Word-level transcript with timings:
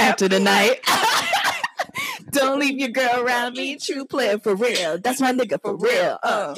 after 0.00 0.28
the 0.28 0.40
night. 0.40 0.80
Don't 2.30 2.60
leave 2.60 2.78
your 2.78 2.90
girl 2.90 3.24
around 3.24 3.54
me. 3.54 3.76
True 3.76 4.04
player 4.04 4.38
for 4.38 4.54
real. 4.54 4.98
That's 4.98 5.20
my 5.20 5.32
nigga 5.32 5.60
for 5.60 5.76
real. 5.76 6.18
Uh. 6.22 6.54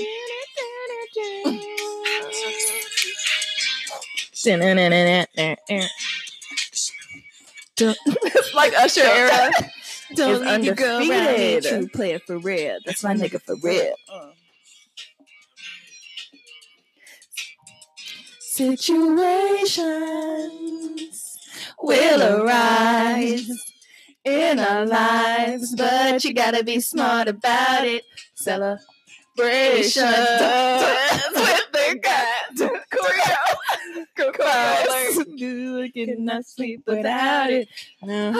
it's 7.78 8.54
like 8.54 8.74
Usher 8.74 9.02
era. 9.02 9.50
Don't 10.14 10.44
leave 10.44 10.64
your 10.64 10.74
girl 10.74 10.98
around 10.98 11.38
me. 11.38 11.60
True 11.60 11.88
player 11.88 12.18
for 12.18 12.38
real. 12.38 12.78
That's 12.84 13.02
my 13.02 13.14
nigga 13.14 13.40
for 13.42 13.56
real. 13.62 13.94
Situations 18.40 21.31
will 21.80 22.42
arise 22.42 23.50
in 24.24 24.58
our 24.58 24.86
lives, 24.86 25.74
but 25.76 26.24
you 26.24 26.32
gotta 26.32 26.62
be 26.64 26.80
smart 26.80 27.28
about 27.28 27.84
it. 27.86 28.04
Celebration 28.34 28.78
with 29.36 30.08
the 31.72 31.98
guys. 32.00 32.58
Choreo. 32.92 33.36
Choreo. 34.16 35.92
Cannot 35.92 36.46
sleep 36.46 36.82
without 36.86 37.50
it. 37.50 37.68
I, 38.02 38.32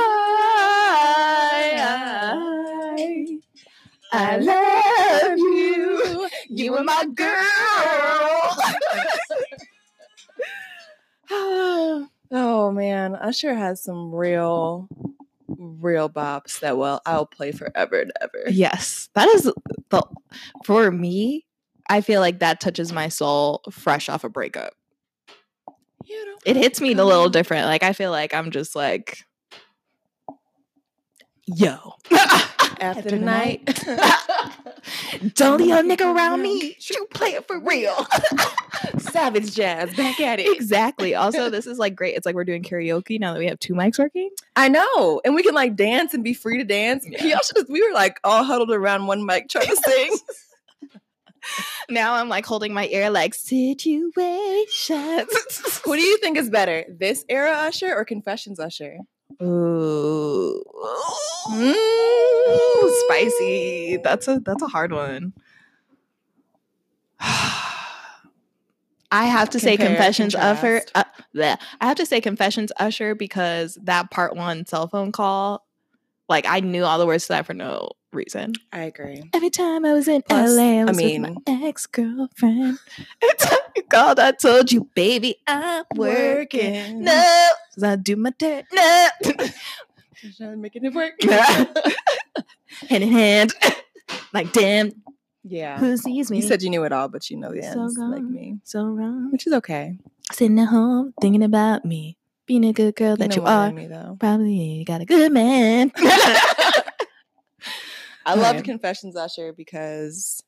I, 2.94 3.38
I 4.12 4.36
love 4.38 5.38
you. 5.38 6.28
You 6.48 6.74
are 6.76 6.84
my 6.84 7.04
girl. 7.14 8.56
oh 12.32 12.72
man, 12.72 13.14
Usher 13.14 13.54
has 13.54 13.82
some 13.82 14.14
real, 14.14 14.88
real 15.46 16.08
bops 16.08 16.60
that 16.60 16.76
well 16.78 17.00
I'll 17.06 17.26
play 17.26 17.52
forever 17.52 18.00
and 18.00 18.12
ever. 18.20 18.44
Yes, 18.50 19.08
that 19.14 19.28
is 19.28 19.44
the 19.90 20.02
for 20.64 20.90
me. 20.90 21.44
I 21.88 22.00
feel 22.00 22.20
like 22.20 22.38
that 22.40 22.60
touches 22.60 22.92
my 22.92 23.08
soul 23.08 23.62
fresh 23.70 24.08
off 24.08 24.24
a 24.24 24.28
breakup. 24.28 24.74
You 26.04 26.26
know, 26.26 26.36
It 26.44 26.56
hits 26.56 26.80
me 26.80 26.92
a 26.92 27.04
little 27.04 27.28
different. 27.28 27.66
Like 27.66 27.82
I 27.82 27.92
feel 27.92 28.10
like 28.10 28.34
I'm 28.34 28.50
just 28.50 28.74
like, 28.74 29.24
yo, 31.46 31.94
after 32.80 33.10
the 33.10 33.18
night. 33.18 33.64
don't 35.34 35.58
leave 35.58 35.68
your 35.68 35.82
nigga 35.82 36.14
around 36.14 36.42
me. 36.42 36.76
You 36.90 37.06
play 37.14 37.30
it 37.30 37.46
for 37.46 37.58
real. 37.60 38.06
Savage 38.98 39.54
jazz 39.54 39.94
back 39.94 40.20
at 40.20 40.40
it. 40.40 40.54
exactly. 40.54 41.14
Also, 41.14 41.50
this 41.50 41.66
is 41.66 41.78
like 41.78 41.94
great. 41.94 42.16
It's 42.16 42.26
like 42.26 42.34
we're 42.34 42.44
doing 42.44 42.62
karaoke 42.62 43.20
now 43.20 43.32
that 43.32 43.38
we 43.38 43.46
have 43.46 43.58
two 43.58 43.74
mics 43.74 43.98
working. 43.98 44.30
I 44.56 44.68
know, 44.68 45.20
and 45.24 45.34
we 45.34 45.42
can 45.42 45.54
like 45.54 45.76
dance 45.76 46.14
and 46.14 46.24
be 46.24 46.34
free 46.34 46.58
to 46.58 46.64
dance. 46.64 47.06
Yeah. 47.08 47.24
Y'all 47.24 47.40
should. 47.44 47.66
We 47.68 47.86
were 47.86 47.94
like 47.94 48.18
all 48.24 48.44
huddled 48.44 48.70
around 48.70 49.06
one 49.06 49.24
mic 49.24 49.48
trying 49.48 49.68
to 49.68 49.76
sing. 49.76 50.16
Now 51.88 52.14
I'm 52.14 52.28
like 52.28 52.46
holding 52.46 52.72
my 52.72 52.86
ear, 52.86 53.10
like 53.10 53.34
situations. 53.34 54.14
Who 55.84 55.96
do 55.96 56.00
you 56.00 56.18
think 56.18 56.38
is 56.38 56.48
better, 56.48 56.84
this 56.88 57.24
era 57.28 57.50
Usher 57.52 57.92
or 57.94 58.04
Confessions 58.04 58.60
Usher? 58.60 58.98
Ooh. 59.40 60.62
Mm. 61.48 62.90
Spicy. 63.04 63.98
That's 64.02 64.28
a 64.28 64.40
that's 64.40 64.62
a 64.62 64.68
hard 64.68 64.92
one. 64.92 65.32
I 69.14 69.26
have 69.26 69.50
to 69.50 69.60
say 69.60 69.76
Compare, 69.76 69.96
confessions 69.96 70.34
Usher. 70.34 70.80
Uh. 70.94 71.04
I 71.36 71.58
have 71.82 71.98
to 71.98 72.06
say 72.06 72.20
confessions 72.20 72.72
Usher 72.78 73.14
because 73.14 73.78
that 73.82 74.10
part 74.10 74.34
one 74.34 74.64
cell 74.64 74.88
phone 74.88 75.12
call, 75.12 75.66
like 76.32 76.46
I 76.46 76.60
knew 76.60 76.84
all 76.84 76.98
the 76.98 77.06
words 77.06 77.24
to 77.26 77.28
that 77.34 77.46
for 77.46 77.54
no 77.54 77.90
reason. 78.12 78.52
I 78.72 78.80
agree. 78.84 79.22
Every 79.32 79.50
time 79.50 79.84
I 79.84 79.92
was 79.94 80.08
in 80.08 80.22
Plus, 80.22 80.50
LA, 80.56 80.62
I 80.62 80.88
I 80.88 80.92
mean- 80.92 81.22
with 81.22 81.38
my 81.46 81.66
ex 81.68 81.86
girlfriend. 81.86 82.78
Every 83.22 83.36
time 83.38 83.58
you 83.76 83.82
called, 83.84 84.18
I 84.18 84.32
told 84.32 84.70
you, 84.72 84.88
baby, 84.94 85.36
I'm 85.46 85.84
working. 85.96 87.04
No, 87.04 87.48
'cause 87.74 87.84
I 87.84 87.96
do 87.96 88.16
my 88.16 88.32
dirt. 88.38 88.64
No, 90.40 90.56
making 90.56 90.84
it 90.84 90.94
work. 90.94 91.14
hand 91.22 93.02
in 93.04 93.10
hand. 93.12 93.52
Like, 94.32 94.52
damn, 94.52 94.92
yeah. 95.44 95.78
who 95.78 95.96
sees 95.96 96.30
me? 96.30 96.36
You 96.38 96.42
said 96.42 96.62
you 96.62 96.70
knew 96.70 96.84
it 96.84 96.92
all, 96.92 97.08
but 97.08 97.28
you 97.30 97.36
know 97.36 97.50
the 97.52 97.62
So 97.62 97.80
ends, 97.82 97.98
like 97.98 98.22
me, 98.22 98.58
so 98.64 98.84
wrong. 98.84 99.30
which 99.32 99.46
is 99.46 99.52
okay. 99.54 99.98
Sitting 100.30 100.58
at 100.60 100.68
home 100.68 101.12
thinking 101.20 101.42
about 101.42 101.84
me, 101.84 102.16
being 102.46 102.64
a 102.64 102.72
good 102.72 102.96
girl 102.96 103.16
that 103.16 103.30
know 103.30 103.36
you 103.36 103.44
are. 103.44 103.70
me. 103.72 103.88
Probably 104.18 104.84
got 104.86 105.00
a 105.00 105.04
good 105.04 105.32
man. 105.32 105.92
I 108.24 108.34
loved 108.34 108.60
Okay. 108.60 108.66
Confessions 108.70 109.16
Usher 109.16 109.52
because 109.52 110.42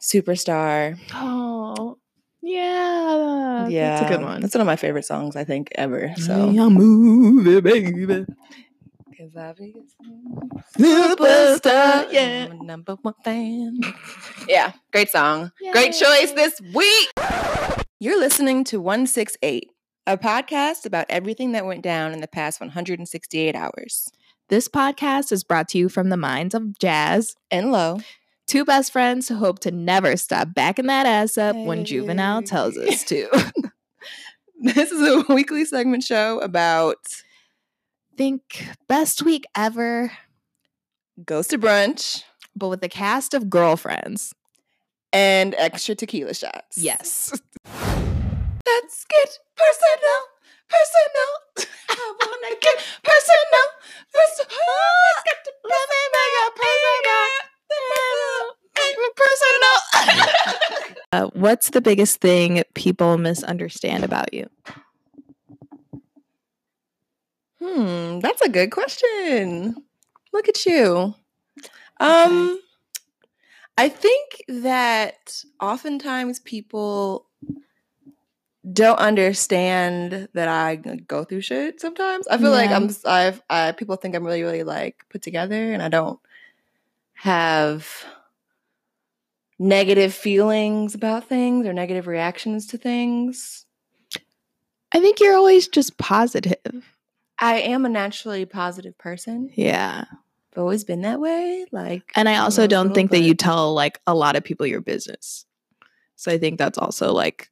Superstar. 0.00 0.98
oh, 1.14 1.96
yeah, 2.42 3.68
yeah, 3.68 4.00
that's 4.00 4.10
a 4.10 4.16
good 4.16 4.22
one. 4.24 4.40
That's 4.42 4.54
one 4.54 4.60
of 4.60 4.66
my 4.66 4.76
favorite 4.76 5.06
songs 5.06 5.34
I 5.36 5.44
think 5.44 5.70
ever. 5.76 6.12
So. 6.16 6.24
So 6.24 6.34
I'm 6.48 6.74
moving, 6.74 7.60
baby. 7.62 8.26
Cause 9.16 9.36
I 9.36 9.52
be 9.52 9.74
Superstar, 10.78 12.12
yeah. 12.12 12.48
I'm 12.50 12.66
number 12.66 12.96
one 13.00 13.14
fan. 13.24 13.80
yeah, 14.48 14.72
great 14.92 15.08
song. 15.08 15.52
Great 15.72 15.92
choice 15.94 16.32
this 16.32 16.60
week. 16.74 17.08
You're 18.00 18.18
listening 18.18 18.64
to 18.64 18.80
168, 18.80 19.70
a 20.06 20.16
podcast 20.18 20.84
about 20.86 21.06
everything 21.08 21.52
that 21.52 21.66
went 21.66 21.82
down 21.82 22.12
in 22.12 22.20
the 22.20 22.28
past 22.28 22.60
168 22.60 23.54
hours. 23.56 24.08
This 24.48 24.68
podcast 24.68 25.32
is 25.32 25.44
brought 25.44 25.68
to 25.70 25.78
you 25.78 25.88
from 25.88 26.10
the 26.10 26.16
minds 26.16 26.54
of 26.54 26.78
Jazz, 26.78 27.34
And 27.50 27.72
low. 27.72 28.00
two 28.46 28.64
best 28.64 28.92
friends 28.92 29.28
who 29.28 29.36
hope 29.36 29.58
to 29.60 29.70
never 29.70 30.16
stop 30.16 30.48
backing 30.54 30.86
that 30.86 31.06
ass 31.06 31.38
up 31.38 31.56
when 31.56 31.84
Juvenile 31.84 32.42
tells 32.42 32.76
us 32.76 33.04
to. 33.04 33.28
This 34.60 34.92
is 34.92 35.00
a 35.02 35.24
weekly 35.34 35.64
segment 35.66 36.04
show 36.04 36.38
about 36.38 36.96
Think 38.16 38.68
best 38.88 39.22
week 39.22 39.44
ever, 39.54 40.12
goes 41.22 41.48
to 41.48 41.58
brunch 41.58 42.22
but 42.56 42.68
with 42.68 42.80
the 42.80 42.88
cast 42.88 43.34
of 43.34 43.50
girlfriends. 43.50 44.32
and 45.12 45.54
extra 45.58 45.94
tequila 45.96 46.32
shots. 46.34 46.78
Yes. 46.78 47.38
Let's 48.74 49.04
get 49.04 49.38
personal, 49.54 50.20
personal. 50.68 51.30
I 51.90 52.14
wanna 52.18 52.56
get 52.60 52.76
personal, 53.04 53.66
personal. 54.12 54.80
Let's 55.14 55.22
get 55.24 55.38
me 55.90 56.00
make 58.74 58.96
it 58.98 59.14
personal. 59.16 59.78
Uh, 61.12 61.30
what's 61.34 61.70
the 61.70 61.80
biggest 61.80 62.20
thing 62.20 62.64
people 62.74 63.16
misunderstand 63.18 64.02
about 64.02 64.34
you? 64.34 64.48
Hmm, 67.62 68.18
that's 68.18 68.42
a 68.42 68.48
good 68.48 68.72
question. 68.72 69.76
Look 70.32 70.48
at 70.48 70.66
you. 70.66 71.14
Um, 72.00 72.58
I 73.78 73.88
think 73.88 74.42
that 74.48 75.44
oftentimes 75.60 76.40
people 76.40 77.28
don't 78.72 78.98
understand 78.98 80.28
that 80.32 80.48
I 80.48 80.76
go 80.76 81.24
through 81.24 81.42
shit 81.42 81.80
sometimes. 81.80 82.26
I 82.28 82.38
feel 82.38 82.50
like 82.50 82.70
I'm 82.70 82.90
I've 83.04 83.42
I 83.50 83.72
people 83.72 83.96
think 83.96 84.14
I'm 84.14 84.24
really 84.24 84.42
really 84.42 84.62
like 84.62 85.04
put 85.10 85.22
together 85.22 85.72
and 85.72 85.82
I 85.82 85.88
don't 85.88 86.18
have 87.14 88.06
negative 89.58 90.14
feelings 90.14 90.94
about 90.94 91.28
things 91.28 91.66
or 91.66 91.72
negative 91.72 92.06
reactions 92.06 92.66
to 92.68 92.78
things. 92.78 93.66
I 94.92 95.00
think 95.00 95.20
you're 95.20 95.36
always 95.36 95.68
just 95.68 95.98
positive. 95.98 96.96
I 97.38 97.60
am 97.60 97.84
a 97.84 97.88
naturally 97.88 98.46
positive 98.46 98.96
person. 98.96 99.50
Yeah. 99.54 100.04
I've 100.52 100.58
always 100.58 100.84
been 100.84 101.02
that 101.02 101.20
way. 101.20 101.66
Like 101.72 102.12
And 102.14 102.28
I 102.28 102.36
also 102.36 102.66
don't 102.66 102.94
think 102.94 103.10
that 103.10 103.20
you 103.20 103.34
tell 103.34 103.74
like 103.74 104.00
a 104.06 104.14
lot 104.14 104.36
of 104.36 104.44
people 104.44 104.66
your 104.66 104.80
business. 104.80 105.44
So 106.16 106.30
I 106.30 106.38
think 106.38 106.58
that's 106.58 106.78
also 106.78 107.12
like 107.12 107.50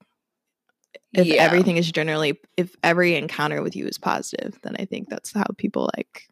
if 1.14 1.26
Yeah. 1.26 1.34
everything 1.42 1.76
is 1.76 1.90
generally 1.90 2.38
if 2.56 2.74
every 2.82 3.14
encounter 3.16 3.62
with 3.62 3.76
you 3.76 3.86
is 3.86 3.98
positive, 3.98 4.58
then 4.62 4.76
I 4.78 4.84
think 4.86 5.08
that's 5.08 5.32
how 5.32 5.44
people 5.58 5.90
like 5.96 6.28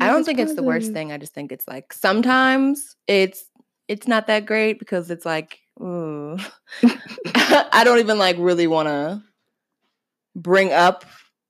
I 0.00 0.08
"Oh, 0.08 0.12
don't 0.12 0.24
think 0.24 0.38
it's 0.38 0.54
the 0.54 0.62
worst 0.62 0.92
thing. 0.92 1.12
I 1.12 1.18
just 1.18 1.34
think 1.34 1.50
it's 1.52 1.66
like 1.68 1.92
sometimes 1.92 2.96
it's 3.06 3.44
it's 3.88 4.06
not 4.08 4.26
that 4.28 4.46
great 4.46 4.78
because 4.78 5.10
it's 5.10 5.24
like 5.26 5.58
ooh. 5.80 6.36
I 7.34 7.82
don't 7.84 7.98
even 7.98 8.18
like 8.18 8.36
really 8.38 8.66
want 8.66 8.88
to 8.88 9.22
bring 10.36 10.72
up 10.72 11.04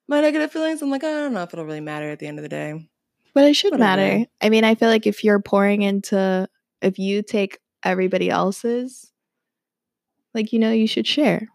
my 0.09 0.21
negative 0.21 0.53
feelings. 0.53 0.83
I'm 0.83 0.91
like 0.91 1.05
I 1.05 1.11
don't 1.11 1.33
know 1.33 1.43
if 1.43 1.53
it'll 1.53 1.65
really 1.65 1.81
matter 1.81 2.11
at 2.11 2.19
the 2.19 2.27
end 2.27 2.39
of 2.39 2.43
the 2.43 2.49
day. 2.49 2.89
But 3.35 3.45
it 3.45 3.55
should 3.55 3.73
Whatever. 3.73 3.97
matter. 3.97 4.27
I 4.41 4.49
mean, 4.51 4.65
I 4.65 4.75
feel 4.75 4.89
like 4.89 5.07
if 5.07 5.25
you're 5.25 5.41
pouring 5.41 5.83
into 5.83 6.49
if 6.83 6.99
you 6.99 7.23
take 7.23 7.59
everybody 7.83 8.31
else's 8.31 9.11
like 10.35 10.53
you 10.53 10.59
know, 10.59 10.71
you 10.73 10.87
should 10.87 11.07
share. 11.07 11.49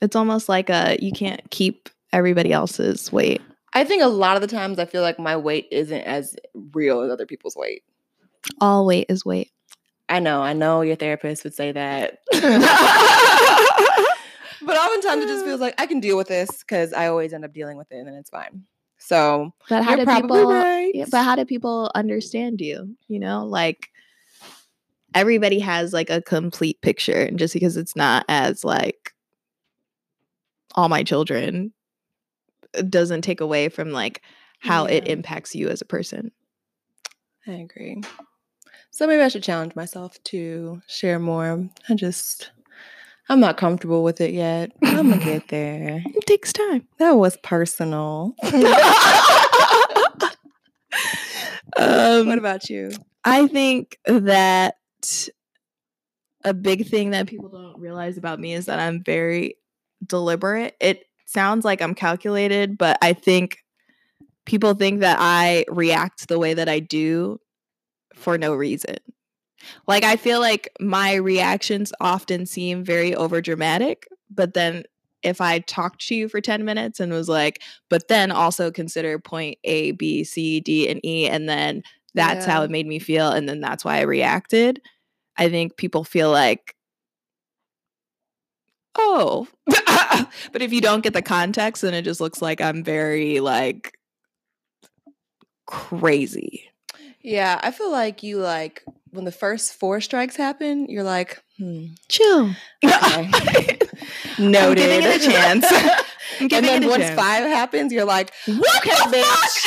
It's 0.00 0.16
almost 0.16 0.48
like 0.48 0.70
a 0.70 0.96
you 1.00 1.12
can't 1.12 1.40
keep 1.50 1.88
everybody 2.12 2.52
else's 2.52 3.12
weight. 3.12 3.42
I 3.72 3.84
think 3.84 4.02
a 4.02 4.08
lot 4.08 4.36
of 4.36 4.42
the 4.42 4.48
times 4.48 4.78
I 4.78 4.84
feel 4.84 5.02
like 5.02 5.18
my 5.18 5.36
weight 5.36 5.66
isn't 5.72 6.02
as 6.02 6.36
real 6.72 7.00
as 7.00 7.10
other 7.10 7.26
people's 7.26 7.56
weight. 7.56 7.82
All 8.60 8.86
weight 8.86 9.06
is 9.08 9.24
weight. 9.24 9.50
I 10.08 10.20
know, 10.20 10.42
I 10.42 10.52
know 10.52 10.82
your 10.82 10.96
therapist 10.96 11.44
would 11.44 11.54
say 11.54 11.72
that. 11.72 12.18
but 12.32 12.42
oftentimes 14.76 15.24
it 15.24 15.28
just 15.28 15.44
feels 15.44 15.60
like 15.60 15.74
I 15.80 15.86
can 15.86 15.98
deal 15.98 16.16
with 16.16 16.28
this 16.28 16.58
because 16.58 16.92
I 16.92 17.08
always 17.08 17.32
end 17.32 17.44
up 17.44 17.52
dealing 17.52 17.76
with 17.76 17.90
it 17.90 17.96
and 17.96 18.06
then 18.06 18.14
it's 18.14 18.30
fine. 18.30 18.64
So 18.98 19.52
But 19.68 19.82
how 19.82 19.96
do 19.96 20.06
people? 20.06 20.46
right. 20.46 20.92
Yeah, 20.94 21.06
but 21.10 21.24
how 21.24 21.36
do 21.36 21.44
people 21.44 21.90
understand 21.94 22.60
you? 22.60 22.96
You 23.08 23.18
know, 23.18 23.44
like 23.44 23.88
everybody 25.14 25.58
has 25.58 25.92
like 25.92 26.10
a 26.10 26.22
complete 26.22 26.80
picture, 26.80 27.22
and 27.22 27.38
just 27.38 27.54
because 27.54 27.76
it's 27.76 27.96
not 27.96 28.24
as 28.28 28.64
like 28.64 29.03
all 30.74 30.88
my 30.88 31.02
children 31.02 31.72
doesn't 32.88 33.22
take 33.22 33.40
away 33.40 33.68
from 33.68 33.90
like 33.92 34.22
how 34.58 34.86
it 34.86 35.06
impacts 35.06 35.54
you 35.54 35.68
as 35.68 35.80
a 35.80 35.86
person. 35.86 36.32
I 37.46 37.52
agree. 37.52 38.02
So 38.90 39.06
maybe 39.06 39.22
I 39.22 39.28
should 39.28 39.42
challenge 39.42 39.76
myself 39.76 40.22
to 40.24 40.80
share 40.86 41.18
more. 41.18 41.68
I 41.88 41.94
just 41.94 42.50
I'm 43.28 43.40
not 43.40 43.56
comfortable 43.56 44.02
with 44.02 44.20
it 44.20 44.32
yet. 44.32 44.72
I'm 44.82 45.10
gonna 45.10 45.18
get 45.18 45.48
there. 45.48 46.02
It 46.06 46.26
takes 46.26 46.52
time. 46.52 46.86
That 46.98 47.12
was 47.12 47.36
personal. 47.38 48.34
um, 51.76 52.26
what 52.26 52.38
about 52.38 52.68
you? 52.68 52.92
I 53.24 53.46
think 53.46 53.98
that 54.04 54.76
a 56.44 56.52
big 56.52 56.86
thing 56.86 57.10
that 57.10 57.26
people 57.26 57.48
don't 57.48 57.80
realize 57.80 58.18
about 58.18 58.38
me 58.38 58.52
is 58.52 58.66
that 58.66 58.78
I'm 58.78 59.02
very 59.02 59.56
deliberate. 60.06 60.76
It 60.80 61.04
sounds 61.26 61.64
like 61.64 61.80
I'm 61.82 61.94
calculated, 61.94 62.78
but 62.78 62.98
I 63.02 63.12
think 63.12 63.58
people 64.46 64.74
think 64.74 65.00
that 65.00 65.16
I 65.20 65.64
react 65.68 66.28
the 66.28 66.38
way 66.38 66.54
that 66.54 66.68
I 66.68 66.80
do 66.80 67.40
for 68.14 68.38
no 68.38 68.54
reason. 68.54 68.96
Like 69.86 70.04
I 70.04 70.16
feel 70.16 70.40
like 70.40 70.70
my 70.80 71.14
reactions 71.14 71.92
often 72.00 72.46
seem 72.46 72.84
very 72.84 73.12
overdramatic, 73.12 74.04
but 74.30 74.54
then 74.54 74.84
if 75.22 75.40
I 75.40 75.60
talked 75.60 76.06
to 76.08 76.14
you 76.14 76.28
for 76.28 76.42
10 76.42 76.66
minutes 76.66 77.00
and 77.00 77.10
was 77.10 77.30
like, 77.30 77.62
but 77.88 78.08
then 78.08 78.30
also 78.30 78.70
consider 78.70 79.18
point 79.18 79.56
A, 79.64 79.92
B, 79.92 80.22
C, 80.22 80.60
D, 80.60 80.88
and 80.88 81.00
E, 81.04 81.26
and 81.26 81.48
then 81.48 81.82
that's 82.14 82.44
how 82.44 82.62
it 82.62 82.70
made 82.70 82.86
me 82.86 82.98
feel, 82.98 83.30
and 83.30 83.48
then 83.48 83.60
that's 83.60 83.84
why 83.84 83.98
I 83.98 84.02
reacted. 84.02 84.80
I 85.36 85.48
think 85.48 85.76
people 85.76 86.04
feel 86.04 86.30
like, 86.30 86.73
oh, 88.96 89.46
but 90.52 90.62
if 90.62 90.72
you 90.72 90.80
don't 90.80 91.02
get 91.02 91.12
the 91.12 91.22
context, 91.22 91.82
then 91.82 91.94
it 91.94 92.02
just 92.02 92.20
looks 92.20 92.40
like 92.40 92.60
I'm 92.60 92.82
very 92.82 93.40
like 93.40 93.92
crazy. 95.66 96.70
Yeah, 97.20 97.58
I 97.62 97.70
feel 97.70 97.90
like 97.90 98.22
you 98.22 98.38
like 98.38 98.84
when 99.10 99.24
the 99.24 99.32
first 99.32 99.74
four 99.74 100.00
strikes 100.00 100.36
happen, 100.36 100.88
you're 100.88 101.04
like, 101.04 101.43
hmm, 101.58 101.86
Chill. 102.08 102.50
okay. 102.84 103.78
I'm 104.38 104.50
giving 104.74 105.02
it 105.02 105.22
a 105.22 105.24
chance. 105.30 105.66
And 106.40 106.50
then 106.50 106.88
once 106.88 107.04
chance. 107.04 107.14
five 107.20 107.44
happens, 107.44 107.92
you're 107.92 108.04
like, 108.04 108.32
What 108.46 108.76
okay, 108.78 108.90
the 108.90 109.18
bitch. 109.18 109.60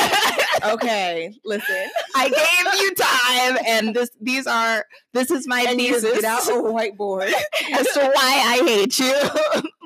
fuck? 0.59 0.73
okay, 0.73 1.33
listen. 1.45 1.85
I 2.13 2.27
gave 2.27 2.81
you 2.81 2.93
time, 2.95 3.57
and 3.65 3.95
this 3.95 4.09
these 4.19 4.47
are 4.47 4.85
this 5.13 5.31
is 5.31 5.47
my 5.47 5.61
And 5.61 5.79
thesis 5.79 6.03
get 6.03 6.23
out 6.25 6.45
a 6.49 6.51
whiteboard. 6.53 7.31
as 7.73 7.87
to 7.93 8.11
why 8.13 8.43
I 8.45 8.61
hate 8.67 8.99
you. 8.99 9.15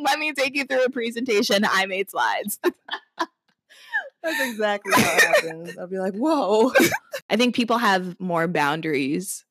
Let 0.03 0.17
me 0.17 0.33
take 0.33 0.55
you 0.55 0.63
through 0.65 0.85
a 0.85 0.89
presentation. 0.89 1.65
I 1.69 1.85
made 1.85 2.09
slides. 2.09 2.57
That's 4.23 4.49
exactly 4.49 4.93
how 4.93 5.15
it 5.17 5.21
happens. 5.23 5.77
I'll 5.77 5.87
be 5.87 5.99
like, 5.99 6.15
whoa. 6.15 6.71
I 7.29 7.35
think 7.37 7.53
people 7.53 7.77
have 7.77 8.19
more 8.19 8.47
boundaries, 8.47 9.45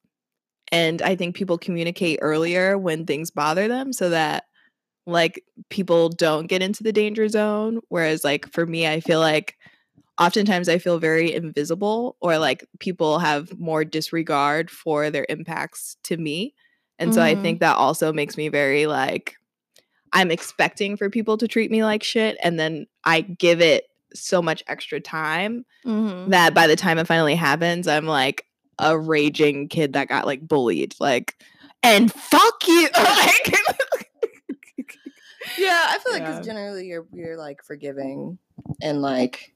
and 0.72 1.02
I 1.02 1.16
think 1.16 1.34
people 1.36 1.58
communicate 1.58 2.18
earlier 2.22 2.78
when 2.78 3.06
things 3.06 3.30
bother 3.30 3.68
them, 3.68 3.92
so 3.92 4.10
that 4.10 4.44
like 5.06 5.44
people 5.70 6.08
don't 6.10 6.46
get 6.46 6.62
into 6.62 6.82
the 6.82 6.92
danger 6.92 7.28
zone. 7.28 7.80
Whereas, 7.88 8.24
like 8.24 8.50
for 8.52 8.66
me, 8.66 8.86
I 8.86 9.00
feel 9.00 9.20
like 9.20 9.56
oftentimes 10.20 10.68
I 10.68 10.78
feel 10.78 10.98
very 10.98 11.32
invisible, 11.34 12.16
or 12.20 12.38
like 12.38 12.66
people 12.80 13.18
have 13.20 13.58
more 13.58 13.84
disregard 13.84 14.70
for 14.70 15.10
their 15.10 15.26
impacts 15.28 15.96
to 16.04 16.16
me, 16.16 16.54
and 16.98 17.14
so 17.14 17.22
I 17.22 17.34
Mhm. 17.34 17.42
think 17.42 17.60
that 17.60 17.76
also 17.76 18.12
makes 18.12 18.36
me 18.36 18.48
very 18.48 18.86
like 18.86 19.36
I'm 20.12 20.30
expecting 20.30 20.96
for 20.96 21.10
people 21.10 21.36
to 21.38 21.48
treat 21.48 21.70
me 21.70 21.84
like 21.84 22.02
shit, 22.02 22.36
and 22.42 22.58
then 22.58 22.86
I 23.04 23.22
give 23.22 23.60
it 23.60 23.84
so 24.14 24.42
much 24.42 24.62
extra 24.68 25.00
time 25.00 25.64
Mm-hmm. 25.86 26.30
that 26.30 26.54
by 26.54 26.66
the 26.66 26.76
time 26.76 26.98
it 26.98 27.06
finally 27.06 27.34
happens, 27.36 27.88
I'm 27.88 28.06
like 28.06 28.44
a 28.80 28.98
raging 28.98 29.68
kid 29.68 29.92
that 29.92 30.08
got 30.08 30.26
like 30.26 30.46
bullied. 30.46 30.94
Like, 30.98 31.36
and 31.82 32.12
fuck 32.12 32.66
you. 32.66 32.88
like, 32.98 33.54
Yeah, 35.58 35.84
I 35.88 35.98
feel 35.98 36.12
like 36.12 36.22
Yeah. 36.22 36.30
because 36.30 36.46
generally 36.46 36.86
you're 36.86 37.06
you're 37.12 37.36
like 37.36 37.62
forgiving 37.64 38.38
and 38.82 39.02
like 39.02 39.54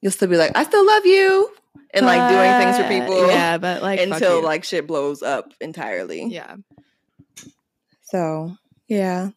you'll 0.00 0.12
still 0.12 0.28
be 0.28 0.36
like, 0.36 0.52
I 0.56 0.64
still 0.64 0.86
love 0.86 1.06
you 1.06 1.50
and 1.94 2.04
like 2.06 2.30
doing 2.30 2.52
things 2.60 2.76
for 2.76 2.88
people. 2.88 3.28
Yeah, 3.28 3.58
but 3.58 3.82
like 3.82 4.00
until 4.00 4.42
like 4.42 4.64
shit 4.64 4.86
blows 4.86 5.22
up 5.22 5.52
entirely. 5.60 6.24
yeah, 6.26 6.56
So 8.02 8.56
yeah. 8.88 9.30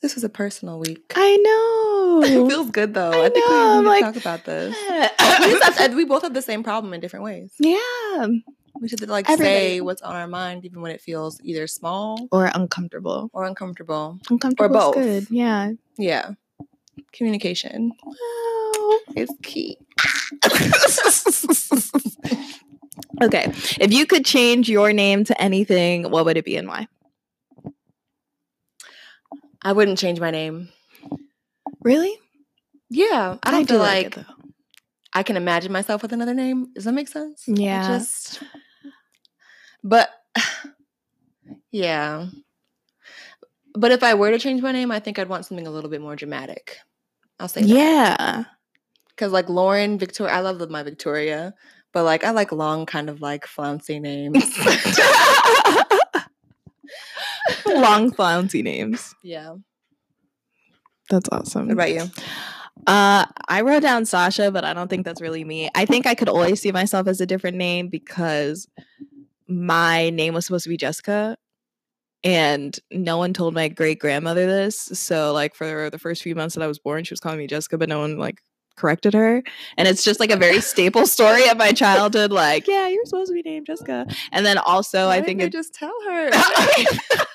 This 0.00 0.14
was 0.14 0.22
a 0.24 0.28
personal 0.28 0.78
week. 0.78 1.12
I 1.16 1.36
know. 1.36 2.22
it 2.46 2.48
feels 2.50 2.70
good 2.70 2.94
though. 2.94 3.10
I 3.10 3.26
I, 3.26 3.28
think 3.30 3.48
know, 3.50 3.76
we 3.78 3.82
need 3.82 3.88
like- 3.88 4.14
to 4.14 4.20
talk 4.20 4.22
about 4.22 4.44
this. 4.44 4.74
we, 4.88 5.50
just 5.58 5.78
have 5.78 5.90
to- 5.90 5.96
we 5.96 6.04
both 6.04 6.22
have 6.22 6.34
the 6.34 6.42
same 6.42 6.62
problem 6.62 6.94
in 6.94 7.00
different 7.00 7.24
ways. 7.24 7.52
yeah, 7.58 8.26
We 8.80 8.88
should 8.88 9.06
like 9.08 9.26
say 9.28 9.80
what's 9.80 10.02
on 10.02 10.14
our 10.14 10.28
mind, 10.28 10.64
even 10.64 10.80
when 10.82 10.92
it 10.92 11.00
feels 11.00 11.40
either 11.42 11.66
small 11.66 12.28
or 12.30 12.50
uncomfortable. 12.54 13.28
or 13.32 13.44
uncomfortable. 13.44 14.18
Uncomfortable 14.30 14.76
or 14.76 14.92
both. 14.92 14.94
good. 14.94 15.26
Yeah. 15.30 15.72
Yeah, 15.96 16.30
communication 17.12 17.92
is 19.16 19.28
key. 19.42 19.78
okay, 23.22 23.46
if 23.80 23.92
you 23.92 24.06
could 24.06 24.24
change 24.24 24.68
your 24.68 24.92
name 24.92 25.24
to 25.24 25.40
anything, 25.42 26.10
what 26.10 26.24
would 26.24 26.36
it 26.36 26.44
be 26.44 26.56
and 26.56 26.68
why? 26.68 26.86
I 29.62 29.72
wouldn't 29.72 29.98
change 29.98 30.20
my 30.20 30.30
name. 30.30 30.68
Really? 31.82 32.16
Yeah, 32.90 33.36
I 33.42 33.50
don't 33.50 33.68
feel 33.68 33.78
do 33.78 33.82
like 33.82 34.16
it. 34.16 34.26
I 35.12 35.22
can 35.22 35.36
imagine 35.36 35.72
myself 35.72 36.02
with 36.02 36.12
another 36.12 36.34
name. 36.34 36.72
Does 36.74 36.84
that 36.84 36.92
make 36.92 37.08
sense? 37.08 37.44
I 37.48 37.52
Yeah. 37.54 37.86
Just, 37.86 38.42
but 39.82 40.10
yeah. 41.70 42.26
But 43.74 43.92
if 43.92 44.02
I 44.02 44.14
were 44.14 44.30
to 44.30 44.38
change 44.38 44.62
my 44.62 44.72
name, 44.72 44.90
I 44.90 45.00
think 45.00 45.18
I'd 45.18 45.28
want 45.28 45.46
something 45.46 45.66
a 45.66 45.70
little 45.70 45.90
bit 45.90 46.00
more 46.00 46.16
dramatic. 46.16 46.78
I'll 47.38 47.48
say 47.48 47.62
that. 47.62 47.68
Yeah. 47.68 48.44
Because 49.10 49.32
like 49.32 49.48
Lauren, 49.48 49.98
Victoria, 49.98 50.34
I 50.34 50.40
love 50.40 50.70
my 50.70 50.82
Victoria, 50.82 51.54
but 51.92 52.04
like 52.04 52.24
I 52.24 52.30
like 52.30 52.52
long, 52.52 52.86
kind 52.86 53.10
of 53.10 53.20
like 53.20 53.46
flouncy 53.46 54.00
names. 54.00 54.44
Long 57.66 58.12
flouncy 58.12 58.62
names. 58.62 59.14
yeah. 59.22 59.54
That's 61.10 61.28
awesome. 61.32 61.68
What 61.68 61.72
about 61.72 61.90
you? 61.90 62.02
Uh, 62.86 63.24
I 63.48 63.62
wrote 63.62 63.82
down 63.82 64.04
Sasha, 64.04 64.50
but 64.50 64.64
I 64.64 64.74
don't 64.74 64.88
think 64.88 65.04
that's 65.04 65.20
really 65.20 65.44
me. 65.44 65.70
I 65.74 65.84
think 65.84 66.06
I 66.06 66.14
could 66.14 66.28
always 66.28 66.60
see 66.60 66.70
myself 66.70 67.06
as 67.08 67.20
a 67.20 67.26
different 67.26 67.56
name 67.56 67.88
because 67.88 68.68
my 69.48 70.10
name 70.10 70.34
was 70.34 70.46
supposed 70.46 70.64
to 70.64 70.68
be 70.68 70.76
Jessica, 70.76 71.36
and 72.22 72.78
no 72.90 73.16
one 73.16 73.32
told 73.32 73.54
my 73.54 73.68
great 73.68 73.98
grandmother 73.98 74.46
this. 74.46 74.78
So, 74.78 75.32
like 75.32 75.54
for 75.54 75.90
the 75.90 75.98
first 75.98 76.22
few 76.22 76.34
months 76.34 76.54
that 76.54 76.62
I 76.62 76.68
was 76.68 76.78
born, 76.78 77.04
she 77.04 77.12
was 77.12 77.20
calling 77.20 77.38
me 77.38 77.46
Jessica, 77.46 77.78
but 77.78 77.88
no 77.88 78.00
one 78.00 78.18
like 78.18 78.42
corrected 78.78 79.14
her. 79.14 79.42
And 79.76 79.88
it's 79.88 80.04
just 80.04 80.20
like 80.20 80.30
a 80.30 80.36
very 80.36 80.60
staple 80.60 81.06
story 81.06 81.48
of 81.48 81.56
my 81.58 81.72
childhood. 81.72 82.32
Like, 82.32 82.66
yeah, 82.66 82.88
you're 82.88 83.04
supposed 83.04 83.28
to 83.28 83.34
be 83.34 83.42
named 83.42 83.66
Jessica. 83.66 84.06
And 84.32 84.46
then 84.46 84.58
also, 84.58 85.08
Why 85.08 85.16
I 85.16 85.22
think 85.22 85.40
it 85.42 85.52
just 85.52 85.74
tell 85.74 85.94
her. 86.06 86.30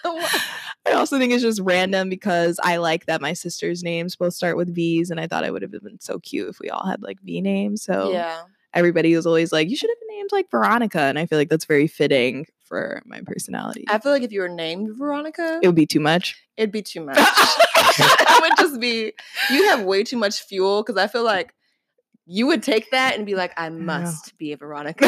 I 0.85 0.91
also 0.93 1.17
think 1.17 1.31
it's 1.31 1.43
just 1.43 1.61
random 1.61 2.09
because 2.09 2.59
I 2.61 2.77
like 2.77 3.05
that 3.05 3.21
my 3.21 3.33
sister's 3.33 3.83
names 3.83 4.15
both 4.15 4.33
start 4.33 4.57
with 4.57 4.73
V's, 4.73 5.11
and 5.11 5.19
I 5.19 5.27
thought 5.27 5.45
it 5.45 5.53
would 5.53 5.61
have 5.61 5.71
been 5.71 5.99
so 5.99 6.19
cute 6.19 6.49
if 6.49 6.59
we 6.59 6.69
all 6.69 6.85
had 6.85 7.01
like 7.01 7.21
V 7.21 7.39
names. 7.41 7.83
So 7.83 8.11
yeah. 8.11 8.41
everybody 8.73 9.15
was 9.15 9.25
always 9.25 9.53
like, 9.53 9.69
"You 9.69 9.77
should 9.77 9.89
have 9.89 9.99
been 9.99 10.17
named 10.17 10.31
like 10.33 10.51
Veronica," 10.51 10.99
and 10.99 11.17
I 11.17 11.25
feel 11.25 11.37
like 11.37 11.49
that's 11.49 11.65
very 11.65 11.87
fitting 11.87 12.47
for 12.73 13.03
my 13.05 13.21
personality. 13.23 13.85
I 13.87 13.99
feel 13.99 14.11
like 14.11 14.23
if 14.23 14.31
you 14.31 14.41
were 14.41 14.49
named 14.49 14.97
Veronica, 14.97 15.59
it 15.61 15.67
would 15.67 15.75
be 15.75 15.85
too 15.85 15.99
much. 15.99 16.35
it'd 16.57 16.71
be 16.71 16.81
too 16.81 17.01
much. 17.05 17.17
it 17.99 18.41
would 18.41 18.57
just 18.57 18.79
be 18.79 19.13
you 19.51 19.69
have 19.69 19.83
way 19.83 20.03
too 20.03 20.17
much 20.17 20.41
fuel 20.41 20.81
because 20.81 20.97
I 20.97 21.05
feel 21.07 21.23
like 21.23 21.53
you 22.25 22.47
would 22.47 22.63
take 22.63 22.89
that 22.91 23.15
and 23.15 23.25
be 23.27 23.35
like, 23.35 23.53
I 23.57 23.69
must 23.69 24.35
be 24.39 24.53
a 24.53 24.57
Veronica. 24.63 25.05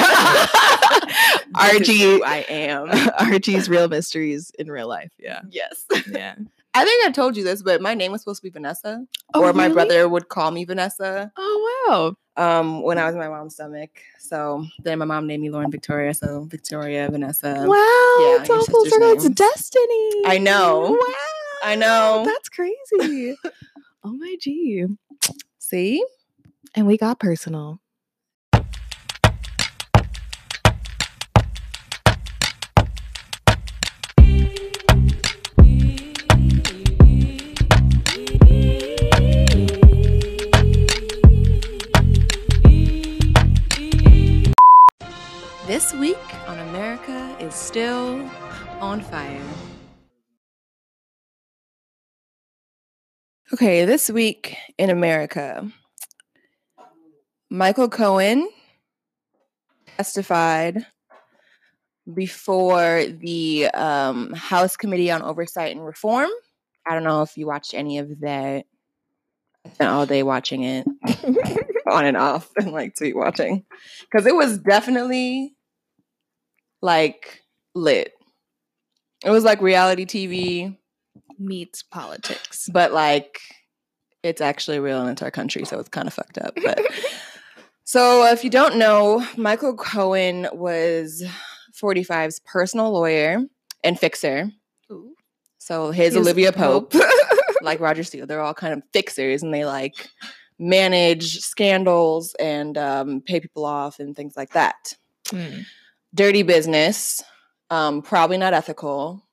RG, 1.56 2.22
I 2.24 2.46
am. 2.50 2.88
RG's 2.90 3.70
real 3.70 3.88
mysteries 3.88 4.52
in 4.60 4.70
real 4.70 4.88
life. 4.88 5.12
Yeah, 5.18 5.42
Yes. 5.50 5.86
yeah. 6.10 6.36
I 6.74 6.84
think 6.84 7.06
I 7.08 7.12
told 7.12 7.38
you 7.38 7.44
this, 7.46 7.64
but 7.64 7.82
my 7.82 7.94
name 7.94 8.12
was 8.12 8.22
supposed 8.22 8.42
to 8.42 8.44
be 8.44 8.50
Vanessa, 8.52 9.06
Oh, 9.34 9.42
or 9.44 9.54
my 9.54 9.64
really? 9.64 9.74
brother 9.74 10.10
would 10.10 10.28
call 10.28 10.52
me 10.52 10.66
Vanessa. 10.66 11.32
Oh 11.38 11.86
wow. 11.88 12.16
Um, 12.38 12.82
when 12.82 12.98
I 12.98 13.06
was 13.06 13.16
in 13.16 13.20
my 13.20 13.30
mom's 13.30 13.54
stomach. 13.54 13.92
So 14.20 14.66
then 14.84 15.00
my 15.00 15.06
mom 15.06 15.28
named 15.28 15.44
me 15.44 15.50
Lauren 15.50 15.72
Victoria. 15.72 16.14
So 16.14 16.44
Victoria, 16.44 17.08
Vanessa. 17.10 17.66
wow. 17.66 18.16
yeah, 18.20 18.42
it's 18.42 18.50
all 18.50 18.66
full 18.66 18.86
circle. 18.86 19.12
It's 19.12 19.30
destiny. 19.30 20.12
I 20.26 20.38
know. 20.38 20.92
Wow. 21.00 21.70
I 21.70 21.76
know. 21.76 22.24
That's 22.26 22.50
crazy. 22.50 23.36
oh 24.04 24.12
my 24.12 24.36
g. 24.40 24.86
See? 25.60 26.06
And 26.76 26.86
we 26.86 26.98
got 26.98 27.20
personal. 27.20 27.80
Still 47.76 48.26
on 48.80 49.02
fire. 49.02 49.44
Okay, 53.52 53.84
this 53.84 54.10
week 54.10 54.56
in 54.78 54.90
America, 54.90 55.70
Michael 57.50 57.90
Cohen 57.90 58.48
testified 59.98 60.86
before 62.14 63.08
the 63.08 63.68
um, 63.74 64.32
House 64.32 64.78
Committee 64.78 65.12
on 65.12 65.22
Oversight 65.22 65.76
and 65.76 65.86
Reform. 65.86 66.30
I 66.88 66.94
don't 66.94 67.04
know 67.04 67.24
if 67.24 67.36
you 67.36 67.46
watched 67.46 67.74
any 67.74 67.98
of 67.98 68.22
that. 68.22 68.66
I 69.66 69.70
spent 69.74 69.90
all 69.90 70.06
day 70.06 70.24
watching 70.24 70.64
it 70.64 70.88
on 71.92 72.06
and 72.06 72.16
off 72.16 72.50
and 72.56 72.72
like 72.72 72.96
tweet 72.96 73.18
watching 73.18 73.66
because 74.10 74.26
it 74.26 74.34
was 74.34 74.60
definitely 74.60 75.58
like 76.82 77.42
lit. 77.76 78.14
It 79.24 79.30
was 79.30 79.44
like 79.44 79.62
reality 79.62 80.06
TV, 80.06 80.78
Meets 81.38 81.84
politics. 81.84 82.70
but 82.74 82.94
like 82.94 83.40
it's 84.24 84.42
actually 84.42 84.80
real 84.80 85.02
and 85.02 85.12
it's 85.12 85.22
our 85.22 85.32
country, 85.32 85.66
so 85.66 85.80
it's 85.80 85.90
kind 85.90 86.08
of 86.08 86.14
fucked 86.14 86.38
up. 86.40 86.56
But 86.56 86.80
so 87.84 88.26
if 88.26 88.44
you 88.44 88.50
don't 88.50 88.78
know, 88.78 89.26
Michael 89.38 89.76
Cohen 89.76 90.48
was 90.52 91.24
45's 91.80 92.40
personal 92.40 92.92
lawyer 92.92 93.44
and 93.84 94.00
fixer. 94.00 94.50
Ooh. 94.92 95.14
So 95.60 95.92
his 95.92 96.14
He's 96.14 96.22
Olivia 96.22 96.52
Pope. 96.52 96.92
Pope, 96.92 97.04
like 97.62 97.80
Roger 97.80 98.04
Steele, 98.04 98.26
they're 98.26 98.42
all 98.42 98.54
kind 98.54 98.74
of 98.74 98.82
fixers 98.94 99.44
and 99.44 99.54
they 99.54 99.66
like 99.66 100.10
manage 100.58 101.40
scandals 101.40 102.36
and 102.40 102.78
um, 102.78 103.22
pay 103.22 103.40
people 103.40 103.66
off 103.66 104.00
and 104.00 104.16
things 104.16 104.36
like 104.38 104.52
that. 104.52 104.94
Mm. 105.28 105.66
Dirty 106.14 106.44
business, 106.44 107.24
um, 107.70 108.02
probably 108.02 108.38
not 108.38 108.54
ethical, 108.54 109.24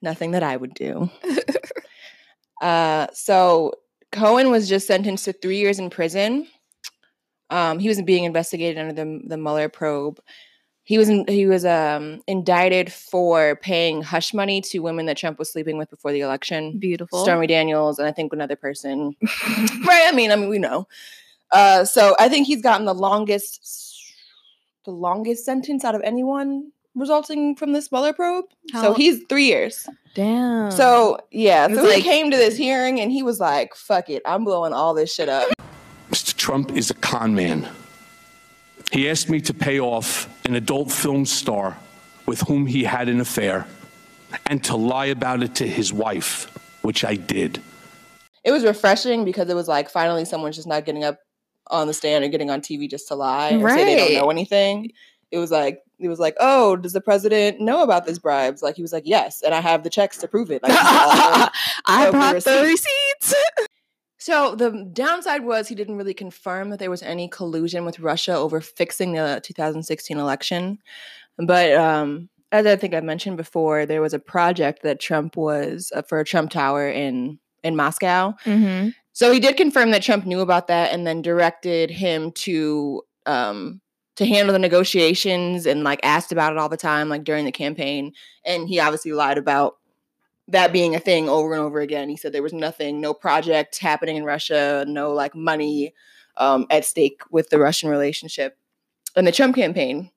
nothing 0.00 0.32
that 0.32 0.42
I 0.42 0.56
would 0.56 0.74
do. 0.74 1.10
uh, 2.60 3.06
so 3.12 3.72
Cohen 4.10 4.50
was 4.50 4.68
just 4.68 4.86
sentenced 4.86 5.24
to 5.24 5.32
three 5.32 5.58
years 5.58 5.78
in 5.78 5.90
prison. 5.90 6.46
Um, 7.50 7.78
he 7.78 7.88
was 7.88 8.00
being 8.02 8.24
investigated 8.24 8.78
under 8.78 8.92
the 8.92 9.22
the 9.26 9.36
Mueller 9.36 9.68
probe. 9.68 10.20
He 10.84 10.98
was 10.98 11.08
in, 11.08 11.26
he 11.28 11.46
was 11.46 11.64
um, 11.64 12.20
indicted 12.26 12.92
for 12.92 13.56
paying 13.56 14.02
hush 14.02 14.34
money 14.34 14.60
to 14.62 14.80
women 14.80 15.06
that 15.06 15.16
Trump 15.16 15.38
was 15.38 15.52
sleeping 15.52 15.78
with 15.78 15.90
before 15.90 16.12
the 16.12 16.20
election. 16.20 16.78
Beautiful. 16.78 17.22
Stormy 17.22 17.46
Daniels 17.46 17.98
and 17.98 18.08
I 18.08 18.12
think 18.12 18.32
another 18.32 18.56
person. 18.56 19.14
right? 19.22 20.06
I 20.06 20.12
mean, 20.12 20.32
I 20.32 20.36
mean, 20.36 20.48
we 20.48 20.58
know. 20.58 20.88
Uh, 21.52 21.84
so 21.84 22.16
I 22.18 22.28
think 22.28 22.46
he's 22.46 22.62
gotten 22.62 22.84
the 22.84 22.94
longest, 22.94 24.12
the 24.84 24.90
longest 24.90 25.44
sentence 25.44 25.84
out 25.84 25.94
of 25.94 26.02
anyone 26.02 26.72
resulting 26.94 27.56
from 27.56 27.72
this 27.72 27.90
Mueller 27.90 28.12
probe. 28.12 28.44
so 28.72 28.94
he's 28.94 29.22
three 29.28 29.46
years. 29.46 29.88
Damn. 30.14 30.70
So 30.70 31.18
yeah, 31.30 31.66
It's 31.66 31.76
so 31.76 31.90
he 31.90 32.02
came 32.02 32.30
to 32.30 32.36
this 32.36 32.56
hearing 32.56 33.00
and 33.00 33.10
he 33.10 33.22
was 33.22 33.40
like, 33.40 33.74
"Fuck 33.74 34.10
it, 34.10 34.22
I'm 34.26 34.44
blowing 34.44 34.72
all 34.72 34.92
this 34.94 35.14
shit 35.14 35.28
up." 35.28 35.48
Mr. 36.10 36.36
Trump 36.36 36.72
is 36.76 36.90
a 36.90 36.94
con 36.94 37.34
man. 37.34 37.68
He 38.90 39.08
asked 39.08 39.30
me 39.30 39.40
to 39.42 39.54
pay 39.54 39.80
off 39.80 40.28
an 40.44 40.54
adult 40.54 40.92
film 40.92 41.24
star 41.24 41.78
with 42.26 42.42
whom 42.42 42.66
he 42.66 42.84
had 42.84 43.08
an 43.08 43.20
affair 43.20 43.66
and 44.46 44.62
to 44.64 44.76
lie 44.76 45.06
about 45.06 45.42
it 45.42 45.54
to 45.56 45.66
his 45.66 45.92
wife, 45.92 46.46
which 46.82 47.04
I 47.04 47.14
did. 47.14 47.62
It 48.44 48.50
was 48.52 48.64
refreshing 48.64 49.24
because 49.24 49.48
it 49.48 49.54
was 49.54 49.68
like 49.68 49.88
finally 49.88 50.24
someone's 50.26 50.56
just 50.56 50.68
not 50.68 50.84
getting 50.84 51.04
up 51.04 51.20
on 51.68 51.86
the 51.86 51.94
stand 51.94 52.24
or 52.24 52.28
getting 52.28 52.50
on 52.50 52.60
TV 52.60 52.90
just 52.90 53.08
to 53.08 53.14
lie 53.14 53.52
or 53.54 53.68
say 53.70 53.84
they 53.84 53.96
don't 53.96 54.22
know 54.22 54.30
anything. 54.30 54.92
It 55.30 55.38
was 55.38 55.50
like 55.50 55.80
it 56.04 56.08
was 56.08 56.18
like, 56.20 56.36
oh, 56.40 56.76
does 56.76 56.92
the 56.92 57.00
president 57.00 57.60
know 57.60 57.82
about 57.82 58.06
these 58.06 58.18
bribes? 58.18 58.62
Like 58.62 58.76
he 58.76 58.82
was 58.82 58.92
like, 58.92 59.04
yes, 59.06 59.42
and 59.42 59.54
I 59.54 59.60
have 59.60 59.82
the 59.82 59.90
checks 59.90 60.18
to 60.18 60.28
prove 60.28 60.50
it. 60.50 60.62
Like, 60.62 60.72
these 60.72 60.80
are 60.80 61.42
all- 61.42 61.48
I 61.86 62.06
of 62.06 62.12
the 62.12 62.18
brought 62.18 62.44
the 62.44 62.62
receipts. 62.62 62.86
receipts. 63.22 63.34
So 64.18 64.54
the 64.54 64.88
downside 64.92 65.44
was 65.44 65.66
he 65.66 65.74
didn't 65.74 65.96
really 65.96 66.14
confirm 66.14 66.70
that 66.70 66.78
there 66.78 66.90
was 66.90 67.02
any 67.02 67.28
collusion 67.28 67.84
with 67.84 67.98
Russia 67.98 68.36
over 68.36 68.60
fixing 68.60 69.12
the 69.14 69.40
2016 69.42 70.16
election. 70.16 70.78
But 71.38 71.72
um, 71.72 72.28
as 72.52 72.64
I 72.64 72.76
think 72.76 72.94
I 72.94 73.00
mentioned 73.00 73.36
before, 73.36 73.84
there 73.84 74.00
was 74.00 74.14
a 74.14 74.20
project 74.20 74.84
that 74.84 75.00
Trump 75.00 75.36
was 75.36 75.90
uh, 75.92 76.02
for 76.02 76.20
a 76.20 76.24
Trump 76.24 76.52
Tower 76.52 76.88
in 76.88 77.40
in 77.64 77.74
Moscow. 77.74 78.34
mm-hmm. 78.44 78.90
So 79.12 79.30
he 79.30 79.40
did 79.40 79.56
confirm 79.56 79.90
that 79.90 80.02
Trump 80.02 80.24
knew 80.24 80.40
about 80.40 80.68
that 80.68 80.92
and 80.92 81.06
then 81.06 81.20
directed 81.20 81.90
him 81.90 82.32
to 82.32 83.02
um, 83.26 83.81
to 84.16 84.26
handle 84.26 84.52
the 84.52 84.58
negotiations 84.58 85.66
and 85.66 85.84
like 85.84 86.00
asked 86.02 86.32
about 86.32 86.52
it 86.52 86.58
all 86.58 86.68
the 86.68 86.76
time, 86.76 87.08
like 87.08 87.24
during 87.24 87.44
the 87.44 87.52
campaign. 87.52 88.12
And 88.44 88.68
he 88.68 88.78
obviously 88.78 89.12
lied 89.12 89.38
about 89.38 89.78
that 90.48 90.72
being 90.72 90.94
a 90.94 91.00
thing 91.00 91.28
over 91.28 91.52
and 91.52 91.62
over 91.62 91.80
again. 91.80 92.08
He 92.08 92.16
said 92.16 92.32
there 92.32 92.42
was 92.42 92.52
nothing, 92.52 93.00
no 93.00 93.14
project 93.14 93.78
happening 93.78 94.16
in 94.16 94.24
Russia, 94.24 94.84
no 94.86 95.12
like 95.12 95.34
money 95.34 95.94
um, 96.36 96.66
at 96.70 96.84
stake 96.84 97.22
with 97.30 97.50
the 97.50 97.58
Russian 97.58 97.88
relationship 97.88 98.58
in 99.16 99.24
the 99.24 99.32
Trump 99.32 99.54
campaign. 99.54 100.10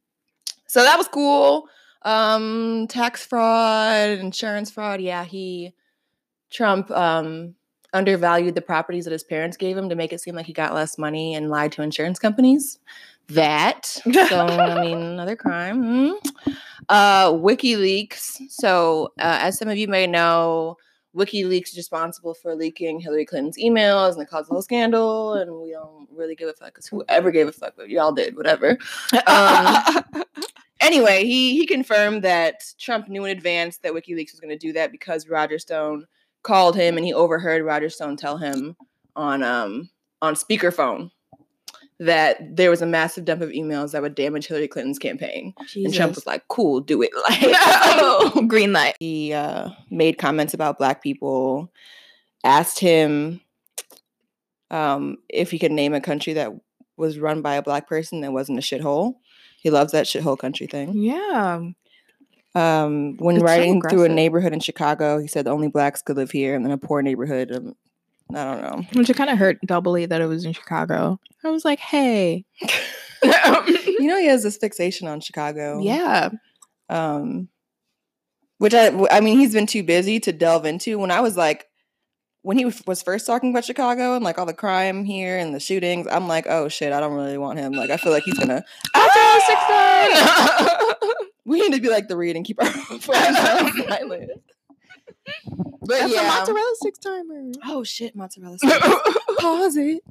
So 0.67 0.83
that 0.83 0.97
was 0.97 1.07
cool. 1.07 1.67
Um, 2.01 2.87
tax 2.87 3.25
fraud, 3.25 4.19
insurance 4.19 4.69
fraud. 4.71 5.01
Yeah, 5.01 5.23
he 5.23 5.73
Trump 6.51 6.91
um, 6.91 7.55
undervalued 7.93 8.55
the 8.55 8.61
properties 8.61 9.05
that 9.05 9.11
his 9.11 9.23
parents 9.23 9.57
gave 9.57 9.77
him 9.77 9.89
to 9.89 9.95
make 9.95 10.13
it 10.13 10.21
seem 10.21 10.35
like 10.35 10.45
he 10.45 10.53
got 10.53 10.73
less 10.73 10.97
money 10.97 11.33
and 11.33 11.49
lied 11.49 11.71
to 11.73 11.81
insurance 11.81 12.19
companies. 12.19 12.79
That 13.29 13.85
so 13.85 14.01
I 14.13 14.81
mean 14.81 15.01
another 15.01 15.35
crime. 15.35 15.83
hmm. 15.83 16.53
Uh, 16.89 17.31
WikiLeaks. 17.31 18.37
So 18.49 19.05
uh, 19.19 19.39
as 19.41 19.57
some 19.57 19.67
of 19.67 19.77
you 19.77 19.87
may 19.87 20.05
know, 20.05 20.77
WikiLeaks 21.15 21.69
is 21.69 21.77
responsible 21.77 22.33
for 22.33 22.55
leaking 22.55 22.99
Hillary 22.99 23.25
Clinton's 23.25 23.57
emails 23.57 24.13
and 24.13 24.21
it 24.21 24.29
caused 24.29 24.49
a 24.49 24.53
whole 24.53 24.61
scandal. 24.61 25.33
And 25.33 25.51
we 25.59 25.71
don't 25.71 26.07
really 26.11 26.35
give 26.35 26.49
a 26.49 26.53
fuck 26.53 26.67
because 26.67 26.87
whoever 26.87 27.31
gave 27.31 27.47
a 27.47 27.51
fuck, 27.51 27.73
but 27.77 27.89
y'all 27.89 28.11
did 28.11 28.35
whatever. 28.35 28.77
Um, 29.25 30.03
anyway, 30.81 31.23
he 31.23 31.57
he 31.57 31.65
confirmed 31.65 32.23
that 32.23 32.61
Trump 32.77 33.07
knew 33.07 33.25
in 33.25 33.35
advance 33.35 33.77
that 33.77 33.93
WikiLeaks 33.93 34.31
was 34.31 34.39
going 34.39 34.57
to 34.57 34.57
do 34.57 34.73
that 34.73 34.91
because 34.91 35.27
Roger 35.27 35.57
Stone 35.57 36.05
called 36.43 36.75
him 36.75 36.97
and 36.97 37.05
he 37.05 37.13
overheard 37.13 37.63
Roger 37.63 37.89
Stone 37.89 38.17
tell 38.17 38.37
him 38.37 38.75
on 39.15 39.41
um 39.41 39.89
on 40.21 40.35
speakerphone 40.35 41.09
that 41.99 42.55
there 42.55 42.69
was 42.69 42.81
a 42.81 42.85
massive 42.85 43.23
dump 43.25 43.41
of 43.41 43.49
emails 43.49 43.91
that 43.91 44.01
would 44.01 44.15
damage 44.15 44.47
Hillary 44.47 44.67
Clinton's 44.67 44.99
campaign. 44.99 45.53
And 45.75 45.93
Trump 45.93 46.15
was 46.15 46.27
like, 46.27 46.47
"Cool, 46.49 46.81
do 46.81 47.01
it." 47.01 47.11
Like, 47.29 48.47
Green 48.47 48.73
light. 48.73 48.95
he 48.99 49.33
uh, 49.33 49.69
made 49.89 50.17
comments 50.17 50.53
about 50.53 50.77
black 50.77 51.01
people, 51.01 51.71
asked 52.43 52.79
him 52.79 53.39
um, 54.71 55.17
if 55.29 55.51
he 55.51 55.59
could 55.59 55.71
name 55.71 55.93
a 55.93 56.01
country 56.01 56.33
that 56.33 56.51
was 56.97 57.19
run 57.19 57.41
by 57.41 57.55
a 57.55 57.61
black 57.61 57.87
person 57.87 58.21
that 58.21 58.33
wasn't 58.33 58.57
a 58.57 58.61
shithole. 58.61 59.15
He 59.57 59.69
loves 59.69 59.91
that 59.93 60.05
shithole 60.05 60.37
country 60.37 60.67
thing. 60.67 60.93
Yeah. 60.93 61.61
Um, 62.53 63.17
when 63.17 63.35
It's 63.35 63.41
so 63.41 63.47
riding 63.47 63.81
through 63.81 64.05
a 64.05 64.09
neighborhood 64.09 64.53
in 64.53 64.59
Chicago, 64.59 65.19
he 65.19 65.27
said 65.27 65.47
only 65.47 65.67
blacks 65.67 66.01
could 66.01 66.15
live 66.15 66.31
here, 66.31 66.55
and 66.55 66.63
then 66.63 66.71
a 66.71 66.77
poor 66.77 67.01
neighborhood. 67.01 67.51
Um, 67.51 67.75
I 68.33 68.43
don't 68.43 68.61
know. 68.61 68.85
Which 68.93 69.09
it 69.09 69.17
kind 69.17 69.29
of 69.29 69.37
hurt 69.37 69.59
doubly 69.65 70.05
that 70.05 70.21
it 70.21 70.25
was 70.25 70.45
in 70.45 70.53
Chicago. 70.53 71.19
I 71.43 71.51
was 71.51 71.65
like, 71.65 71.79
hey. 71.79 72.45
you 73.23 74.07
know, 74.07 74.17
he 74.17 74.27
has 74.27 74.43
this 74.43 74.57
fixation 74.57 75.07
on 75.07 75.19
Chicago. 75.19 75.79
yeah. 75.81 76.29
um 76.89 77.47
which 78.57 78.73
I 78.73 78.87
I 79.11 79.19
mean 79.19 79.39
he's 79.39 79.53
been 79.53 79.65
too 79.65 79.83
busy 79.83 80.19
to 80.21 80.31
delve 80.31 80.65
into 80.65 80.99
when 80.99 81.11
I 81.11 81.21
was 81.21 81.35
like 81.35 81.67
when 82.41 82.57
he 82.57 82.65
was 82.65 83.01
first 83.01 83.25
talking 83.25 83.49
about 83.49 83.65
Chicago 83.65 84.15
and 84.15 84.23
like 84.23 84.37
all 84.37 84.45
the 84.45 84.53
crime 84.53 85.03
here 85.03 85.37
and 85.37 85.53
the 85.53 85.59
shootings 85.59 86.07
I'm 86.09 86.27
like 86.27 86.45
oh 86.47 86.69
shit 86.69 86.93
I 86.93 86.99
don't 86.99 87.13
really 87.13 87.37
want 87.37 87.59
him 87.59 87.73
like 87.73 87.89
I 87.89 87.97
feel 87.97 88.11
like 88.11 88.23
he's 88.23 88.37
gonna 88.37 88.63
we 91.45 91.61
need 91.61 91.73
to 91.73 91.81
be 91.81 91.89
like 91.89 92.07
the 92.07 92.17
read 92.17 92.35
and 92.35 92.45
keep 92.45 92.61
our 92.61 92.69
phones 92.69 93.05
silent 93.05 94.31
But 95.81 95.99
That's 95.99 96.13
yeah. 96.13 96.21
a 96.21 96.39
mozzarella 96.39 96.75
six 96.81 96.97
timer. 96.99 97.51
Oh 97.65 97.83
shit, 97.83 98.15
mozzarella 98.15 98.57
sticks. 98.57 98.87
Pause 99.39 99.77
it. 99.77 100.03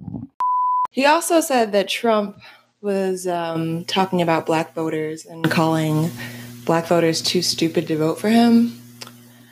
He 0.91 1.07
also 1.07 1.41
said 1.41 1.73
that 1.73 1.89
Trump 1.89 2.39
was 2.81 3.27
um, 3.27 3.85
talking 3.87 4.23
about 4.23 4.47
black 4.47 4.75
voters 4.75 5.27
and 5.27 5.51
calling 5.51 6.11
black 6.65 6.87
voters 6.87 7.23
too 7.23 7.43
stupid 7.43 7.89
to 7.89 7.97
vote 7.97 8.19
for 8.19 8.29
him. 8.29 8.79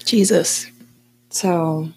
Jesus. 0.04 0.70
So, 1.30 1.88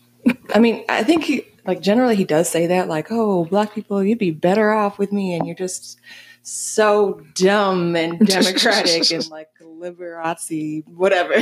I 0.54 0.60
mean, 0.60 0.86
I 0.90 1.04
think 1.04 1.26
he, 1.26 1.46
like, 1.66 1.82
generally 1.82 2.16
he 2.16 2.24
does 2.24 2.50
say 2.50 2.68
that, 2.68 2.88
like, 2.88 3.08
oh, 3.12 3.46
black 3.46 3.76
people, 3.76 4.04
you'd 4.04 4.18
be 4.18 4.32
better 4.32 4.72
off 4.72 4.98
with 4.98 5.12
me, 5.12 5.34
and 5.36 5.46
you're 5.46 5.56
just 5.56 6.00
so 6.42 7.22
dumb 7.34 7.96
and 7.96 8.20
democratic 8.28 9.12
and 9.12 9.30
like 9.30 9.50
Liberace, 9.62 10.88
whatever. 10.88 11.34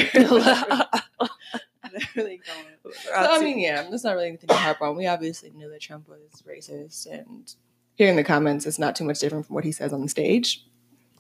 Really 2.16 2.40
going. 2.46 2.94
Uh, 3.14 3.26
so, 3.26 3.32
I 3.34 3.40
mean, 3.44 3.60
yeah, 3.60 3.88
that's 3.90 4.04
not 4.04 4.14
really 4.16 4.28
anything 4.30 4.48
to 4.50 4.56
harp 4.56 4.82
on. 4.82 4.96
We 4.96 5.08
obviously 5.08 5.50
knew 5.52 5.70
that 5.70 5.82
Trump 5.82 6.08
was 6.08 6.44
racist, 6.48 7.06
and 7.12 7.54
hearing 7.96 8.16
the 8.16 8.24
comments 8.24 8.66
is 8.66 8.80
not 8.80 8.96
too 8.96 9.04
much 9.04 9.20
different 9.20 9.46
from 9.46 9.56
what 9.56 9.64
he 9.64 9.72
says 9.72 9.94
on 9.94 10.02
the 10.02 10.10
stage 10.10 10.66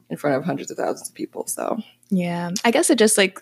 in 0.10 0.18
front 0.18 0.36
of 0.36 0.44
hundreds 0.44 0.70
of 0.72 0.78
thousands 0.78 1.10
of 1.10 1.16
people. 1.16 1.48
So, 1.48 1.80
Yeah. 2.10 2.52
I 2.66 2.72
guess 2.72 2.90
it 2.90 2.98
just 3.00 3.18
like 3.18 3.42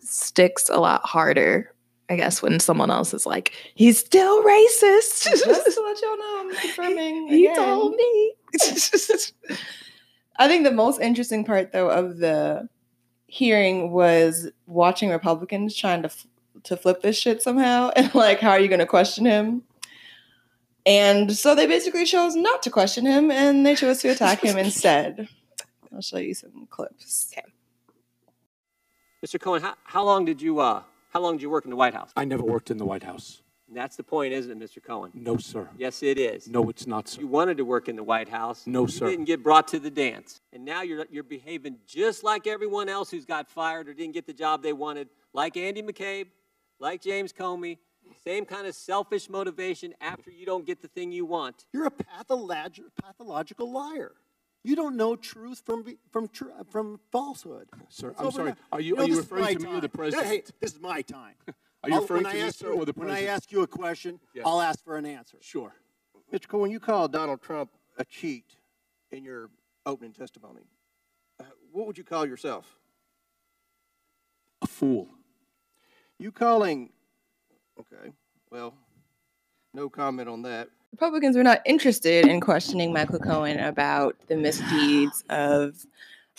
sticks 0.00 0.68
a 0.68 0.78
lot 0.80 1.04
harder. 1.06 1.72
I 2.08 2.16
guess 2.16 2.42
when 2.42 2.58
someone 2.58 2.90
else 2.90 3.14
is 3.14 3.24
like, 3.24 3.52
he's 3.76 3.98
still 3.98 4.42
racist. 4.42 5.22
just 5.24 5.44
to 5.44 5.50
let 5.82 6.02
y'all 6.02 6.16
know, 6.18 6.36
I'm 6.40 6.54
confirming. 6.56 7.28
he 7.28 7.46
again. 7.46 7.56
told 7.56 7.94
me. 7.94 8.34
I 10.36 10.48
think 10.48 10.64
the 10.64 10.72
most 10.72 11.00
interesting 11.00 11.44
part, 11.44 11.72
though, 11.72 11.88
of 11.90 12.18
the 12.18 12.68
hearing 13.26 13.92
was 13.92 14.48
watching 14.66 15.10
Republicans 15.10 15.76
trying 15.76 16.02
to 16.02 16.06
f- 16.08 16.26
to 16.64 16.76
flip 16.76 17.02
this 17.02 17.18
shit 17.18 17.42
somehow, 17.42 17.90
and 17.96 18.14
like, 18.14 18.40
how 18.40 18.50
are 18.50 18.60
you 18.60 18.68
going 18.68 18.80
to 18.80 18.86
question 18.86 19.24
him? 19.24 19.62
And 20.86 21.36
so 21.36 21.54
they 21.54 21.66
basically 21.66 22.04
chose 22.04 22.34
not 22.34 22.62
to 22.62 22.70
question 22.70 23.06
him, 23.06 23.30
and 23.30 23.66
they 23.66 23.74
chose 23.74 24.00
to 24.02 24.08
attack 24.08 24.42
him 24.42 24.56
instead. 24.66 25.28
I'll 25.92 26.00
show 26.00 26.18
you 26.18 26.34
some 26.34 26.66
clips. 26.70 27.32
Okay. 27.32 27.46
Mr. 29.24 29.38
Cohen, 29.38 29.60
how, 29.60 29.74
how 29.84 30.04
long 30.04 30.24
did 30.24 30.40
you 30.40 30.60
uh, 30.60 30.82
how 31.10 31.20
long 31.20 31.34
did 31.34 31.42
you 31.42 31.50
work 31.50 31.64
in 31.64 31.70
the 31.70 31.76
White 31.76 31.94
House? 31.94 32.10
I 32.16 32.24
never 32.24 32.42
worked 32.42 32.70
in 32.70 32.78
the 32.78 32.86
White 32.86 33.02
House. 33.02 33.42
And 33.68 33.76
that's 33.76 33.96
the 33.96 34.02
point, 34.02 34.32
isn't 34.32 34.50
it, 34.50 34.58
Mr. 34.58 34.82
Cohen? 34.82 35.12
No, 35.14 35.36
sir. 35.36 35.68
Yes, 35.78 36.02
it 36.02 36.18
is. 36.18 36.48
No, 36.48 36.68
it's 36.70 36.88
not, 36.88 37.08
sir. 37.08 37.20
You 37.20 37.28
wanted 37.28 37.56
to 37.58 37.64
work 37.64 37.88
in 37.88 37.94
the 37.94 38.02
White 38.02 38.28
House. 38.28 38.66
No, 38.66 38.82
you 38.82 38.88
sir. 38.88 39.04
You 39.04 39.10
didn't 39.12 39.26
get 39.26 39.44
brought 39.44 39.68
to 39.68 39.78
the 39.78 39.90
dance, 39.90 40.40
and 40.52 40.64
now 40.64 40.82
you're 40.82 41.06
you're 41.10 41.22
behaving 41.22 41.76
just 41.86 42.24
like 42.24 42.46
everyone 42.46 42.88
else 42.88 43.10
who's 43.10 43.26
got 43.26 43.48
fired 43.48 43.88
or 43.88 43.94
didn't 43.94 44.14
get 44.14 44.26
the 44.26 44.32
job 44.32 44.62
they 44.62 44.72
wanted, 44.72 45.08
like 45.32 45.56
Andy 45.56 45.82
McCabe, 45.82 46.26
like 46.80 47.00
James 47.02 47.32
Comey. 47.32 47.78
Same 48.24 48.44
kind 48.44 48.66
of 48.66 48.74
selfish 48.74 49.28
motivation 49.30 49.94
after 50.00 50.30
you 50.30 50.44
don't 50.44 50.66
get 50.66 50.82
the 50.82 50.88
thing 50.88 51.12
you 51.12 51.24
want. 51.24 51.66
You're 51.72 51.86
a 51.86 51.90
patholog- 51.92 52.80
pathological 53.00 53.70
liar. 53.70 54.12
You 54.64 54.74
don't 54.76 54.96
know 54.96 55.14
truth 55.16 55.62
from 55.64 55.84
from 56.10 56.28
tr- 56.28 56.50
from 56.70 56.98
falsehood. 57.12 57.68
Sir, 57.88 58.10
It's 58.10 58.20
I'm 58.20 58.30
sorry. 58.32 58.50
now. 58.50 58.56
Are 58.72 58.80
you- 58.80 58.96
know, 58.96 59.04
are 59.04 59.08
you 59.08 59.16
referring 59.18 59.42
my 59.44 59.54
to 59.54 59.60
me 59.60 59.72
or 59.74 59.80
the 59.80 59.88
president? 59.88 60.26
Hey, 60.28 60.42
this 60.60 60.72
is 60.74 60.80
my 60.80 61.02
time. 61.02 61.34
Are 61.82 61.88
you 61.88 61.94
I'll- 61.94 62.02
referring 62.02 62.24
to 62.24 62.28
I 62.30 62.32
me, 62.34 62.50
sir, 62.50 62.68
or 62.72 62.84
the 62.84 62.92
president? 62.92 62.96
When 62.96 63.10
I 63.10 63.22
ask 63.32 63.50
you 63.52 63.62
a 63.62 63.66
question, 63.66 64.20
Yes. 64.34 64.44
I'll 64.46 64.60
ask 64.60 64.84
for 64.84 64.98
an 64.98 65.06
answer. 65.06 65.38
Sure. 65.40 65.72
Mr. 66.30 66.46
Cohen, 66.46 66.70
you 66.70 66.78
called 66.78 67.10
Donald 67.12 67.40
Trump 67.40 67.70
a 67.96 68.04
cheat 68.04 68.56
in 69.10 69.24
your 69.24 69.48
opening 69.86 70.12
testimony. 70.12 70.60
Uh, 71.40 71.44
what 71.72 71.86
would 71.86 71.96
you 71.96 72.04
call 72.04 72.26
yourself? 72.26 72.78
A 74.60 74.66
fool. 74.66 75.08
You 76.20 76.30
calling? 76.30 76.90
Okay. 77.80 78.12
Well, 78.52 78.74
no 79.72 79.88
comment 79.88 80.28
on 80.28 80.42
that. 80.42 80.68
Republicans 80.92 81.34
were 81.34 81.42
not 81.42 81.62
interested 81.64 82.26
in 82.26 82.42
questioning 82.42 82.92
Michael 82.92 83.20
Cohen 83.20 83.58
about 83.58 84.16
the 84.28 84.36
misdeeds 84.36 85.24
of 85.30 85.76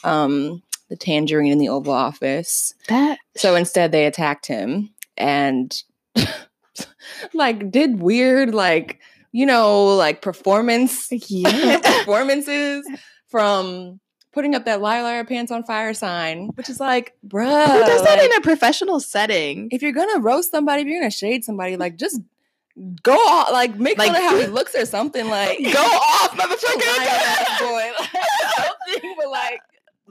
um, 0.04 0.62
the 0.90 0.96
tangerine 0.96 1.52
in 1.52 1.58
the 1.58 1.70
Oval 1.70 1.94
Office. 1.94 2.76
That 2.90 3.18
So 3.36 3.56
instead, 3.56 3.92
they 3.92 4.06
attacked 4.06 4.46
him 4.46 4.92
and 5.18 5.76
like 7.34 7.72
did 7.72 8.00
weird, 8.00 8.54
like 8.54 9.00
you 9.32 9.48
know, 9.48 9.96
like 9.96 10.22
performance 10.22 11.08
yeah. 11.12 11.80
performances 11.84 12.88
from 13.30 14.00
putting 14.34 14.56
up 14.56 14.66
that 14.66 14.82
liar 14.82 15.24
pants 15.26 15.52
on 15.52 15.64
fire 15.64 15.94
sign, 15.94 16.48
which 16.56 16.70
is 16.70 16.80
like, 16.80 17.14
bruh, 17.28 17.68
Who 17.68 17.80
does 17.86 18.04
that 18.04 18.18
like, 18.18 18.30
in 18.32 18.34
a 18.38 18.42
professional 18.42 19.00
setting? 19.00 19.70
if 19.72 19.82
you're 19.82 19.92
gonna 19.92 20.20
roast 20.20 20.52
somebody, 20.52 20.82
if 20.84 20.88
you're 20.88 21.00
gonna 21.02 21.12
shade 21.12 21.44
somebody, 21.44 21.76
like 21.78 21.98
just 21.98 22.22
go 23.04 23.14
off, 23.16 23.52
like 23.52 23.76
make 23.78 23.98
Like- 23.98 24.12
fun 24.14 24.16
of 24.18 24.22
how 24.32 24.40
he 24.40 24.48
looks 24.60 24.76
or 24.76 24.86
something. 24.86 25.28
Like 25.28 25.58
Go 25.74 25.80
off, 25.80 26.32
motherfucker! 26.38 27.60
boy, 27.60 27.92
like, 28.00 28.10
something. 28.56 29.16
But 29.18 29.30
like 29.30 29.60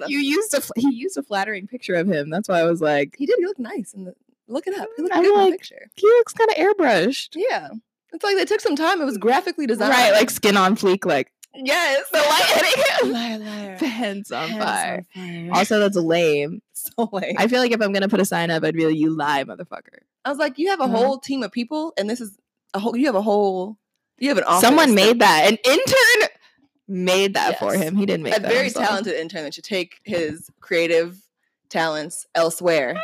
you 0.09 0.19
used 0.19 0.55
a 0.55 0.63
he 0.81 0.91
used 0.95 1.17
a 1.19 1.23
flattering 1.23 1.67
picture 1.67 1.95
of 1.95 2.07
him. 2.07 2.31
That's 2.31 2.49
why 2.49 2.61
I 2.61 2.65
was 2.65 2.81
like, 2.81 3.15
he 3.19 3.27
did. 3.27 3.37
He 3.39 3.45
looked 3.47 3.59
nice. 3.61 3.93
And 3.95 4.13
look 4.49 4.67
it 4.67 4.79
up. 4.79 4.89
He 4.97 5.03
looked 5.03 5.15
I'm 5.15 5.23
good 5.23 5.39
in 5.39 5.45
the 5.47 5.51
picture. 5.53 5.91
he 5.97 6.07
looks 6.07 6.33
kind 6.33 6.51
of 6.51 6.57
airbrushed. 6.57 7.31
Yeah. 7.37 7.69
It's 8.13 8.25
like 8.25 8.37
they 8.37 8.45
took 8.45 8.61
some 8.61 8.77
time. 8.77 9.01
It 9.01 9.05
was 9.05 9.19
graphically 9.19 9.67
designed. 9.67 9.91
Right, 9.91 10.13
like 10.13 10.31
skin 10.31 10.57
on 10.57 10.75
fleek, 10.77 11.05
like 11.05 11.31
yes, 11.55 12.09
the 12.11 12.19
lighting. 12.19 13.13
liar, 13.13 13.39
liar. 13.39 13.77
Hands 13.77 14.31
on 14.33 14.49
Hands 14.49 14.65
fire. 14.65 15.07
on 15.17 15.23
fire. 15.23 15.51
Also, 15.53 15.79
that's 15.81 15.97
lame. 15.97 16.63
so 16.73 17.09
lame. 17.13 17.35
I 17.39 17.47
feel 17.49 17.61
like 17.61 17.73
if 17.73 17.81
I'm 17.81 17.93
gonna 17.93 18.09
put 18.09 18.21
a 18.21 18.25
sign 18.25 18.51
up, 18.51 18.65
I'd 18.65 18.75
be 18.75 18.87
like, 18.87 18.97
"You 18.97 19.11
lie, 19.11 19.45
motherfucker." 19.45 19.99
I 20.25 20.29
was 20.29 20.39
like, 20.39 20.59
you 20.59 20.69
have 20.71 20.81
a 20.81 20.85
Uh-huh. 20.85 20.97
whole 20.97 21.19
team 21.19 21.43
of 21.43 21.51
people, 21.53 21.93
and 21.97 22.09
this 22.09 22.21
is 22.21 22.37
a 22.75 22.79
whole. 22.79 22.97
You 22.97 23.07
have 23.07 23.15
a 23.15 23.23
whole. 23.23 23.79
You 24.19 24.29
have 24.29 24.39
an 24.39 24.45
office. 24.45 24.61
Someone 24.61 24.95
made 24.95 25.21
that. 25.21 25.49
An 25.51 25.57
intern 25.65 26.29
made 26.89 27.35
that 27.35 27.59
for 27.59 27.73
him. 27.75 27.97
He 27.97 28.05
didn't 28.07 28.23
make 28.25 28.33
that. 28.35 28.41
a 28.41 28.43
that. 28.43 28.53
very 28.53 28.65
himself. 28.65 28.87
talented 28.89 29.15
intern 29.15 29.45
that 29.45 29.55
should 29.55 29.65
take 29.65 30.01
his 30.05 30.51
creative 30.61 31.17
talents 31.71 32.27
elsewhere. 32.35 33.03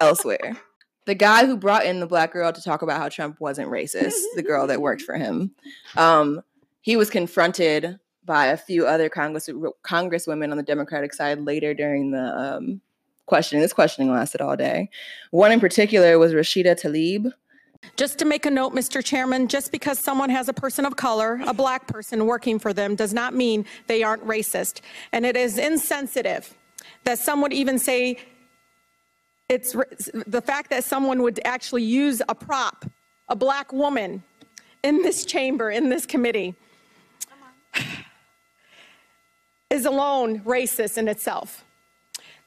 elsewhere. 0.00 0.56
The 1.06 1.14
guy 1.14 1.46
who 1.46 1.56
brought 1.56 1.86
in 1.86 1.98
the 1.98 2.06
black 2.06 2.30
girl 2.32 2.52
to 2.52 2.62
talk 2.62 2.82
about 2.82 2.98
how 2.98 3.08
Trump 3.08 3.40
wasn't 3.40 3.68
racist, 3.70 4.12
the 4.36 4.42
girl 4.44 4.66
that 4.68 4.80
worked 4.82 5.02
for 5.02 5.16
him, 5.16 5.52
um, 5.96 6.42
he 6.80 6.96
was 6.96 7.10
confronted 7.10 7.98
by 8.24 8.46
a 8.46 8.56
few 8.56 8.86
other 8.86 9.08
Congress 9.08 9.48
congresswomen 9.84 10.50
on 10.50 10.56
the 10.56 10.62
Democratic 10.62 11.12
side 11.12 11.40
later 11.40 11.74
during 11.74 12.10
the 12.10 12.22
um, 12.22 12.80
questioning. 13.26 13.62
This 13.62 13.72
questioning 13.72 14.10
lasted 14.10 14.40
all 14.40 14.56
day. 14.56 14.90
One 15.30 15.52
in 15.52 15.60
particular 15.60 16.18
was 16.18 16.32
Rashida 16.32 16.80
Tlaib. 16.80 17.32
Just 17.96 18.18
to 18.18 18.26
make 18.26 18.44
a 18.44 18.50
note, 18.50 18.74
Mr. 18.74 19.02
Chairman, 19.02 19.48
just 19.48 19.72
because 19.72 19.98
someone 19.98 20.28
has 20.28 20.50
a 20.50 20.52
person 20.52 20.84
of 20.84 20.96
color, 20.96 21.40
a 21.46 21.54
black 21.54 21.86
person 21.86 22.26
working 22.26 22.58
for 22.58 22.74
them, 22.74 22.94
does 22.94 23.14
not 23.14 23.34
mean 23.34 23.64
they 23.86 24.02
aren't 24.02 24.26
racist. 24.26 24.80
And 25.12 25.24
it 25.24 25.34
is 25.34 25.56
insensitive 25.56 26.54
that 27.04 27.18
some 27.18 27.40
would 27.40 27.54
even 27.54 27.78
say 27.78 28.18
it's 29.48 29.74
the 30.26 30.42
fact 30.42 30.68
that 30.70 30.84
someone 30.84 31.22
would 31.22 31.40
actually 31.44 31.82
use 31.82 32.20
a 32.28 32.34
prop, 32.34 32.84
a 33.30 33.34
black 33.34 33.72
woman, 33.72 34.22
in 34.82 35.02
this 35.02 35.24
chamber, 35.24 35.70
in 35.70 35.88
this 35.88 36.06
committee, 36.06 36.54
is 39.70 39.84
alone 39.86 40.40
racist 40.40 40.98
in 40.98 41.08
itself. 41.08 41.64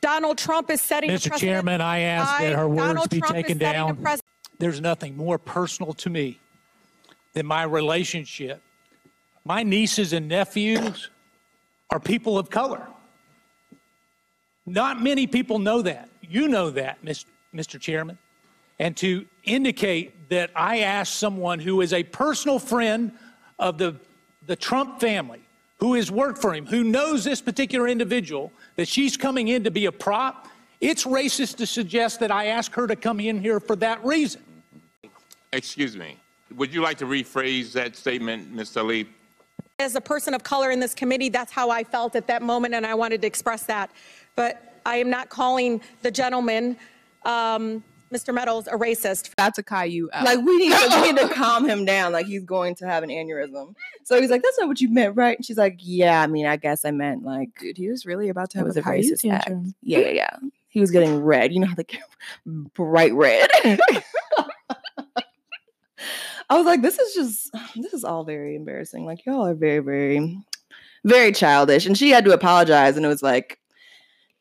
Donald 0.02 0.38
Trump 0.38 0.70
is 0.70 0.82
setting 0.82 1.10
a 1.10 1.14
Mr. 1.14 1.30
precedent. 1.30 1.40
Chairman, 1.40 1.82
I 1.82 2.00
ask 2.00 2.42
that 2.42 2.54
her 2.56 2.68
words 2.68 2.82
Donald 2.82 3.10
be 3.10 3.20
Trump 3.20 3.36
taken 3.36 3.58
down. 3.58 3.96
precedent. 3.96 4.30
There's 4.60 4.82
nothing 4.82 5.16
more 5.16 5.38
personal 5.38 5.94
to 5.94 6.10
me 6.10 6.40
than 7.34 7.46
my 7.46 7.64
relationship. 7.64 8.62
My 9.46 9.64
nieces 9.64 10.14
and 10.14 10.28
nephews 10.28 11.10
are 11.90 12.00
people 12.00 12.38
of 12.38 12.50
color. 12.50 12.88
Not 14.66 15.02
many 15.02 15.28
people 15.28 15.60
know 15.60 15.82
that. 15.82 16.10
You 16.22 16.48
know 16.48 16.70
that, 16.72 17.04
Mis- 17.04 17.26
Mr. 17.54 17.80
Chairman. 17.80 18.18
And 18.80 18.96
to 18.98 19.26
indicate 19.44 20.30
that 20.30 20.52
I 20.56 20.80
asked 20.80 21.16
someone 21.16 21.60
who 21.60 21.82
is 21.82 21.94
a 21.94 22.04
personal 22.04 22.60
friend 22.60 23.12
of 23.60 23.78
the, 23.78 23.96
the 24.46 24.56
Trump 24.56 25.00
family, 25.00 25.42
who 25.78 25.94
has 25.96 26.12
worked 26.12 26.40
for 26.40 26.54
him, 26.54 26.66
who 26.66 26.84
knows 26.84 27.24
this 27.24 27.42
particular 27.42 27.88
individual, 27.88 28.52
that 28.76 28.88
she's 28.88 29.18
coming 29.18 29.50
in 29.50 29.64
to 29.64 29.72
be 29.72 29.86
a 29.86 29.92
prop, 29.92 30.48
it's 30.82 31.06
racist 31.06 31.58
to 31.58 31.66
suggest 31.66 32.20
that 32.20 32.32
I 32.32 32.48
asked 32.48 32.74
her 32.76 32.88
to 32.88 32.96
come 32.96 33.20
in 33.20 33.40
here 33.40 33.60
for 33.60 33.76
that 33.78 34.04
reason. 34.04 34.42
Excuse 35.52 35.96
me. 35.96 36.18
Would 36.56 36.74
you 36.74 36.82
like 36.82 36.98
to 36.98 37.06
rephrase 37.06 37.72
that 37.74 37.96
statement, 37.96 38.52
Ms. 38.52 38.78
Ali? 38.78 39.08
as 39.80 39.96
a 39.96 40.02
person 40.02 40.34
of 40.34 40.44
color 40.44 40.72
in 40.72 40.80
this 40.80 40.94
committee, 40.94 41.30
that's 41.30 41.52
how 41.52 41.70
I 41.70 41.84
felt 41.84 42.16
at 42.16 42.28
that 42.28 42.42
moment, 42.42 42.74
and 42.74 42.86
I 42.86 42.94
wanted 42.94 43.22
to 43.22 43.28
express 43.28 43.64
that. 43.64 43.92
But 44.36 44.80
I 44.86 44.98
am 44.98 45.10
not 45.10 45.30
calling 45.30 45.82
the 46.02 46.12
gentleman, 46.12 46.78
um, 47.26 47.84
Mr. 48.14 48.34
Meadows, 48.34 48.68
a 48.68 48.72
racist. 48.72 49.34
That's 49.36 49.58
a 49.58 49.64
Caillou 49.64 50.10
out. 50.14 50.26
Like 50.26 50.40
we 50.40 50.58
need, 50.58 50.72
to, 50.72 51.02
we 51.02 51.12
need 51.12 51.18
to 51.18 51.30
calm 51.34 51.68
him 51.68 51.86
down. 51.86 52.12
Like 52.12 52.28
he's 52.28 52.44
going 52.44 52.76
to 52.76 52.86
have 52.86 53.04
an 53.04 53.10
aneurysm. 53.10 53.76
So 54.04 54.20
he's 54.22 54.30
like, 54.30 54.44
"That's 54.44 54.60
not 54.60 54.68
what 54.68 54.82
you 54.82 54.90
meant, 54.90 55.16
right?" 55.16 55.38
And 55.38 55.46
she's 55.46 55.58
like, 55.58 55.80
"Yeah, 55.80 56.22
I 56.22 56.28
mean, 56.28 56.46
I 56.46 56.58
guess 56.58 56.86
I 56.86 56.92
meant 56.92 57.24
like 57.24 57.50
dude, 57.60 57.78
he 57.78 57.90
was 57.90 58.06
really 58.06 58.30
about 58.30 58.52
to 58.52 58.60
have 58.60 58.68
was 58.68 58.78
a, 58.78 58.82
a 58.82 58.84
Caillou 58.84 59.04
racist 59.04 59.32
act." 59.32 59.50
Yeah, 59.82 60.00
yeah, 60.00 60.10
yeah. 60.10 60.38
He 60.70 60.80
was 60.80 60.92
getting 60.92 61.22
red. 61.22 61.54
You 61.54 61.60
know 61.60 61.68
how 61.68 61.76
they 61.76 61.84
get 61.84 62.02
bright 62.46 63.14
red. 63.14 63.50
I 66.50 66.58
was 66.58 66.66
like, 66.66 66.82
this 66.82 67.00
is 67.00 67.14
just 67.14 67.52
this 67.76 67.94
is 67.94 68.04
all 68.04 68.24
very 68.24 68.56
embarrassing. 68.56 69.06
Like 69.06 69.26
y'all 69.26 69.46
are 69.46 69.56
very, 69.56 69.80
very, 69.80 70.40
very 71.04 71.32
childish. 71.32 71.86
And 71.86 71.98
she 71.98 72.12
had 72.12 72.26
to 72.26 72.32
apologize, 72.32 72.96
and 72.96 73.06
it 73.06 73.10
was 73.10 73.24
like, 73.24 73.60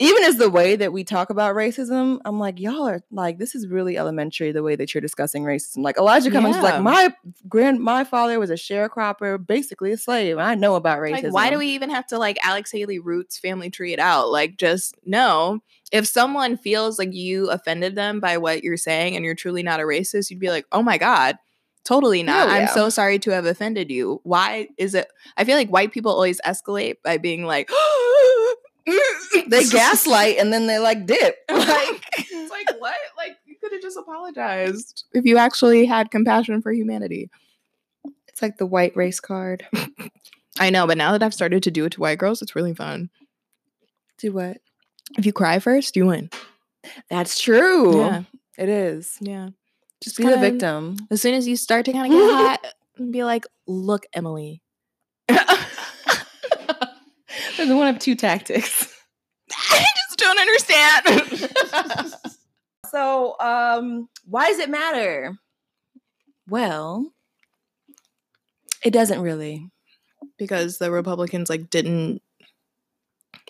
even 0.03 0.23
as 0.25 0.37
the 0.37 0.51
way 0.51 0.77
that 0.77 0.93
we 0.93 1.05
talk 1.05 1.31
about 1.31 1.55
racism, 1.55 2.21
I'm 2.25 2.39
like, 2.39 2.61
y'all 2.61 2.89
are 2.89 3.03
like, 3.11 3.39
this 3.39 3.55
is 3.55 3.67
really 3.69 3.97
elementary 3.97 4.53
the 4.53 4.63
way 4.63 4.77
that 4.77 4.95
you're 4.95 5.01
discussing 5.01 5.45
racism. 5.45 5.79
Like 5.79 5.99
Elijah 5.99 6.31
Cummings 6.31 6.57
Yeah. 6.57 6.63
like, 6.63 6.83
my 6.83 7.15
grand 7.49 7.81
my 7.81 8.05
father 8.05 8.39
was 8.39 8.51
a 8.51 8.55
sharecropper, 8.55 9.45
basically 9.45 9.93
a 9.93 9.97
slave. 9.97 10.39
I 10.39 10.55
know 10.55 10.75
about 10.77 10.99
racism. 10.99 11.25
Like, 11.25 11.33
why 11.33 11.51
do 11.51 11.59
we 11.59 11.69
even 11.69 11.91
have 11.91 12.07
to 12.09 12.19
like 12.19 12.39
Alex 12.43 12.71
Haley 12.71 12.99
roots 12.99 13.39
family 13.39 13.71
tree 13.71 13.93
it 13.93 13.99
out? 13.99 14.31
Like, 14.31 14.57
just 14.57 14.95
no. 15.05 15.61
If 15.91 16.07
someone 16.07 16.57
feels 16.57 16.99
like 16.99 17.13
you 17.13 17.51
offended 17.51 17.95
them 17.95 18.19
by 18.19 18.39
what 18.39 18.65
you're 18.65 18.77
saying 18.79 19.15
and 19.15 19.25
you're 19.25 19.35
truly 19.35 19.63
not 19.63 19.79
a 19.81 19.83
racist, 19.83 20.31
you'd 20.31 20.41
be 20.41 20.49
like, 20.49 20.65
oh 20.73 20.83
my 20.83 20.97
God, 20.97 21.37
totally 21.85 22.23
not. 22.23 22.49
Hell 22.49 22.61
I'm 22.63 22.69
so 22.69 22.89
sorry 22.89 23.19
to 23.21 23.31
have 23.33 23.45
offended 23.45 23.91
you. 23.91 24.21
Why 24.23 24.69
is 24.79 24.95
it? 24.95 25.09
I 25.37 25.45
feel 25.45 25.57
like 25.57 25.69
white 25.69 25.93
people 25.93 26.13
always 26.13 26.41
escalate 26.43 26.97
by 27.05 27.19
being 27.19 27.45
like, 27.45 27.69
oh, 27.73 28.22
they 28.87 29.65
gaslight 29.71 30.37
and 30.39 30.53
then 30.53 30.67
they 30.67 30.79
like 30.79 31.07
dip. 31.07 31.37
like, 31.51 32.05
it's 32.19 32.51
like, 32.51 32.67
what? 32.79 32.97
Like, 33.17 33.37
you 33.47 33.57
could 33.61 33.73
have 33.73 33.83
just 33.83 33.97
apologized 33.97 35.05
if 35.13 35.25
you 35.25 35.39
actually 35.39 35.87
had 35.87 36.11
compassion 36.11 36.63
for 36.63 36.73
humanity. 36.73 37.31
It's 38.29 38.43
like 38.43 38.59
the 38.59 38.67
white 38.67 38.97
race 38.97 39.21
card. 39.21 39.67
I 40.59 40.71
know, 40.71 40.87
but 40.87 40.99
now 40.99 41.13
that 41.13 41.23
I've 41.23 41.35
started 41.35 41.63
to 41.63 41.71
do 41.71 41.85
it 41.85 41.93
to 41.93 42.01
white 42.01 42.19
girls, 42.19 42.43
it's 42.43 42.57
really 42.57 42.75
fun. 42.75 43.11
Do 44.19 44.33
what? 44.33 44.59
If 45.17 45.27
you 45.27 45.33
cry 45.33 45.59
first, 45.59 45.97
you 45.97 46.07
win. 46.07 46.31
That's 47.09 47.41
true. 47.41 48.01
Yeah. 48.01 48.23
It 48.59 48.69
is. 48.69 49.17
Yeah. 49.21 49.51
Just 50.03 50.19
be 50.19 50.25
the 50.25 50.37
victim. 50.37 50.97
As 51.11 51.23
soon 51.23 51.35
as 51.35 51.47
you 51.47 51.57
start 51.57 51.85
to 51.87 51.93
kind 51.93 52.13
of 52.13 52.19
get 52.19 52.33
hot, 52.33 52.67
and 52.99 53.13
be 53.13 53.25
like, 53.25 53.47
look, 53.67 54.07
Emily. 54.13 54.63
There's 57.57 57.71
one 57.71 57.89
of 57.89 57.99
two 57.99 58.15
tactics. 58.15 58.89
I 59.53 59.85
just 60.09 60.19
don't 60.19 60.39
understand. 60.39 62.15
so, 62.91 63.37
um, 63.41 64.09
why 64.25 64.49
does 64.49 64.59
it 64.59 64.71
matter? 64.71 65.37
Well, 66.49 67.13
it 68.85 68.93
doesn't 68.93 69.21
really. 69.21 69.69
because 70.39 70.79
the 70.79 70.91
Republicans 70.91 71.49
like 71.51 71.71
didn't 71.71 72.23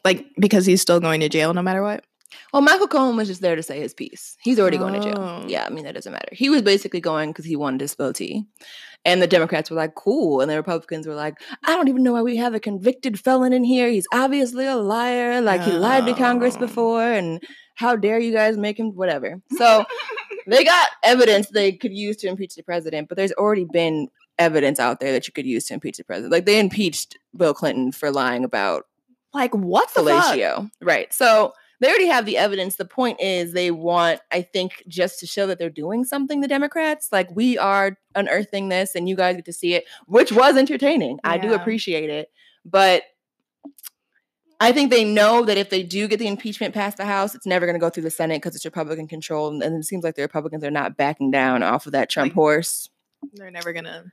like 0.04 0.26
because 0.38 0.66
he's 0.66 0.82
still 0.82 1.00
going 1.00 1.20
to 1.20 1.28
jail 1.28 1.54
no 1.54 1.62
matter 1.62 1.82
what. 1.82 2.04
Well, 2.52 2.62
Michael 2.62 2.88
Cohen 2.88 3.16
was 3.16 3.28
just 3.28 3.40
there 3.40 3.56
to 3.56 3.62
say 3.62 3.80
his 3.80 3.94
piece. 3.94 4.36
He's 4.40 4.58
already 4.58 4.78
going 4.78 4.94
to 4.94 5.00
jail. 5.00 5.18
Oh. 5.18 5.44
Yeah, 5.46 5.64
I 5.64 5.70
mean 5.70 5.84
that 5.84 5.94
doesn't 5.94 6.12
matter. 6.12 6.28
He 6.32 6.48
was 6.50 6.62
basically 6.62 7.00
going 7.00 7.30
because 7.30 7.44
he 7.44 7.56
wanted 7.56 7.80
his 7.80 7.96
tea. 8.14 8.44
And 9.04 9.20
the 9.20 9.26
Democrats 9.26 9.68
were 9.68 9.76
like, 9.76 9.96
cool. 9.96 10.40
And 10.40 10.50
the 10.50 10.56
Republicans 10.56 11.06
were 11.08 11.14
like, 11.14 11.34
I 11.64 11.74
don't 11.74 11.88
even 11.88 12.04
know 12.04 12.12
why 12.12 12.22
we 12.22 12.36
have 12.36 12.54
a 12.54 12.60
convicted 12.60 13.18
felon 13.18 13.52
in 13.52 13.64
here. 13.64 13.88
He's 13.88 14.06
obviously 14.12 14.64
a 14.66 14.76
liar. 14.76 15.40
Like 15.40 15.62
he 15.62 15.72
lied 15.72 16.06
to 16.06 16.14
Congress 16.14 16.54
Oh. 16.56 16.60
before. 16.60 17.02
And 17.02 17.42
how 17.74 17.96
dare 17.96 18.20
you 18.20 18.32
guys 18.32 18.56
make 18.56 18.78
him 18.78 18.94
whatever. 18.94 19.40
So 19.56 19.84
they 20.46 20.64
got 20.64 20.90
evidence 21.02 21.48
they 21.48 21.72
could 21.72 21.92
use 21.92 22.16
to 22.18 22.28
impeach 22.28 22.54
the 22.54 22.62
president, 22.62 23.08
but 23.08 23.16
there's 23.16 23.32
already 23.32 23.64
been 23.64 24.08
evidence 24.38 24.78
out 24.78 25.00
there 25.00 25.12
that 25.12 25.26
you 25.26 25.32
could 25.32 25.46
use 25.46 25.64
to 25.66 25.74
impeach 25.74 25.96
the 25.96 26.04
president. 26.04 26.32
Like 26.32 26.46
they 26.46 26.60
impeached 26.60 27.18
Bill 27.36 27.54
Clinton 27.54 27.90
for 27.92 28.10
lying 28.10 28.44
about 28.44 28.86
Like 29.34 29.54
what 29.54 29.92
the 29.94 30.04
fuck? 30.04 30.70
Right. 30.80 31.12
So 31.12 31.54
they 31.82 31.88
already 31.88 32.06
have 32.06 32.26
the 32.26 32.38
evidence. 32.38 32.76
The 32.76 32.84
point 32.84 33.20
is 33.20 33.52
they 33.52 33.72
want, 33.72 34.20
I 34.30 34.42
think, 34.42 34.84
just 34.86 35.18
to 35.18 35.26
show 35.26 35.48
that 35.48 35.58
they're 35.58 35.68
doing 35.68 36.04
something, 36.04 36.40
the 36.40 36.46
Democrats. 36.48 37.08
Like 37.10 37.28
we 37.34 37.58
are 37.58 37.98
unearthing 38.14 38.68
this 38.68 38.94
and 38.94 39.08
you 39.08 39.16
guys 39.16 39.34
get 39.34 39.44
to 39.46 39.52
see 39.52 39.74
it, 39.74 39.84
which 40.06 40.30
was 40.30 40.56
entertaining. 40.56 41.18
I 41.24 41.38
do 41.38 41.52
appreciate 41.54 42.08
it. 42.08 42.30
But 42.64 43.02
I 44.60 44.70
think 44.70 44.90
they 44.92 45.04
know 45.04 45.44
that 45.44 45.58
if 45.58 45.70
they 45.70 45.82
do 45.82 46.06
get 46.06 46.20
the 46.20 46.28
impeachment 46.28 46.72
past 46.72 46.98
the 46.98 47.04
House, 47.04 47.34
it's 47.34 47.46
never 47.46 47.66
going 47.66 47.74
to 47.74 47.80
go 47.80 47.90
through 47.90 48.04
the 48.04 48.10
Senate 48.10 48.36
because 48.40 48.54
it's 48.54 48.64
Republican 48.64 49.08
controlled. 49.08 49.60
And 49.60 49.74
it 49.76 49.84
seems 49.84 50.04
like 50.04 50.14
the 50.14 50.22
Republicans 50.22 50.62
are 50.62 50.70
not 50.70 50.96
backing 50.96 51.32
down 51.32 51.64
off 51.64 51.86
of 51.86 51.92
that 51.92 52.08
Trump 52.08 52.30
Like- 52.30 52.34
horse. 52.34 52.88
They're 53.34 53.50
never 53.50 53.72
gonna 53.72 54.04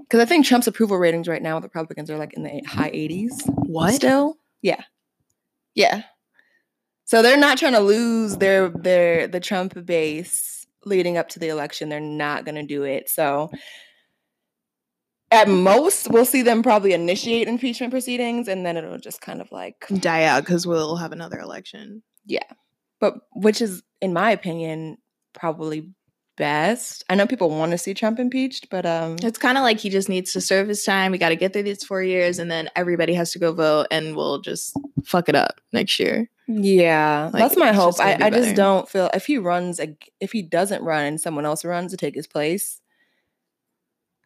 Because 0.00 0.20
I 0.20 0.24
think 0.24 0.46
Trump's 0.46 0.66
approval 0.66 0.96
ratings 0.96 1.28
right 1.28 1.42
now 1.42 1.56
with 1.56 1.64
Republicans 1.64 2.10
are 2.10 2.16
like 2.16 2.32
in 2.34 2.42
the 2.42 2.62
high 2.66 2.90
80s. 2.90 3.32
what? 3.66 3.92
Still? 3.94 4.38
Yeah. 4.62 4.82
Yeah. 5.74 6.02
So 7.08 7.22
they're 7.22 7.38
not 7.38 7.56
trying 7.56 7.72
to 7.72 7.80
lose 7.80 8.36
their 8.36 8.68
their 8.68 9.26
the 9.26 9.40
Trump 9.40 9.86
base 9.86 10.66
leading 10.84 11.16
up 11.16 11.30
to 11.30 11.38
the 11.38 11.48
election. 11.48 11.88
They're 11.88 12.00
not 12.00 12.44
going 12.44 12.56
to 12.56 12.62
do 12.62 12.82
it. 12.82 13.08
So 13.08 13.50
at 15.30 15.48
most 15.48 16.10
we'll 16.10 16.26
see 16.26 16.42
them 16.42 16.62
probably 16.62 16.92
initiate 16.92 17.48
impeachment 17.48 17.92
proceedings 17.92 18.46
and 18.46 18.64
then 18.64 18.76
it'll 18.76 18.98
just 18.98 19.22
kind 19.22 19.40
of 19.40 19.50
like 19.50 19.86
Die 19.88 20.24
out 20.24 20.42
because 20.42 20.66
we'll 20.66 20.96
have 20.96 21.12
another 21.12 21.38
election. 21.40 22.02
Yeah, 22.26 22.40
but 23.00 23.14
which 23.34 23.62
is 23.62 23.82
in 24.02 24.12
my 24.12 24.30
opinion 24.30 24.98
probably 25.32 25.90
best. 26.38 27.04
I 27.10 27.14
know 27.16 27.26
people 27.26 27.50
want 27.50 27.72
to 27.72 27.78
see 27.78 27.92
Trump 27.94 28.18
impeached, 28.18 28.70
but 28.70 28.86
um 28.86 29.16
It's 29.22 29.38
kind 29.38 29.58
of 29.58 29.62
like 29.62 29.78
he 29.78 29.90
just 29.90 30.08
needs 30.08 30.32
to 30.32 30.40
serve 30.40 30.68
his 30.68 30.84
time. 30.84 31.12
We 31.12 31.18
got 31.18 31.28
to 31.30 31.36
get 31.36 31.52
through 31.52 31.64
these 31.64 31.84
four 31.84 32.02
years, 32.02 32.38
and 32.38 32.50
then 32.50 32.70
everybody 32.76 33.12
has 33.14 33.32
to 33.32 33.38
go 33.38 33.52
vote, 33.52 33.88
and 33.90 34.16
we'll 34.16 34.40
just 34.40 34.74
fuck 35.04 35.28
it 35.28 35.34
up 35.34 35.60
next 35.72 35.98
year. 35.98 36.30
Yeah, 36.46 37.28
Like, 37.32 37.42
that's 37.42 37.56
my 37.58 37.72
hope. 37.72 37.90
just 37.96 38.00
I, 38.00 38.16
be 38.16 38.22
I 38.24 38.30
just 38.30 38.54
don't 38.56 38.88
feel 38.88 39.10
if 39.12 39.26
he 39.26 39.36
runs, 39.36 39.80
if 40.18 40.32
he 40.32 40.40
doesn't 40.40 40.82
run 40.82 41.04
and 41.04 41.20
someone 41.20 41.44
else 41.44 41.62
runs 41.64 41.90
to 41.90 41.98
take 41.98 42.14
his 42.14 42.26
place, 42.26 42.80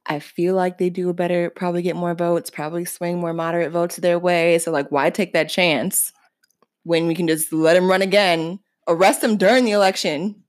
I 0.06 0.18
feel 0.20 0.54
like 0.54 0.78
they 0.78 0.90
do 0.90 1.08
a 1.08 1.14
better, 1.14 1.50
probably 1.50 1.82
get 1.82 1.96
more 1.96 2.14
votes, 2.14 2.50
probably 2.50 2.84
swing 2.84 3.18
more 3.20 3.32
moderate 3.32 3.72
votes 3.72 3.96
their 3.96 4.18
way. 4.18 4.58
So, 4.58 4.70
like, 4.70 4.90
why 4.92 5.10
take 5.10 5.32
that 5.32 5.48
chance 5.48 6.12
when 6.84 7.06
we 7.06 7.14
can 7.14 7.26
just 7.28 7.52
let 7.52 7.76
him 7.76 7.88
run 7.88 8.02
again, 8.02 8.58
arrest 8.88 9.22
him 9.22 9.36
during 9.36 9.64
the 9.64 9.70
election, 9.72 10.41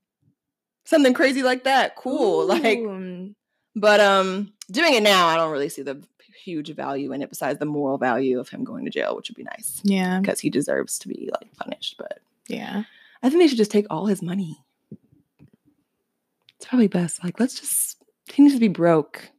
something 0.84 1.14
crazy 1.14 1.42
like 1.42 1.64
that? 1.64 1.96
Cool. 1.96 2.46
Like, 2.54 2.80
but 3.76 3.98
um, 3.98 4.52
doing 4.70 4.94
it 4.94 5.02
now, 5.02 5.26
I 5.26 5.36
don't 5.36 5.50
really 5.50 5.68
see 5.68 5.82
the 5.82 6.00
huge 6.44 6.72
value 6.74 7.12
in 7.12 7.22
it 7.22 7.28
besides 7.28 7.58
the 7.58 7.66
moral 7.66 7.98
value 7.98 8.38
of 8.38 8.48
him 8.48 8.62
going 8.62 8.84
to 8.84 8.90
jail, 8.90 9.16
which 9.16 9.28
would 9.28 9.36
be 9.36 9.42
nice 9.42 9.80
yeah, 9.82 10.20
because 10.20 10.38
he 10.40 10.50
deserves 10.50 10.98
to 11.00 11.08
be 11.08 11.30
like 11.32 11.52
punished. 11.56 11.96
But 11.98 12.20
yeah. 12.48 12.84
I 13.22 13.30
think 13.30 13.42
they 13.42 13.48
should 13.48 13.58
just 13.58 13.70
take 13.70 13.86
all 13.90 14.06
his 14.06 14.22
money. 14.22 14.58
It's 16.56 16.66
probably 16.66 16.88
best. 16.88 17.24
Like, 17.24 17.40
let's 17.40 17.58
just 17.58 17.96
he 18.32 18.42
needs 18.42 18.54
to 18.54 18.60
be 18.60 18.68
broke. 18.68 19.30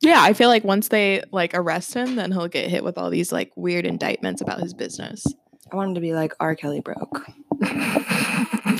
Yeah, 0.00 0.20
I 0.20 0.32
feel 0.32 0.48
like 0.48 0.64
once 0.64 0.88
they 0.88 1.22
like 1.32 1.54
arrest 1.54 1.94
him, 1.94 2.16
then 2.16 2.32
he'll 2.32 2.48
get 2.48 2.70
hit 2.70 2.84
with 2.84 2.98
all 2.98 3.10
these 3.10 3.32
like 3.32 3.52
weird 3.56 3.86
indictments 3.86 4.40
about 4.40 4.60
his 4.60 4.74
business. 4.74 5.26
I 5.70 5.76
want 5.76 5.90
him 5.90 5.94
to 5.96 6.00
be 6.00 6.12
like 6.12 6.34
R. 6.40 6.54
Kelly 6.54 6.80
broke. 6.80 7.26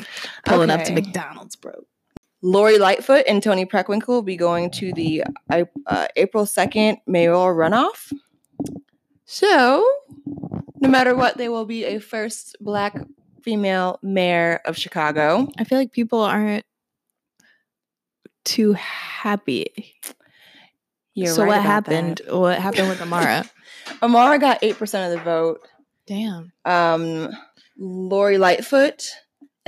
Pulling 0.49 0.71
up 0.71 0.85
to 0.85 0.93
McDonald's, 0.93 1.57
bro. 1.57 1.85
Lori 2.41 2.79
Lightfoot 2.79 3.25
and 3.27 3.43
Toni 3.43 3.67
Preckwinkle 3.67 4.09
will 4.09 4.23
be 4.23 4.37
going 4.37 4.71
to 4.73 4.93
the 4.93 5.25
uh, 5.51 6.07
April 6.17 6.45
2nd 6.45 6.99
mayoral 7.07 7.47
runoff. 7.47 8.13
So, 9.25 9.85
no 10.81 10.89
matter 10.89 11.17
what, 11.17 11.37
they 11.37 11.49
will 11.49 11.67
be 11.67 11.85
a 11.85 11.99
first 11.99 12.57
black 12.61 12.97
female 13.43 13.99
mayor 14.03 14.61
of 14.65 14.77
Chicago. 14.77 15.49
I 15.59 15.65
feel 15.65 15.79
like 15.79 15.93
people 15.93 16.23
aren't 16.23 16.65
too 18.45 18.73
happy. 18.75 19.97
You're 21.15 21.35
so 21.35 21.43
right 21.43 21.49
what 21.49 21.63
happened? 21.63 22.23
What 22.29 22.59
happened 22.59 22.89
with 22.89 23.03
Amara? 23.03 23.45
Amara 24.03 24.39
got 24.39 24.63
8% 24.63 25.07
of 25.07 25.19
the 25.19 25.25
vote. 25.25 25.61
Damn. 26.07 26.53
Um, 26.65 27.31
Lori 27.77 28.39
Lightfoot 28.39 29.11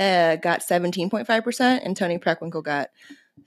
uh, 0.01 0.35
got 0.37 0.61
17.5%, 0.61 1.85
and 1.85 1.95
Toni 1.95 2.17
Preckwinkle 2.17 2.63
got 2.63 2.89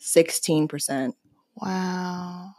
16%. 0.00 1.12
Wow. 1.56 2.50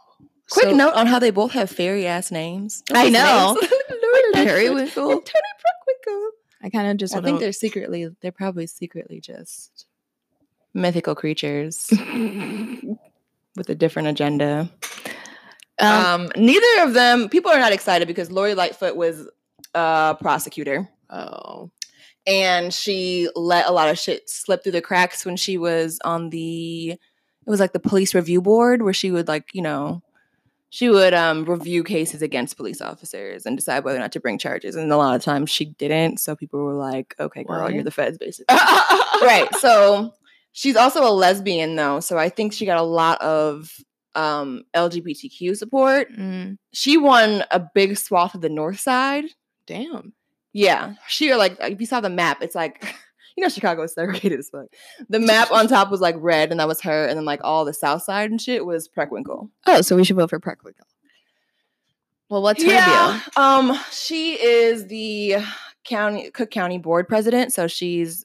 Quick 0.50 0.66
So- 0.66 0.76
note 0.76 0.94
on 0.94 1.06
how 1.06 1.18
they 1.18 1.30
both 1.30 1.52
have 1.52 1.70
fairy 1.70 2.06
ass 2.06 2.30
names. 2.30 2.82
I 2.92 3.10
know. 3.10 3.56
names. 3.60 3.72
Lori 3.90 4.22
Lightfoot 4.34 4.34
Periwinkle. 4.54 5.10
and 5.12 5.24
Toni 5.26 5.42
Preckwinkle. 5.60 6.28
I 6.62 6.70
kind 6.70 6.88
of 6.90 6.96
just 6.96 7.14
I 7.14 7.20
think 7.20 7.40
they're 7.40 7.52
secretly, 7.52 8.08
they're 8.22 8.32
probably 8.32 8.66
secretly 8.66 9.20
just 9.20 9.86
mythical 10.74 11.14
creatures 11.14 11.86
with 13.56 13.68
a 13.68 13.74
different 13.74 14.08
agenda. 14.08 14.68
um, 15.78 16.04
Um, 16.22 16.32
neither 16.36 16.82
of 16.84 16.94
them, 16.94 17.28
people 17.28 17.50
are 17.50 17.58
not 17.58 17.72
excited 17.72 18.08
because 18.08 18.30
Lori 18.30 18.54
Lightfoot 18.54 18.96
was 18.96 19.28
a 19.74 20.16
prosecutor. 20.20 20.88
oh. 21.10 21.70
And 22.26 22.72
she 22.74 23.28
let 23.34 23.68
a 23.68 23.72
lot 23.72 23.88
of 23.88 23.98
shit 23.98 24.28
slip 24.28 24.62
through 24.62 24.72
the 24.72 24.82
cracks 24.82 25.24
when 25.24 25.36
she 25.36 25.58
was 25.58 25.98
on 26.04 26.30
the 26.30 26.90
it 26.92 27.50
was 27.50 27.60
like 27.60 27.72
the 27.72 27.78
police 27.80 28.14
review 28.14 28.40
board 28.42 28.82
where 28.82 28.92
she 28.92 29.10
would 29.10 29.28
like 29.28 29.48
you 29.52 29.62
know 29.62 30.02
she 30.68 30.88
would 30.88 31.14
um 31.14 31.44
review 31.44 31.84
cases 31.84 32.22
against 32.22 32.56
police 32.56 32.80
officers 32.80 33.46
and 33.46 33.56
decide 33.56 33.84
whether 33.84 33.98
or 33.98 34.00
not 34.00 34.12
to 34.12 34.20
bring 34.20 34.38
charges 34.38 34.74
and 34.74 34.90
a 34.90 34.96
lot 34.96 35.14
of 35.14 35.22
times 35.22 35.48
she 35.50 35.66
didn't 35.66 36.18
so 36.18 36.34
people 36.34 36.60
were 36.60 36.74
like 36.74 37.14
okay 37.20 37.44
girl 37.44 37.62
What? 37.62 37.72
you're 37.74 37.84
the 37.84 37.90
feds 37.90 38.18
basically 38.18 38.56
right 39.22 39.48
so 39.60 40.12
she's 40.52 40.76
also 40.76 41.06
a 41.06 41.12
lesbian 41.12 41.76
though 41.76 42.00
so 42.00 42.18
i 42.18 42.28
think 42.28 42.52
she 42.52 42.66
got 42.66 42.78
a 42.78 42.82
lot 42.82 43.20
of 43.20 43.70
um, 44.16 44.62
LGBTQ 44.74 45.58
support. 45.58 46.10
Mm, 46.10 46.56
She 46.72 46.96
won 46.96 47.44
a 47.50 47.60
big 47.74 47.98
swath 47.98 48.34
of 48.34 48.40
the 48.40 48.48
North 48.48 48.80
Side. 48.80 49.26
damn. 49.66 50.14
Yeah, 50.56 50.94
she 51.06 51.34
like 51.34 51.58
if 51.60 51.78
you 51.80 51.86
saw 51.86 52.00
the 52.00 52.08
map, 52.08 52.42
it's 52.42 52.54
like 52.54 52.82
you 53.36 53.42
know 53.42 53.50
Chicago 53.50 53.82
is 53.82 53.92
segregated 53.92 54.38
as 54.38 54.48
fuck. 54.48 54.68
The 55.10 55.20
map 55.20 55.52
on 55.52 55.68
top 55.68 55.90
was 55.90 56.00
like 56.00 56.16
red, 56.18 56.50
and 56.50 56.58
that 56.60 56.66
was 56.66 56.80
her, 56.80 57.04
and 57.04 57.18
then 57.18 57.26
like 57.26 57.40
all 57.44 57.66
the 57.66 57.74
South 57.74 58.02
Side 58.02 58.30
and 58.30 58.40
shit 58.40 58.64
was 58.64 58.88
Preckwinkle. 58.88 59.50
Oh, 59.66 59.82
so 59.82 59.96
we 59.96 60.04
should 60.04 60.16
vote 60.16 60.30
for 60.30 60.40
Preckwinkle. 60.40 60.86
Well, 62.30 62.40
what's 62.40 62.62
her 62.62 62.70
yeah, 62.70 63.20
deal? 63.36 63.44
um, 63.44 63.78
she 63.92 64.42
is 64.42 64.86
the 64.86 65.36
county 65.84 66.30
Cook 66.30 66.50
County 66.50 66.78
Board 66.78 67.06
president, 67.06 67.52
so 67.52 67.66
she's 67.66 68.24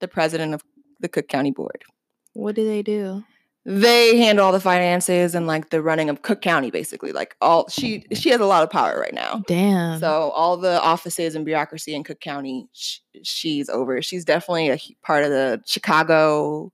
the 0.00 0.08
president 0.08 0.54
of 0.54 0.62
the 0.98 1.08
Cook 1.08 1.28
County 1.28 1.52
Board. 1.52 1.84
What 2.32 2.56
do 2.56 2.66
they 2.66 2.82
do? 2.82 3.22
They 3.70 4.16
handle 4.16 4.46
all 4.46 4.52
the 4.52 4.60
finances 4.60 5.34
and 5.34 5.46
like 5.46 5.68
the 5.68 5.82
running 5.82 6.08
of 6.08 6.22
Cook 6.22 6.40
County, 6.40 6.70
basically. 6.70 7.12
Like 7.12 7.36
all 7.42 7.68
she 7.68 8.06
she 8.14 8.30
has 8.30 8.40
a 8.40 8.46
lot 8.46 8.62
of 8.62 8.70
power 8.70 8.98
right 8.98 9.12
now. 9.12 9.42
Damn. 9.46 10.00
So 10.00 10.30
all 10.30 10.56
the 10.56 10.80
offices 10.80 11.34
and 11.34 11.44
bureaucracy 11.44 11.94
in 11.94 12.02
Cook 12.02 12.18
County, 12.20 12.66
sh- 12.72 13.00
she's 13.22 13.68
over. 13.68 14.00
She's 14.00 14.24
definitely 14.24 14.70
a 14.70 14.78
part 15.02 15.22
of 15.24 15.28
the 15.30 15.62
Chicago 15.66 16.72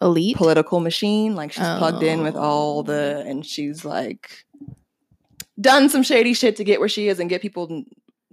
elite. 0.00 0.38
political 0.38 0.80
machine. 0.80 1.36
Like 1.36 1.52
she's 1.52 1.60
plugged 1.76 2.02
in 2.02 2.22
with 2.22 2.36
all 2.36 2.82
the, 2.82 3.22
and 3.26 3.44
she's 3.44 3.84
like 3.84 4.46
done 5.60 5.90
some 5.90 6.02
shady 6.02 6.32
shit 6.32 6.56
to 6.56 6.64
get 6.64 6.80
where 6.80 6.88
she 6.88 7.08
is 7.08 7.20
and 7.20 7.28
get 7.28 7.42
people 7.42 7.84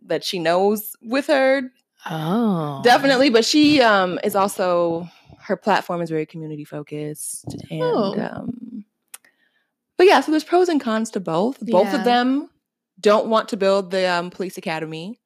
that 0.06 0.24
she 0.24 0.40
knows 0.40 0.96
with 1.02 1.28
her. 1.28 1.64
oh, 2.10 2.82
Definitely, 2.86 3.30
but 3.30 3.44
she 3.44 3.82
um 3.82 4.18
is 4.24 4.34
also 4.36 5.10
her 5.44 5.58
platform 5.58 6.02
is 6.02 6.10
very 6.10 6.26
community 6.26 6.64
focused 6.64 7.46
and 7.70 7.82
Oh. 7.82 8.14
um 8.20 8.86
but 9.98 10.08
yeah, 10.08 10.22
so 10.22 10.32
there's 10.32 10.44
pros 10.44 10.68
and 10.68 10.82
cons 10.82 11.12
to 11.12 11.20
both. 11.20 11.60
Both 11.60 11.88
Yeah. 11.88 11.98
of 12.00 12.04
them 12.06 12.50
don't 13.00 13.28
want 13.28 13.50
to 13.50 13.58
build 13.58 13.92
the 13.92 14.10
um, 14.10 14.32
police 14.32 14.58
academy, 14.58 15.20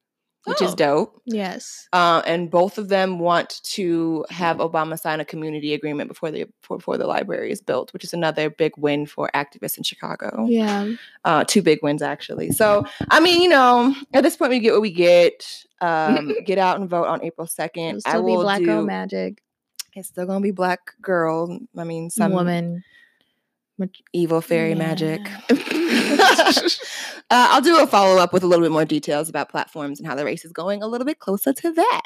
which 0.44 0.60
is 0.60 0.72
Oh. 0.72 0.76
dope. 0.76 1.22
Yes. 1.24 1.88
Uh, 1.94 2.20
and 2.26 2.50
both 2.50 2.76
of 2.76 2.88
them 2.88 3.18
want 3.18 3.62
to 3.72 4.26
have 4.28 4.58
Obama 4.58 4.98
sign 5.00 5.18
a 5.20 5.24
community 5.24 5.72
agreement 5.72 6.08
before 6.08 6.30
the 6.30 6.44
before, 6.68 6.98
the 6.98 7.06
library 7.06 7.50
is 7.50 7.62
built, 7.62 7.92
which 7.94 8.04
is 8.04 8.12
another 8.12 8.50
big 8.50 8.72
win 8.76 9.06
for 9.06 9.30
activists 9.34 9.78
in 9.78 9.82
Chicago. 9.82 10.44
Yeah. 10.46 10.92
Uh, 11.24 11.44
two 11.44 11.62
big 11.62 11.78
wins 11.82 12.02
actually. 12.02 12.50
So 12.52 12.84
I 13.10 13.20
mean, 13.20 13.40
you 13.40 13.48
know, 13.48 13.94
at 14.12 14.22
this 14.24 14.36
point 14.36 14.50
we 14.50 14.58
get 14.60 14.72
what 14.72 14.82
we 14.82 14.92
get. 14.92 15.64
Um, 15.80 16.34
get 16.44 16.58
out 16.58 16.78
and 16.80 16.88
vote 16.88 17.06
on 17.06 17.22
April 17.24 17.46
second. 17.46 17.96
It'll 17.98 18.02
I 18.06 18.10
still 18.10 18.26
be 18.26 18.32
will 18.32 18.42
black 18.42 18.58
do. 18.60 18.66
girl 18.66 18.82
magic. 18.84 19.42
It's 19.96 20.08
still 20.08 20.26
gonna 20.26 20.40
be 20.40 20.50
black 20.50 20.92
girl. 21.00 21.58
I 21.76 21.84
mean, 21.84 22.10
some 22.10 22.32
woman. 22.32 22.84
evil 24.12 24.42
fairy 24.42 24.70
Yeah. 24.70 24.74
magic. 24.74 25.20
uh, 25.50 25.56
I'll 27.30 27.62
do 27.62 27.82
a 27.82 27.86
follow 27.86 28.18
up 28.18 28.32
with 28.34 28.42
a 28.42 28.46
little 28.46 28.64
bit 28.64 28.72
more 28.72 28.84
details 28.84 29.30
about 29.30 29.48
platforms 29.48 29.98
and 29.98 30.06
how 30.06 30.14
the 30.14 30.24
race 30.24 30.44
is 30.44 30.52
going 30.52 30.82
a 30.82 30.86
little 30.86 31.06
bit 31.06 31.18
closer 31.18 31.54
to 31.54 31.72
that. 31.72 32.02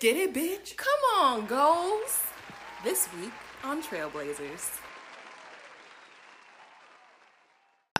Did 0.00 0.16
it, 0.16 0.32
bitch? 0.32 0.76
Come 0.76 0.86
on, 1.20 1.46
goals. 1.46 2.22
This 2.84 3.08
week 3.20 3.32
on 3.64 3.82
Trailblazers. 3.82 4.78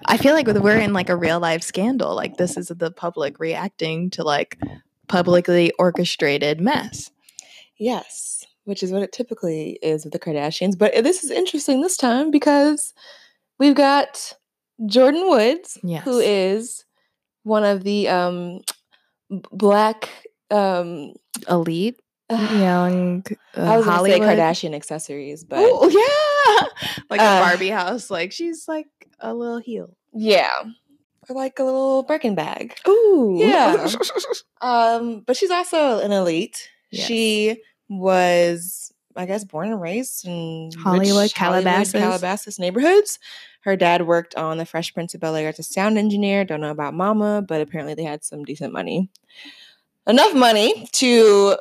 I 0.05 0.17
feel 0.17 0.35
like 0.35 0.47
we're 0.47 0.79
in 0.79 0.93
like 0.93 1.09
a 1.09 1.17
real 1.17 1.41
life 1.41 1.63
scandal. 1.63 2.15
Like 2.15 2.37
this 2.37 2.57
is 2.57 2.69
the 2.69 2.91
public 2.91 3.39
reacting 3.41 4.11
to 4.11 4.25
like 4.25 4.59
publicly 5.09 5.73
orchestrated 5.79 6.61
mess. 6.61 7.11
Yes, 7.79 8.45
which 8.65 8.83
is 8.83 8.91
what 8.93 9.03
it 9.03 9.13
typically 9.13 9.79
is 9.83 10.05
with 10.05 10.13
the 10.13 10.19
Kardashians. 10.19 10.77
But 10.79 10.93
this 11.05 11.25
is 11.25 11.31
interesting 11.31 11.81
this 11.81 11.97
time 11.97 12.31
because 12.31 12.93
we've 13.59 13.75
got 13.75 14.35
Jordyn 14.83 15.29
Woods, 15.29 15.79
Yes. 15.83 16.05
who 16.05 16.19
is 16.19 16.85
one 17.45 17.65
of 17.65 17.85
the 17.85 18.09
um, 18.09 18.61
black. 19.31 20.09
Um, 20.51 21.13
Elite, 21.49 22.01
young 22.31 23.23
uh, 23.55 23.61
I 23.61 23.77
was 23.77 23.85
going 23.85 23.99
to 23.99 24.05
say 24.13 24.19
Hollywood. 24.19 24.29
Kardashian 24.39 24.75
accessories, 24.75 25.45
but 25.45 25.59
Oh 25.61 25.89
yeah, 26.89 27.01
like 27.11 27.21
Uh, 27.21 27.25
a 27.25 27.41
Barbie 27.51 27.69
house. 27.69 28.11
Like 28.11 28.33
she's 28.33 28.67
like 28.67 28.87
a 29.21 29.35
little 29.35 29.59
heel. 29.59 29.97
yeah, 30.13 30.63
or 31.29 31.37
like 31.37 31.59
a 31.59 31.65
little 31.65 32.03
Birkin 32.05 32.35
bag. 32.35 32.75
Ooh, 32.87 33.37
Yeah. 33.41 33.89
Um, 34.61 35.21
but 35.27 35.37
she's 35.37 35.51
also 35.53 36.01
an 36.01 36.11
elite. 36.11 36.69
Yes. 36.91 37.07
She 37.07 37.63
was, 37.89 38.93
I 39.15 39.25
guess, 39.27 39.45
born 39.45 39.69
and 39.71 39.81
raised 39.81 40.27
in 40.27 40.67
rich 40.67 40.77
Hollywood, 40.83 41.33
Calabasas. 41.33 41.93
Calabasas 41.93 42.59
neighborhoods. 42.59 43.19
Her 43.63 43.77
dad 43.77 44.07
worked 44.07 44.35
on 44.35 44.59
The 44.59 44.67
Fresh 44.67 44.95
Prince 44.95 45.15
of 45.15 45.21
Bel 45.21 45.37
Air 45.37 45.49
as 45.51 45.59
a 45.59 45.63
sound 45.63 45.97
engineer. 45.99 46.45
Don't 46.45 46.61
know 46.61 46.71
about 46.71 46.95
Mama, 46.95 47.43
but 47.47 47.61
apparently 47.61 47.95
they 47.95 48.05
had 48.05 48.25
some 48.25 48.45
decent 48.45 48.73
money, 48.73 49.11
enough 50.07 50.35
money 50.35 50.89
to 50.93 51.57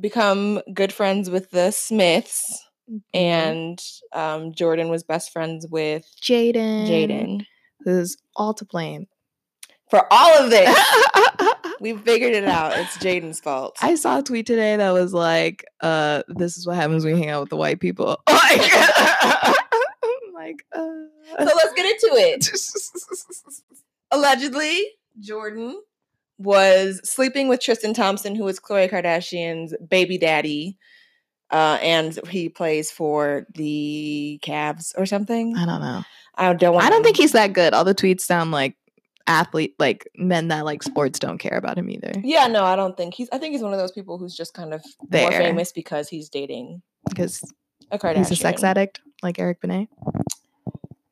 become 0.00 0.60
good 0.74 0.92
friends 0.92 1.30
with 1.30 1.50
the 1.50 1.70
Smiths. 1.70 2.67
Mm-hmm. 2.90 3.16
And 3.18 3.78
um, 4.12 4.52
Jordyn 4.52 4.88
was 4.90 5.02
best 5.02 5.32
friends 5.32 5.66
with 5.70 6.04
Jaden, 6.22 6.88
Jaden 6.88 7.46
who's 7.84 8.16
all 8.36 8.54
to 8.54 8.64
blame. 8.64 9.06
for 9.90 10.06
all 10.10 10.38
of 10.44 10.50
this. 10.50 10.76
we 11.80 11.96
figured 11.96 12.32
it 12.34 12.44
out. 12.44 12.76
It's 12.78 12.96
Jaden's 12.98 13.40
fault. 13.40 13.76
I 13.80 13.94
saw 13.94 14.18
a 14.18 14.22
tweet 14.22 14.46
today 14.46 14.76
that 14.76 14.90
was 14.92 15.12
like, 15.14 15.64
uh, 15.80 16.22
this 16.28 16.56
is 16.56 16.66
what 16.66 16.76
happens 16.76 17.04
when 17.04 17.16
you 17.16 17.20
hang 17.22 17.30
out 17.30 17.40
with 17.42 17.50
the 17.50 17.56
white 17.56 17.80
people. 17.80 18.20
Like, 18.28 18.70
I'm 18.72 19.54
like, 20.34 20.64
uh. 20.74 21.44
so 21.44 21.44
let's 21.56 21.74
get 21.74 21.84
into 21.84 22.16
it. 22.16 22.48
Allegedly, 24.10 24.86
Jordyn 25.20 25.74
was 26.38 27.00
sleeping 27.04 27.48
with 27.48 27.60
Tristan 27.60 27.92
Thompson, 27.92 28.34
who 28.34 28.44
was 28.44 28.58
Khloe 28.60 28.90
Kardashian's 28.90 29.74
baby 29.88 30.16
daddy. 30.16 30.78
Uh, 31.50 31.78
and 31.80 32.18
he 32.28 32.48
plays 32.48 32.90
for 32.90 33.46
the 33.54 34.38
Cavs 34.42 34.92
or 34.98 35.06
something. 35.06 35.56
I 35.56 35.64
don't 35.64 35.80
know. 35.80 36.02
I 36.34 36.52
don't 36.52 36.74
want 36.74 36.86
I 36.86 36.90
don't 36.90 37.02
think 37.02 37.16
he's 37.16 37.32
that 37.32 37.52
good. 37.52 37.74
All 37.74 37.84
the 37.84 37.94
tweets 37.94 38.20
sound 38.20 38.50
like 38.50 38.76
athlete, 39.26 39.74
like 39.78 40.08
men 40.16 40.48
that 40.48 40.64
like 40.64 40.82
sports 40.82 41.18
don't 41.18 41.38
care 41.38 41.56
about 41.56 41.78
him 41.78 41.90
either. 41.90 42.12
Yeah, 42.22 42.46
no, 42.48 42.64
I 42.64 42.76
don't 42.76 42.96
think 42.96 43.14
he's. 43.14 43.28
I 43.32 43.38
think 43.38 43.52
he's 43.52 43.62
one 43.62 43.72
of 43.72 43.78
those 43.78 43.92
people 43.92 44.18
who's 44.18 44.36
just 44.36 44.54
kind 44.54 44.74
of 44.74 44.82
more 45.10 45.30
There. 45.30 45.40
famous 45.40 45.72
because 45.72 46.08
he's 46.08 46.28
dating 46.28 46.82
Because 47.08 47.42
a 47.90 47.98
Kardashian. 47.98 48.16
he's 48.18 48.30
a 48.32 48.36
sex 48.36 48.62
addict, 48.62 49.00
like 49.22 49.38
Eric 49.38 49.60
Benet. 49.60 49.88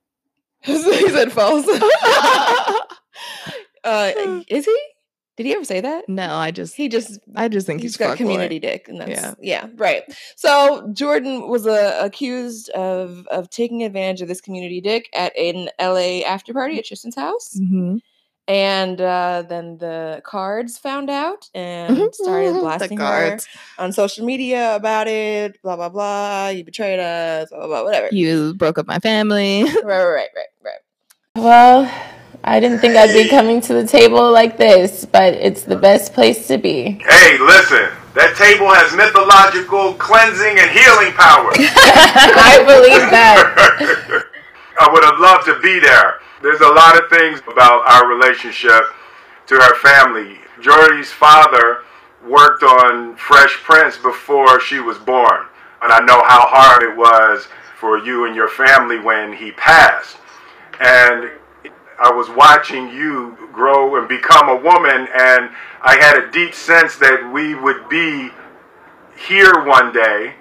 he 0.62 1.08
said 1.08 1.32
false. 1.32 1.66
uh, 3.84 4.12
is 4.48 4.64
he? 4.66 4.78
Did 5.36 5.46
he 5.46 5.52
ever 5.54 5.64
say 5.64 5.80
that? 5.82 6.08
No, 6.08 6.34
I 6.34 6.50
just 6.50 6.74
He 6.76 6.88
just 6.88 7.18
I 7.34 7.48
just 7.48 7.66
think 7.66 7.80
he's 7.82 7.92
he's, 7.92 7.96
got 7.98 8.14
fuckboy. 8.14 8.18
community 8.18 8.58
dick, 8.58 8.88
and 8.88 9.00
that's 9.00 9.10
Yeah. 9.10 9.34
yeah. 9.40 9.66
right. 9.76 10.02
So 10.34 10.88
Jordyn 10.92 11.48
was 11.48 11.66
uh, 11.66 11.98
accused 12.02 12.70
of 12.70 13.26
of 13.28 13.50
taking 13.50 13.82
advantage 13.82 14.22
of 14.22 14.28
this 14.28 14.40
community 14.40 14.80
dick 14.80 15.08
at 15.14 15.36
an 15.36 15.68
LA 15.80 16.20
after 16.26 16.52
party 16.54 16.78
at 16.78 16.86
Tristan's 16.86 17.16
house, 17.16 17.54
Mhm. 17.60 18.00
and 18.48 18.98
uh, 19.00 19.42
then 19.46 19.76
the 19.78 20.22
cards 20.24 20.78
found 20.78 21.10
out 21.10 21.50
and 21.54 22.14
started 22.14 22.52
blasting 22.60 22.96
her 22.98 23.04
cards. 23.04 23.46
on 23.78 23.92
social 23.92 24.24
media 24.24 24.74
about 24.74 25.06
it. 25.06 25.60
Blah 25.62 25.76
blah 25.76 25.90
blah. 25.90 26.48
You 26.48 26.64
betrayed 26.64 26.98
us. 26.98 27.50
Blah 27.50 27.58
blah, 27.58 27.66
blah 27.68 27.84
whatever. 27.84 28.08
You 28.10 28.54
broke 28.54 28.78
up 28.78 28.86
my 28.86 29.00
family. 29.00 29.64
right, 29.84 29.84
right, 29.84 30.04
right, 30.06 30.28
right, 30.34 30.46
right. 30.64 30.80
Well, 31.36 31.92
I 32.44 32.60
didn't 32.60 32.78
think 32.78 32.96
I'd 32.96 33.12
be 33.12 33.28
coming 33.28 33.60
to 33.62 33.74
the 33.74 33.86
table 33.86 34.30
like 34.30 34.56
this, 34.56 35.04
but 35.04 35.34
it's 35.34 35.62
the 35.62 35.76
best 35.76 36.12
place 36.12 36.46
to 36.48 36.58
be. 36.58 37.02
Hey, 37.06 37.38
listen, 37.38 37.90
that 38.14 38.34
table 38.36 38.72
has 38.72 38.94
mythological 38.96 39.94
cleansing 39.94 40.58
and 40.58 40.70
healing 40.70 41.12
power. 41.12 41.50
I 41.56 42.62
believe 42.64 43.10
that. 43.10 44.26
I 44.80 44.92
would 44.92 45.04
have 45.04 45.18
loved 45.18 45.46
to 45.46 45.58
be 45.60 45.80
there. 45.80 46.20
There's 46.42 46.60
a 46.60 46.68
lot 46.68 47.02
of 47.02 47.08
things 47.10 47.40
about 47.50 47.88
our 47.88 48.06
relationship 48.06 48.92
to 49.46 49.54
her 49.54 49.74
family. 49.76 50.38
Jordy's 50.60 51.12
father 51.12 51.82
worked 52.26 52.62
on 52.62 53.16
Fresh 53.16 53.54
Prince 53.64 53.96
before 53.96 54.60
she 54.60 54.80
was 54.80 54.98
born. 54.98 55.46
And 55.82 55.92
I 55.92 56.00
know 56.00 56.22
how 56.26 56.46
hard 56.48 56.82
it 56.82 56.96
was 56.96 57.48
for 57.78 57.98
you 57.98 58.26
and 58.26 58.34
your 58.34 58.48
family 58.48 58.98
when 58.98 59.32
he 59.32 59.52
passed. 59.52 60.16
And 60.80 61.30
I 61.98 62.12
was 62.12 62.28
watching 62.30 62.88
you 62.88 63.36
grow 63.52 63.96
and 63.96 64.08
become 64.08 64.48
a 64.48 64.56
woman, 64.56 65.08
and 65.14 65.50
I 65.82 65.96
had 66.00 66.18
a 66.18 66.30
deep 66.30 66.54
sense 66.54 66.96
that 66.96 67.30
we 67.32 67.54
would 67.54 67.88
be 67.88 68.30
here 69.16 69.64
one 69.64 69.92
day. 69.92 70.34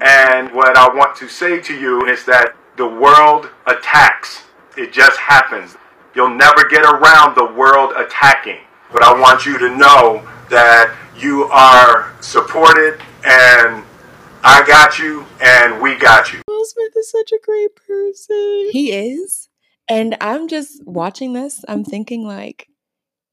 And 0.00 0.52
what 0.54 0.76
I 0.76 0.88
want 0.94 1.16
to 1.16 1.28
say 1.28 1.60
to 1.60 1.74
you 1.74 2.06
is 2.06 2.24
that 2.24 2.54
the 2.76 2.86
world 2.86 3.50
attacks. 3.66 4.44
It 4.76 4.92
just 4.92 5.18
happens. 5.18 5.76
You'll 6.14 6.34
never 6.34 6.64
get 6.68 6.82
around 6.82 7.34
the 7.34 7.44
world 7.44 7.92
attacking. 7.96 8.60
but 8.92 9.02
I 9.04 9.12
want 9.20 9.46
you 9.46 9.58
to 9.58 9.76
know 9.76 10.26
that 10.48 10.96
you 11.16 11.44
are 11.44 12.12
supported 12.20 13.00
and 13.24 13.84
I 14.42 14.64
got 14.66 14.98
you 14.98 15.26
and 15.40 15.80
we 15.80 15.96
got 15.96 16.32
you. 16.32 16.40
Will 16.48 16.64
Smith 16.64 16.96
is 16.96 17.10
such 17.10 17.30
a 17.32 17.38
great 17.44 17.76
person. 17.76 18.70
He 18.72 18.90
is. 18.92 19.49
And 19.90 20.16
I'm 20.20 20.46
just 20.48 20.82
watching 20.86 21.32
this, 21.32 21.64
I'm 21.68 21.84
thinking 21.84 22.24
like 22.24 22.68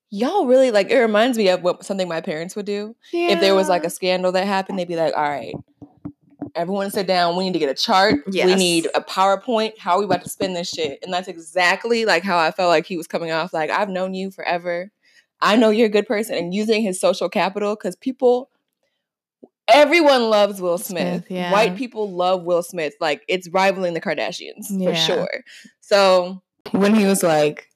y'all 0.10 0.46
really 0.48 0.72
like 0.72 0.90
it 0.90 0.98
reminds 0.98 1.38
me 1.38 1.50
of 1.50 1.62
what 1.62 1.86
something 1.86 2.08
my 2.08 2.22
parents 2.22 2.56
would 2.56 2.66
do. 2.66 2.96
If 3.14 3.40
there 3.42 3.56
was 3.56 3.70
like 3.70 3.84
a 3.84 3.90
scandal 3.90 4.32
that 4.34 4.48
happened, 4.48 4.80
they'd 4.80 4.88
be 4.88 4.96
like, 4.96 5.14
"All 5.16 5.22
right, 5.24 5.54
everyone 6.56 6.90
sit 6.92 7.08
down. 7.08 7.36
We 7.36 7.44
need 7.46 7.54
to 7.54 7.60
get 7.60 7.70
a 7.70 7.74
chart. 7.76 8.24
We 8.28 8.56
need 8.56 8.88
a 8.96 9.02
PowerPoint. 9.02 9.78
How 9.78 9.94
are 9.94 10.00
we 10.00 10.06
about 10.06 10.24
to 10.24 10.30
spend 10.30 10.56
this 10.56 10.70
shit?" 10.70 11.00
And 11.04 11.14
that's 11.14 11.28
exactly 11.28 12.06
like 12.06 12.24
how 12.24 12.38
I 12.38 12.52
felt 12.52 12.70
like 12.70 12.86
he 12.86 12.98
was 12.98 13.08
coming 13.08 13.32
off. 13.32 13.54
Like 13.54 13.70
I've 13.70 13.90
known 13.90 14.14
you 14.14 14.32
forever. 14.32 14.92
I 15.40 15.56
know 15.58 15.70
you're 15.70 15.86
a 15.86 15.90
good 15.90 16.08
person, 16.08 16.36
and 16.36 16.54
using 16.54 16.82
his 16.82 17.00
social 17.00 17.30
capital 17.30 17.76
because 17.76 17.96
people. 17.96 18.50
Everyone 19.70 20.30
loves 20.30 20.62
Will 20.62 20.78
Smith. 20.78 21.26
Smith, 21.26 21.26
yeah. 21.30 21.52
White 21.52 21.76
people 21.76 22.10
love 22.10 22.44
Will 22.44 22.64
Smith. 22.64 22.94
Like 23.02 23.24
it's 23.28 23.50
rivaling 23.50 23.94
the 23.94 24.00
Kardashians 24.00 24.68
Yeah. 24.70 24.90
for 24.90 24.96
sure. 24.96 25.44
So 25.82 26.42
when 26.72 26.96
he 26.96 27.06
was 27.06 27.24
like, 27.24 27.70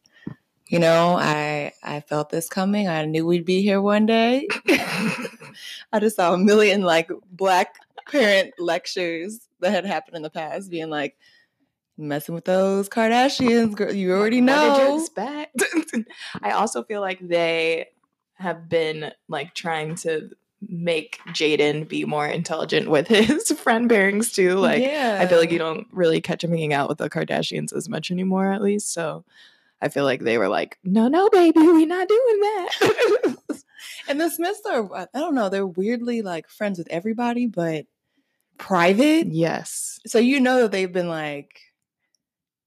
you 0.68 0.80
know, 0.80 1.18
I 1.18 1.74
I 1.84 2.00
felt 2.02 2.30
this 2.30 2.48
coming. 2.50 2.88
I 2.88 3.06
knew 3.06 3.26
we'd 3.26 3.46
be 3.46 3.62
here 3.62 3.82
one 3.82 4.06
day. 4.06 4.48
I 5.92 6.00
just 6.00 6.16
saw 6.16 6.34
a 6.34 6.38
million 6.38 6.82
like 6.82 7.10
black 7.32 7.76
parent 8.10 8.54
lectures 8.60 9.48
that 9.60 9.72
had 9.72 9.86
happened 9.86 10.16
in 10.18 10.22
the 10.22 10.30
past, 10.30 10.70
being 10.72 10.90
like, 10.90 11.18
messing 11.98 12.34
with 12.36 12.46
those 12.46 12.90
Kardashians, 12.90 13.76
girl. 13.76 13.94
You 13.94 14.14
already 14.14 14.42
What 14.42 14.48
did 14.48 14.78
you 14.78 14.90
know. 14.90 14.98
expect? 14.98 15.64
I 16.42 16.52
also 16.52 16.84
feel 16.84 17.02
like 17.02 17.20
they 17.20 17.90
have 18.36 18.70
been 18.70 19.12
like 19.28 19.54
trying 19.54 19.96
to 19.96 20.30
make 20.68 21.20
Jaden 21.30 21.88
be 21.88 22.06
more 22.06 22.28
intelligent 22.28 22.90
with 22.90 23.08
his 23.08 23.52
friend 23.64 23.90
pairings 23.90 24.34
too. 24.34 24.56
Like 24.56 24.84
I 24.84 25.26
feel 25.28 25.40
like 25.40 25.52
you 25.52 25.60
don't 25.60 25.88
really 25.92 26.22
catch 26.22 26.44
him 26.44 26.52
hanging 26.52 26.74
out 26.74 26.90
with 26.90 27.00
the 27.00 27.10
Kardashians 27.10 27.74
as 27.74 27.90
much 27.90 28.12
anymore, 28.12 28.52
at 28.52 28.62
least. 28.62 28.94
So 28.94 29.24
I 29.82 29.90
feel 29.90 30.04
like 30.04 30.22
they 30.22 30.38
were 30.38 30.50
like, 30.50 30.78
no, 30.84 31.08
no, 31.08 31.30
baby, 31.30 31.60
we're 31.60 31.88
not 31.88 32.08
doing 32.08 32.40
that. 32.40 33.38
And 34.08 34.20
the 34.20 34.30
Smiths 34.30 34.62
are, 34.70 34.94
I 34.94 35.08
don't 35.14 35.36
know, 35.36 35.50
they're 35.50 35.66
weirdly 35.66 36.22
like 36.22 36.50
friends 36.50 36.78
with 36.78 36.88
everybody, 36.90 37.48
but 37.48 37.86
private. 38.58 39.28
yes. 39.28 40.00
So 40.06 40.20
you 40.20 40.40
know 40.40 40.62
that 40.62 40.72
they've 40.72 40.92
been 40.92 41.08
like 41.08 41.62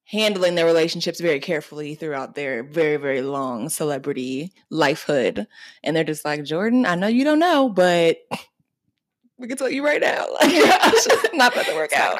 handling 0.06 0.54
their 0.54 0.66
relationships 0.66 1.20
very 1.20 1.40
carefully 1.40 1.94
throughout 1.94 2.34
their 2.34 2.62
very, 2.62 2.96
very 2.96 3.22
long 3.22 3.68
celebrity 3.68 4.52
lifehood. 4.70 5.46
And 5.82 5.96
they're 5.96 6.04
just 6.04 6.24
like, 6.24 6.40
Jordyn, 6.40 6.86
I 6.86 6.94
know 6.94 7.06
you 7.06 7.24
don't 7.24 7.38
know, 7.38 7.68
but 7.68 8.18
we 9.38 9.48
can 9.48 9.56
tell 9.56 9.70
you 9.70 9.84
right 9.84 10.00
now. 10.00 10.26
Like, 10.40 10.52
not 11.34 11.52
about 11.52 11.66
to 11.66 11.74
work 11.74 11.92
out. 11.92 12.18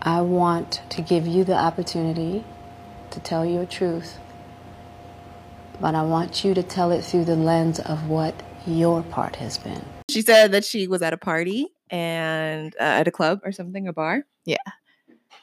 I 0.00 0.20
want 0.20 0.82
to 0.90 1.02
give 1.02 1.26
you 1.26 1.44
the 1.44 1.54
opportunity 1.54 2.44
to 3.10 3.20
tell 3.20 3.44
your 3.46 3.66
truth, 3.66 4.18
but 5.80 5.94
I 5.94 6.02
want 6.02 6.44
you 6.44 6.54
to 6.54 6.62
tell 6.62 6.90
it 6.90 7.04
through 7.04 7.26
the 7.26 7.36
lens 7.36 7.78
of 7.78 8.08
what 8.08 8.34
your 8.66 9.02
part 9.02 9.36
has 9.36 9.58
been. 9.58 9.84
She 10.10 10.22
said 10.22 10.52
that 10.52 10.64
she 10.64 10.88
was 10.88 11.02
at 11.02 11.12
a 11.12 11.16
party 11.16 11.68
and 11.90 12.74
uh, 12.80 12.82
at 12.82 13.08
a 13.08 13.10
club 13.10 13.40
or 13.44 13.52
something, 13.52 13.86
a 13.86 13.92
bar. 13.92 14.24
Yeah. 14.44 14.56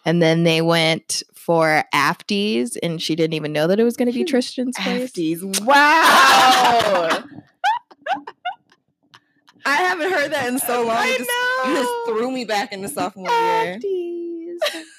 And 0.06 0.22
then 0.22 0.44
they 0.44 0.62
went 0.62 1.24
for 1.34 1.84
Afties, 1.94 2.78
and 2.82 3.02
she 3.02 3.16
didn't 3.16 3.34
even 3.34 3.52
know 3.52 3.68
that 3.68 3.80
it 3.80 3.84
was 3.84 3.98
going 3.98 4.08
to 4.12 4.14
be 4.14 4.24
Tristan's 4.32 4.78
place. 4.78 5.12
Afties. 5.12 5.42
Wow. 5.66 7.24
I 9.66 9.76
haven't 9.76 10.12
heard 10.12 10.32
that 10.32 10.48
in 10.48 10.58
so 10.60 10.84
long. 10.84 10.96
I 10.98 11.18
just, 11.18 11.30
you 11.68 11.76
just 11.76 11.92
threw 12.08 12.32
me 12.32 12.46
back 12.46 12.72
into 12.72 12.88
sophomore 12.88 13.30
year. 13.30 13.78
Afties. 13.78 14.56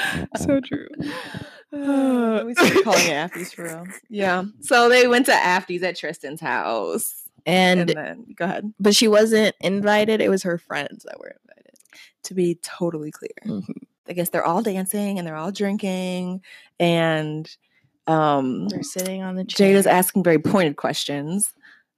so 0.38 0.60
true. 0.60 0.88
we 1.72 2.54
started 2.56 2.84
calling 2.84 3.06
it 3.08 3.32
Afties 3.32 3.54
for 3.54 3.64
real. 3.66 3.86
Yeah. 4.10 4.46
So 4.62 4.90
they 4.90 5.08
went 5.08 5.26
to 5.28 5.32
Afties 5.34 5.84
at 5.84 5.98
Tristan's 5.98 6.42
house. 6.42 7.24
And, 7.46 7.82
And 7.82 7.90
then 7.90 8.26
go 8.36 8.46
ahead. 8.46 8.74
but 8.80 8.96
she 8.96 9.08
wasn't 9.08 9.56
invited. 9.62 10.20
It 10.22 10.30
was 10.30 10.44
her 10.44 10.58
friends 10.58 11.04
that 11.04 11.20
were 11.20 11.28
invited. 11.44 11.76
To 12.24 12.34
be 12.34 12.56
totally 12.64 13.12
clear. 13.12 13.30
Mhm. 13.46 13.76
I 14.08 14.14
guess 14.14 14.30
they're 14.30 14.46
all 14.46 14.62
dancing 14.64 15.18
and 15.20 15.28
they're 15.28 15.36
all 15.36 15.52
drinking 15.52 16.42
and 16.80 17.50
um 18.08 18.68
They're 18.70 18.84
sitting 18.84 19.22
on 19.24 19.36
the 19.36 19.44
chair. 19.46 19.74
Jada's 19.76 19.88
asking 19.88 20.24
very 20.24 20.40
pointed 20.40 20.76
questions. 20.78 21.54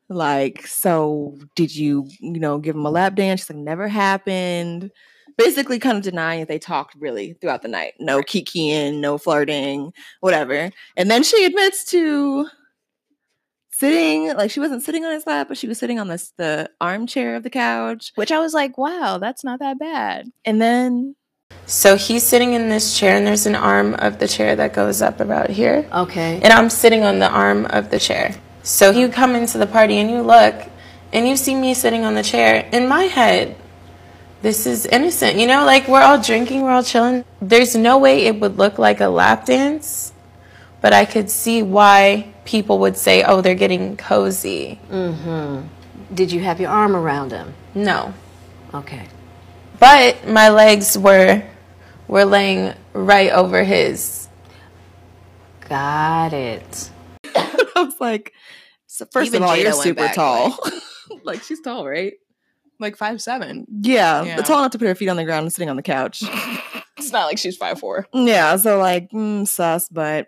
Like, 0.09 0.65
so 0.65 1.37
did 1.55 1.75
you, 1.75 2.07
you 2.21 2.39
know, 2.39 2.59
give 2.59 2.75
him 2.77 2.85
a 2.85 2.89
lap 2.89 3.15
dance? 3.15 3.41
She's 3.41 3.49
like, 3.49 3.59
never 3.59 3.87
happened. 3.89 4.89
Basically, 5.37 5.79
kind 5.79 5.97
of 5.97 6.03
denying 6.03 6.39
that 6.39 6.47
they 6.47 6.59
talked 6.59 6.95
really 6.95 7.33
throughout 7.33 7.61
the 7.61 7.67
night. 7.67 7.93
No 7.99 8.21
kikiing, 8.21 8.99
no 8.99 9.17
flirting, 9.17 9.93
whatever. 10.19 10.71
And 10.95 11.11
then 11.11 11.23
she 11.23 11.45
admits 11.45 11.85
to 11.91 12.47
sitting, 13.69 14.35
like 14.35 14.49
she 14.49 14.59
wasn't 14.59 14.81
sitting 14.81 15.05
on 15.05 15.13
his 15.13 15.27
lap, 15.27 15.47
but 15.47 15.57
she 15.57 15.67
was 15.67 15.77
sitting 15.77 15.99
on 15.99 16.07
this 16.07 16.33
the 16.37 16.69
armchair 16.81 17.35
of 17.35 17.43
the 17.43 17.51
couch. 17.51 18.11
Which 18.15 18.31
I 18.31 18.39
was 18.39 18.55
like, 18.55 18.77
wow, 18.77 19.19
that's 19.19 19.43
not 19.43 19.59
that 19.59 19.77
bad. 19.77 20.31
And 20.43 20.59
then 20.59 21.15
So 21.65 21.97
he's 21.97 22.23
sitting 22.23 22.53
in 22.53 22.69
this 22.69 22.97
chair, 22.97 23.15
and 23.17 23.27
there's 23.27 23.45
an 23.45 23.55
arm 23.55 23.93
of 23.95 24.19
the 24.19 24.27
chair 24.27 24.55
that 24.55 24.73
goes 24.73 25.01
up 25.01 25.19
about 25.19 25.49
here. 25.49 25.87
Okay. 25.93 26.39
And 26.41 26.53
I'm 26.53 26.69
sitting 26.69 27.03
on 27.03 27.19
the 27.19 27.29
arm 27.29 27.65
of 27.65 27.89
the 27.89 27.99
chair. 27.99 28.33
So 28.63 28.89
you 28.89 29.09
come 29.09 29.35
into 29.35 29.57
the 29.57 29.67
party 29.67 29.97
and 29.97 30.09
you 30.09 30.21
look, 30.21 30.55
and 31.11 31.27
you 31.27 31.35
see 31.35 31.55
me 31.55 31.73
sitting 31.73 32.05
on 32.05 32.15
the 32.15 32.23
chair. 32.23 32.67
In 32.71 32.87
my 32.87 33.03
head, 33.03 33.57
this 34.41 34.65
is 34.65 34.85
innocent. 34.85 35.37
You 35.37 35.47
know, 35.47 35.65
like 35.65 35.87
we're 35.87 36.01
all 36.01 36.21
drinking, 36.21 36.61
we're 36.61 36.71
all 36.71 36.83
chilling. 36.83 37.25
There's 37.41 37.75
no 37.75 37.97
way 37.97 38.25
it 38.25 38.39
would 38.39 38.57
look 38.57 38.77
like 38.77 39.01
a 39.01 39.07
lap 39.07 39.45
dance, 39.45 40.13
but 40.81 40.93
I 40.93 41.05
could 41.05 41.29
see 41.29 41.63
why 41.63 42.33
people 42.45 42.79
would 42.79 42.97
say, 42.97 43.23
oh, 43.23 43.41
they're 43.41 43.55
getting 43.55 43.97
cozy. 43.97 44.79
Mm-hmm. 44.89 45.67
Did 46.15 46.31
you 46.31 46.39
have 46.41 46.59
your 46.61 46.69
arm 46.69 46.95
around 46.95 47.31
him? 47.31 47.53
No. 47.75 48.13
Okay. 48.73 49.07
But 49.79 50.27
my 50.27 50.49
legs 50.49 50.97
were 50.97 51.43
were 52.07 52.25
laying 52.25 52.73
right 52.93 53.31
over 53.31 53.63
his. 53.63 54.27
Got 55.67 56.33
it. 56.33 56.89
I 57.35 57.67
was 57.75 57.95
like, 57.99 58.33
so 58.87 59.05
first 59.11 59.27
Even 59.27 59.43
of 59.43 59.49
all, 59.49 59.55
Jada 59.55 59.63
you're 59.63 59.73
super 59.73 60.03
back, 60.03 60.15
tall. 60.15 60.57
like 61.23 61.43
she's 61.43 61.59
tall, 61.61 61.85
right? 61.87 62.13
Like 62.79 62.95
five 62.97 63.21
seven. 63.21 63.65
Yeah, 63.81 64.23
Yeah. 64.23 64.37
tall 64.37 64.59
enough 64.59 64.71
to 64.71 64.77
put 64.79 64.87
her 64.87 64.95
feet 64.95 65.09
on 65.09 65.17
the 65.17 65.23
ground 65.25 65.43
and 65.43 65.53
sitting 65.53 65.69
on 65.69 65.75
the 65.75 65.83
couch. 65.83 66.23
It's 66.99 67.11
not 67.11 67.25
like 67.27 67.37
she's 67.37 67.55
five 67.55 67.79
four. 67.79 68.07
Yeah, 68.11 68.55
so 68.57 68.79
like 68.79 69.11
mm, 69.11 69.47
sus, 69.47 69.87
but 69.87 70.27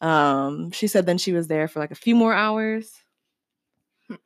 um, 0.00 0.72
she 0.72 0.88
said 0.88 1.06
then 1.06 1.16
she 1.16 1.32
was 1.32 1.46
there 1.46 1.68
for 1.68 1.78
like 1.78 1.92
a 1.92 1.94
few 1.94 2.14
more 2.16 2.32
hours 2.34 2.92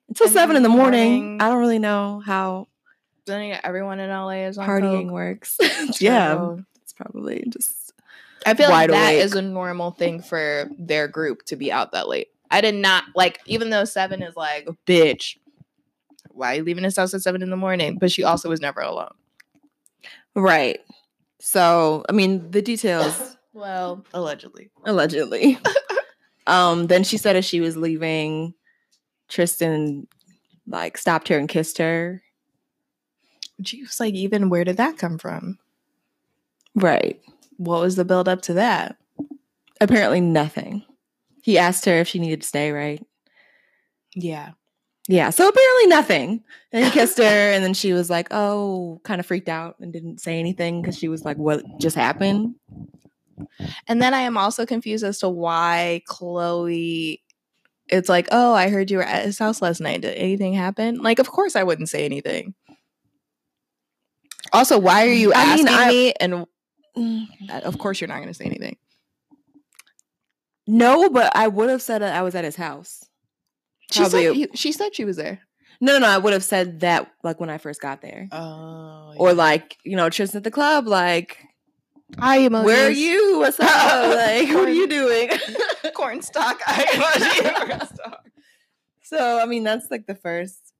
until 0.08 0.26
And 0.26 0.32
seven 0.32 0.56
in 0.56 0.62
the 0.62 0.68
morning. 0.70 1.12
morning- 1.24 1.42
I 1.42 1.48
don't 1.48 1.58
really 1.58 1.78
know 1.78 2.22
how 2.24 2.68
Then 3.26 3.58
everyone 3.62 4.00
in 4.00 4.08
LA 4.10 4.46
is 4.46 4.56
on 4.58 4.66
partying 4.66 5.04
coke. 5.04 5.12
works. 5.12 5.56
yeah, 6.00 6.56
it's 6.82 6.92
probably 6.94 7.44
just 7.50 7.92
I 8.46 8.54
feel 8.54 8.70
like 8.70 8.90
that 8.90 9.12
awake. 9.14 9.22
is 9.24 9.34
a 9.34 9.42
normal 9.42 9.90
thing 9.90 10.22
for 10.22 10.68
their 10.78 11.08
group 11.08 11.44
to 11.46 11.56
be 11.56 11.70
out 11.70 11.92
that 11.92 12.08
late. 12.08 12.28
I 12.50 12.60
did 12.62 12.74
not 12.74 13.04
like, 13.14 13.40
even 13.46 13.70
though 13.70 13.84
Seven 13.84 14.22
is 14.22 14.34
like, 14.36 14.68
bitch, 14.86 15.36
why 16.34 16.52
are 16.52 16.56
you 16.56 16.64
leaving 16.64 16.84
his 16.84 16.96
house 16.96 17.14
at 17.14 17.22
seven 17.22 17.42
in 17.42 17.50
the 17.50 17.56
morning? 17.56 17.98
But 17.98 18.10
she 18.12 18.22
also 18.24 18.48
was 18.48 18.60
never 18.60 18.80
alone. 18.80 19.14
right. 20.34 20.80
So 21.40 22.04
I 22.08 22.12
mean, 22.12 22.50
the 22.50 22.62
details 22.62 23.36
Well, 23.52 24.04
allegedly. 24.12 24.70
allegedly. 24.84 25.58
um, 26.46 26.88
then 26.88 27.04
she 27.04 27.16
said 27.18 27.36
as 27.36 27.44
she 27.44 27.60
was 27.60 27.76
leaving, 27.76 28.54
Tristan 29.28 30.06
like 30.66 30.98
stopped 30.98 31.28
her 31.28 31.38
and 31.38 31.48
kissed 31.48 31.78
her. 31.78 32.22
She 33.64 33.82
was 33.82 34.00
like, 34.00 34.14
even 34.14 34.48
where 34.50 34.64
did 34.64 34.78
that 34.78 34.98
come 34.98 35.18
from? 35.18 35.58
Right. 36.74 37.20
What 37.58 37.80
was 37.82 37.94
the 37.94 38.04
build 38.04 38.28
up 38.28 38.42
to 38.42 38.54
that? 38.54 38.96
Apparently 39.80 40.20
nothing. 40.20 40.84
He 41.42 41.56
asked 41.58 41.84
her 41.84 41.98
if 42.00 42.08
she 42.08 42.18
needed 42.18 42.40
to 42.40 42.48
stay, 42.48 42.72
right? 42.72 43.04
Yeah. 44.16 44.52
Yeah, 45.08 45.30
so 45.30 45.46
apparently 45.48 45.86
nothing. 45.88 46.42
And 46.72 46.84
he 46.84 46.90
kissed 46.90 47.18
her, 47.18 47.24
and 47.52 47.62
then 47.62 47.74
she 47.74 47.92
was 47.92 48.08
like, 48.08 48.28
oh, 48.30 49.00
kind 49.04 49.20
of 49.20 49.26
freaked 49.26 49.48
out 49.48 49.76
and 49.80 49.92
didn't 49.92 50.20
say 50.20 50.38
anything 50.38 50.80
because 50.80 50.96
she 50.96 51.08
was 51.08 51.24
like, 51.24 51.36
what 51.36 51.62
just 51.78 51.96
happened? 51.96 52.54
And 53.88 54.00
then 54.00 54.14
I 54.14 54.20
am 54.20 54.38
also 54.38 54.64
confused 54.64 55.04
as 55.04 55.18
to 55.18 55.28
why 55.28 56.02
Khloe. 56.08 57.20
It's 57.88 58.08
like, 58.08 58.28
oh, 58.30 58.54
I 58.54 58.70
heard 58.70 58.90
you 58.90 58.96
were 58.96 59.02
at 59.02 59.26
his 59.26 59.38
house 59.38 59.60
last 59.60 59.80
night. 59.80 60.00
Did 60.00 60.16
anything 60.16 60.54
happen? 60.54 60.96
Like, 61.02 61.18
of 61.18 61.28
course 61.30 61.54
I 61.54 61.64
wouldn't 61.64 61.90
say 61.90 62.04
anything. 62.06 62.54
Also, 64.52 64.78
why 64.78 65.06
are 65.06 65.12
you 65.12 65.32
I 65.34 65.56
mean, 65.56 65.68
asking 65.68 65.80
I- 65.80 65.88
me? 65.88 66.12
And 66.20 66.34
uh, 67.50 67.60
of 67.64 67.76
course, 67.78 68.00
you're 68.00 68.08
not 68.08 68.16
going 68.18 68.28
to 68.28 68.34
say 68.34 68.44
anything. 68.46 68.76
No, 70.66 71.10
but 71.10 71.36
I 71.36 71.48
would 71.48 71.68
have 71.68 71.82
said 71.82 72.00
that 72.00 72.14
I 72.14 72.22
was 72.22 72.34
at 72.34 72.44
his 72.44 72.56
house. 72.56 73.04
She 73.94 74.00
Probably- 74.00 74.24
said, 74.26 74.36
you- 74.36 74.48
she 74.54 74.72
said 74.72 74.94
she 74.94 75.04
was 75.04 75.16
there. 75.16 75.40
No, 75.80 75.94
no, 75.94 75.98
no. 76.00 76.08
I 76.08 76.18
would 76.18 76.32
have 76.32 76.44
said 76.44 76.80
that 76.80 77.10
like 77.22 77.40
when 77.40 77.50
I 77.50 77.58
first 77.58 77.80
got 77.80 78.00
there, 78.02 78.28
Oh, 78.32 79.14
or 79.16 79.32
like 79.34 79.76
you 79.84 79.96
know, 79.96 80.08
Tristan 80.10 80.38
at 80.38 80.44
the 80.44 80.50
club. 80.50 80.86
Like, 80.86 81.38
Hi, 82.18 82.38
emojis. 82.48 82.64
where 82.64 82.86
are 82.86 82.90
you? 82.90 83.38
What's 83.40 83.58
up? 83.60 83.66
like, 83.68 84.48
what 84.48 84.68
are 84.68 84.72
you 84.72 84.86
doing? 84.86 85.30
Corn 85.94 86.22
stalk. 86.22 86.60
eye 86.66 86.86
emoji. 86.92 87.98
so, 89.02 89.40
I 89.40 89.46
mean, 89.46 89.64
that's 89.64 89.90
like 89.90 90.06
the 90.06 90.14
first 90.14 90.72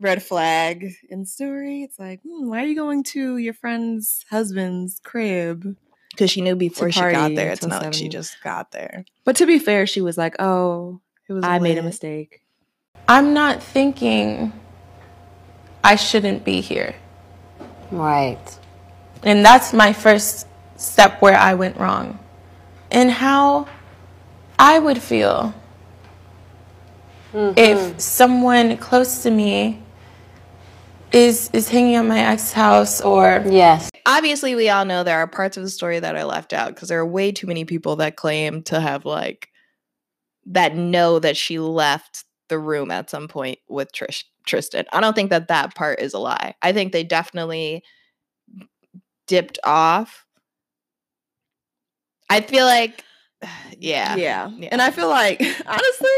red 0.00 0.22
flag 0.22 0.92
in 1.08 1.24
story. 1.24 1.82
It's 1.82 1.98
like, 1.98 2.20
hmm, 2.22 2.48
why 2.48 2.62
are 2.62 2.66
you 2.66 2.74
going 2.76 3.02
to 3.04 3.36
your 3.38 3.54
friend's 3.54 4.24
husband's 4.30 5.00
crib? 5.04 5.76
Because 6.10 6.30
she 6.30 6.40
knew 6.40 6.56
before 6.56 6.90
she 6.90 7.00
got 7.00 7.34
there. 7.36 7.52
It's 7.52 7.62
until 7.62 7.78
not 7.78 7.84
like 7.86 7.94
she 7.94 8.08
just 8.08 8.42
got 8.42 8.72
there. 8.72 9.04
But 9.24 9.36
to 9.36 9.46
be 9.46 9.58
fair, 9.60 9.86
she 9.86 10.00
was 10.00 10.18
like, 10.18 10.34
"Oh, 10.40 11.00
It 11.30 11.34
was 11.34 11.44
I 11.44 11.58
made 11.58 11.78
a 11.78 11.82
mistake." 11.82 12.42
I'm 13.08 13.32
not 13.34 13.62
thinking 13.62 14.52
I 15.82 15.96
shouldn't 15.96 16.44
be 16.44 16.60
here. 16.60 16.94
Right. 17.90 18.58
And 19.22 19.44
that's 19.44 19.72
my 19.72 19.92
first 19.92 20.46
step 20.76 21.20
where 21.20 21.36
I 21.36 21.54
went 21.54 21.76
wrong. 21.76 22.18
And 22.90 23.10
how 23.10 23.66
I 24.58 24.78
would 24.78 25.00
feel 25.00 25.54
mm-hmm. 27.32 27.52
if 27.56 28.00
someone 28.00 28.76
close 28.76 29.22
to 29.22 29.30
me 29.30 29.82
is 31.12 31.50
is 31.52 31.68
hanging 31.68 31.96
at 31.96 32.04
my 32.04 32.20
ex's 32.20 32.52
house 32.52 33.00
or 33.00 33.42
Yes. 33.46 33.90
Obviously, 34.06 34.54
we 34.54 34.68
all 34.68 34.84
know 34.84 35.02
there 35.02 35.18
are 35.18 35.26
parts 35.26 35.56
of 35.56 35.62
the 35.62 35.70
story 35.70 36.00
that 36.00 36.14
are 36.16 36.24
left 36.24 36.52
out 36.52 36.74
because 36.74 36.88
there 36.88 37.00
are 37.00 37.06
way 37.06 37.32
too 37.32 37.46
many 37.46 37.64
people 37.64 37.96
that 37.96 38.16
claim 38.16 38.62
to 38.64 38.80
have 38.80 39.04
like 39.04 39.49
that 40.46 40.74
know 40.74 41.18
that 41.18 41.36
she 41.36 41.58
left 41.58 42.24
the 42.48 42.58
room 42.58 42.90
at 42.90 43.10
some 43.10 43.28
point 43.28 43.58
with 43.68 43.92
Trish 43.92 44.24
Tristan. 44.46 44.84
I 44.92 45.00
don't 45.00 45.14
think 45.14 45.30
that 45.30 45.48
that 45.48 45.74
part 45.74 46.00
is 46.00 46.14
a 46.14 46.18
lie. 46.18 46.54
I 46.62 46.72
think 46.72 46.92
they 46.92 47.04
definitely 47.04 47.82
dipped 49.26 49.58
off. 49.64 50.26
I 52.28 52.40
feel 52.40 52.64
like, 52.66 53.04
yeah, 53.78 54.16
yeah. 54.16 54.50
Yeah. 54.56 54.68
And 54.72 54.82
I 54.82 54.90
feel 54.90 55.08
like 55.08 55.40
honestly, 55.66 56.10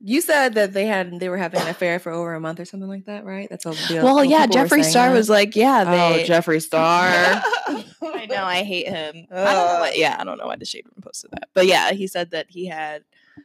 you 0.00 0.20
said 0.20 0.54
that 0.54 0.72
they 0.72 0.86
had 0.86 1.18
they 1.18 1.28
were 1.28 1.36
having 1.38 1.60
an 1.60 1.68
affair 1.68 1.98
for 1.98 2.12
over 2.12 2.34
a 2.34 2.40
month 2.40 2.60
or 2.60 2.64
something 2.64 2.88
like 2.88 3.06
that, 3.06 3.24
right? 3.24 3.48
That's 3.50 3.66
all. 3.66 3.74
the- 3.74 4.00
Well, 4.02 4.24
yeah, 4.24 4.46
people 4.46 4.62
Jeffree 4.62 4.84
Star 4.84 5.08
huh? 5.08 5.14
was 5.14 5.28
like, 5.28 5.56
yeah, 5.56 5.84
oh, 5.86 5.90
they. 5.90 6.22
oh, 6.22 6.26
Jeffree 6.26 6.62
Star. 6.62 7.42
I 8.36 8.40
know, 8.40 8.46
I 8.60 8.62
hate 8.62 8.88
him. 8.88 9.26
I 9.30 9.52
don't 9.52 9.72
know 9.72 9.80
what, 9.80 9.98
yeah, 9.98 10.16
I 10.18 10.24
don't 10.24 10.38
know 10.38 10.46
why 10.46 10.56
the 10.56 10.64
shade 10.64 10.86
room 10.86 11.02
posted 11.02 11.30
that, 11.32 11.48
but 11.54 11.66
yeah, 11.66 11.92
he 11.92 12.06
said 12.06 12.30
that 12.30 12.46
he 12.48 12.66
had 12.66 13.02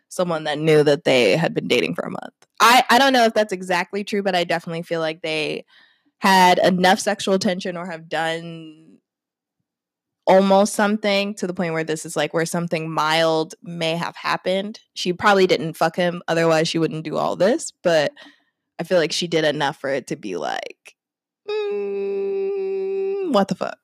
someone 0.09 0.43
that 0.45 0.59
knew 0.59 0.83
that 0.83 1.03
they 1.03 1.35
had 1.37 1.53
been 1.53 1.67
dating 1.67 1.95
for 1.95 2.03
a 2.05 2.11
month. 2.11 2.33
I 2.59 2.83
I 2.89 2.99
don't 2.99 3.13
know 3.13 3.25
if 3.25 3.33
that's 3.33 3.53
exactly 3.53 4.03
true, 4.03 4.23
but 4.23 4.35
I 4.35 4.43
definitely 4.43 4.83
feel 4.83 4.99
like 4.99 5.21
they 5.21 5.65
had 6.19 6.59
enough 6.59 6.99
sexual 6.99 7.39
tension 7.39 7.75
or 7.75 7.87
have 7.87 8.07
done 8.07 8.97
almost 10.27 10.73
something 10.73 11.33
to 11.35 11.47
the 11.47 11.53
point 11.53 11.73
where 11.73 11.83
this 11.83 12.05
is 12.05 12.15
like 12.15 12.33
where 12.33 12.45
something 12.45 12.91
mild 12.91 13.55
may 13.63 13.95
have 13.95 14.15
happened. 14.15 14.79
She 14.93 15.13
probably 15.13 15.47
didn't 15.47 15.73
fuck 15.73 15.95
him, 15.95 16.21
otherwise 16.27 16.67
she 16.67 16.77
wouldn't 16.77 17.03
do 17.03 17.17
all 17.17 17.35
this, 17.35 17.73
but 17.83 18.11
I 18.79 18.83
feel 18.83 18.97
like 18.97 19.11
she 19.11 19.27
did 19.27 19.45
enough 19.45 19.77
for 19.77 19.89
it 19.89 20.07
to 20.07 20.15
be 20.15 20.37
like, 20.37 20.95
mm, 21.49 23.31
what 23.33 23.47
the 23.47 23.55
fuck? 23.55 23.77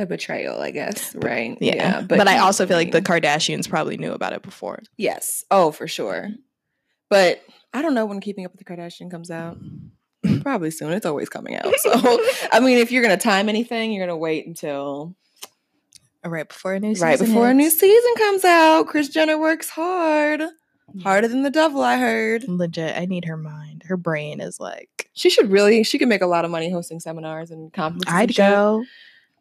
A 0.00 0.06
betrayal, 0.06 0.58
I 0.60 0.70
guess, 0.70 1.14
right? 1.14 1.58
Yeah, 1.60 2.00
but, 2.00 2.26
I 2.26 2.38
also 2.38 2.66
feel 2.66 2.78
like 2.78 2.90
the 2.90 3.02
Kardashians 3.02 3.68
probably 3.68 3.98
knew 3.98 4.12
about 4.12 4.32
it 4.32 4.42
before. 4.42 4.80
yes, 4.96 5.44
oh 5.50 5.72
for 5.72 5.86
sure. 5.86 6.28
But 7.10 7.42
I 7.74 7.82
don't 7.82 7.94
know 7.94 8.06
when 8.06 8.20
Keeping 8.20 8.46
Up 8.46 8.52
with 8.52 8.58
the 8.58 8.64
Kardashian 8.64 9.10
comes 9.10 9.30
out. 9.30 9.58
Probably 10.42 10.70
soon. 10.70 10.92
It's 10.92 11.04
always 11.04 11.28
coming 11.28 11.54
out. 11.56 11.72
So 11.80 11.92
I 12.50 12.60
mean, 12.60 12.78
if 12.78 12.90
you're 12.90 13.02
gonna 13.02 13.18
time 13.18 13.48
anything, 13.50 13.92
you're 13.92 14.06
gonna 14.06 14.16
wait 14.16 14.46
until 14.46 15.16
Right 16.24 16.48
before 16.48 16.74
a 16.74 16.80
new 16.80 16.94
season. 16.94 17.08
right 17.08 17.18
before 17.18 17.50
a 17.50 17.54
new 17.54 17.70
season 17.70 18.14
comes 18.16 18.44
out. 18.44 18.86
Kris 18.86 19.08
Jenner 19.08 19.38
works 19.38 19.70
hard, 19.70 20.42
harder 21.02 21.28
than 21.28 21.42
the 21.42 21.50
devil. 21.50 21.82
I 21.82 21.98
heard. 21.98 22.46
Legit, 22.46 22.96
I 22.96 23.06
need 23.06 23.24
her 23.24 23.36
mind. 23.36 23.84
Her 23.86 23.96
brain 23.96 24.40
is 24.40 24.60
like, 24.60 25.10
She 25.14 25.30
should 25.30 25.50
really. 25.50 25.82
She 25.82 25.98
could 25.98 26.08
make 26.08 26.22
a 26.22 26.26
lot 26.26 26.44
of 26.44 26.50
money 26.50 26.70
hosting 26.70 27.00
seminars 27.00 27.50
and 27.50 27.72
conferences. 27.72 28.12
I'd 28.12 28.30
shit. 28.30 28.36
go. 28.36 28.84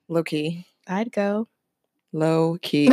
Low 0.10 0.24
key. 0.24 0.66
I'd 0.88 1.12
go. 1.12 1.48
Low 2.12 2.58
key. 2.62 2.92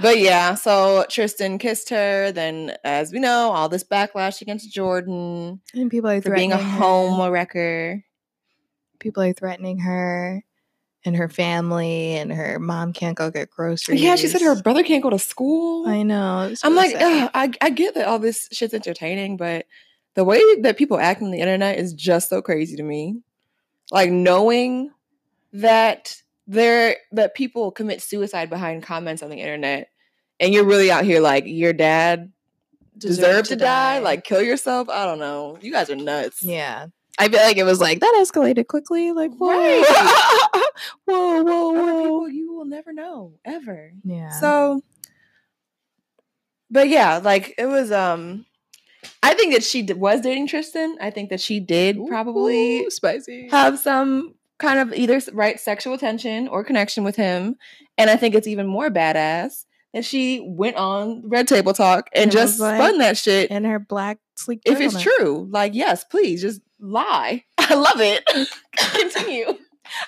But 0.00 0.18
yeah, 0.18 0.54
so 0.54 1.04
Tristan 1.10 1.58
kissed 1.58 1.90
her. 1.90 2.32
Then, 2.32 2.74
as 2.84 3.12
we 3.12 3.18
know, 3.18 3.50
all 3.50 3.68
this 3.68 3.84
backlash 3.84 4.40
against 4.40 4.74
Jordyn 4.74 5.60
And 5.74 5.90
people 5.90 6.08
are 6.08 6.22
for 6.22 6.34
being 6.34 6.52
a 6.52 6.62
home 6.62 7.20
wrecker. 7.30 8.02
People 8.98 9.22
are 9.22 9.32
threatening 9.32 9.78
her 9.80 10.42
and 11.04 11.16
her 11.16 11.28
family, 11.28 12.16
and 12.16 12.30
her 12.32 12.58
mom 12.58 12.92
can't 12.92 13.16
go 13.16 13.30
get 13.30 13.50
groceries. 13.50 14.02
Yeah, 14.02 14.16
she 14.16 14.28
said 14.28 14.42
her 14.42 14.60
brother 14.60 14.82
can't 14.82 15.02
go 15.02 15.10
to 15.10 15.18
school. 15.18 15.88
I 15.88 16.02
know. 16.02 16.54
I'm 16.62 16.74
like, 16.74 16.94
I, 16.96 17.50
I 17.60 17.70
get 17.70 17.94
that 17.94 18.06
all 18.06 18.18
this 18.18 18.48
shit's 18.52 18.74
entertaining, 18.74 19.38
but 19.38 19.64
the 20.14 20.24
way 20.24 20.42
that 20.60 20.76
people 20.76 20.98
act 20.98 21.22
on 21.22 21.30
the 21.30 21.40
internet 21.40 21.78
is 21.78 21.94
just 21.94 22.28
so 22.28 22.42
crazy 22.42 22.76
to 22.76 22.82
me. 22.82 23.16
Like 23.90 24.10
knowing 24.10 24.90
that 25.52 26.16
there 26.46 26.96
that 27.12 27.34
people 27.34 27.70
commit 27.70 28.02
suicide 28.02 28.50
behind 28.50 28.82
comments 28.82 29.22
on 29.22 29.30
the 29.30 29.36
internet, 29.40 29.90
and 30.38 30.52
you're 30.52 30.64
really 30.64 30.90
out 30.90 31.04
here 31.04 31.20
like 31.20 31.44
your 31.46 31.72
dad 31.72 32.32
deserved 32.98 33.48
to, 33.48 33.56
die. 33.56 33.98
like 33.98 34.24
kill 34.24 34.42
yourself. 34.42 34.88
I 34.88 35.04
don't 35.06 35.18
know. 35.18 35.58
You 35.60 35.72
guys 35.72 35.90
are 35.90 35.96
nuts. 35.96 36.42
Yeah. 36.42 36.86
I 37.18 37.28
feel 37.28 37.40
like 37.40 37.56
it 37.58 37.64
was 37.64 37.80
like 37.80 38.00
that 38.00 38.18
escalated 38.20 38.66
quickly. 38.66 39.12
Like, 39.12 39.32
whoa, 39.34 39.82
whoa, 41.04 41.42
whoa, 41.42 41.70
whoa. 41.70 42.02
people 42.02 42.28
you 42.30 42.54
will 42.54 42.64
never 42.64 42.92
know 42.92 43.34
ever. 43.44 43.92
Yeah. 44.04 44.30
So, 44.30 44.80
but 46.70 46.88
yeah, 46.88 47.20
like 47.22 47.54
it 47.58 47.66
was. 47.66 47.92
Um, 47.92 48.46
I 49.22 49.34
think 49.34 49.52
that 49.52 49.62
she 49.62 49.82
d- 49.82 49.92
was 49.92 50.22
dating 50.22 50.46
Tristan. 50.46 50.96
I 51.00 51.10
think 51.10 51.28
that 51.30 51.40
she 51.40 51.60
did 51.60 51.98
probably 52.06 52.84
Ooh, 52.84 52.90
spicy. 52.90 53.48
have 53.50 53.78
some 53.78 54.34
kind 54.60 54.78
of 54.78 54.92
either 54.94 55.20
right 55.32 55.58
sexual 55.58 55.98
tension 55.98 56.46
or 56.46 56.62
connection 56.62 57.02
with 57.02 57.16
him, 57.16 57.56
and 57.98 58.08
I 58.08 58.16
think 58.16 58.34
it's 58.36 58.46
even 58.46 58.66
more 58.66 58.90
badass 58.90 59.64
that 59.92 60.04
she 60.04 60.40
went 60.46 60.76
on 60.76 61.28
Red 61.28 61.48
Table 61.48 61.72
Talk 61.72 62.08
and 62.14 62.24
And 62.24 62.32
just 62.32 62.60
like- 62.60 62.76
spun 62.76 62.98
that 62.98 63.16
shit. 63.16 63.50
in 63.50 63.64
her 63.64 63.78
black 63.80 64.18
sleek. 64.36 64.60
if 64.64 64.80
it's 64.80 65.00
true, 65.02 65.48
like 65.50 65.74
yes, 65.74 66.04
please 66.04 66.40
just 66.42 66.60
lie. 66.78 67.44
I 67.58 67.74
love 67.74 68.00
it. 68.00 68.22
Continue. 68.76 69.58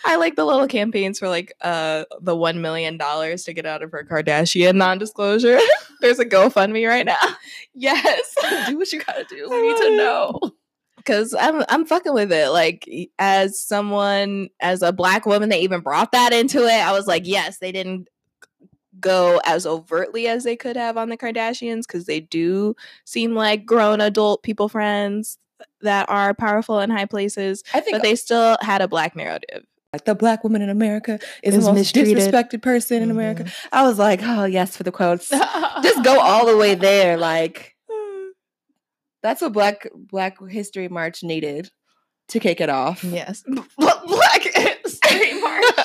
I 0.06 0.14
like 0.14 0.36
the 0.36 0.44
little 0.44 0.68
campaigns 0.68 1.18
for 1.18 1.28
like 1.28 1.52
uh 1.60 2.04
the 2.20 2.36
one 2.36 2.60
million 2.60 2.96
dollars 2.98 3.42
to 3.44 3.52
get 3.52 3.66
out 3.66 3.82
of 3.82 3.90
her 3.90 4.06
Kardashian 4.08 4.76
non-disclosure. 4.76 5.58
There's 6.00 6.20
a 6.20 6.24
GoFundMe 6.24 6.88
right 6.88 7.04
now 7.06 7.16
Yes, 7.74 8.34
do 8.68 8.76
what 8.78 8.92
you 8.92 9.00
gotta 9.02 9.24
do. 9.28 9.48
We 9.50 9.62
need 9.62 9.76
to 9.78 9.96
know. 9.96 10.40
Because 11.04 11.34
I'm 11.34 11.64
I'm 11.68 11.84
fucking 11.84 12.14
with 12.14 12.32
it. 12.32 12.48
Like 12.50 12.88
as 13.18 13.60
someone 13.60 14.48
as 14.60 14.82
a 14.82 14.92
black 14.92 15.26
woman 15.26 15.48
they 15.48 15.60
even 15.60 15.80
brought 15.80 16.12
that 16.12 16.32
into 16.32 16.64
it, 16.64 16.70
I 16.80 16.92
was 16.92 17.06
like, 17.06 17.26
yes, 17.26 17.58
they 17.58 17.72
didn't 17.72 18.08
go 19.00 19.40
as 19.44 19.66
overtly 19.66 20.28
as 20.28 20.44
they 20.44 20.54
could 20.56 20.76
have 20.76 20.96
on 20.96 21.08
the 21.08 21.16
Kardashians 21.16 21.82
because 21.86 22.04
they 22.06 22.20
do 22.20 22.74
seem 23.04 23.34
like 23.34 23.64
grown 23.64 24.00
adult 24.00 24.42
people 24.42 24.68
friends 24.68 25.38
that 25.80 26.08
are 26.08 26.34
powerful 26.34 26.78
in 26.80 26.90
high 26.90 27.06
places, 27.06 27.62
I 27.74 27.80
think 27.80 27.96
but 27.96 28.02
they 28.02 28.14
still 28.16 28.56
had 28.60 28.80
a 28.82 28.88
black 28.88 29.16
narrative. 29.16 29.64
like 29.92 30.04
the 30.04 30.14
black 30.14 30.42
woman 30.44 30.62
in 30.62 30.68
America 30.70 31.18
is, 31.42 31.54
Is 31.54 31.64
the 31.64 31.72
most 31.72 31.94
mistreated. 31.94 32.16
disrespected 32.18 32.62
person 32.62 33.02
in 33.02 33.10
America. 33.10 33.44
Mhm. 33.44 33.52
I 33.72 33.82
was 33.86 33.98
like, 33.98 34.20
oh 34.22 34.44
yes, 34.44 34.76
for 34.76 34.82
the 34.84 34.92
quotes. 34.92 35.28
Just 35.82 36.04
go 36.04 36.20
all 36.20 36.46
the 36.46 36.56
way 36.56 36.74
there. 36.74 37.16
Like 37.16 37.74
that's 39.22 39.40
what 39.40 39.52
Black 39.52 39.88
Black 39.94 40.36
History 40.48 40.88
March 40.88 41.22
needed 41.22 41.70
to 42.28 42.40
kick 42.40 42.60
it 42.60 42.68
off. 42.68 43.04
Yes, 43.04 43.44
black 43.78 44.42
history 44.42 45.40
march. 45.40 45.64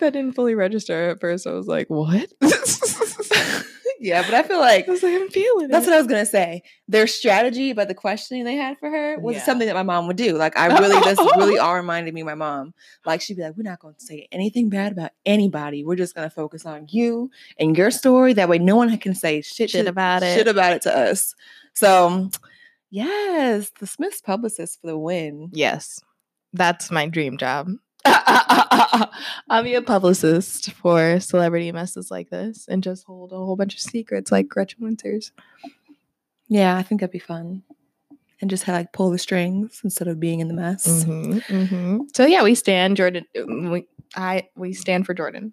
that 0.00 0.12
didn't 0.12 0.32
fully 0.32 0.54
register 0.54 1.10
at 1.10 1.20
first. 1.20 1.46
I 1.46 1.52
was 1.52 1.66
like, 1.66 1.88
what? 1.88 2.32
yeah, 4.00 4.22
but 4.22 4.32
I 4.34 4.42
feel 4.42 4.58
like 4.58 4.88
I 4.88 4.90
was 4.90 5.02
like, 5.02 5.14
I'm 5.14 5.28
feeling 5.28 5.68
that's 5.68 5.86
it. 5.86 5.90
what 5.90 5.94
I 5.94 5.98
was 5.98 6.06
gonna 6.08 6.26
say. 6.26 6.62
Their 6.88 7.06
strategy 7.06 7.70
about 7.70 7.88
the 7.88 7.94
questioning 7.94 8.44
they 8.44 8.56
had 8.56 8.78
for 8.78 8.88
her 8.90 9.18
was 9.20 9.36
Yeah. 9.36 9.42
something 9.44 9.66
that 9.66 9.74
my 9.74 9.82
mom 9.82 10.06
would 10.06 10.16
do. 10.16 10.36
Like 10.36 10.56
I 10.56 10.66
really 10.78 10.98
this 11.04 11.18
really 11.36 11.58
all 11.60 11.76
reminded 11.76 12.14
me 12.14 12.22
of 12.22 12.26
my 12.26 12.34
mom. 12.34 12.72
Like 13.04 13.20
she'd 13.20 13.36
be 13.36 13.42
like, 13.42 13.56
We're 13.56 13.62
not 13.62 13.78
gonna 13.78 13.94
say 13.98 14.26
anything 14.32 14.70
bad 14.70 14.92
about 14.92 15.10
anybody. 15.26 15.84
We're 15.84 15.96
just 15.96 16.14
gonna 16.14 16.30
focus 16.30 16.64
on 16.66 16.86
you 16.90 17.30
and 17.58 17.76
your 17.76 17.90
story. 17.90 18.32
That 18.32 18.48
way 18.48 18.58
no 18.58 18.74
one 18.76 18.96
can 18.98 19.14
say 19.14 19.42
shit, 19.42 19.70
Shit 19.70 19.86
about 19.86 20.22
it. 20.22 20.34
Shit 20.34 20.48
about 20.48 20.72
it 20.72 20.82
to 20.82 20.96
us. 20.98 21.34
So 21.74 22.30
Yes, 22.90 23.70
the 23.78 23.86
Smiths 23.86 24.20
publicist 24.20 24.80
for 24.80 24.88
the 24.88 24.98
win. 24.98 25.50
Yes, 25.52 26.00
that's 26.52 26.90
my 26.90 27.06
dream 27.06 27.36
job. 27.36 27.68
I'll 29.48 29.62
be 29.62 29.74
a 29.74 29.82
publicist 29.82 30.72
for 30.72 31.20
celebrity 31.20 31.70
messes 31.72 32.10
like 32.10 32.30
this 32.30 32.66
and 32.68 32.82
just 32.82 33.04
hold 33.04 33.32
a 33.32 33.36
whole 33.36 33.56
bunch 33.56 33.74
of 33.74 33.80
secrets 33.80 34.32
like 34.32 34.48
Gretchen 34.48 34.80
Wieners. 34.80 35.30
Yeah, 36.48 36.76
I 36.76 36.82
think 36.82 37.00
that'd 37.00 37.12
be 37.12 37.18
fun. 37.18 37.62
And 38.40 38.48
just 38.48 38.64
have, 38.64 38.74
like 38.74 38.92
pull 38.92 39.10
the 39.10 39.18
strings 39.18 39.80
instead 39.84 40.08
of 40.08 40.18
being 40.18 40.40
in 40.40 40.48
the 40.48 40.54
mess. 40.54 41.04
Mhm, 41.04 41.42
mhm. 41.42 42.16
So 42.16 42.24
yeah, 42.24 42.42
we 42.42 42.54
stand 42.54 42.96
Jordyn. 42.96 43.24
We 43.70 43.86
I 44.16 44.48
we 44.56 44.72
stand 44.72 45.04
for 45.04 45.14
Jordyn. 45.14 45.52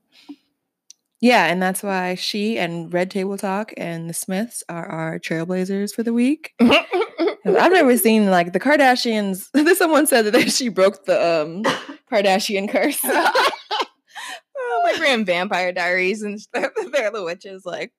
Yeah, 1.20 1.46
and 1.48 1.62
that's 1.62 1.82
why 1.84 2.16
she 2.16 2.58
and 2.60 2.94
Red 2.94 3.10
Table 3.12 3.38
Talk 3.38 3.74
and 3.76 4.10
the 4.10 4.14
Smiths 4.14 4.64
are 4.70 4.86
our 4.86 5.20
trailblazers 5.20 5.94
for 5.94 6.04
the 6.04 6.14
week. 6.14 6.54
I've 6.62 7.72
never 7.72 7.98
seen 7.98 8.30
like 8.30 8.54
the 8.54 8.60
Kardashians. 8.60 9.48
Someone 9.78 10.06
said 10.08 10.26
that 10.26 10.52
she 10.52 10.70
broke 10.70 11.06
the 11.06 11.42
um, 11.44 11.64
Kardashian 12.12 12.70
curse. 12.70 13.00
oh, 13.04 14.82
like 14.86 14.98
we're 15.00 15.14
in 15.14 15.26
Vampire 15.26 15.72
Diaries 15.72 16.22
and 16.24 16.40
stuff. 16.40 16.72
They're 16.92 17.12
the 17.12 17.24
witches. 17.24 17.66
Like 17.66 17.92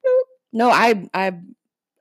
no, 0.52 0.70
I 0.70 1.09
I 1.14 1.32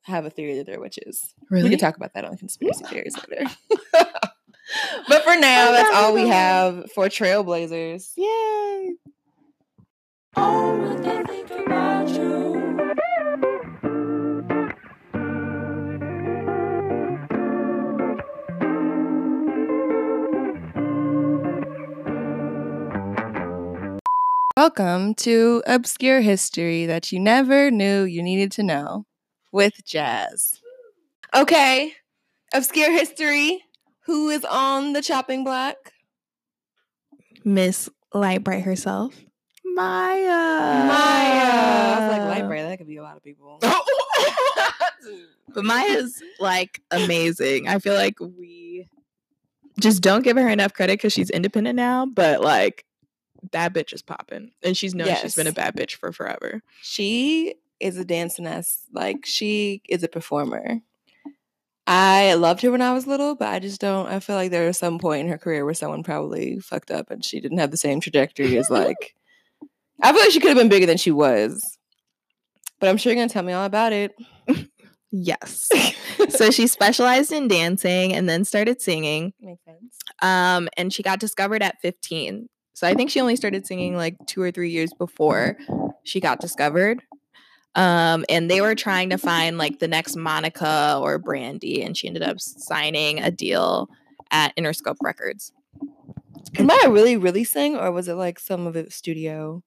have 0.04 0.26
a 0.26 0.30
theory 0.30 0.56
that 0.58 0.66
they're 0.66 0.80
witches. 0.80 1.34
We 1.52 1.58
Really? 1.58 1.70
can 1.72 1.80
talk 1.80 1.98
about 1.98 2.14
that 2.14 2.24
on 2.24 2.38
conspiracy 2.38 2.86
theories 2.86 3.16
later. 3.30 3.46
but 3.92 5.24
for 5.24 5.36
now, 5.36 5.70
I 5.70 5.72
that's 5.74 5.96
all 5.96 6.14
we 6.14 6.24
know. 6.24 6.30
have 6.30 6.92
for 6.94 7.08
trailblazers. 7.10 8.12
yay! 8.16 8.96
Welcome 24.58 25.14
to 25.18 25.62
Obscure 25.68 26.20
History 26.22 26.88
That 26.88 27.12
You 27.12 27.20
Never 27.20 27.70
Knew 27.70 28.06
You 28.06 28.24
Needed 28.24 28.52
to 28.54 28.64
Know 28.64 29.06
with 29.52 29.86
Jazz. 29.86 30.60
Okay, 31.32 31.94
Obscure 32.56 32.92
History. 32.92 33.64
Who 34.08 34.30
is 34.30 34.44
on 34.44 34.94
the 34.94 35.04
chopping 35.04 35.44
block? 35.44 35.76
Miss 37.46 37.88
Lightbright 38.16 38.64
herself, 38.64 39.14
Mya. 39.64 39.76
Mya. 39.76 40.98
I 41.46 41.98
was 42.00 42.18
like, 42.18 42.22
light 42.28 42.48
bright. 42.48 42.64
That 42.64 42.80
could 42.80 42.88
be 42.88 42.98
a 42.98 43.04
lot 43.04 43.16
of 43.16 43.24
people. 43.24 43.62
But 45.54 45.66
Mya's 45.66 46.20
like 46.40 46.82
amazing. 46.90 47.68
I 47.68 47.78
feel 47.78 47.94
like 47.94 48.20
we 48.20 48.88
just 49.80 50.02
don't 50.02 50.24
give 50.24 50.36
her 50.36 50.50
enough 50.50 50.74
credit 50.74 50.94
because 50.94 51.14
she's 51.14 51.30
independent 51.30 51.76
now. 51.76 52.08
But 52.08 52.42
like 52.42 52.87
that 53.52 53.74
bitch 53.74 53.94
is 53.94 54.02
popping, 54.02 54.52
and 54.64 54.76
she's 54.76 54.96
known 54.96 55.16
she's 55.16 55.36
been 55.36 55.48
a 55.48 55.52
bad 55.52 55.76
bitch 55.76 55.96
for 55.96 56.12
forever. 56.12 56.62
She 56.82 57.56
is 57.80 57.98
a 57.98 58.06
dancingess. 58.06 58.82
Like 58.94 59.26
she 59.26 59.82
is 59.88 60.04
a 60.04 60.08
performer. 60.08 60.82
I 61.90 62.34
loved 62.34 62.62
her 62.64 62.72
when 62.72 62.82
I 62.82 62.94
was 62.94 63.08
little, 63.08 63.36
but 63.36 63.48
I 63.48 63.60
just 63.60 63.80
don't. 63.80 64.08
I 64.08 64.20
feel 64.20 64.36
like 64.36 64.52
there 64.52 64.68
was 64.68 64.78
some 64.78 65.00
point 65.00 65.22
in 65.22 65.30
her 65.30 65.38
career 65.38 65.64
where 65.64 65.74
someone 65.74 66.04
probably 66.04 66.60
fucked 66.60 66.92
up 66.92 67.12
and 67.12 67.24
she 67.24 67.40
didn't 67.40 67.60
have 67.60 67.72
the 67.72 67.78
same 67.78 68.02
trajectory 68.02 68.58
as 68.58 68.70
like. 68.70 69.16
I 70.02 70.12
feel 70.12 70.22
like 70.22 70.32
she 70.32 70.40
could 70.40 70.50
have 70.50 70.58
been 70.58 70.70
bigger 70.70 70.86
than 70.86 70.98
she 70.98 71.12
was. 71.12 71.78
But 72.80 72.90
I'm 72.90 72.98
sure 72.98 73.12
you're 73.12 73.20
gonna 73.20 73.30
tell 73.30 73.44
me 73.44 73.54
all 73.54 73.66
about 73.66 73.94
it. 73.94 74.16
Yes. 75.12 75.70
so 76.30 76.52
she 76.52 76.68
specialized 76.68 77.32
in 77.32 77.48
dancing 77.48 78.14
and 78.14 78.28
then 78.28 78.46
started 78.46 78.82
singing. 78.82 79.34
Makes 79.40 79.64
sense. 79.66 79.98
Um, 80.22 80.70
and 80.78 80.92
she 80.94 81.04
got 81.04 81.20
discovered 81.20 81.64
at 81.64 81.80
15. 81.82 82.50
So 82.78 82.86
I 82.86 82.94
think 82.94 83.10
she 83.10 83.20
only 83.20 83.36
started 83.36 83.66
singing 83.66 83.96
like 83.96 84.16
two 84.28 84.40
or 84.40 84.52
three 84.52 84.70
years 84.70 84.94
before 84.94 85.58
she 86.04 86.20
got 86.20 86.40
discovered. 86.40 87.02
Um, 87.74 88.24
and 88.30 88.52
they 88.52 88.62
were 88.62 88.76
trying 88.76 89.10
to 89.10 89.18
find 89.18 89.58
like 89.58 89.80
the 89.80 89.88
next 89.88 90.16
Monica 90.16 91.00
or 91.02 91.18
Brandy, 91.18 91.82
and 91.82 91.98
she 91.98 92.06
ended 92.06 92.22
up 92.22 92.40
signing 92.40 93.20
a 93.20 93.32
deal 93.32 93.90
at 94.30 94.56
Interscope 94.58 94.98
Records. 95.02 95.52
Can 96.54 96.68
Mya 96.68 96.92
really, 96.92 97.18
really 97.18 97.44
sing, 97.44 97.76
or 97.76 97.92
was 97.92 98.08
it 98.08 98.14
like 98.14 98.38
some 98.38 98.68
of 98.68 98.76
it 98.76 98.94
studio? 98.94 99.64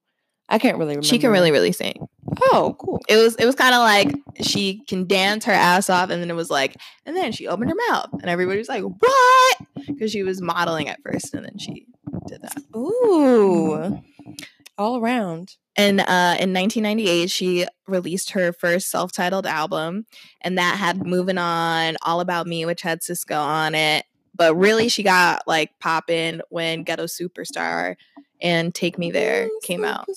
I 0.48 0.61
can't 0.61 0.78
really 0.78 0.90
remember. 0.90 1.08
She 1.08 1.18
can 1.18 1.32
really, 1.32 1.50
really 1.50 1.72
sing. 1.72 2.06
Oh, 2.42 2.76
cool. 2.78 3.00
It 3.08 3.16
was 3.16 3.34
it 3.34 3.44
was 3.44 3.56
kind 3.56 3.74
of 3.74 3.80
like 3.80 4.14
she 4.46 4.84
can 4.86 5.08
dance 5.08 5.44
her 5.46 5.52
ass 5.52 5.90
off, 5.90 6.11
and 6.11 6.22
then 6.22 6.30
it 6.30 6.36
was 6.36 6.48
like, 6.48 6.76
and 7.04 7.16
then 7.16 7.32
she 7.32 7.48
opened 7.48 7.70
her 7.70 7.76
mouth, 7.88 8.11
and 8.12 8.26
everybody 8.30 8.58
was 8.58 8.68
like, 8.68 8.84
"What?" 8.84 9.56
Because 9.84 10.12
she 10.12 10.22
was 10.22 10.40
modeling 10.40 10.88
at 10.88 11.02
first, 11.02 11.34
and 11.34 11.44
then 11.44 11.58
she 11.58 11.86
did 12.27 12.43
that. 12.43 12.62
Ooh, 12.77 14.03
all 14.79 14.99
around. 14.99 15.57
And 15.77 16.01
uh, 16.01 16.37
in 16.39 16.53
1998, 16.53 17.31
she 17.31 17.66
released 17.87 18.33
her 18.33 18.53
first 18.53 18.91
self-titled 18.91 19.47
album, 19.47 20.07
and 20.41 20.59
that 20.59 20.77
had 20.77 21.07
"Moving 21.07 21.39
On," 21.39 21.97
"All 22.03 22.21
About 22.21 22.47
Me," 22.47 22.66
which 22.66 22.83
had 22.83 23.01
Sisqó 23.01 23.41
on 23.41 23.75
it. 23.75 24.05
But 24.35 24.55
really, 24.57 24.89
she 24.89 25.03
got 25.03 25.47
like 25.47 25.79
poppin' 25.79 26.43
when 26.51 26.83
"Ghetto 26.83 27.05
Superstar" 27.05 27.97
and 28.43 28.75
"Take 28.75 28.99
Me 28.99 29.11
There" 29.11 29.49
came 29.62 29.85
out. 29.85 30.09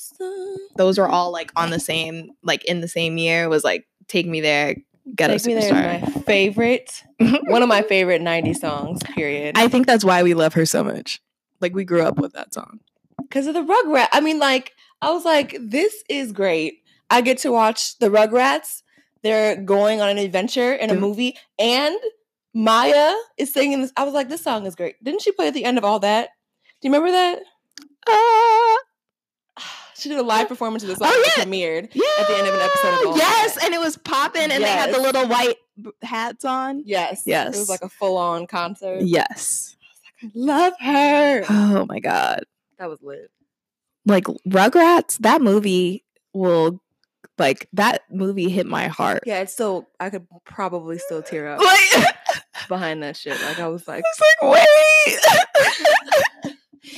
Those 0.75 0.97
were 0.97 1.07
all 1.07 1.31
like 1.31 1.51
on 1.55 1.69
the 1.69 1.79
same, 1.79 2.31
like 2.43 2.65
in 2.65 2.81
the 2.81 2.87
same 2.87 3.17
year. 3.17 3.47
Was 3.47 3.63
like 3.63 3.85
"Take 4.07 4.25
Me 4.25 4.41
There," 4.41 4.75
"Ghetto 5.15 5.37
Take 5.37 5.57
Superstar." 5.57 6.01
my 6.01 6.21
favorite. 6.23 7.03
one 7.43 7.61
of 7.61 7.69
my 7.69 7.83
favorite 7.83 8.21
90s 8.21 8.57
songs, 8.57 9.01
period. 9.03 9.57
I 9.57 9.67
think 9.67 9.85
that's 9.85 10.03
why 10.03 10.23
we 10.23 10.33
love 10.33 10.53
her 10.55 10.65
so 10.65 10.83
much. 10.83 11.21
Like 11.63 11.73
we 11.73 11.83
grew 11.83 12.03
up 12.03 12.19
with 12.19 12.33
that 12.33 12.53
song. 12.53 12.79
Because 13.19 13.47
of 13.47 13.55
the 13.55 13.63
Rugrat. 13.63 14.09
I 14.11 14.19
mean, 14.21 14.37
like, 14.37 14.73
I 15.01 15.11
was 15.11 15.25
like, 15.25 15.57
this 15.59 16.03
is 16.09 16.31
great. 16.31 16.83
I 17.09 17.21
get 17.21 17.39
to 17.39 17.51
watch 17.51 17.97
the 17.97 18.09
Rugrats. 18.09 18.83
They're 19.23 19.55
going 19.55 20.01
on 20.01 20.09
an 20.09 20.17
adventure 20.19 20.73
in 20.73 20.89
a 20.91 20.95
movie, 20.95 21.37
and 21.57 21.95
Mya 22.53 23.15
is 23.37 23.53
singing 23.53 23.81
this. 23.81 23.93
I 23.97 24.03
was 24.03 24.13
like, 24.13 24.27
this 24.29 24.41
song 24.43 24.65
is 24.65 24.75
great. 24.75 25.01
Didn't 25.03 25.21
she 25.21 25.31
play 25.31 25.47
at 25.47 25.53
the 25.53 25.63
end 25.65 25.77
of 25.77 25.85
all 25.85 25.99
that? 26.01 26.29
Do 26.81 26.87
you 26.87 26.93
remember 26.93 27.11
that? 27.11 27.39
Uh, 28.05 29.61
She 29.95 30.09
did 30.09 30.17
a 30.17 30.23
live 30.23 30.49
performance 30.49 30.83
of 30.83 30.89
this 30.89 30.97
song 30.97 31.07
Oh, 31.09 31.23
yeah. 31.37 31.43
premiered 31.45 31.89
yeah. 31.93 32.03
at 32.19 32.27
the 32.27 32.35
end 32.37 32.47
of 32.47 32.53
an 32.53 32.59
episode 32.59 32.93
of 33.01 33.07
All 33.07 33.17
Yes, 33.17 33.55
That. 33.55 33.63
and 33.65 33.73
it 33.73 33.79
was 33.79 33.95
popping, 33.95 34.51
and 34.51 34.61
they 34.63 34.67
had 34.67 34.93
the 34.93 34.99
little 34.99 35.27
white 35.27 35.55
hats 36.01 36.43
on. 36.43 36.81
Yes. 36.85 37.23
Yes. 37.25 37.55
It 37.55 37.59
was 37.59 37.69
like 37.69 37.83
a 37.83 37.89
full 37.89 38.17
on 38.17 38.45
concert. 38.47 39.01
Yes. 39.03 39.77
I 40.23 40.31
love 40.33 40.73
her. 40.79 41.43
Oh 41.49 41.85
my 41.87 41.99
god. 41.99 42.43
That 42.79 42.89
was 42.89 42.99
lit. 43.01 43.29
Like 44.05 44.25
Rugrats, 44.47 45.17
that 45.19 45.41
movie 45.41 46.03
will 46.33 46.81
like 47.37 47.67
that 47.73 48.01
movie 48.11 48.49
hit 48.49 48.65
my 48.67 48.87
heart. 48.87 49.23
Yeah, 49.25 49.39
it's 49.39 49.53
still, 49.53 49.87
I 49.99 50.09
could 50.09 50.27
probably 50.45 50.97
still 50.99 51.21
tear 51.23 51.47
up 51.49 51.59
Like 51.59 52.15
behind 52.67 53.01
that 53.03 53.17
shit. 53.17 53.41
Like, 53.41 53.59
I 53.59 53.67
was 53.67 53.87
like, 53.87 54.03
it's 54.05 54.21
like 54.41 54.51
wait. 56.43 56.55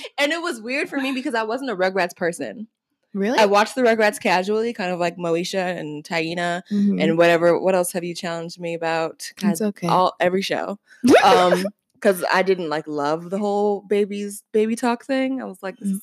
and 0.18 0.32
it 0.32 0.42
was 0.42 0.62
weird 0.62 0.90
for 0.90 0.98
me 1.00 1.12
because 1.14 1.36
I 1.36 1.44
wasn't 1.44 1.70
a 1.70 1.76
Rugrats 1.76 2.16
person. 2.16 2.68
really? 3.14 3.38
I 3.40 3.46
watched 3.46 3.76
the 3.76 3.82
Rugrats 3.82 4.20
casually, 4.20 4.74
kind 4.74 4.92
of 4.92 5.00
like 5.00 5.16
Moesha 5.18 5.78
and 5.78 6.04
Taina 6.04 6.64
Mhm. 6.72 7.02
and 7.02 7.18
whatever. 7.18 7.58
What 7.60 7.76
else 7.76 7.92
have 7.94 8.04
you 8.04 8.14
challenged 8.16 8.60
me 8.60 8.74
about? 8.74 9.32
it's 9.42 9.62
okay. 9.62 9.88
all 9.88 10.16
every 10.20 10.42
show. 10.42 10.80
Um, 11.24 11.66
because 11.96 12.24
I 12.32 12.44
didn't 12.44 12.70
like 12.70 12.88
love 12.88 13.30
the 13.30 13.38
whole 13.40 13.82
babies 13.82 14.44
baby 14.52 14.76
talk 14.76 15.04
thing. 15.06 15.42
I 15.42 15.46
was 15.46 15.62
like, 15.64 15.78
Mm. 15.78 15.96
is- 15.96 16.02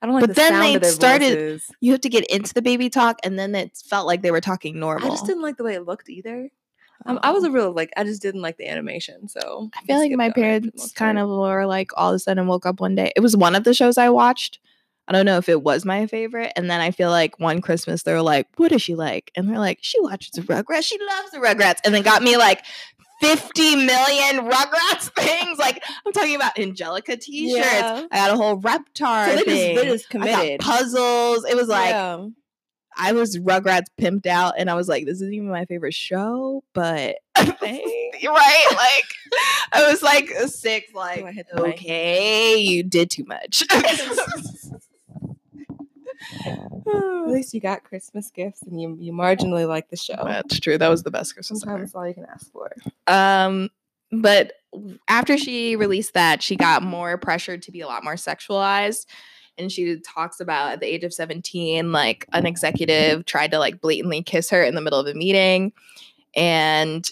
I 0.00 0.06
don't 0.06 0.14
like 0.16 0.22
But 0.22 0.30
the 0.30 0.34
then 0.34 0.80
they 0.80 0.88
started- 0.88 1.38
voices. 1.38 1.70
you 1.80 1.92
have 1.92 2.00
to 2.00 2.08
get 2.08 2.24
into 2.26 2.52
the 2.54 2.62
baby 2.62 2.90
talk, 2.90 3.18
and 3.22 3.38
then 3.38 3.54
it 3.54 3.76
felt 3.84 4.04
like 4.06 4.22
they 4.22 4.32
were 4.32 4.40
talking 4.40 4.80
normal. 4.80 5.06
I 5.06 5.10
just 5.10 5.26
didn't 5.26 5.42
like 5.42 5.56
the 5.58 5.62
way 5.64 5.74
it 5.74 5.86
looked 5.86 6.08
either. 6.08 6.48
Um, 7.06 7.18
I 7.22 7.30
was 7.32 7.42
a 7.44 7.50
real 7.50 7.72
like 7.72 7.90
I 7.96 8.04
just 8.04 8.22
didn't 8.22 8.42
like 8.42 8.56
the 8.58 8.68
animation. 8.68 9.28
So 9.28 9.70
I 9.76 9.84
feel 9.86 9.98
like 9.98 10.12
my 10.12 10.30
parents 10.30 10.92
kind 10.92 11.18
of 11.18 11.28
were 11.28 11.66
like 11.66 11.90
all 11.96 12.10
of 12.10 12.16
a 12.16 12.18
sudden 12.18 12.46
woke 12.48 12.64
up 12.66 12.80
one 12.80 12.94
day. 12.94 13.12
It 13.16 13.20
was 13.20 13.36
one 13.36 13.54
of 13.56 13.64
the 13.64 13.74
shows 13.74 13.96
I 13.98 14.08
watched. 14.08 14.58
I 15.08 15.12
don't 15.12 15.26
know 15.26 15.36
if 15.36 15.48
it 15.48 15.62
was 15.64 15.84
my 15.84 16.06
favorite. 16.06 16.52
And 16.54 16.70
then 16.70 16.80
I 16.80 16.92
feel 16.92 17.10
like 17.10 17.38
one 17.40 17.60
Christmas 17.60 18.04
they 18.04 18.12
were 18.12 18.22
like, 18.22 18.46
"What 18.56 18.70
is 18.70 18.82
she 18.82 18.94
like?" 18.94 19.32
And 19.34 19.48
they're 19.48 19.58
like, 19.58 19.78
"She 19.82 20.00
watches 20.00 20.30
the 20.30 20.42
Rugrats. 20.42 20.84
She 20.84 20.96
loves 21.04 21.32
the 21.32 21.38
Rugrats." 21.38 21.80
And 21.84 21.92
then 21.92 22.02
got 22.02 22.22
me 22.22 22.36
like. 22.36 22.64
50 23.22 23.76
million 23.76 24.50
Rugrats 24.50 25.10
things. 25.16 25.58
Like, 25.58 25.82
I'm 26.06 26.12
talking 26.12 26.34
about 26.36 26.58
Angelica 26.58 27.16
t 27.16 27.50
shirts. 27.54 27.66
Yeah. 27.66 28.06
I 28.10 28.16
got 28.16 28.30
a 28.32 28.36
whole 28.36 28.60
Reptar 28.60 29.26
So 29.26 29.36
they 29.36 29.36
just- 29.36 29.46
thing. 29.46 29.76
they 29.76 29.84
just 29.86 30.14
I 30.14 30.18
got 30.18 30.28
committed. 30.38 30.60
puzzles. 30.60 31.44
It 31.44 31.56
was 31.56 31.68
like, 31.68 31.90
yeah. 31.90 32.26
I 32.94 33.12
was 33.12 33.38
Rugrats 33.38 33.86
pimped 33.98 34.26
out, 34.26 34.54
and 34.58 34.68
I 34.68 34.74
was 34.74 34.86
like, 34.86 35.06
this 35.06 35.14
isn't 35.16 35.32
even 35.32 35.48
my 35.48 35.64
favorite 35.64 35.94
show, 35.94 36.62
but 36.74 37.16
right, 37.38 37.54
like 38.22 39.04
I 39.72 39.88
was 39.90 40.02
like 40.02 40.28
six, 40.48 40.92
like 40.92 41.24
okay, 41.56 42.56
you 42.58 42.82
did 42.82 43.08
too 43.10 43.24
much. 43.24 43.64
At 46.46 47.26
least 47.28 47.54
you 47.54 47.60
got 47.60 47.84
Christmas 47.84 48.30
gifts 48.30 48.62
and 48.62 48.80
you 48.80 48.96
you 49.00 49.12
marginally 49.12 49.66
like 49.68 49.88
the 49.90 49.96
show. 49.96 50.20
That's 50.24 50.58
true. 50.60 50.78
That 50.78 50.88
was 50.88 51.02
the 51.02 51.10
best 51.10 51.34
Christmas 51.34 51.60
Sometimes 51.60 51.74
ever. 51.76 51.84
that's 51.84 51.94
all 51.94 52.08
you 52.08 52.14
can 52.14 52.26
ask 52.26 52.50
for. 52.52 52.70
Um, 53.06 53.68
but 54.10 54.52
after 55.08 55.38
she 55.38 55.76
released 55.76 56.14
that, 56.14 56.42
she 56.42 56.56
got 56.56 56.82
more 56.82 57.16
pressured 57.18 57.62
to 57.62 57.72
be 57.72 57.80
a 57.80 57.86
lot 57.86 58.04
more 58.04 58.14
sexualized. 58.16 59.06
And 59.58 59.70
she 59.70 59.98
talks 60.00 60.40
about 60.40 60.72
at 60.72 60.80
the 60.80 60.86
age 60.86 61.04
of 61.04 61.12
17, 61.12 61.92
like 61.92 62.26
an 62.32 62.46
executive 62.46 63.26
tried 63.26 63.50
to 63.50 63.58
like 63.58 63.80
blatantly 63.82 64.22
kiss 64.22 64.48
her 64.50 64.62
in 64.62 64.74
the 64.74 64.80
middle 64.80 64.98
of 64.98 65.06
a 65.06 65.14
meeting. 65.14 65.72
And 66.34 67.08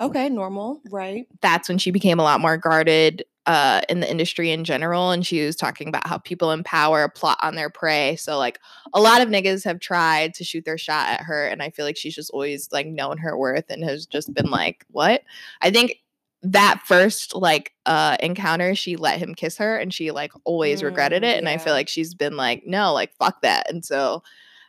Okay, 0.00 0.28
normal, 0.30 0.80
right? 0.90 1.26
that's 1.42 1.68
when 1.68 1.78
she 1.78 1.90
became 1.90 2.18
a 2.18 2.22
lot 2.24 2.40
more 2.40 2.56
guarded 2.56 3.24
uh, 3.46 3.80
in 3.88 4.00
the 4.00 4.10
industry 4.10 4.50
in 4.50 4.64
general. 4.64 5.10
And 5.10 5.26
she 5.26 5.44
was 5.44 5.56
talking 5.56 5.88
about 5.88 6.06
how 6.06 6.18
people 6.18 6.50
in 6.52 6.62
power 6.62 7.08
plot 7.08 7.38
on 7.42 7.54
their 7.56 7.70
prey. 7.70 8.16
So, 8.16 8.38
like, 8.38 8.58
a 8.94 9.00
lot 9.00 9.20
of 9.20 9.28
niggas 9.28 9.64
have 9.64 9.80
tried 9.80 10.34
to 10.34 10.44
shoot 10.44 10.64
their 10.64 10.78
shot 10.78 11.08
at 11.08 11.22
her. 11.22 11.46
And 11.46 11.62
I 11.62 11.70
feel 11.70 11.84
like 11.84 11.96
she's 11.96 12.14
just 12.14 12.30
always 12.30 12.68
like 12.72 12.86
known 12.86 13.18
her 13.18 13.36
worth 13.36 13.64
and 13.70 13.84
has 13.84 14.06
just 14.06 14.32
been 14.34 14.50
like, 14.50 14.84
what? 14.90 15.22
I 15.60 15.70
think 15.70 15.96
that 16.44 16.82
first 16.84 17.34
like 17.36 17.72
uh 17.86 18.16
encounter 18.20 18.74
she 18.74 18.96
let 18.96 19.18
him 19.18 19.32
kiss 19.32 19.56
her 19.58 19.76
and 19.76 19.94
she 19.94 20.10
like 20.10 20.32
always 20.44 20.82
regretted 20.82 21.22
Mm, 21.22 21.26
it 21.26 21.38
and 21.38 21.48
i 21.48 21.56
feel 21.56 21.72
like 21.72 21.88
she's 21.88 22.14
been 22.14 22.36
like 22.36 22.64
no 22.66 22.92
like 22.92 23.14
fuck 23.16 23.40
that 23.42 23.70
and 23.70 23.84
so 23.84 24.22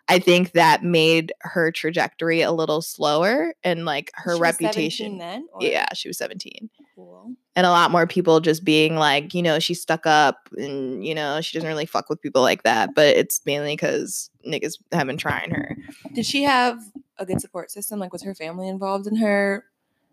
i 0.10 0.20
think 0.20 0.52
that 0.52 0.84
made 0.84 1.32
her 1.42 1.72
trajectory 1.72 2.42
a 2.42 2.52
little 2.52 2.82
slower 2.82 3.54
and 3.64 3.86
like 3.86 4.12
her 4.16 4.36
She 4.36 4.42
reputation 4.42 5.06
17 5.06 5.18
then, 5.20 5.48
or- 5.54 5.64
yeah 5.64 5.86
she 5.94 6.08
was 6.10 6.18
17 6.18 6.70
Cool. 6.96 7.32
and 7.56 7.66
a 7.66 7.70
lot 7.72 7.90
more 7.90 8.06
people 8.06 8.40
just 8.40 8.64
being 8.64 8.96
like, 8.96 9.34
you 9.34 9.42
know, 9.42 9.58
she's 9.58 9.82
stuck 9.82 10.06
up 10.06 10.48
and, 10.56 11.04
you 11.04 11.16
know, 11.16 11.42
she 11.42 11.58
doesn't 11.58 11.68
really 11.68 11.88
fuck 11.88 12.08
with 12.08 12.22
people 12.22 12.44
like 12.44 12.62
that. 12.64 12.94
But 12.94 13.18
it's 13.18 13.42
mainly 13.48 13.74
because 13.76 14.30
niggas 14.48 14.76
have 14.92 15.08
been 15.08 15.18
trying 15.18 15.50
her. 15.50 15.76
Did 16.14 16.24
she 16.28 16.44
have 16.44 16.78
a 17.18 17.26
good 17.26 17.42
support 17.42 17.72
system? 17.72 17.98
Like, 17.98 18.14
was 18.14 18.22
her 18.22 18.36
family 18.36 18.68
involved 18.68 19.08
in 19.08 19.16
her? 19.16 19.66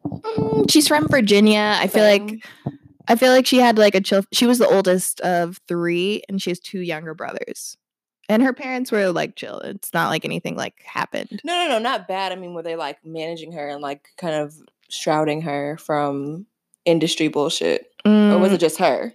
Mm, 0.07 0.71
She's 0.71 0.89
from 0.89 1.07
Virginia. 1.09 1.77
I 1.79 1.87
feel 1.87 2.05
like 2.05 2.43
I 3.09 3.17
feel 3.17 3.31
like 3.33 3.47
she 3.47 3.59
had 3.59 3.77
like 3.77 3.95
a 3.95 4.01
chill. 4.01 4.25
She 4.33 4.47
was 4.47 4.59
the 4.59 4.69
oldest 4.69 5.21
of 5.21 5.61
three, 5.69 6.23
and 6.31 6.41
she 6.41 6.51
has 6.51 6.61
two 6.61 6.81
younger 6.81 7.13
brothers. 7.13 7.77
And 8.31 8.43
her 8.45 8.53
parents 8.53 8.93
were 8.93 9.11
like 9.11 9.35
chill. 9.35 9.59
It's 9.59 9.93
not 9.93 10.09
like 10.09 10.25
anything 10.25 10.55
like 10.57 10.81
happened. 10.85 11.41
No, 11.43 11.53
no, 11.65 11.69
no, 11.69 11.79
not 11.81 12.07
bad. 12.07 12.31
I 12.31 12.37
mean, 12.37 12.55
were 12.55 12.63
they 12.63 12.77
like 12.77 13.05
managing 13.05 13.53
her 13.53 13.69
and 13.69 13.83
like 13.83 14.07
kind 14.17 14.37
of 14.37 14.55
shrouding 14.89 15.43
her 15.43 15.77
from 15.79 16.47
industry 16.85 17.27
bullshit, 17.29 17.93
or 18.05 18.39
was 18.39 18.53
Mm, 18.53 18.55
it 18.55 18.59
just 18.59 18.79
her? 18.79 19.13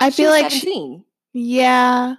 I 0.00 0.10
She 0.10 0.22
feel 0.22 0.30
like 0.30 0.50
she, 0.50 1.02
Yeah. 1.34 2.16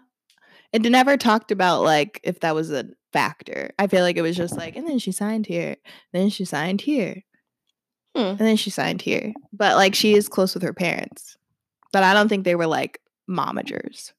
It 0.72 0.84
never 0.84 1.18
talked 1.18 1.52
about 1.52 1.82
like 1.82 2.20
if 2.24 2.42
that 2.42 2.54
was 2.54 2.72
a 2.72 2.86
factor. 3.12 3.72
I 3.80 3.88
feel 3.88 4.04
like 4.04 4.18
it 4.18 4.22
was 4.22 4.38
just 4.38 4.56
like, 4.56 4.76
and 4.76 4.88
then 4.88 5.00
she 5.00 5.12
signed 5.12 5.48
here, 5.48 5.76
then 6.14 6.30
she 6.30 6.46
signed 6.46 6.82
here, 6.82 7.24
Hmm. 8.16 8.22
and 8.22 8.38
then 8.40 8.56
she 8.58 8.70
signed 8.70 9.02
here. 9.02 9.34
But 9.52 9.76
like 9.76 9.96
she 9.96 10.14
is 10.14 10.30
close 10.30 10.54
with 10.54 10.62
her 10.62 10.74
parents. 10.74 11.36
But 11.92 12.04
I 12.04 12.14
don't 12.14 12.30
think 12.30 12.44
they 12.46 12.54
were 12.56 12.68
like 12.68 13.00
momagers. 13.28 14.12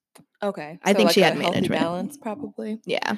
Okay, 0.43 0.79
I 0.83 0.93
think 0.93 1.09
like 1.09 1.15
she 1.15 1.21
a 1.21 1.25
had 1.25 1.39
management. 1.39 1.81
balance, 1.81 2.17
probably. 2.17 2.81
Yeah. 2.85 3.17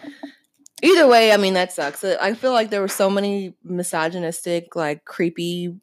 Either 0.82 1.06
way, 1.06 1.32
I 1.32 1.36
mean 1.36 1.54
that 1.54 1.72
sucks. 1.72 2.02
Uh, 2.02 2.16
I 2.20 2.34
feel 2.34 2.52
like 2.52 2.70
there 2.70 2.80
were 2.80 2.88
so 2.88 3.08
many 3.08 3.54
misogynistic, 3.62 4.74
like 4.74 5.04
creepy 5.04 5.76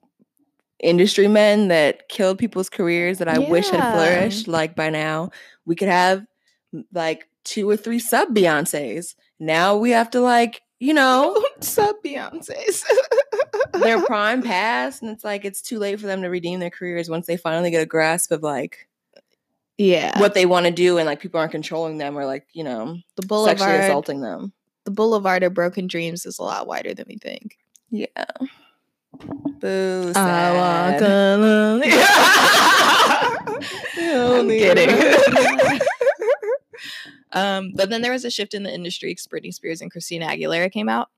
industry 0.82 1.28
men 1.28 1.70
that 1.70 2.10
killed 2.10 2.38
people's 2.38 2.70
careers 2.70 3.20
that 3.20 3.30
I 3.30 3.40
wish 3.40 3.70
had 3.70 3.94
flourished. 3.94 4.48
Like 4.48 4.76
by 4.76 4.90
now, 4.90 5.32
we 5.66 5.76
could 5.76 5.88
have 5.88 6.26
like 6.94 7.30
two 7.46 7.70
or 7.70 7.78
three 7.78 8.00
sub 8.00 8.36
Beyonces. 8.36 9.16
Now 9.40 9.78
we 9.78 9.92
have 9.92 10.10
to 10.12 10.20
like, 10.20 10.62
you 10.80 10.94
know, 10.94 11.42
Sub 11.62 11.96
Beyonce's. 12.06 12.84
their 13.74 14.02
prime 14.06 14.44
past, 14.44 15.02
and 15.02 15.12
it's 15.12 15.24
like 15.24 15.46
it's 15.46 15.62
too 15.62 15.80
late 15.80 16.00
for 16.02 16.08
them 16.08 16.22
to 16.24 16.28
redeem 16.30 16.60
their 16.60 16.70
careers 16.70 17.10
once 17.10 17.26
they 17.26 17.38
finally 17.38 17.72
get 17.72 17.82
a 17.82 17.86
grasp 17.86 18.32
of 18.32 18.44
like 18.44 18.89
yeah. 19.80 20.20
what 20.20 20.34
they 20.34 20.46
want 20.46 20.66
to 20.66 20.72
do, 20.72 20.98
and 20.98 21.06
like 21.06 21.20
people 21.20 21.40
aren't 21.40 21.52
controlling 21.52 21.98
them 21.98 22.18
or 22.18 22.26
like 22.26 22.46
you 22.54 22.64
know 22.64 22.98
the 23.16 23.22
sexually 23.22 23.28
boulevard 23.28 23.80
assaulting 23.82 24.22
them. 24.22 24.54
the 24.84 24.92
boulevard 24.92 25.44
of 25.44 25.54
broken 25.54 25.88
dreams 25.88 26.26
is 26.26 26.38
a 26.38 26.44
lot 26.44 26.68
wider 26.68 26.94
than 26.94 27.06
we 27.08 27.18
think. 27.18 27.58
Yeah. 27.90 28.08
Boo. 29.60 30.14
I 30.16 30.54
walk 30.54 31.00
sad. 31.00 31.40
alone. 31.40 31.84
I'm 34.00 34.48
kidding. 34.48 34.90
um, 37.32 37.72
but 37.76 37.90
then 37.90 38.02
there 38.02 38.12
was 38.12 38.26
a 38.26 38.32
shift 38.32 38.54
in 38.54 38.64
the 38.64 38.74
industry 38.74 39.12
because 39.12 39.28
Britney 39.28 39.54
Spears 39.54 39.82
and 39.82 39.92
Christina 39.92 40.28
Aguilera 40.28 40.72
came 40.72 40.90
out. 40.90 41.10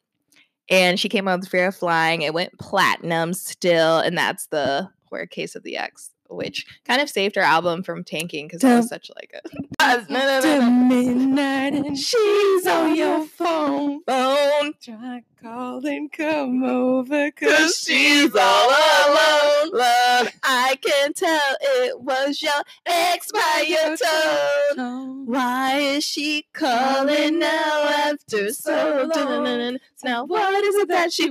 And 0.69 0.99
she 0.99 1.09
came 1.09 1.27
out 1.27 1.41
with 1.41 1.49
Fear 1.49 1.67
of 1.67 1.75
Flying. 1.75 2.21
It 2.21 2.33
went 2.33 2.57
platinum 2.57 3.33
still. 3.33 3.99
And 3.99 4.17
that's 4.17 4.47
the 4.47 4.89
Where 5.09 5.25
Case 5.25 5.55
of 5.55 5.63
the 5.63 5.75
Ex, 5.77 6.11
which 6.31 6.65
kind 6.87 7.01
of 7.01 7.09
saved 7.09 7.35
her 7.35 7.41
album 7.41 7.83
from 7.83 8.03
tanking 8.03 8.47
because 8.47 8.63
it 8.63 8.67
was 8.75 8.87
such 8.89 9.09
like 9.15 9.31
a 9.33 9.41
To 10.41 10.71
midnight 10.71 11.73
and 11.73 11.97
she's 11.97 12.67
on 12.67 12.95
your 12.95 13.25
phone. 13.37 14.01
phone. 14.05 14.73
Try 14.81 15.23
calling, 15.41 16.07
come 16.09 16.63
over, 16.63 17.31
cause 17.31 17.79
she's 17.79 18.33
all 18.35 18.69
alone. 18.69 19.71
Love, 19.73 20.29
I 20.43 20.77
can 20.81 21.13
tell 21.13 21.55
it 21.61 21.99
was 21.99 22.41
your 22.41 22.51
ex 22.85 23.31
by 23.31 23.65
your 23.67 23.97
tone. 23.97 25.25
Why 25.25 25.77
is 25.77 26.03
she 26.03 26.45
calling 26.53 27.39
now 27.39 27.83
after 28.11 28.53
so 28.53 29.09
long? 29.13 29.77
Now 30.03 30.25
what 30.25 30.63
is 30.63 30.75
it 30.75 30.87
that 30.89 31.11
she 31.11 31.29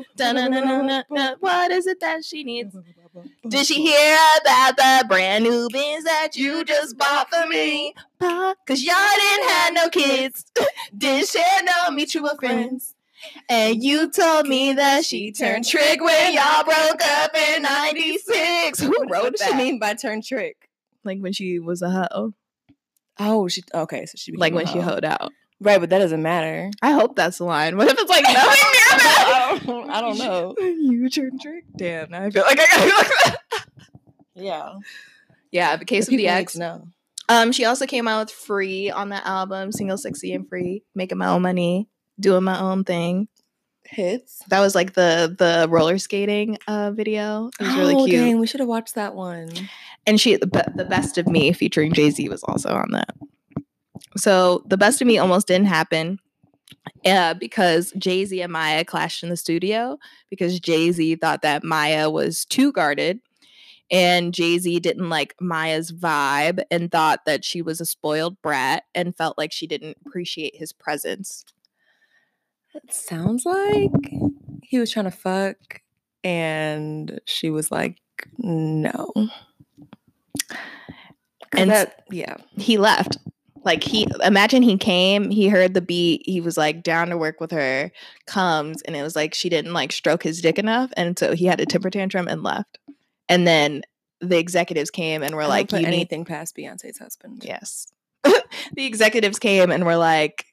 what 1.40 1.70
is 1.70 1.86
it 1.86 2.00
that 2.00 2.24
she 2.24 2.44
needs? 2.44 2.76
Did 3.48 3.66
she 3.66 3.82
hear 3.82 4.16
about 4.40 4.76
brand 5.08 5.44
new 5.44 5.68
Benz 5.72 6.04
that 6.04 6.36
you 6.36 6.64
just 6.64 6.96
bought 6.98 7.28
for 7.30 7.46
me? 7.48 7.94
Cause 8.20 8.82
y'all 8.82 8.94
didn't 9.16 9.48
have 9.48 9.74
no 9.74 9.88
kids, 9.88 10.44
didn't 10.96 11.28
share 11.28 11.62
no 11.64 11.90
mutual 11.92 12.36
friends. 12.38 12.94
And 13.48 13.82
you 13.82 14.10
told 14.10 14.46
me 14.48 14.72
that 14.74 15.04
she 15.04 15.30
turned 15.32 15.66
trick 15.66 16.00
when 16.02 16.32
y'all 16.34 16.64
broke 16.64 17.02
up 17.04 17.34
in 17.36 17.62
96. 17.62 18.80
Who 18.80 18.88
What 18.90 19.10
wrote 19.10 19.36
does 19.36 19.46
she 19.46 19.54
mean 19.54 19.78
by 19.78 19.94
turn 19.94 20.22
trick? 20.22 20.68
Like 21.04 21.18
when 21.20 21.32
she 21.32 21.58
was 21.58 21.82
a 21.82 21.90
hoe. 21.90 22.32
Oh, 23.18 23.48
she 23.48 23.62
okay, 23.74 24.06
so 24.06 24.14
she 24.16 24.32
Like 24.32 24.54
when 24.54 24.66
a 24.66 24.68
she 24.70 24.78
hoe. 24.78 24.92
hoed 24.94 25.04
out. 25.04 25.32
Right, 25.62 25.78
but 25.78 25.90
that 25.90 25.98
doesn't 25.98 26.22
matter. 26.22 26.70
I 26.80 26.92
hope 26.92 27.16
that's 27.16 27.36
the 27.36 27.44
line. 27.44 27.76
What 27.76 27.88
if 27.88 27.98
it's 27.98 28.08
like 28.08 28.22
nothing 28.22 28.38
near 28.40 28.98
that? 28.98 29.60
I 29.90 30.00
don't, 30.00 30.16
know. 30.18 30.54
You 30.60 31.10
turned 31.10 31.38
trick. 31.42 31.64
Damn, 31.76 32.10
now 32.10 32.22
I 32.22 32.30
feel 32.30 32.42
like 32.44 32.58
I 32.58 32.66
gotta 32.66 32.86
look 32.86 33.06
that. 33.24 33.36
Yeah, 34.40 34.74
Yeah, 35.52 35.76
the 35.76 35.84
case 35.84 36.04
of 36.04 36.10
People 36.10 36.24
the 36.24 36.28
Ex. 36.28 36.56
know. 36.56 36.88
Um, 37.28 37.52
she 37.52 37.64
also 37.64 37.86
came 37.86 38.08
out 38.08 38.20
with 38.26 38.30
Free 38.32 38.90
on 38.90 39.10
that 39.10 39.24
album, 39.26 39.70
single 39.72 39.96
sexy 39.98 40.32
and 40.32 40.48
free, 40.48 40.82
making 40.94 41.18
my 41.18 41.28
own 41.28 41.42
money, 41.42 41.88
doing 42.18 42.42
my 42.44 42.58
own 42.58 42.82
thing. 42.84 43.28
Hits. 43.84 44.40
That 44.48 44.60
was 44.60 44.74
like 44.76 44.92
the 44.94 45.34
the 45.36 45.66
roller 45.68 45.98
skating 45.98 46.58
uh 46.68 46.92
video. 46.92 47.50
It 47.58 47.64
was 47.64 47.76
really 47.76 47.94
Oh, 47.94 48.04
cute. 48.04 48.16
Dang, 48.20 48.38
we 48.38 48.46
should 48.46 48.60
have 48.60 48.68
watched 48.68 48.94
that 48.94 49.14
one. 49.16 49.48
and 50.06 50.20
she 50.20 50.36
the, 50.36 50.46
the 50.76 50.84
best 50.84 51.18
of 51.18 51.26
me 51.26 51.52
featuring 51.52 51.92
jay-z 51.92 52.28
was 52.28 52.42
also 52.44 52.70
on 52.70 52.90
that 52.92 53.10
so 54.16 54.62
the 54.66 54.76
best 54.78 55.00
of 55.00 55.06
me 55.06 55.18
almost 55.18 55.46
didn't 55.46 55.66
happen 55.66 56.18
uh, 57.04 57.34
because 57.34 57.92
jay-z 57.98 58.40
and 58.40 58.52
mya 58.52 58.84
clashed 58.84 59.22
in 59.22 59.28
the 59.28 59.36
studio 59.36 59.98
because 60.30 60.58
jay-z 60.60 61.16
thought 61.16 61.42
that 61.42 61.62
mya 61.64 62.08
was 62.08 62.44
too 62.46 62.72
guarded 62.72 63.20
and 63.90 64.34
jay-z 64.34 64.80
didn't 64.80 65.08
like 65.08 65.34
mya's 65.40 65.92
vibe 65.92 66.62
and 66.70 66.90
thought 66.90 67.20
that 67.26 67.44
she 67.44 67.62
was 67.62 67.80
a 67.80 67.86
spoiled 67.86 68.40
brat 68.42 68.84
and 68.94 69.16
felt 69.16 69.36
like 69.38 69.52
she 69.52 69.66
didn't 69.66 69.96
appreciate 70.06 70.56
his 70.56 70.72
presence 70.72 71.44
It 72.74 72.92
sounds 72.92 73.44
like 73.44 73.90
he 74.62 74.78
was 74.78 74.92
trying 74.92 75.06
to 75.06 75.10
fuck, 75.10 75.80
and 76.22 77.20
she 77.24 77.50
was 77.50 77.72
like, 77.72 77.98
no. 78.38 79.12
And 81.56 81.70
that, 81.70 82.04
yeah, 82.10 82.36
he 82.56 82.78
left. 82.78 83.18
Like 83.64 83.82
he 83.82 84.06
imagine 84.22 84.62
he 84.62 84.78
came, 84.78 85.30
he 85.30 85.48
heard 85.48 85.74
the 85.74 85.82
beat, 85.82 86.22
he 86.24 86.40
was 86.40 86.56
like 86.56 86.82
down 86.82 87.08
to 87.08 87.18
work 87.18 87.40
with 87.40 87.50
her, 87.50 87.90
comes, 88.26 88.80
and 88.82 88.94
it 88.96 89.02
was 89.02 89.16
like 89.16 89.34
she 89.34 89.48
didn't 89.48 89.72
like 89.72 89.92
stroke 89.92 90.22
his 90.22 90.40
dick 90.40 90.58
enough, 90.58 90.92
and 90.96 91.18
so 91.18 91.34
he 91.34 91.46
had 91.46 91.60
a 91.60 91.66
temper 91.66 91.90
tantrum 91.90 92.28
and 92.28 92.42
left. 92.42 92.78
And 93.30 93.46
then 93.46 93.82
the 94.20 94.36
executives 94.38 94.90
came 94.90 95.22
and 95.22 95.34
were 95.34 95.42
I 95.42 95.46
like, 95.46 95.72
"You 95.72 95.78
need 95.78 95.86
anything 95.86 96.24
past 96.26 96.54
Beyonce's 96.56 96.98
husband." 96.98 97.42
yes." 97.44 97.86
the 98.24 98.84
executives 98.84 99.38
came 99.38 99.70
and 99.70 99.86
were 99.86 99.96
like, 99.96 100.44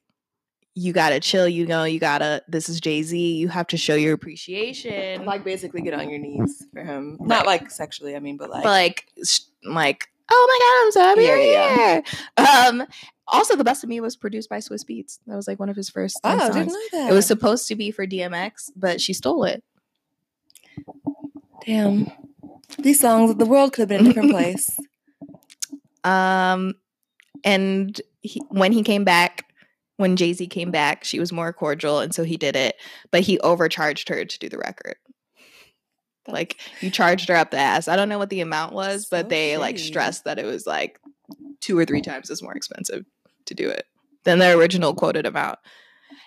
"You 0.76 0.94
gotta 0.94 1.20
chill. 1.20 1.50
You 1.50 1.66
know, 1.66 1.84
you 1.84 2.00
gotta. 2.00 2.44
This 2.48 2.70
is 2.70 2.80
Jay 2.80 3.04
Z. 3.04 3.18
You 3.36 3.50
have 3.50 3.68
to 3.68 3.78
show 3.78 3.96
your 3.96 4.14
appreciation." 4.14 5.26
like 5.26 5.44
basically 5.44 5.82
get 5.82 5.94
on 5.94 6.10
your 6.10 6.20
knees 6.20 6.66
for 6.72 6.82
him. 6.84 7.18
Not 7.20 7.46
like 7.46 7.70
sexually, 7.72 8.16
I 8.16 8.20
mean, 8.20 8.38
but 8.38 8.50
like, 8.50 8.64
but 8.64 8.70
like 8.70 9.08
sh- 9.26 9.42
like 9.66 10.08
oh 10.30 10.48
my 10.50 10.60
god 10.66 10.86
i'm 10.86 10.92
so 10.92 11.00
happy 11.02 11.22
Yeah, 11.22 11.28
you're 11.38 11.54
yeah, 11.54 12.02
here. 12.38 12.68
um 12.70 12.88
also 13.30 13.56
the 13.56 13.64
best 13.64 13.82
of 13.84 13.90
me 13.90 14.02
was 14.02 14.18
produced 14.18 14.50
by 14.50 14.58
swizz 14.58 14.84
beatz 14.86 15.20
that 15.26 15.38
was 15.38 15.48
like 15.48 15.58
one 15.58 15.70
of 15.70 15.76
his 15.78 15.90
first 15.90 16.20
oh, 16.24 16.30
I 16.30 16.34
didn't 16.52 16.54
songs. 16.54 16.74
know 16.74 17.00
that. 17.00 17.12
it 17.12 17.14
was 17.14 17.26
supposed 17.26 17.70
to 17.70 17.76
be 17.76 17.92
for 17.92 18.06
dmx 18.06 18.70
but 18.76 19.00
she 19.00 19.14
stole 19.14 19.46
it 19.46 19.64
Damn. 21.66 22.12
These 22.80 23.00
songs, 23.00 23.36
the 23.36 23.46
world 23.46 23.74
could 23.74 23.82
have 23.82 23.90
been 23.90 24.02
a 24.02 24.04
different 24.04 24.32
place. 24.32 24.78
Um, 26.04 26.74
and 27.44 28.00
he, 28.22 28.42
when 28.50 28.72
he 28.72 28.84
came 28.84 29.04
back, 29.04 29.46
when 29.98 30.16
Jay 30.16 30.34
Z 30.34 30.48
came 30.48 30.72
back, 30.72 31.04
she 31.04 31.20
was 31.20 31.32
more 31.32 31.52
cordial, 31.52 32.00
and 32.00 32.14
so 32.14 32.24
he 32.24 32.38
did 32.38 32.56
it. 32.56 32.76
But 33.12 33.22
he 33.22 33.40
overcharged 33.40 34.10
her 34.10 34.26
to 34.26 34.40
do 34.40 34.48
the 34.48 34.60
record. 34.60 34.96
Like 36.28 36.60
you 36.82 36.92
charged 36.92 37.30
her 37.30 37.36
up 37.36 37.52
the 37.52 37.58
ass. 37.58 37.88
I 37.88 37.96
don't 37.96 38.10
know 38.10 38.18
what 38.20 38.30
the 38.30 38.42
amount 38.42 38.74
was, 38.74 39.08
but 39.10 39.26
So 39.26 39.30
they 39.30 39.58
like 39.58 39.80
stressed 39.80 40.26
that 40.26 40.40
it 40.40 40.46
was 40.46 40.68
like 40.68 41.00
two 41.62 41.78
or 41.78 41.86
three 41.86 42.02
times 42.02 42.30
as 42.30 42.44
more 42.44 42.54
expensive 42.54 43.06
to 43.46 43.54
do 43.56 43.70
it 43.70 43.86
than 44.24 44.40
the 44.40 44.58
original 44.58 44.94
quoted 44.94 45.26
amount. 45.26 45.58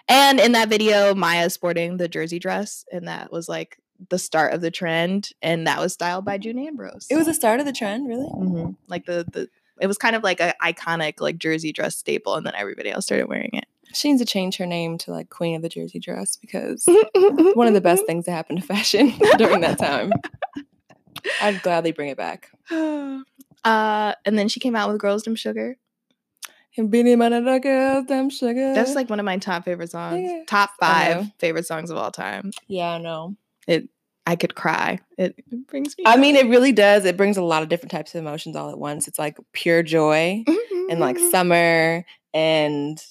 And 0.09 0.41
in 0.41 0.53
that 0.53 0.68
video, 0.68 1.14
Mya 1.14 1.51
sporting 1.51 1.97
the 1.97 2.09
jersey 2.09 2.38
dress, 2.38 2.84
and 2.91 3.09
that 3.09 3.30
was 3.30 3.49
like 3.49 3.76
the 4.09 4.18
start 4.18 4.53
of 4.55 4.61
the 4.61 4.70
trend, 4.70 5.30
and 5.42 5.66
that 5.66 5.78
was 5.78 5.92
styled 5.92 6.24
by 6.24 6.38
June 6.38 6.59
Ambrose. 6.59 7.07
It 7.11 7.16
was 7.16 7.26
the 7.26 7.34
start 7.34 7.61
of 7.61 7.66
the 7.66 7.72
trend, 7.72 8.09
really? 8.09 8.28
Mhm. 8.28 8.76
like 8.88 9.07
the 9.07 9.24
the 9.30 9.48
it 9.80 9.86
was 9.86 9.96
kind 9.98 10.14
of 10.16 10.22
like 10.22 10.40
a 10.40 10.55
iconic 10.62 11.20
like 11.20 11.38
jersey 11.38 11.72
dress 11.72 11.96
staple, 11.96 12.34
and 12.34 12.46
then 12.46 12.55
everybody 12.57 12.90
else 12.90 13.05
started 13.07 13.28
wearing 13.28 13.51
it. 13.53 13.64
She 13.92 14.09
needs 14.11 14.20
to 14.20 14.26
change 14.26 14.57
her 14.59 14.66
name 14.66 14.98
to 14.98 15.11
like 15.11 15.30
Queen 15.30 15.57
of 15.57 15.62
the 15.62 15.68
Jersey 15.68 15.98
Dress 15.98 16.36
because 16.36 16.84
one 17.55 17.66
of 17.66 17.74
the 17.74 17.80
best 17.80 18.07
things 18.07 18.26
that 18.26 18.32
happened 18.32 18.61
to 18.61 18.66
fashion 18.66 19.12
during 19.38 19.62
that 19.62 19.78
time. 19.78 20.12
I'd 21.42 21.61
gladly 21.62 21.90
bring 21.92 22.09
it 22.09 22.16
back. 22.16 22.51
uh, 22.70 24.14
and 24.24 24.38
then 24.38 24.48
she 24.48 24.61
came 24.61 24.76
out 24.76 24.90
with 24.90 25.01
"Girls 25.01 25.22
Dem 25.24 25.34
Sugar." 25.34 25.76
And 26.76 26.88
Beenie 26.88 27.16
Man 27.16 27.32
and 27.32 27.46
the 27.48 27.59
Girls, 27.59 28.07
them 28.07 28.30
sugar. 28.30 28.72
That's 28.74 28.94
like 28.94 29.11
one 29.11 29.18
of 29.18 29.24
my 29.24 29.38
top 29.38 29.64
favorite 29.64 29.90
songs. 29.90 30.20
Yeah. 30.24 30.44
Top 30.46 30.70
five 30.78 31.26
favorite 31.40 31.66
songs 31.66 31.90
of 31.90 31.96
all 31.96 32.12
time. 32.12 32.53
yeah, 32.68 32.90
I 32.90 32.98
know. 32.98 33.34
It 33.66 33.88
I 34.26 34.36
could 34.36 34.54
cry. 34.54 35.00
It, 35.18 35.34
it 35.50 35.66
brings 35.66 35.96
me. 35.98 36.04
I 36.06 36.16
mean, 36.16 36.36
it 36.36 36.46
really 36.48 36.72
does. 36.72 37.04
It 37.04 37.16
brings 37.16 37.36
a 37.36 37.42
lot 37.42 37.62
of 37.62 37.68
different 37.68 37.90
types 37.90 38.14
of 38.14 38.20
emotions 38.20 38.54
all 38.54 38.70
at 38.70 38.78
once. 38.78 39.08
It's 39.08 39.18
like 39.18 39.36
pure 39.52 39.82
joy 39.82 40.44
and 40.90 41.00
like 41.00 41.16
Mm-hmm. 41.16 41.30
summer, 41.30 42.04
and 42.34 43.02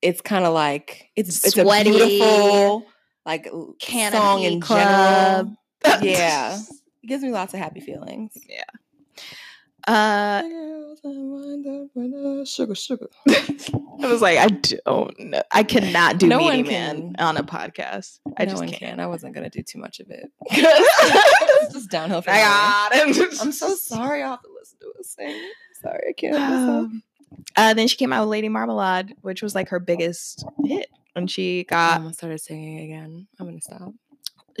it's 0.00 0.20
kind 0.20 0.44
of 0.46 0.54
like 0.54 1.10
it's 1.16 1.44
it's 1.44 1.54
Sweaty. 1.54 1.90
a 1.90 1.92
beautiful 1.92 2.86
like 3.26 3.46
song 3.46 4.42
in 4.42 4.60
Club. 4.60 5.56
general. 5.84 6.02
Yeah, 6.02 6.58
it 7.02 7.06
gives 7.06 7.22
me 7.22 7.30
lots 7.30 7.52
of 7.54 7.60
happy 7.60 7.80
feelings. 7.80 8.32
Uh, 9.88 10.42
Sugar, 12.44 12.74
sugar. 12.74 13.08
I 13.28 14.06
was 14.06 14.20
like, 14.20 14.38
I 14.38 14.48
don't 14.48 15.18
know. 15.18 15.42
I 15.50 15.62
cannot 15.62 16.18
do 16.18 16.26
No 16.26 16.38
Meaty 16.38 16.62
one 16.62 16.66
Man 16.66 16.96
can. 17.14 17.16
on 17.18 17.36
a 17.36 17.42
podcast. 17.42 18.18
I 18.36 18.44
no 18.44 18.50
just 18.50 18.60
one 18.62 18.68
can't. 18.68 18.80
can. 18.80 19.00
I 19.00 19.06
wasn't 19.06 19.34
gonna 19.34 19.50
do 19.50 19.62
too 19.62 19.78
much 19.78 20.00
of 20.00 20.10
it. 20.10 20.30
it's 20.50 21.72
just 21.74 21.90
downhill 21.90 22.22
from 22.22 22.34
I 22.34 22.40
got 22.40 22.92
it. 22.94 23.40
I'm 23.40 23.52
so 23.52 23.74
sorry. 23.74 24.22
I'll 24.22 24.30
have 24.32 24.42
to 24.42 24.48
listen 24.58 24.78
to 24.80 24.92
it 24.98 25.06
sing. 25.06 25.50
Sorry, 25.82 26.02
I 26.08 26.12
can't. 26.12 26.36
Um, 26.36 27.02
uh, 27.56 27.74
then 27.74 27.88
she 27.88 27.96
came 27.96 28.12
out 28.12 28.22
with 28.22 28.30
Lady 28.30 28.48
Marmalade, 28.48 29.14
which 29.22 29.42
was 29.42 29.54
like 29.54 29.68
her 29.68 29.80
biggest 29.80 30.44
hit. 30.64 30.88
And 31.14 31.30
she 31.30 31.60
I 31.60 31.62
got 31.70 31.98
almost 31.98 32.18
started 32.18 32.40
singing 32.40 32.80
again. 32.80 33.26
I'm 33.38 33.46
gonna 33.46 33.60
stop. 33.60 33.92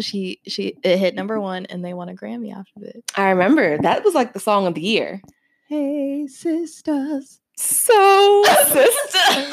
She 0.00 0.40
she 0.46 0.74
it 0.82 0.98
hit 0.98 1.14
number 1.14 1.40
one, 1.40 1.66
and 1.66 1.84
they 1.84 1.94
won 1.94 2.08
a 2.08 2.14
Grammy 2.14 2.54
after 2.54 2.84
it. 2.84 3.04
I 3.16 3.30
remember 3.30 3.78
that 3.78 4.04
was 4.04 4.14
like 4.14 4.32
the 4.32 4.40
song 4.40 4.66
of 4.66 4.74
the 4.74 4.80
year. 4.80 5.22
Hey 5.68 6.26
sisters, 6.26 7.40
So 7.56 8.44
sister, 8.64 9.18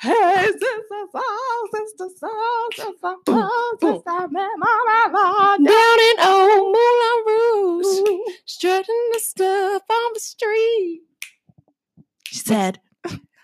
hey 0.00 0.46
sisters, 0.46 1.10
oh 1.14 1.68
sisters, 1.74 2.18
oh 2.22 2.68
sisters, 2.72 2.94
oh 3.02 3.76
boom. 3.80 3.96
sister, 3.96 4.28
Marmalade. 4.30 5.66
down 5.66 5.98
in 6.10 6.16
old 6.26 6.74
Moulin 6.74 7.18
Rouge, 7.26 8.36
strutting 8.46 9.10
the 9.12 9.20
stuff 9.20 9.82
on 9.90 10.10
the 10.14 10.20
street. 10.20 11.02
She 12.26 12.36
said, 12.36 12.80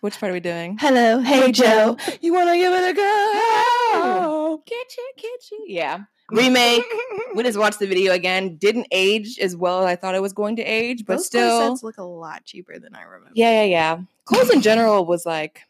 Which 0.06 0.20
part 0.20 0.30
are 0.30 0.34
we 0.34 0.38
doing? 0.40 0.78
"Hello, 0.80 1.18
hey 1.18 1.50
Joe." 1.50 1.96
you 2.20 2.32
wanna 2.32 2.56
give 2.56 2.72
it 2.72 2.90
a 2.90 2.94
go? 2.94 4.62
Get 4.64 4.96
you, 4.96 5.10
get 5.16 5.50
you. 5.50 5.64
Yeah. 5.66 6.04
Remake. 6.30 6.84
we 7.34 7.42
just 7.42 7.58
watched 7.58 7.80
the 7.80 7.88
video 7.88 8.12
again. 8.12 8.56
Didn't 8.56 8.86
age 8.92 9.36
as 9.40 9.56
well 9.56 9.80
as 9.80 9.86
I 9.86 9.96
thought 9.96 10.14
it 10.14 10.22
was 10.22 10.32
going 10.32 10.54
to 10.56 10.62
age, 10.62 11.04
but 11.06 11.14
Those 11.16 11.26
still. 11.26 11.58
corsets 11.58 11.82
look 11.82 11.98
a 11.98 12.04
lot 12.04 12.44
cheaper 12.44 12.78
than 12.78 12.94
I 12.94 13.02
remember. 13.02 13.32
Yeah, 13.34 13.62
yeah, 13.62 13.64
yeah. 13.64 13.98
Clothes 14.26 14.50
in 14.50 14.62
general 14.62 15.04
was 15.06 15.26
like. 15.26 15.62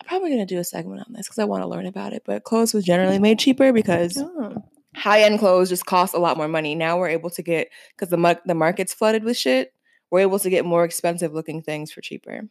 I'm 0.00 0.06
probably 0.06 0.30
gonna 0.30 0.46
do 0.46 0.58
a 0.60 0.64
segment 0.64 1.00
on 1.04 1.12
this 1.14 1.26
because 1.26 1.40
I 1.40 1.46
want 1.46 1.64
to 1.64 1.68
learn 1.68 1.86
about 1.86 2.12
it. 2.12 2.22
But 2.24 2.44
clothes 2.44 2.72
was 2.72 2.84
generally 2.84 3.18
made 3.18 3.40
cheaper 3.40 3.72
because 3.72 4.16
Oh. 4.16 4.62
high 4.94 5.22
end 5.22 5.40
clothes 5.40 5.68
just 5.68 5.84
cost 5.84 6.14
a 6.14 6.18
lot 6.18 6.36
more 6.36 6.46
money. 6.46 6.76
Now 6.76 6.96
we're 6.96 7.08
able 7.08 7.30
to 7.30 7.42
get 7.42 7.70
because 7.96 8.08
the 8.10 8.16
mar- 8.18 8.40
the 8.46 8.54
market's 8.54 8.94
flooded 8.94 9.24
with 9.24 9.36
shit. 9.36 9.72
We're 10.10 10.20
able 10.20 10.38
to 10.38 10.50
get 10.50 10.64
more 10.64 10.84
expensive 10.84 11.32
looking 11.34 11.62
things 11.62 11.92
for 11.92 12.00
cheaper. 12.00 12.42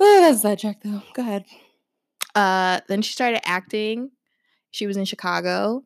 Oh, 0.00 0.20
that's 0.20 0.44
a 0.44 0.56
check 0.56 0.78
though. 0.82 1.02
Go 1.14 1.22
ahead. 1.22 1.44
Uh, 2.34 2.80
then 2.88 3.02
she 3.02 3.12
started 3.12 3.40
acting. 3.46 4.10
She 4.70 4.86
was 4.86 4.96
in 4.96 5.04
Chicago 5.06 5.82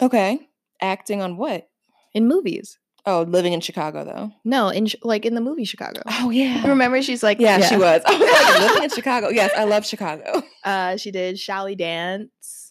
Okay, 0.00 0.48
acting 0.80 1.22
on 1.22 1.36
what? 1.36 1.68
in 2.14 2.26
movies. 2.26 2.78
Oh, 3.06 3.22
living 3.22 3.52
in 3.52 3.60
Chicago 3.60 4.04
though. 4.04 4.32
No, 4.44 4.68
in 4.68 4.88
like 5.02 5.24
in 5.24 5.34
the 5.34 5.40
movie 5.40 5.64
Chicago. 5.64 6.02
Oh 6.06 6.30
yeah. 6.30 6.66
Remember, 6.66 7.00
she's 7.02 7.22
like, 7.22 7.38
Yeah, 7.40 7.60
she 7.60 7.76
was. 7.76 8.02
I 8.04 8.12
was 8.18 8.60
like, 8.60 8.60
living 8.70 8.82
in 8.84 8.90
Chicago. 8.90 9.28
Yes, 9.28 9.50
I 9.56 9.64
love 9.64 9.86
Chicago. 9.86 10.42
Uh, 10.64 10.96
she 10.96 11.10
did 11.10 11.38
Shall 11.38 11.64
We 11.66 11.74
Dance. 11.74 12.67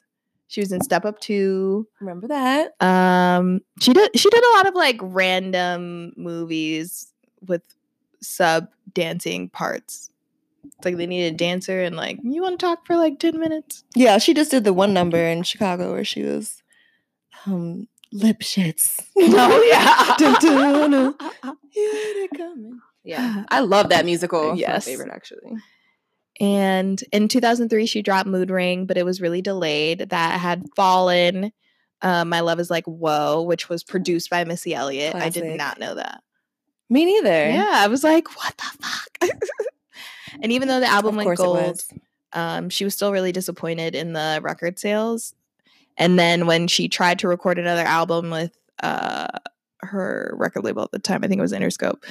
She 0.48 0.62
was 0.62 0.72
in 0.72 0.82
Step 0.82 1.06
Up 1.06 1.20
Two. 1.20 1.88
Remember 2.00 2.28
that? 2.28 2.74
Um, 2.82 3.62
she 3.80 3.94
did. 3.94 4.18
She 4.18 4.30
did 4.30 4.44
a 4.44 4.56
lot 4.58 4.68
of 4.68 4.76
like 4.76 4.98
random 5.02 6.14
movies 6.16 7.12
with 7.46 7.64
sub 8.22 8.70
dancing 8.94 9.50
parts. 9.50 10.10
It's 10.66 10.86
like 10.86 10.98
they 10.98 11.06
needed 11.08 11.34
a 11.34 11.38
dancer, 11.38 11.82
and 11.82 11.96
like 11.96 12.20
you 12.24 12.42
want 12.42 12.60
to 12.60 12.66
talk 12.66 12.86
for 12.86 12.96
like 12.96 13.20
ten 13.20 13.40
minutes. 13.40 13.84
Yeah, 13.96 14.18
she 14.20 14.34
just 14.34 14.52
did 14.52 14.64
the 14.64 14.74
one 14.74 14.94
number 14.94 15.18
in 15.18 15.44
Chicago 15.44 15.92
where 15.92 16.06
she 16.06 16.24
was 16.24 16.62
um 17.46 17.88
lip 18.12 18.40
shits. 18.40 19.02
Oh 19.18 19.64
yeah. 19.70 20.16
Dun, 20.18 20.36
dun, 20.40 20.92
dun. 20.92 21.16
Here 21.72 21.92
they 21.92 22.28
coming. 22.38 22.80
Yeah, 23.04 23.44
I 23.50 23.60
love 23.62 23.90
that 23.90 24.06
musical. 24.06 24.56
Yes. 24.56 24.86
my 24.86 24.92
favorite 24.92 25.12
actually. 25.14 25.58
And 26.40 27.02
in 27.12 27.28
2003, 27.28 27.86
she 27.86 28.02
dropped 28.02 28.28
Mood 28.28 28.52
Ring, 28.52 28.86
but 28.86 28.98
it 28.98 29.06
was 29.06 29.22
really 29.22 29.42
delayed. 29.42 30.10
That 30.10 30.40
had 30.40 30.66
fallen. 30.76 31.52
Um, 32.02 32.30
My 32.30 32.42
Love 32.42 32.60
is 32.60 32.70
Like 32.70 32.86
Whoa, 32.86 33.42
which 33.42 33.70
was 33.70 33.84
produced 33.84 34.30
by 34.30 34.44
Missy 34.44 34.76
Elliott. 34.76 35.16
I 35.16 35.30
did 35.30 35.58
not 35.58 35.80
know 35.80 35.96
that. 35.96 36.22
Me 36.90 37.06
neither. 37.06 37.50
Yeah, 37.50 37.72
I 37.74 37.88
was 37.88 38.04
like, 38.04 38.28
what 38.38 38.56
the 38.58 38.84
fuck? 38.84 39.32
and 40.42 40.52
even 40.52 40.68
though 40.68 40.80
the 40.80 40.88
album 40.88 41.20
of 41.20 41.26
went 41.26 41.38
gold, 41.38 41.82
um, 42.34 42.70
she 42.70 42.84
was 42.84 42.94
still 42.94 43.12
really 43.12 43.32
disappointed 43.32 43.96
in 43.96 44.14
the 44.14 44.40
record 44.42 44.80
sales. 44.80 45.34
And 45.98 46.18
then 46.18 46.46
when 46.46 46.68
she 46.68 46.88
tried 46.88 47.20
to 47.20 47.28
record 47.28 47.58
another 47.58 47.82
album 47.82 48.30
with 48.30 48.56
uh, 48.82 49.28
her 49.82 50.34
record 50.38 50.64
label 50.64 50.84
at 50.84 50.92
the 50.92 51.00
time, 51.00 51.22
I 51.24 51.28
think 51.28 51.40
it 51.40 51.42
was 51.42 51.54
Interscope, 51.54 52.04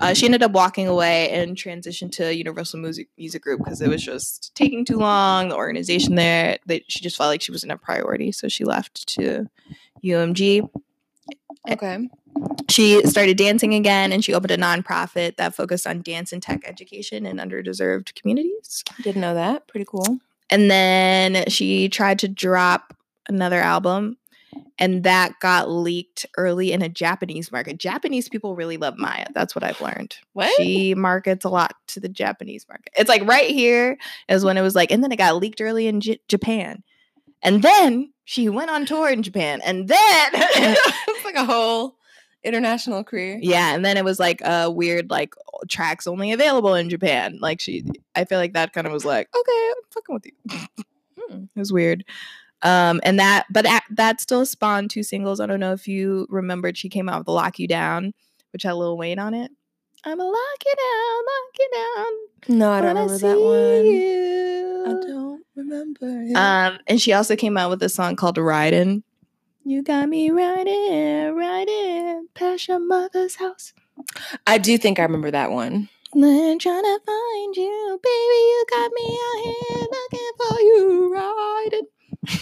uh, 0.00 0.14
she 0.14 0.26
ended 0.26 0.42
up 0.42 0.52
walking 0.52 0.88
away 0.88 1.30
and 1.30 1.56
transitioned 1.56 2.12
to 2.12 2.34
Universal 2.34 2.80
Music 2.80 3.08
Music 3.16 3.42
Group 3.42 3.60
because 3.64 3.80
it 3.80 3.88
was 3.88 4.02
just 4.02 4.54
taking 4.54 4.84
too 4.84 4.98
long. 4.98 5.48
The 5.48 5.56
organization 5.56 6.14
there, 6.14 6.58
they, 6.66 6.84
she 6.88 7.00
just 7.00 7.16
felt 7.16 7.28
like 7.28 7.42
she 7.42 7.52
wasn't 7.52 7.72
a 7.72 7.76
priority, 7.76 8.32
so 8.32 8.48
she 8.48 8.64
left 8.64 9.06
to 9.14 9.48
UMG. 10.04 10.68
Okay. 11.70 12.08
She 12.68 13.02
started 13.06 13.36
dancing 13.36 13.74
again, 13.74 14.12
and 14.12 14.24
she 14.24 14.34
opened 14.34 14.50
a 14.50 14.56
nonprofit 14.56 15.36
that 15.36 15.54
focused 15.54 15.86
on 15.86 16.02
dance 16.02 16.32
and 16.32 16.42
tech 16.42 16.62
education 16.64 17.26
in 17.26 17.36
underdeserved 17.36 18.14
communities. 18.14 18.82
Didn't 19.02 19.20
know 19.20 19.34
that. 19.34 19.68
Pretty 19.68 19.86
cool. 19.86 20.18
And 20.50 20.70
then 20.70 21.44
she 21.48 21.88
tried 21.88 22.18
to 22.20 22.28
drop 22.28 22.96
another 23.28 23.60
album, 23.60 24.16
and 24.82 25.04
that 25.04 25.38
got 25.38 25.70
leaked 25.70 26.26
early 26.36 26.72
in 26.72 26.82
a 26.82 26.88
Japanese 26.88 27.52
market. 27.52 27.78
Japanese 27.78 28.28
people 28.28 28.56
really 28.56 28.76
love 28.76 28.98
Mya. 28.98 29.26
That's 29.32 29.54
what 29.54 29.62
I've 29.62 29.80
learned. 29.80 30.16
What? 30.32 30.52
She 30.56 30.96
markets 30.96 31.44
a 31.44 31.48
lot 31.48 31.76
to 31.88 32.00
the 32.00 32.08
Japanese 32.08 32.66
market. 32.68 32.92
It's 32.96 33.08
like 33.08 33.24
right 33.24 33.48
here 33.48 33.96
is 34.28 34.44
when 34.44 34.58
it 34.58 34.62
was 34.62 34.74
like, 34.74 34.90
and 34.90 35.00
then 35.00 35.12
it 35.12 35.18
got 35.18 35.36
leaked 35.36 35.60
early 35.60 35.86
in 35.86 36.00
J- 36.00 36.18
Japan. 36.26 36.82
And 37.44 37.62
then 37.62 38.12
she 38.24 38.48
went 38.48 38.70
on 38.70 38.84
tour 38.84 39.08
in 39.08 39.22
Japan. 39.22 39.60
And 39.64 39.86
then, 39.86 39.98
it's 40.34 41.24
like 41.24 41.36
a 41.36 41.44
whole 41.44 41.96
international 42.42 43.04
career. 43.04 43.38
yeah, 43.40 43.76
and 43.76 43.84
then 43.84 43.96
it 43.96 44.04
was 44.04 44.18
like 44.18 44.40
a 44.40 44.68
weird, 44.68 45.10
like 45.10 45.34
tracks 45.68 46.08
only 46.08 46.32
available 46.32 46.74
in 46.74 46.90
Japan. 46.90 47.38
Like 47.40 47.60
she, 47.60 47.84
I 48.16 48.24
feel 48.24 48.38
like 48.38 48.54
that 48.54 48.72
kind 48.72 48.88
of 48.88 48.92
was 48.92 49.04
like, 49.04 49.28
okay, 49.32 49.70
I'm 49.70 49.82
fucking 49.90 50.12
with 50.12 50.26
you. 50.26 50.58
Hmm, 51.20 51.44
it 51.54 51.58
was 51.60 51.72
weird. 51.72 52.04
Um, 52.62 53.00
and 53.02 53.18
that, 53.18 53.46
but 53.50 53.64
that, 53.64 53.84
that 53.90 54.20
still 54.20 54.46
spawned 54.46 54.90
two 54.90 55.02
singles. 55.02 55.40
I 55.40 55.46
don't 55.46 55.60
know 55.60 55.72
if 55.72 55.88
you 55.88 56.26
remembered. 56.30 56.76
She 56.78 56.88
came 56.88 57.08
out 57.08 57.18
with 57.18 57.28
"Lock 57.28 57.58
You 57.58 57.66
Down," 57.66 58.14
which 58.52 58.62
had 58.62 58.72
Lil 58.72 58.96
Wayne 58.96 59.18
on 59.18 59.34
it. 59.34 59.50
I'm 60.04 60.20
a 60.20 60.24
lock 60.24 60.64
you 60.66 60.74
down, 60.74 61.24
lock 61.24 61.58
you 61.58 61.70
down. 61.74 62.58
No, 62.58 62.70
I 62.72 62.80
don't 62.80 62.88
remember 62.88 63.18
that 63.18 63.40
one. 63.40 63.84
see 63.84 64.82
I 64.84 65.12
don't. 65.12 65.42
Remember. 65.54 66.06
it. 66.06 66.34
Um, 66.34 66.78
and 66.86 67.00
she 67.00 67.12
also 67.12 67.36
came 67.36 67.56
out 67.56 67.70
with 67.70 67.82
a 67.82 67.88
song 67.88 68.16
called 68.16 68.38
"Riding." 68.38 69.02
You 69.64 69.82
got 69.82 70.08
me 70.08 70.30
riding, 70.30 71.36
riding 71.36 72.26
past 72.34 72.66
your 72.66 72.80
mother's 72.80 73.36
house. 73.36 73.72
I 74.44 74.58
do 74.58 74.76
think 74.76 74.98
I 74.98 75.02
remember 75.02 75.30
that 75.30 75.52
one. 75.52 75.88
Then 76.14 76.58
trying 76.58 76.82
to 76.82 77.00
find 77.06 77.56
you, 77.56 78.00
baby. 78.02 78.38
You 78.50 78.64
got 78.70 78.90
me 78.92 79.18
out 79.22 79.44
here 79.44 79.86
looking 79.90 80.32
for 80.36 80.60
you, 80.60 81.14
riding. 81.14 81.86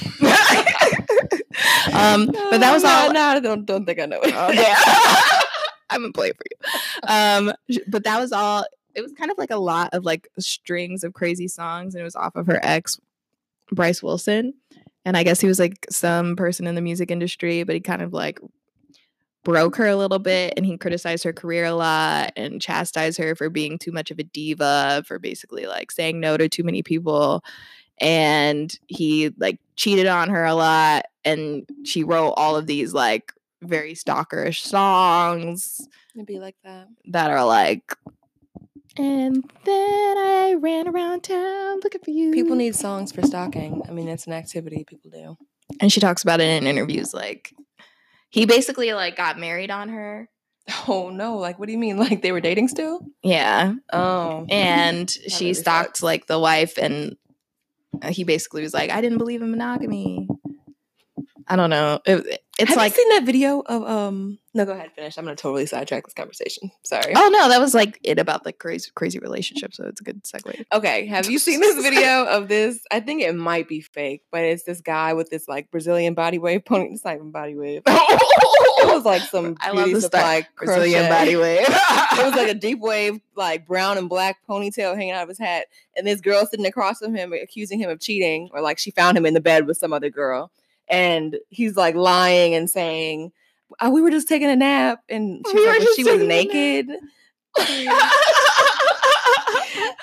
um, 1.95 2.27
but 2.27 2.59
that 2.59 2.71
was 2.73 2.83
No, 2.83 2.89
all. 2.91 3.13
No, 3.13 3.21
I 3.21 3.41
don't, 3.41 3.65
don't 3.65 3.87
think 3.87 4.01
I 4.01 4.07
know 4.07 4.21
it. 4.23 4.35
Okay. 4.35 4.75
I'm 5.91 6.03
gonna 6.03 6.13
play 6.13 6.29
it 6.29 6.37
for 6.37 6.45
you. 6.51 6.57
Um, 7.09 7.53
but 7.89 8.05
that 8.05 8.21
was 8.21 8.33
all. 8.33 8.65
It 8.95 9.03
was 9.03 9.13
kind 9.13 9.31
of 9.31 9.39
like 9.39 9.51
a 9.51 9.57
lot 9.57 9.95
of 9.95 10.05
like 10.05 10.29
strings 10.39 11.05
of 11.05 11.15
crazy 11.15 11.49
songs, 11.49 11.95
and 11.95 12.01
it 12.01 12.05
was 12.05 12.17
off 12.17 12.37
of 12.37 12.47
her 12.47 12.61
ex, 12.63 13.01
Bryce 13.73 14.03
Wilson. 14.03 14.55
And 15.05 15.17
I 15.17 15.23
guess 15.23 15.41
he 15.41 15.49
was 15.49 15.59
like 15.59 15.87
some 15.89 16.37
person 16.37 16.67
in 16.67 16.75
the 16.75 16.83
music 16.83 17.11
industry, 17.11 17.63
but 17.65 17.75
he 17.75 17.81
kind 17.81 18.03
of 18.03 18.13
like 18.13 18.39
broke 19.43 19.77
her 19.77 19.87
a 19.87 19.97
little 19.97 20.19
bit 20.19 20.53
and 20.57 20.67
he 20.67 20.77
criticized 20.77 21.25
her 21.25 21.33
career 21.33 21.65
a 21.65 21.73
lot 21.73 22.31
and 22.37 22.61
chastised 22.61 23.19
her 23.19 23.35
for 23.35 23.49
being 23.49 23.79
too 23.79 23.93
much 23.93 24.11
of 24.11 24.19
a 24.19 24.23
diva, 24.23 25.03
for 25.07 25.19
basically 25.19 25.67
like 25.67 25.91
saying 25.91 26.21
no 26.21 26.37
to 26.37 26.49
too 26.49 26.63
many 26.63 26.83
people. 26.83 27.43
And 28.01 28.77
he 28.87 29.31
like 29.39 29.59
cheated 29.77 30.07
on 30.07 30.31
her 30.31 30.45
a 30.45 30.55
lot. 30.55 31.05
And 31.25 31.69
she 31.85 32.03
wrote 32.05 32.31
all 32.37 32.57
of 32.57 32.67
these 32.67 32.95
like 32.95 33.33
very 33.63 33.93
stalkerish 33.95 34.61
songs 34.63 35.87
It'd 36.15 36.27
be 36.27 36.39
like 36.39 36.57
that. 36.65 36.89
that 37.09 37.31
are 37.31 37.45
like, 37.45 37.95
and 38.97 39.45
then 39.65 40.19
I 40.19 40.57
ran 40.59 40.89
around 40.89 41.23
town 41.23 41.81
looking 41.85 42.01
for 42.05 42.11
you. 42.11 42.33
People 42.33 42.57
need 42.57 42.75
songs 42.75 43.13
for 43.13 43.23
stalking. 43.23 43.83
I 43.89 43.93
mean, 43.93 44.09
it's 44.09 44.27
an 44.27 44.33
activity 44.33 44.85
people 44.85 45.11
do. 45.11 45.37
and 45.81 45.93
she 45.93 46.01
talks 46.01 46.23
about 46.23 46.41
it 46.41 46.49
in 46.51 46.67
interviews. 46.67 47.15
Like, 47.15 47.55
he 48.31 48.47
basically 48.47 48.93
like 48.93 49.17
got 49.17 49.39
married 49.39 49.71
on 49.71 49.91
her. 49.91 50.29
Oh 50.89 51.11
no! 51.11 51.37
Like, 51.37 51.59
what 51.59 51.67
do 51.67 51.73
you 51.73 51.79
mean? 51.79 51.97
Like 52.11 52.23
they 52.23 52.33
were 52.33 52.41
dating 52.41 52.69
still? 52.69 53.01
Yeah. 53.23 53.75
Oh, 53.93 54.47
And 54.51 55.09
she 55.29 55.45
really 55.47 55.55
stalked 55.55 55.89
sucks. 55.99 56.03
like 56.03 56.27
the 56.27 56.39
wife, 56.39 56.77
and 56.79 57.17
he 58.09 58.25
basically 58.25 58.63
was 58.63 58.75
like, 58.75 58.91
I 58.91 59.01
didn't 59.01 59.19
believe 59.19 59.43
in 59.43 59.51
monogamy. 59.51 60.29
I 61.51 61.57
don't 61.57 61.69
know. 61.69 61.99
It, 62.07 62.43
it's 62.61 62.69
Have 62.69 62.77
like, 62.77 62.93
you 62.93 63.03
seen 63.03 63.09
that 63.09 63.25
video 63.25 63.61
of 63.61 63.83
um? 63.83 64.39
No, 64.55 64.65
go 64.65 64.73
ahead. 64.73 64.93
Finish. 64.95 65.19
I'm 65.19 65.25
gonna 65.25 65.35
totally 65.35 65.67
sidetrack 65.67 66.05
this 66.05 66.15
conversation. 66.15 66.71
Sorry. 66.85 67.13
oh 67.17 67.29
no, 67.29 67.49
that 67.49 67.59
was 67.59 67.75
like 67.75 67.99
it 68.05 68.21
about 68.21 68.45
the 68.45 68.53
crazy, 68.53 68.91
crazy 68.95 69.19
relationship. 69.19 69.75
So 69.75 69.85
it's 69.87 70.01
a 70.01 70.05
good 70.05 70.23
segue. 70.23 70.65
Okay, 70.73 71.07
have 71.07 71.29
you 71.29 71.41
seen 71.41 71.59
this 71.59 71.83
video 71.83 72.27
of 72.27 72.47
this? 72.47 72.81
I 72.93 73.01
think 73.01 73.23
it 73.23 73.35
might 73.35 73.67
be 73.67 73.81
fake, 73.81 74.23
but 74.31 74.45
it's 74.45 74.63
this 74.63 74.81
guy 74.81 75.13
with 75.13 75.29
this 75.31 75.49
like 75.49 75.73
Brazilian 75.73 76.15
body 76.15 76.39
wave 76.39 76.65
pony. 76.65 76.91
It's 76.93 77.05
not 77.05 77.17
even 77.17 77.33
body 77.33 77.57
wave. 77.57 77.83
it 77.87 78.95
was 78.95 79.05
like 79.05 79.23
some 79.23 79.57
I 79.61 79.73
love 79.73 79.91
the 79.91 80.01
supply 80.01 80.43
style. 80.43 80.51
Brazilian 80.57 81.09
body 81.09 81.35
wave. 81.35 81.67
it 81.69 82.25
was 82.25 82.35
like 82.35 82.49
a 82.49 82.55
deep 82.55 82.79
wave, 82.79 83.21
like 83.35 83.67
brown 83.67 83.99
and 83.99 84.09
black 84.09 84.37
ponytail 84.49 84.95
hanging 84.95 85.13
out 85.13 85.25
of 85.25 85.29
his 85.29 85.39
hat, 85.39 85.67
and 85.97 86.07
this 86.07 86.21
girl 86.21 86.47
sitting 86.47 86.67
across 86.67 86.99
from 86.99 87.15
him 87.15 87.33
accusing 87.33 87.81
him 87.81 87.91
of 87.91 88.01
cheating, 88.01 88.51
or 88.53 88.61
like 88.61 88.79
she 88.79 88.91
found 88.91 89.17
him 89.17 89.27
in 89.27 89.35
the 89.35 89.41
bed 89.41 89.67
with 89.67 89.79
some 89.79 89.93
other 89.93 90.11
girl, 90.11 90.53
and 90.91 91.39
he's 91.49 91.77
like 91.77 91.95
lying 91.95 92.55
and 92.55 92.69
saying, 92.69 93.33
"Oh, 93.81 93.91
"We 93.91 94.03
were 94.03 94.11
just 94.11 94.29
taking 94.29 94.51
a 94.51 94.57
nap," 94.57 95.03
and 95.09 95.45
she 95.49 95.55
We 95.55 95.61
was 95.61 95.69
like, 95.69 95.79
"But 95.79 95.95
she 95.95 96.05
was 96.05 96.13
taking 96.13 96.31
a 96.31 96.35
nap." 96.35 96.47
naked. 96.47 96.97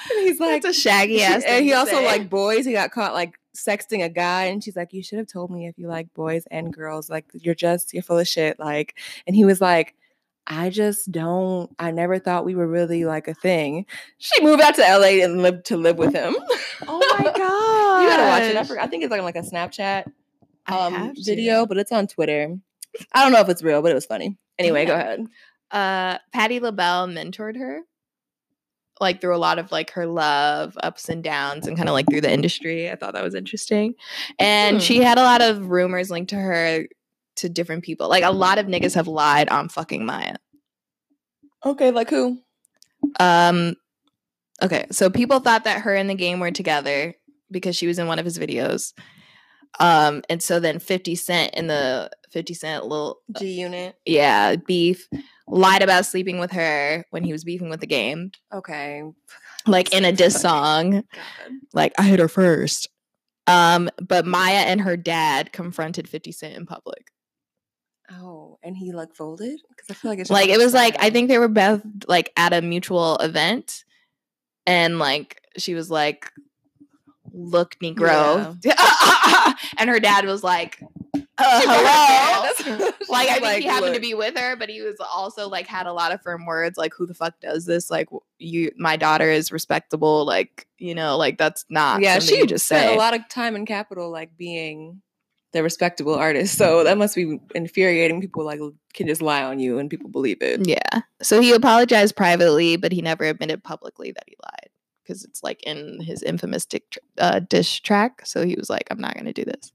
And 0.10 0.26
he's 0.28 0.40
like, 0.40 0.62
That's 0.62 0.78
a 0.78 0.82
shaggy 0.82 1.22
ass. 1.22 1.44
and 1.46 1.64
he 1.66 1.74
also 1.74 1.92
say. 1.92 2.06
like 2.06 2.30
boys. 2.30 2.66
He 2.66 2.72
got 2.72 2.92
caught 2.92 3.14
like 3.14 3.40
sexting 3.56 4.04
a 4.04 4.10
guy, 4.10 4.46
and 4.46 4.64
she's 4.64 4.76
like, 4.76 4.94
"You 4.94 5.04
should 5.04 5.18
have 5.20 5.28
told 5.28 5.52
me 5.52 5.68
if 5.68 5.78
you 5.78 5.88
like 5.88 6.14
boys 6.14 6.46
and 6.50 6.74
girls. 6.74 7.10
Like, 7.10 7.26
you're 7.34 7.56
just 7.56 7.94
you're 7.94 8.04
full 8.04 8.18
of 8.20 8.28
shit." 8.28 8.60
Like, 8.60 8.98
and 9.26 9.36
he 9.36 9.46
was 9.46 9.62
like. 9.62 9.96
I 10.50 10.70
just 10.70 11.12
don't. 11.12 11.76
I 11.78 11.92
never 11.92 12.20
thought 12.20 12.46
we 12.46 12.56
were 12.56 12.68
really 12.68 13.04
like 13.04 13.28
a 13.28 13.34
thing. 13.34 13.86
She 14.18 14.42
moved 14.42 14.62
out 14.62 14.76
to 14.76 14.82
LA 14.82 15.22
and 15.22 15.42
lived 15.42 15.66
to 15.66 15.76
live 15.76 15.98
with 15.98 16.14
him. 16.14 16.38
Oh 16.88 17.00
my 17.20 17.26
god! 17.26 17.36
you 18.02 18.08
gotta 18.08 18.24
watch 18.30 18.44
it. 18.44 18.56
I, 18.56 18.64
forgot, 18.64 18.86
I 18.86 18.88
think 18.88 19.04
it's 19.04 19.12
like 19.12 19.22
like 19.22 19.36
a 19.36 19.42
Snapchat 19.42 20.06
um 20.68 21.14
video, 21.24 21.66
but 21.66 21.78
it's 21.78 21.92
on 21.92 22.08
Twitter. 22.08 22.56
I 23.14 23.24
don't 23.24 23.32
know 23.32 23.42
if 23.42 23.50
it's 23.50 23.64
real, 23.64 23.82
but 23.82 23.92
it 23.92 23.96
was 23.96 24.06
funny. 24.06 24.38
Anyway, 24.60 24.86
go 24.86 24.94
ahead. 24.96 25.26
uh 25.72 26.18
Patti 26.34 26.60
LaBelle 26.60 27.08
mentored 27.08 27.58
her 27.58 27.82
like 29.00 29.22
through 29.22 29.36
a 29.36 29.38
lot 29.38 29.60
of 29.60 29.72
like 29.72 29.92
her 29.92 30.08
love 30.08 30.76
ups 30.82 31.08
and 31.08 31.24
downs 31.24 31.68
and 31.68 31.78
kind 31.78 31.88
of 31.88 31.94
like 31.94 32.08
through 32.10 32.22
the 32.22 32.32
industry. 32.34 32.90
I 32.90 32.96
thought 32.96 33.14
that 33.14 33.24
was 33.24 33.36
interesting. 33.36 33.94
And 34.40 34.78
Hmm. 34.78 34.82
she 34.82 35.02
had 35.02 35.18
a 35.20 35.24
lot 35.24 35.42
of 35.42 35.70
rumors 35.70 36.10
linked 36.10 36.32
to 36.32 36.36
her 36.36 36.88
to 37.36 37.50
different 37.50 37.84
people. 37.84 38.10
Like 38.10 38.24
a 38.24 38.32
lot 38.32 38.58
of 38.58 38.66
niggas 38.66 38.96
have 38.96 39.08
lied 39.08 39.50
on 39.50 39.70
fucking 39.70 40.04
Mya. 40.04 40.38
Okay, 41.66 41.92
like 41.92 42.10
who? 42.10 42.40
Um 43.20 43.76
okay, 44.64 44.88
so 44.92 45.10
people 45.12 45.40
thought 45.42 45.66
that 45.66 45.82
her 45.82 45.94
and 45.94 46.10
the 46.10 46.16
game 46.16 46.40
were 46.40 46.50
together 46.52 47.14
because 47.52 47.76
she 47.76 47.86
was 47.86 48.00
in 48.00 48.08
one 48.08 48.18
of 48.18 48.26
his 48.26 48.40
videos. 48.40 48.94
Um 49.80 50.24
and 50.30 50.42
so 50.42 50.60
then 50.60 50.80
50 50.80 51.16
Cent 51.16 51.54
in 51.56 51.68
the 51.68 52.10
50 52.32 52.54
Cent 52.54 52.86
little 52.86 53.20
G 53.38 53.60
Unit. 53.60 53.96
yeah, 54.06 54.56
beef 54.56 55.08
lied 55.48 55.82
about 55.82 56.06
sleeping 56.06 56.40
with 56.40 56.52
her 56.52 57.06
when 57.12 57.24
he 57.24 57.32
was 57.32 57.44
beefing 57.44 57.70
with 57.70 57.80
the 57.80 57.88
game. 57.88 58.32
Okay. 58.54 59.04
like 59.68 59.94
in 59.94 60.06
a 60.06 60.12
diss 60.14 60.40
song 60.40 60.92
God. 60.92 61.04
like 61.74 61.92
i 61.98 62.04
hit 62.04 62.20
her 62.20 62.30
first 62.30 62.88
um 63.48 63.90
but 64.02 64.26
mya 64.26 64.64
and 64.66 64.80
her 64.80 64.96
dad 64.96 65.52
confronted 65.52 66.08
50 66.08 66.32
cent 66.32 66.56
in 66.56 66.66
public 66.66 67.08
Oh, 68.10 68.58
and 68.64 68.78
he 68.78 68.94
like 68.94 69.14
folded 69.14 69.60
because 69.70 69.90
I 69.90 69.94
feel 69.94 70.12
like 70.12 70.20
it's 70.20 70.30
like 70.30 70.48
it 70.48 70.58
was 70.58 70.74
like 70.74 70.96
i 71.02 71.10
think 71.10 71.28
they 71.28 71.38
were 71.38 71.50
both 71.50 71.82
like 72.08 72.32
at 72.38 72.54
a 72.54 72.62
mutual 72.62 73.18
event 73.18 73.84
and 74.66 74.98
like 75.00 75.42
she 75.58 75.74
was 75.74 75.92
like 75.92 76.32
look 77.38 77.76
negro 77.82 78.58
and 79.78 79.90
her 79.90 80.00
dad 80.00 80.26
was 80.26 80.44
like 80.44 80.82
uh, 81.38 81.62
hello 81.64 82.92
like 83.10 83.30
I 83.30 83.40
think 83.40 83.62
he 83.62 83.68
happened 83.68 83.94
to 83.94 84.02
be 84.02 84.14
with 84.14 84.38
her, 84.38 84.56
but 84.56 84.70
he 84.70 84.82
was 84.82 84.96
also 85.00 85.48
like 85.48 85.68
had 85.68 85.86
a 85.86 85.94
lot 85.94 86.12
of 86.12 86.22
firm 86.22 86.46
words, 86.46 86.78
like 86.78 86.94
"Who 86.98 87.06
the 87.06 87.14
fuck 87.14 87.40
does 87.40 87.66
this?" 87.66 87.90
Like 87.90 88.10
you, 88.40 88.72
my 88.78 88.98
daughter 88.98 89.30
is 89.30 89.52
respectable. 89.52 90.26
Like 90.26 90.68
you 90.78 90.96
know, 90.96 91.18
like 91.18 91.38
that's 91.38 91.66
not 91.70 92.02
Yeah, 92.02 92.20
she 92.20 92.46
just 92.46 92.68
say. 92.68 92.94
a 92.94 92.98
lot 92.98 93.14
of 93.14 93.28
time 93.30 93.56
and 93.56 93.68
capital, 93.68 94.12
like 94.12 94.36
being 94.36 95.02
the 95.54 95.64
respectable 95.64 96.16
artist. 96.16 96.58
So 96.58 96.84
that 96.84 96.98
must 96.98 97.16
be 97.16 97.40
infuriating. 97.56 98.20
People 98.20 98.44
like 98.44 98.60
can 98.94 99.08
just 99.08 99.22
lie 99.22 99.44
on 99.44 99.60
you 99.60 99.80
and 99.80 99.90
people 99.90 100.10
believe 100.10 100.42
it. 100.42 100.68
yeah. 100.68 101.02
So 101.22 101.40
he 101.40 101.54
apologized 101.54 102.16
privately, 102.16 102.78
but 102.78 102.92
he 102.92 103.02
never 103.02 103.24
admitted 103.26 103.64
publicly 103.64 104.12
that 104.12 104.24
he 104.28 104.36
lied 104.44 104.67
because 105.08 105.24
it's 105.24 105.44
like 105.44 105.64
in 105.64 106.02
his 106.02 106.24
infamous 106.24 106.66
dick 106.66 106.90
tr- 106.92 107.00
uh, 107.18 107.40
dish 107.40 107.82
track. 107.82 108.26
So 108.26 108.46
he 108.46 108.56
was 108.56 108.70
like, 108.70 108.88
"I'm 108.92 109.00
not 109.00 109.14
going 109.14 109.26
to 109.26 109.34
do 109.34 109.46
this." 109.46 109.72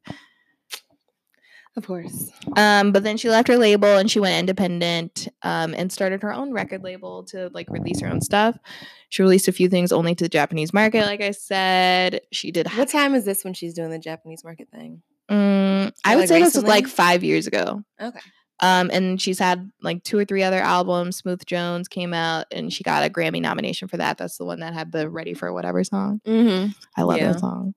Of 1.74 1.86
course. 1.86 2.30
Um, 2.54 2.92
but 2.92 3.02
then 3.02 3.16
she 3.16 3.30
left 3.30 3.48
her 3.48 3.56
label 3.56 3.96
and 3.96 4.10
she 4.10 4.20
went 4.20 4.38
independent 4.38 5.28
um, 5.42 5.74
and 5.74 5.90
started 5.90 6.20
her 6.20 6.32
own 6.32 6.52
record 6.52 6.82
label 6.82 7.24
to 7.24 7.50
like 7.54 7.70
release 7.70 8.00
her 8.00 8.08
own 8.08 8.20
stuff. 8.20 8.58
She 9.08 9.22
released 9.22 9.48
a 9.48 9.52
few 9.52 9.70
things 9.70 9.90
only 9.90 10.14
to 10.14 10.24
the 10.24 10.28
Japanese 10.28 10.74
market, 10.74 11.06
like 11.06 11.22
I 11.22 11.30
said. 11.30 12.20
She 12.30 12.50
did. 12.50 12.68
What 12.76 12.90
time 12.90 13.14
is 13.14 13.24
this 13.24 13.42
when 13.42 13.54
she's 13.54 13.72
doing 13.72 13.90
the 13.90 13.98
Japanese 13.98 14.44
market 14.44 14.68
thing? 14.70 15.02
Mm, 15.30 15.92
I 16.04 16.16
would 16.16 16.22
like, 16.22 16.28
say 16.28 16.42
this 16.42 16.56
was 16.56 16.64
like 16.64 16.86
five 16.86 17.24
years 17.24 17.46
ago. 17.46 17.82
Okay. 17.98 18.20
Um, 18.62 18.90
and 18.92 19.20
she's 19.20 19.38
had 19.40 19.70
like 19.82 20.04
two 20.04 20.16
or 20.16 20.24
three 20.24 20.42
other 20.44 20.60
albums. 20.60 21.20
Smoove 21.20 21.44
Jones 21.46 21.88
came 21.88 22.14
out, 22.14 22.46
and 22.52 22.72
she 22.72 22.84
got 22.84 23.04
a 23.04 23.10
Grammy 23.10 23.40
nomination 23.42 23.88
for 23.88 23.96
that. 23.96 24.18
That's 24.18 24.38
the 24.38 24.44
one 24.44 24.60
that 24.60 24.72
had 24.72 24.92
the 24.92 25.10
"Ready 25.10 25.34
for 25.34 25.52
Whatever" 25.52 25.82
song. 25.82 26.20
Mm-hmm. 26.24 26.70
I 26.96 27.02
love 27.02 27.18
Yeah. 27.18 27.32
that 27.32 27.40
song. 27.40 27.74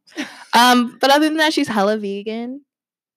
Um, 0.53 0.97
but 1.01 1.09
other 1.09 1.27
than 1.27 1.37
that, 1.37 1.53
she's 1.53 1.67
hella 1.67 1.97
vegan. 1.97 2.61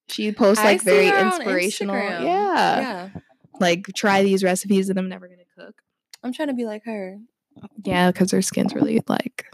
She 0.08 0.32
posts 0.32 0.64
like 0.64 0.80
very 0.82 1.08
inspirational. 1.08 1.94
Yeah. 1.94 2.20
Yeah. 2.24 3.08
like 3.60 3.86
try 3.94 4.22
these 4.22 4.42
recipes 4.42 4.88
that 4.88 4.96
I'm 4.96 5.08
never 5.10 5.28
gonna 5.28 5.42
cook. 5.56 5.74
I'm 6.22 6.32
trying 6.32 6.48
to 6.48 6.54
be 6.54 6.64
like 6.64 6.84
her. 6.86 7.18
Yeah, 7.84 8.10
because 8.10 8.30
her 8.30 8.40
skin's 8.40 8.74
really 8.74 9.00
like. 9.08 9.44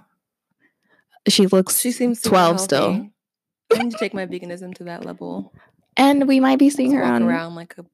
She 1.28 1.46
looks 1.46 1.80
She 1.80 1.90
seems 1.90 2.20
12 2.20 2.60
still. 2.60 3.10
I 3.72 3.78
need 3.82 3.90
to 3.92 3.98
take 3.98 4.14
my 4.14 4.26
veganism 4.26 4.74
to 4.76 4.84
that 4.84 5.04
level. 5.04 5.52
and 5.96 6.28
we 6.28 6.38
might 6.38 6.58
be 6.58 6.68
seeing 6.70 6.90
Just 6.90 6.98
her 6.98 7.04
on 7.04 7.22
around 7.22 7.54
like 7.54 7.74
a 7.78 7.84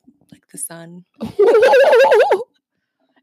the 0.50 0.58
sun. 0.58 1.04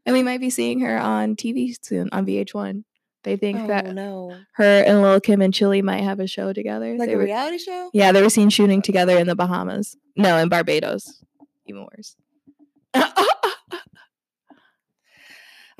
and 0.06 0.14
we 0.14 0.22
might 0.22 0.40
be 0.40 0.50
seeing 0.50 0.80
her 0.80 0.98
on 0.98 1.36
TV 1.36 1.74
soon 1.82 2.08
on 2.12 2.26
VH1. 2.26 2.84
They 3.24 3.36
think 3.36 3.58
Oh 3.60 3.66
that 3.66 3.94
no. 3.94 4.34
her 4.54 4.82
and 4.86 5.02
Lil 5.02 5.20
Kim 5.20 5.42
and 5.42 5.52
Chili 5.52 5.82
might 5.82 6.02
have 6.04 6.20
a 6.20 6.26
show 6.26 6.52
together. 6.52 6.96
Like 6.96 7.08
They 7.08 7.14
a 7.14 7.18
were- 7.18 7.24
reality 7.24 7.58
show? 7.58 7.90
yeah, 7.92 8.12
they 8.12 8.22
were 8.22 8.30
seen 8.30 8.48
shooting 8.48 8.80
together 8.80 9.18
in 9.18 9.26
the 9.26 9.34
Bahamas. 9.36 9.96
No, 10.16 10.38
in 10.38 10.48
Barbados. 10.48 11.22
Even 11.66 11.86
worse. 11.94 12.16
I 12.94 13.12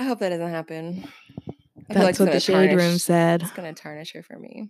hope 0.05 0.18
that 0.20 0.28
doesn't 0.30 0.51
happen. 0.51 1.05
I 1.90 1.94
That's 1.94 2.09
it's 2.11 2.20
what 2.20 2.32
the 2.32 2.40
shade 2.40 2.74
room 2.76 2.99
said. 2.99 3.42
It's 3.42 3.51
gonna 3.53 3.72
tarnish 3.72 4.12
her 4.12 4.22
for 4.22 4.38
me. 4.38 4.68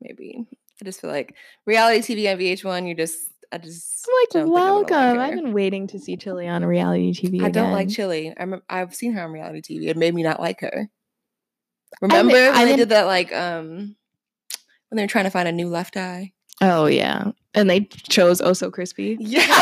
maybe. 0.00 0.46
I 0.80 0.84
just 0.84 1.00
feel 1.00 1.10
like 1.10 1.34
reality 1.66 2.14
TV 2.14 2.32
on 2.32 2.38
VH1. 2.38 2.88
You 2.88 2.94
just, 2.94 3.28
I 3.50 3.58
just 3.58 4.06
I'm 4.06 4.14
like, 4.14 4.42
I'm 4.44 4.52
gonna 4.52 4.72
like 4.82 4.90
welcome. 4.90 5.20
I've 5.20 5.34
been 5.34 5.52
waiting 5.54 5.86
to 5.88 5.98
see 5.98 6.16
Chili 6.16 6.46
on 6.46 6.64
reality 6.64 7.12
TV. 7.12 7.42
I 7.42 7.50
don't 7.50 7.72
like 7.72 7.86
again. 7.86 7.94
Chili. 7.94 8.34
I 8.36 8.44
remem- 8.44 8.62
I've 8.68 8.94
seen 8.94 9.12
her 9.14 9.22
on 9.22 9.32
reality 9.32 9.62
TV. 9.62 9.88
It 9.88 9.96
made 9.96 10.14
me 10.14 10.22
not 10.22 10.38
like 10.40 10.60
her. 10.60 10.88
I 11.94 11.96
Remember 12.02 12.34
mean- 12.34 12.42
when 12.48 12.54
I 12.54 12.64
they 12.66 12.76
did 12.76 12.90
that? 12.90 13.06
Like, 13.06 13.32
um, 13.34 13.96
when 14.90 14.96
they 14.96 15.02
were 15.02 15.08
trying 15.08 15.24
to 15.24 15.30
find 15.30 15.48
a 15.48 15.52
new 15.52 15.68
left 15.68 15.96
eye. 15.96 16.32
Oh 16.60 16.86
yeah, 16.86 17.30
and 17.54 17.70
they 17.70 17.80
chose 17.80 18.40
Oh 18.42 18.52
So 18.52 18.70
Crispy. 18.70 19.16
Yeah. 19.20 19.46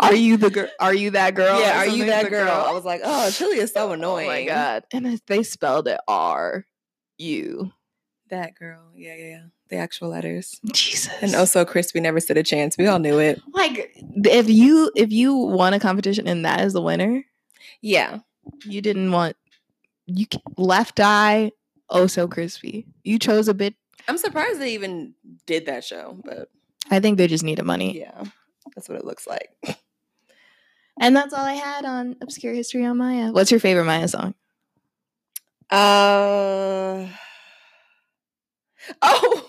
Are 0.00 0.14
you 0.14 0.36
the 0.36 0.50
girl? 0.50 0.68
Are 0.80 0.94
you 0.94 1.10
that 1.12 1.34
girl? 1.34 1.58
yeah. 1.60 1.78
Are 1.78 1.86
you 1.86 2.04
that 2.06 2.24
The 2.24 2.30
girl? 2.30 2.50
I 2.50 2.72
was 2.72 2.84
like, 2.84 3.00
oh, 3.02 3.30
Chili 3.30 3.58
is 3.58 3.72
so 3.72 3.92
annoying. 3.92 4.26
Oh 4.26 4.32
my 4.32 4.44
god! 4.44 4.84
And 4.92 5.20
they 5.26 5.42
spelled 5.42 5.88
it 5.88 5.98
R 6.06 6.66
U. 7.18 7.72
That 8.30 8.54
girl. 8.54 8.90
Yeah, 8.94 9.14
yeah, 9.14 9.24
yeah. 9.26 9.42
The 9.74 9.80
actual 9.80 10.10
letters. 10.10 10.60
Jesus. 10.72 11.12
And 11.20 11.34
also, 11.34 11.60
so 11.60 11.64
crispy 11.64 11.98
never 11.98 12.20
stood 12.20 12.36
a 12.36 12.44
chance. 12.44 12.78
We 12.78 12.86
all 12.86 13.00
knew 13.00 13.18
it. 13.18 13.40
like 13.52 13.92
if 14.24 14.48
you 14.48 14.92
if 14.94 15.10
you 15.10 15.34
won 15.34 15.74
a 15.74 15.80
competition 15.80 16.28
and 16.28 16.44
that 16.44 16.60
is 16.60 16.72
the 16.74 16.80
winner, 16.80 17.24
Yeah. 17.80 18.20
you 18.64 18.80
didn't 18.80 19.10
want 19.10 19.36
you 20.06 20.26
left 20.56 21.00
eye. 21.00 21.50
Oh 21.90 22.06
so 22.06 22.28
crispy. 22.28 22.86
You 23.02 23.18
chose 23.18 23.48
a 23.48 23.54
bit. 23.54 23.74
I'm 24.06 24.16
surprised 24.18 24.60
they 24.60 24.74
even 24.74 25.14
did 25.46 25.66
that 25.66 25.82
show, 25.82 26.18
but 26.24 26.50
I 26.90 27.00
think 27.00 27.18
they 27.18 27.26
just 27.26 27.42
needed 27.42 27.64
money. 27.64 27.98
yeah, 27.98 28.22
that's 28.76 28.88
what 28.88 28.98
it 28.98 29.04
looks 29.04 29.26
like. 29.26 29.50
And 31.00 31.16
that's 31.16 31.34
all 31.34 31.44
I 31.44 31.54
had 31.54 31.84
on 31.84 32.14
obscure 32.22 32.54
history 32.54 32.84
on 32.84 32.98
Mya. 32.98 33.32
What's 33.32 33.50
your 33.50 33.58
favorite 33.58 33.86
Mya 33.86 34.06
song? 34.06 34.34
Uh 35.70 37.08
oh, 39.02 39.43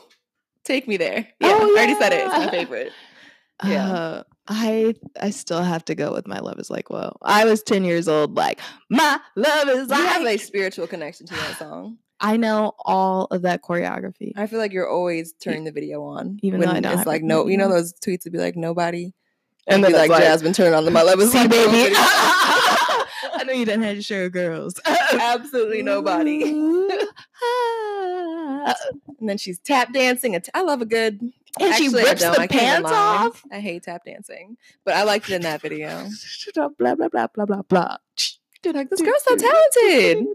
take 0.66 0.88
me 0.88 0.98
there. 0.98 1.28
Yeah, 1.40 1.48
Oh, 1.50 1.68
I 1.68 1.70
already 1.70 1.96
said 1.96 2.12
it. 2.14 2.26
It's 2.26 2.34
my 2.38 2.50
favorite. 2.50 2.92
Yeah. 3.64 3.90
Uh, 3.92 4.24
I 4.48 4.94
I 5.20 5.30
still 5.32 5.64
have 5.64 5.86
to 5.86 5.96
go 5.96 6.12
with 6.14 6.28
my 6.28 6.40
love 6.40 6.60
is 6.60 6.70
like 6.70 6.90
whoa. 6.90 7.16
I 7.22 7.46
was 7.46 7.64
ten 7.64 7.84
years 7.84 8.08
old. 8.08 8.36
Like 8.36 8.60
my 8.90 9.20
love 9.36 9.70
is 9.70 9.90
I 9.92 9.98
have 10.02 10.26
a 10.26 10.38
spiritual 10.38 10.88
connection 10.88 11.26
to 11.28 11.34
that 11.34 11.58
song. 11.60 11.98
I 12.20 12.38
know 12.38 12.74
all 12.86 13.26
of 13.32 13.42
that 13.44 13.62
choreography. 13.62 14.34
I 14.36 14.48
feel 14.48 14.60
like 14.60 14.72
you're 14.72 14.90
always 14.90 15.34
turning 15.34 15.64
the 15.66 15.72
video 15.72 16.02
on, 16.04 16.40
Even 16.44 16.62
though 16.62 16.70
I 16.70 16.80
don't 16.80 16.98
it's 16.98 17.06
like 17.08 17.24
no. 17.24 17.48
You 17.48 17.58
know 17.58 17.70
those 17.70 17.94
tweets 17.94 18.24
would 18.26 18.34
be 18.34 18.40
like 18.40 18.56
nobody, 18.56 19.14
And 19.68 19.76
and 19.76 19.84
then 19.84 19.92
be 19.92 19.98
like, 19.98 20.10
like, 20.10 20.24
Jasmine, 20.24 20.54
turn 20.54 20.74
on 20.74 20.86
the 20.86 20.92
my 20.92 21.02
love 21.02 21.20
is 21.20 21.34
like 21.34 21.50
baby. 21.50 21.94
I 23.38 23.44
know 23.46 23.54
you 23.54 23.66
didn't 23.66 23.84
have 23.84 23.96
to 23.98 24.02
show 24.02 24.30
girls. 24.30 24.80
Absolutely 24.86 25.82
nobody. 25.82 26.44
Ah. 27.44 28.76
And 29.20 29.30
then 29.30 29.38
she's 29.38 29.60
tap 29.60 29.94
dancing. 29.94 30.40
I 30.54 30.62
love 30.62 30.82
a 30.82 30.86
good. 30.86 31.22
And 31.22 31.76
she 31.76 31.86
Actually, 31.86 32.04
I 32.04 32.10
rips 32.10 32.22
the 32.22 32.40
I 32.42 32.48
pants 32.48 32.92
off. 32.92 33.44
I 33.52 33.60
hate 33.60 33.84
tap 33.84 34.04
dancing, 34.06 34.58
but 34.84 34.94
I 34.94 35.04
liked 35.04 35.30
it 35.30 35.36
in 35.36 35.42
that 35.44 35.62
video. 35.62 36.08
blah 36.56 36.96
blah 36.96 37.08
blah 37.08 37.28
blah 37.28 37.46
blah 37.46 37.62
blah. 37.62 37.98
This 38.62 39.02
girl's 39.02 39.24
so 39.24 39.36
talented. 39.36 40.26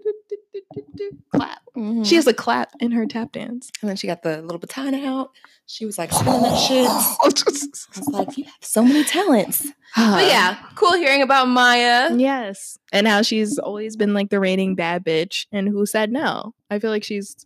Clap. 1.34 1.58
Mhm. 1.76 2.04
She 2.06 2.16
has 2.16 2.26
a 2.26 2.34
clap 2.34 2.72
in 2.80 2.90
her 2.92 3.06
tap 3.06 3.32
dance. 3.32 3.70
and 3.80 3.88
then 3.88 3.96
she 3.96 4.06
got 4.06 4.22
the 4.22 4.42
little 4.42 4.58
baton 4.58 4.94
out. 4.94 5.30
She 5.66 5.86
was 5.86 5.96
like 5.98 6.12
spinning 6.12 6.42
that 6.42 6.56
shit. 6.56 6.86
I 6.88 7.18
was 7.24 8.08
like, 8.08 8.36
you 8.36 8.44
have 8.44 8.54
so 8.60 8.82
many 8.82 9.04
talents. 9.04 9.66
But 9.96 10.26
yeah, 10.26 10.56
cool 10.76 10.94
hearing 10.94 11.20
about 11.22 11.48
Mya. 11.48 12.16
Yes. 12.16 12.78
And 12.92 13.08
how 13.08 13.22
she's 13.22 13.58
always 13.58 13.96
been 13.96 14.14
like 14.14 14.30
the 14.30 14.38
reigning 14.38 14.76
bad 14.76 15.04
bitch 15.04 15.46
and 15.50 15.68
who 15.68 15.84
said 15.86 16.12
no. 16.12 16.54
I 16.70 16.78
feel 16.78 16.90
like 16.90 17.02
she's 17.04 17.44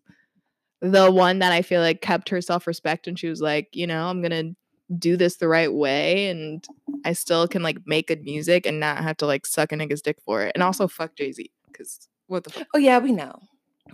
the 0.82 1.11
one 1.11 1.38
that 1.38 1.52
I 1.52 1.62
feel 1.62 1.80
like 1.80 2.02
kept 2.02 2.28
her 2.28 2.42
self 2.42 2.66
respect 2.66 3.07
and 3.07 3.18
she 3.18 3.28
was 3.28 3.40
like, 3.40 3.68
you 3.72 3.86
know, 3.86 4.09
I'm 4.09 4.20
going 4.20 4.30
to 4.30 4.57
do 4.98 5.16
this 5.16 5.36
the 5.36 5.48
right 5.48 5.72
way 5.72 6.28
and 6.28 6.62
I 7.07 7.14
still 7.14 7.48
can 7.48 7.62
like 7.62 7.78
make 7.86 8.09
good 8.09 8.22
music 8.24 8.66
and 8.66 8.78
not 8.80 8.98
have 9.02 9.16
to 9.18 9.26
like 9.26 9.46
suck 9.46 9.72
a 9.72 9.76
nigga's 9.76 10.02
dick 10.02 10.18
for 10.22 10.42
it. 10.42 10.52
And 10.55 10.62
also 10.62 10.86
fuck 10.86 11.16
Jay 11.16 11.32
Z 11.32 11.50
because 11.66 12.09
what 12.28 12.44
the 12.44 12.50
fuck. 12.50 12.66
Oh 12.74 12.78
yeah, 12.78 12.98
we 12.98 13.12
know. 13.12 13.38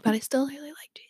But 0.02 0.14
I 0.14 0.18
still 0.20 0.46
really 0.46 0.68
like 0.68 0.94
Jay 0.94 1.02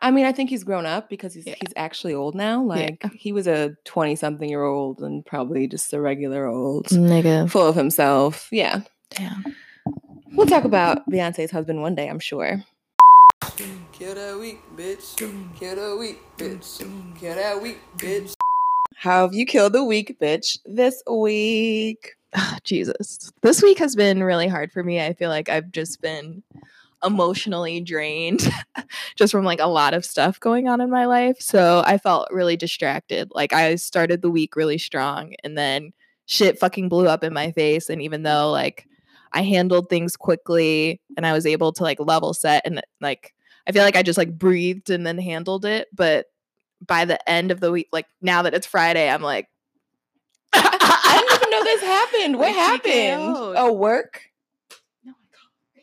I 0.00 0.12
mean, 0.12 0.26
I 0.26 0.32
think 0.32 0.48
he's 0.50 0.62
grown 0.62 0.86
up 0.86 1.08
because 1.10 1.34
he's 1.34 1.46
Yeah. 1.46 1.54
he's 1.60 1.72
actually 1.76 2.14
old 2.14 2.34
now. 2.36 2.62
Like 2.62 3.04
he 3.14 3.32
was 3.32 3.46
a 3.48 3.74
twenty 3.84 4.14
something 4.16 4.48
year 4.48 4.62
old 4.62 5.00
and 5.00 5.24
probably 5.26 5.66
just 5.66 5.92
a 5.92 6.00
regular 6.00 6.46
old, 6.46 6.86
Nigga. 6.88 7.50
full 7.50 7.66
of 7.66 7.74
himself. 7.74 8.48
Yeah, 8.52 8.82
Damn. 9.10 9.44
we'll 10.32 10.46
talk 10.46 10.64
about 10.64 11.08
Beyonce's 11.10 11.50
husband 11.50 11.82
one 11.82 11.94
day, 11.96 12.08
I'm 12.08 12.20
sure. 12.20 12.62
Kill 13.92 14.14
that 14.14 14.38
weak 14.38 14.60
bitch. 14.76 15.16
Kill 15.58 15.74
that 15.76 15.96
weak 15.98 16.18
bitch. 16.36 17.18
Kill 17.18 17.34
that 17.34 17.60
weak 17.60 17.78
bitch. 17.96 18.34
How 18.94 19.22
have 19.22 19.34
you 19.34 19.46
killed 19.46 19.72
the 19.74 19.84
week, 19.84 20.16
bitch, 20.20 20.58
this 20.64 21.02
week? 21.08 22.14
Ah, 22.34 22.58
Jesus. 22.62 23.32
This 23.42 23.62
week 23.62 23.78
has 23.78 23.96
been 23.96 24.22
really 24.22 24.48
hard 24.48 24.70
for 24.72 24.82
me. 24.82 25.00
I 25.00 25.14
feel 25.14 25.30
like 25.30 25.48
I've 25.48 25.72
just 25.72 26.00
been 26.02 26.42
emotionally 27.04 27.80
drained 27.80 28.50
just 29.16 29.32
from 29.32 29.44
like 29.44 29.60
a 29.60 29.66
lot 29.66 29.94
of 29.94 30.04
stuff 30.04 30.40
going 30.40 30.68
on 30.68 30.80
in 30.80 30.90
my 30.90 31.06
life. 31.06 31.36
So 31.40 31.82
I 31.86 31.98
felt 31.98 32.28
really 32.30 32.56
distracted. 32.56 33.30
Like 33.34 33.52
I 33.52 33.76
started 33.76 34.20
the 34.20 34.30
week 34.30 34.56
really 34.56 34.78
strong 34.78 35.34
and 35.44 35.56
then 35.56 35.92
shit 36.26 36.58
fucking 36.58 36.88
blew 36.88 37.06
up 37.06 37.24
in 37.24 37.32
my 37.32 37.52
face. 37.52 37.88
And 37.88 38.02
even 38.02 38.24
though 38.24 38.50
like 38.50 38.86
I 39.32 39.42
handled 39.42 39.88
things 39.88 40.16
quickly 40.16 41.00
and 41.16 41.26
I 41.26 41.32
was 41.32 41.46
able 41.46 41.72
to 41.72 41.82
like 41.82 42.00
level 42.00 42.34
set 42.34 42.62
and 42.64 42.82
like 43.00 43.34
I 43.66 43.72
feel 43.72 43.82
like 43.82 43.96
I 43.96 44.02
just 44.02 44.18
like 44.18 44.36
breathed 44.38 44.90
and 44.90 45.06
then 45.06 45.18
handled 45.18 45.64
it. 45.64 45.88
But 45.94 46.26
by 46.86 47.04
the 47.04 47.28
end 47.28 47.50
of 47.50 47.60
the 47.60 47.70
week, 47.70 47.88
like 47.92 48.06
now 48.22 48.42
that 48.42 48.54
it's 48.54 48.66
Friday, 48.66 49.08
I'm 49.08 49.22
like, 49.22 49.48
I 50.52 51.20
didn't 51.20 51.32
even 51.32 51.37
know 51.58 51.64
this 51.64 51.82
happened. 51.82 52.36
What 52.38 52.46
Like, 52.48 52.54
happened? 52.56 53.36
TKO'd. 53.36 53.54
Oh, 53.56 53.72
work. 53.72 54.22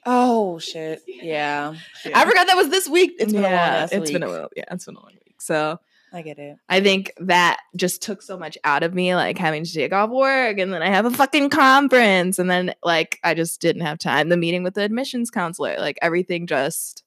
Oh 0.06 0.60
shit! 0.60 1.02
Yeah. 1.08 1.74
I 2.14 2.26
forgot 2.26 2.46
that 2.48 2.56
was 2.56 2.70
this 2.70 2.88
week. 2.88 3.14
It's 3.18 3.34
been 3.34 3.44
a 3.44 3.48
long 3.48 3.54
ass 3.54 3.92
it's 3.92 4.12
been 4.12 4.22
a 4.24 4.28
week. 4.28 4.38
while. 4.38 4.50
Yeah, 4.56 4.64
it's 4.72 4.86
been 4.86 4.96
a 4.96 5.00
long 5.00 5.12
week. 5.26 5.36
So 5.42 5.80
I 6.14 6.22
get 6.22 6.38
it. 6.38 6.58
I 6.70 6.80
think 6.82 7.12
that 7.18 7.60
just 7.76 8.04
took 8.04 8.22
so 8.22 8.38
much 8.38 8.56
out 8.64 8.84
of 8.84 8.94
me, 8.94 9.16
like 9.16 9.38
having 9.40 9.64
to 9.64 9.74
take 9.74 9.92
off 9.94 10.12
work 10.12 10.60
and 10.60 10.72
then 10.72 10.84
I 10.84 10.90
have 10.90 11.06
a 11.06 11.12
fucking 11.12 11.50
conference 11.50 12.38
and 12.38 12.50
then 12.50 12.76
like 12.84 13.20
I 13.24 13.34
just 13.34 13.60
didn't 13.62 13.82
have 13.82 13.98
time. 13.98 14.30
The 14.30 14.38
meeting 14.38 14.62
with 14.64 14.76
the 14.76 14.84
admissions 14.84 15.32
counselor, 15.32 15.76
like 15.80 15.98
everything 16.04 16.46
just 16.46 17.04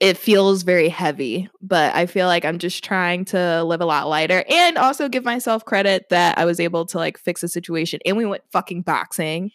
it 0.00 0.16
feels 0.18 0.64
very 0.64 0.88
heavy, 0.88 1.48
but 1.62 1.94
I 1.94 2.06
feel 2.06 2.26
like 2.26 2.44
I'm 2.44 2.58
just 2.58 2.82
trying 2.84 3.24
to 3.26 3.62
live 3.64 3.80
a 3.80 3.86
lot 3.86 4.08
lighter 4.08 4.44
and 4.48 4.76
also 4.76 5.08
give 5.08 5.24
myself 5.24 5.64
credit 5.64 6.08
that 6.10 6.36
I 6.36 6.44
was 6.44 6.60
able 6.60 6.84
to 6.86 6.98
like 6.98 7.16
fix 7.16 7.42
a 7.42 7.48
situation 7.48 8.00
and 8.04 8.16
we 8.16 8.26
went 8.26 8.42
fucking 8.52 8.82
boxing. 8.82 9.50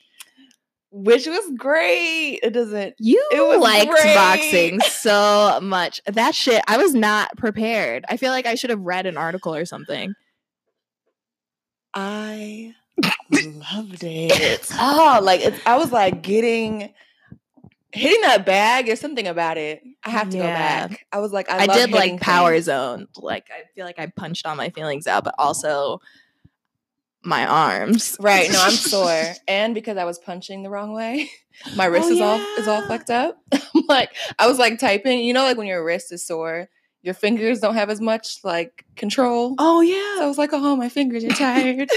Which 0.91 1.27
was 1.27 1.51
great. 1.55 2.39
It 2.41 2.49
doesn't. 2.51 2.95
You 2.97 3.23
It 3.31 3.41
was 3.45 3.59
liked 3.59 3.91
great. 3.91 4.15
boxing 4.15 4.79
so 4.81 5.59
much. 5.61 6.01
That 6.07 6.33
shit, 6.33 6.63
I 6.67 6.77
was 6.77 6.95
not 6.95 7.37
prepared. 7.37 8.05
I 8.09 8.17
feel 8.17 8.31
like 8.31 8.47
I 8.47 8.55
should 8.55 8.71
have 8.71 8.79
read 8.81 9.05
an 9.05 9.15
article 9.15 9.53
or 9.53 9.65
something. 9.65 10.15
I 11.93 12.73
loved 13.31 14.03
it. 14.03 14.67
oh, 14.79 15.19
like 15.21 15.41
it's, 15.41 15.59
I 15.65 15.77
was 15.77 15.91
like 15.91 16.21
getting 16.23 16.93
hitting 17.91 18.21
that 18.21 18.45
bag. 18.45 18.85
There's 18.87 18.99
something 18.99 19.27
about 19.27 19.57
it. 19.57 19.81
I 20.03 20.09
have 20.11 20.29
to 20.29 20.37
Yeah. 20.37 20.43
go 20.87 20.89
back. 20.93 21.05
I 21.11 21.19
was 21.19 21.31
like, 21.31 21.49
I, 21.49 21.63
I, 21.63 21.65
love 21.65 21.75
did 21.77 21.91
like 21.91 22.19
power 22.21 22.53
things. 22.53 22.65
zone. 22.65 23.07
Like 23.17 23.45
I 23.51 23.63
feel 23.75 23.85
like 23.85 23.99
I 23.99 24.07
punched 24.07 24.45
all 24.45 24.55
my 24.55 24.69
feelings 24.69 25.07
out, 25.07 25.23
but 25.23 25.35
also 25.39 25.99
my 27.23 27.45
arms. 27.45 28.15
Right. 28.19 28.51
No, 28.51 28.61
I'm 28.61 28.71
sore, 28.91 29.23
and 29.47 29.73
because 29.75 29.97
I 29.97 30.05
was 30.05 30.19
punching 30.19 30.63
the 30.63 30.69
wrong 30.69 30.93
way, 30.93 31.29
my 31.75 31.85
wrist 31.85 32.09
Oh, 32.09 32.13
is 32.13 32.21
all 32.21 32.39
is 32.59 32.67
all 32.67 32.87
fucked 32.87 33.09
up. 33.09 33.37
Like, 33.87 34.11
I 34.37 34.45
was 34.47 34.59
like 34.59 34.77
typing. 34.77 35.19
You 35.21 35.33
know, 35.33 35.43
like 35.43 35.57
when 35.57 35.65
your 35.67 35.83
wrist 35.83 36.11
is 36.11 36.25
sore, 36.25 36.69
your 37.01 37.15
fingers 37.15 37.59
don't 37.59 37.73
have 37.73 37.89
as 37.89 37.99
much 37.99 38.37
like 38.43 38.85
control. 38.95 39.55
Oh 39.57 39.81
So 39.81 39.87
yeah. 39.87 40.23
I 40.23 40.27
was 40.27 40.37
like, 40.37 40.51
oh, 40.53 40.75
my 40.75 40.89
fingers 40.89 41.23
are 41.23 41.29
tired. 41.29 41.89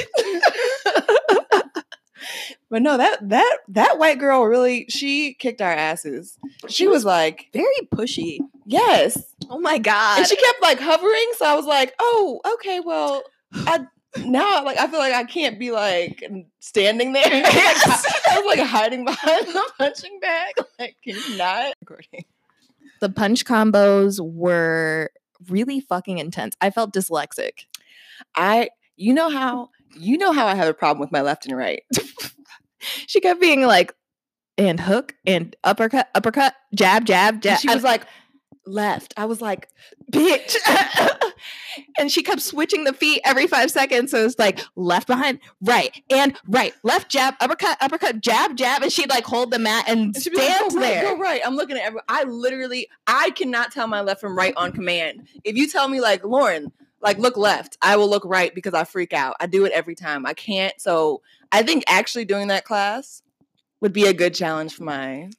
But 2.70 2.82
no, 2.82 2.96
that 2.96 3.28
that 3.28 3.58
that 3.68 3.98
white 3.98 4.18
girl 4.18 4.44
really 4.44 4.86
she 4.88 5.34
kicked 5.34 5.60
our 5.60 5.72
asses. 5.72 6.38
She 6.68 6.86
was 6.88 7.04
like, 7.04 7.48
very 7.52 7.66
pushy. 7.94 8.38
yes, 8.66 9.34
Oh 9.50 9.58
my 9.60 9.78
god. 9.78 10.18
and 10.18 10.26
she 10.28 10.36
kept 10.36 10.62
like 10.62 10.78
hovering. 10.80 11.32
So 11.36 11.46
I 11.46 11.54
was 11.54 11.66
like, 11.66 11.94
oh, 11.98 12.40
okay, 12.54 12.80
well, 12.80 13.22
I 13.54 13.86
now 14.24 14.64
like 14.64 14.78
I 14.78 14.86
feel 14.88 14.98
like 14.98 15.14
I 15.14 15.24
can't 15.24 15.58
be 15.58 15.70
like 15.70 16.22
standing 16.60 17.12
there. 17.12 17.22
Like, 17.32 17.44
I, 17.54 18.20
I 18.32 18.40
was 18.40 18.56
like 18.58 18.66
hiding 18.66 19.04
behind 19.04 19.46
the 19.48 19.70
punching 19.78 20.20
bag. 20.20 20.54
Like, 20.78 20.96
can 21.04 21.16
you 21.16 21.36
not? 21.36 21.74
Recording. 21.80 22.24
the 23.00 23.08
punch 23.08 23.44
combos 23.44 24.20
were 24.20 25.10
really 25.48 25.80
fucking 25.80 26.18
intense. 26.18 26.56
I 26.60 26.70
felt 26.70 26.92
dyslexic. 26.94 27.66
I, 28.36 28.68
you 28.96 29.12
know 29.12 29.28
how 29.30 29.70
you 29.94 30.18
know 30.18 30.32
how 30.32 30.46
I 30.46 30.54
have 30.54 30.68
a 30.68 30.74
problem 30.74 31.00
with 31.00 31.12
my 31.12 31.22
left 31.22 31.46
and 31.46 31.56
right. 31.56 31.82
She 33.06 33.20
kept 33.20 33.40
being 33.40 33.62
like 33.62 33.94
and 34.58 34.80
hook 34.80 35.14
and 35.24 35.54
uppercut, 35.64 36.08
uppercut, 36.14 36.54
jab, 36.74 37.04
jab, 37.04 37.40
jab. 37.40 37.52
And 37.52 37.60
she 37.60 37.68
was 37.68 37.84
like, 37.84 38.02
left. 38.66 39.14
I 39.16 39.24
was 39.24 39.40
like, 39.40 39.68
bitch. 40.10 40.56
and 41.98 42.10
she 42.10 42.22
kept 42.22 42.40
switching 42.42 42.84
the 42.84 42.92
feet 42.92 43.20
every 43.24 43.46
five 43.46 43.70
seconds. 43.70 44.10
So 44.10 44.24
it's 44.24 44.38
like 44.38 44.60
left 44.76 45.06
behind, 45.06 45.40
right, 45.62 46.00
and 46.10 46.36
right, 46.46 46.74
left 46.82 47.10
jab, 47.10 47.34
uppercut, 47.40 47.76
uppercut, 47.80 48.20
jab, 48.20 48.56
jab. 48.56 48.82
And 48.82 48.92
she'd 48.92 49.10
like 49.10 49.24
hold 49.24 49.50
the 49.50 49.58
mat 49.58 49.84
and, 49.88 50.14
And 50.14 50.22
she'd 50.22 50.34
like, 50.34 50.44
stand 50.44 50.70
go 50.70 50.76
right, 50.76 50.82
there. 50.82 51.02
go 51.04 51.18
right. 51.18 51.40
I'm 51.44 51.56
looking 51.56 51.76
at 51.76 51.84
every. 51.84 52.00
I 52.08 52.24
literally, 52.24 52.88
I 53.06 53.30
cannot 53.30 53.72
tell 53.72 53.86
my 53.86 54.00
left 54.00 54.20
from 54.20 54.36
right 54.36 54.54
on 54.56 54.72
command. 54.72 55.28
If 55.44 55.56
you 55.56 55.68
tell 55.68 55.88
me 55.88 56.00
like 56.00 56.24
Lauren, 56.24 56.72
like 57.02 57.18
look 57.18 57.36
left, 57.36 57.76
I 57.82 57.96
will 57.96 58.08
look 58.08 58.24
right 58.24 58.54
because 58.54 58.74
I 58.74 58.84
freak 58.84 59.12
out. 59.12 59.36
I 59.40 59.46
do 59.46 59.64
it 59.64 59.72
every 59.72 59.94
time. 59.94 60.24
I 60.24 60.34
can't. 60.34 60.80
So 60.80 61.22
I 61.50 61.62
think 61.62 61.84
actually 61.86 62.24
doing 62.24 62.48
that 62.48 62.64
class 62.64 63.22
would 63.80 63.92
be 63.92 64.06
a 64.06 64.14
good 64.14 64.34
challenge 64.34 64.74
for 64.74 64.84
my 64.84 65.30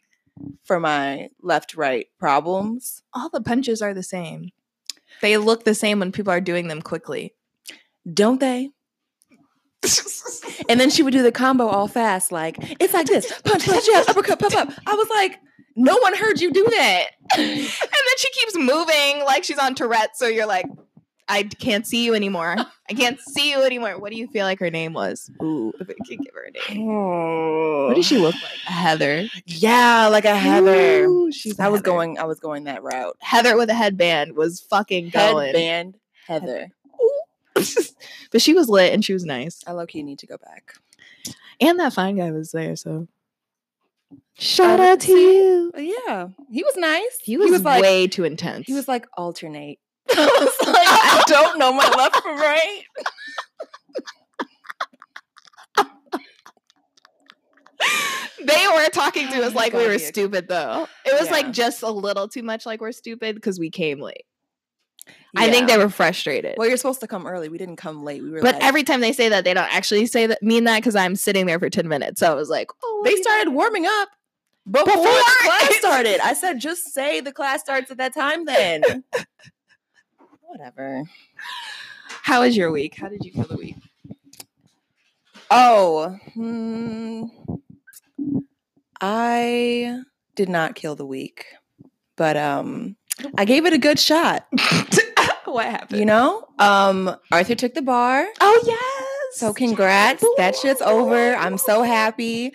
for 0.63 0.79
my 0.79 1.29
left 1.41 1.75
right 1.75 2.07
problems. 2.19 3.03
All 3.13 3.29
the 3.29 3.41
punches 3.41 3.81
are 3.81 3.93
the 3.93 4.03
same. 4.03 4.51
They 5.21 5.37
look 5.37 5.63
the 5.63 5.75
same 5.75 5.99
when 5.99 6.11
people 6.11 6.31
are 6.31 6.41
doing 6.41 6.67
them 6.67 6.81
quickly. 6.81 7.33
Don't 8.11 8.39
they? 8.39 8.71
and 10.69 10.79
then 10.79 10.89
she 10.89 11.03
would 11.03 11.13
do 11.13 11.23
the 11.23 11.31
combo 11.31 11.67
all 11.67 11.87
fast, 11.87 12.31
like 12.31 12.57
it's 12.79 12.93
like 12.93 13.05
this: 13.05 13.31
punch, 13.43 13.65
punch, 13.65 13.85
jab, 13.85 14.09
uppercut, 14.09 14.39
pop 14.39 14.55
up. 14.55 14.71
I 14.87 14.95
was 14.95 15.09
like, 15.09 15.39
no 15.75 15.97
one 15.97 16.15
heard 16.15 16.39
you 16.39 16.51
do 16.51 16.65
that. 16.69 17.07
and 17.37 17.47
then 17.47 18.17
she 18.17 18.31
keeps 18.31 18.55
moving 18.55 19.23
like 19.25 19.43
she's 19.43 19.57
on 19.57 19.75
Tourette. 19.75 20.15
So 20.15 20.27
you're 20.27 20.45
like, 20.45 20.65
I 21.27 21.43
can't 21.43 21.87
see 21.87 22.05
you 22.05 22.13
anymore. 22.13 22.55
I 22.89 22.93
can't 22.93 23.19
see 23.33 23.51
you 23.51 23.63
anymore. 23.63 23.97
What 23.99 24.11
do 24.11 24.17
you 24.17 24.27
feel 24.27 24.45
like 24.45 24.59
her 24.59 24.69
name 24.69 24.93
was? 24.93 25.29
Ooh, 25.41 25.71
if 25.79 25.89
I 25.89 25.93
could 25.93 26.19
give 26.19 26.33
her 26.33 26.43
a 26.43 26.73
name. 26.73 26.89
Oh. 26.89 27.87
What 27.87 27.95
does 27.95 28.05
she 28.05 28.17
look 28.17 28.35
like? 28.35 28.59
A 28.67 28.71
Heather. 28.71 29.27
Yeah, 29.45 30.07
like 30.07 30.25
a 30.25 30.35
Heather. 30.35 31.05
Ooh, 31.05 31.31
she's 31.31 31.59
a 31.59 31.63
I 31.63 31.67
was 31.69 31.79
Heather. 31.79 31.91
going. 31.91 32.19
I 32.19 32.23
was 32.25 32.39
going 32.39 32.65
that 32.65 32.83
route. 32.83 33.17
Heather 33.19 33.57
with 33.57 33.69
a 33.69 33.73
headband 33.73 34.35
was 34.35 34.59
fucking 34.61 35.09
going. 35.09 35.47
Headband 35.47 35.97
Heather. 36.27 36.71
but 38.31 38.41
she 38.41 38.53
was 38.53 38.69
lit 38.69 38.93
and 38.93 39.05
she 39.05 39.13
was 39.13 39.25
nice. 39.25 39.61
I 39.67 39.71
low 39.73 39.85
key 39.85 40.03
need 40.03 40.19
to 40.19 40.27
go 40.27 40.37
back. 40.37 40.75
And 41.61 41.79
that 41.79 41.93
fine 41.93 42.17
guy 42.17 42.31
was 42.31 42.51
there, 42.51 42.75
so 42.75 43.07
shout 44.37 44.79
um, 44.79 44.85
out 44.85 44.99
to 45.01 45.11
you. 45.11 45.71
Yeah, 45.77 46.29
he 46.51 46.63
was 46.63 46.75
nice. 46.75 47.19
He 47.21 47.37
was, 47.37 47.61
like 47.63 47.81
way 47.81 48.07
too 48.07 48.23
intense. 48.23 48.65
he 48.65 48.73
was 48.73 48.87
like 48.87 49.07
alternate. 49.15 49.79
I 50.17 50.37
was 50.39 50.67
like, 50.67 50.87
I 50.87 51.23
don't 51.27 51.59
know 51.59 51.73
my 51.73 51.87
left 51.95 52.17
from 52.21 52.37
right. 52.37 52.83
they 58.45 58.65
were 58.73 58.87
talking 58.89 59.27
to 59.29 59.39
oh 59.41 59.47
us 59.47 59.53
like 59.55 59.73
we 59.73 59.85
were 59.87 59.99
stupid 59.99 60.47
though. 60.47 60.87
It 61.05 61.13
was 61.19 61.25
Yeah. 61.27 61.31
like 61.31 61.51
just 61.51 61.83
a 61.83 61.89
little 61.89 62.27
too 62.27 62.43
much 62.43 62.65
like 62.65 62.81
we're 62.81 62.91
stupid 62.91 63.35
because 63.35 63.59
we 63.59 63.69
came 63.69 63.99
late. 63.99 64.25
I 65.35 65.49
think 65.49 65.67
they 65.67 65.77
were 65.77 65.89
frustrated. 65.89 66.55
Well, 66.57 66.67
you're 66.67 66.77
supposed 66.77 67.01
to 67.01 67.07
come 67.07 67.25
early. 67.27 67.49
We 67.49 67.57
didn't 67.57 67.75
come 67.77 68.03
late. 68.03 68.21
We 68.23 68.29
were. 68.29 68.41
but 68.41 68.55
like- 68.55 68.63
every 68.63 68.83
time 68.83 69.01
they 69.01 69.11
say 69.11 69.29
that, 69.29 69.43
they 69.43 69.53
don't 69.53 69.73
actually 69.73 70.05
say 70.05 70.27
that 70.27 70.41
mean 70.43 70.63
that 70.65 70.77
because 70.77 70.95
I'm 70.95 71.15
sitting 71.15 71.45
there 71.45 71.59
for 71.59 71.69
10 71.69 71.87
minutes. 71.87 72.19
So 72.19 72.31
I 72.31 72.35
was 72.35 72.49
like, 72.49 72.69
oh, 72.83 73.01
they 73.03 73.15
started 73.15 73.49
warming 73.51 73.85
up 73.85 74.09
before, 74.69 74.85
the 74.85 74.91
Before- 74.91 75.03
class 75.43 75.75
started. 75.79 76.19
I 76.23 76.33
said, 76.33 76.59
just 76.59 76.93
say 76.93 77.19
the 77.19 77.31
class 77.33 77.61
starts 77.61 77.89
at 77.91 77.97
that 77.97 78.13
time. 78.13 78.45
Then. 78.45 79.03
Whatever. 80.53 81.05
How 82.21 82.41
was 82.41 82.55
your 82.55 82.71
week? 82.71 82.93
How 82.95 83.09
did 83.09 83.25
you 83.25 83.31
feel 83.31 83.45
the 83.45 83.57
week? 83.57 83.75
Oh, 85.49 86.15
hmm, 86.35 87.23
I 89.01 90.03
did 90.35 90.49
not 90.49 90.75
kill 90.75 90.95
the 90.95 91.07
week, 91.07 91.47
but 92.15 92.37
um, 92.37 92.97
I 93.35 93.45
gave 93.45 93.65
it 93.65 93.73
a 93.73 93.79
good 93.79 93.97
shot. 93.97 94.45
what 95.45 95.65
happened? 95.65 95.99
You 95.99 96.05
know, 96.05 96.47
um, 96.59 97.15
Arthur 97.31 97.55
took 97.55 97.73
the 97.73 97.81
bar. 97.81 98.23
Oh 98.39 98.63
yes. 98.63 99.39
So 99.39 99.55
congrats. 99.55 100.23
That 100.37 100.55
shit's 100.55 100.83
over. 100.83 101.33
I'm 101.33 101.57
so 101.57 101.81
happy. 101.81 102.53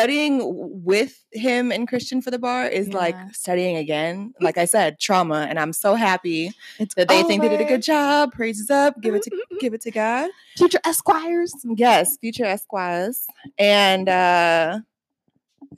Studying 0.00 0.40
with 0.84 1.22
him 1.32 1.70
and 1.70 1.86
Christian 1.86 2.22
for 2.22 2.30
the 2.30 2.38
bar 2.38 2.66
is 2.66 2.88
Yeah. 2.88 2.96
like 2.96 3.16
studying 3.34 3.76
again. 3.76 4.34
Like 4.40 4.56
I 4.58 4.64
said, 4.64 4.98
trauma, 4.98 5.46
and 5.48 5.58
I'm 5.58 5.72
so 5.72 5.94
happy 5.94 6.52
It's 6.78 6.94
that 6.94 7.08
they 7.08 7.22
think 7.24 7.42
they 7.42 7.48
did 7.48 7.60
a 7.60 7.64
good 7.64 7.82
job. 7.82 8.32
Praises 8.32 8.70
up. 8.70 9.00
Give 9.00 9.14
it 9.14 9.22
to 9.24 9.30
give 9.60 9.74
it 9.74 9.80
to 9.82 9.90
God. 9.90 10.30
future 10.56 10.80
esquires. 10.84 11.52
Yes, 11.64 12.16
future 12.18 12.44
Esquires. 12.44 13.26
And 13.58 14.08
uh 14.08 14.80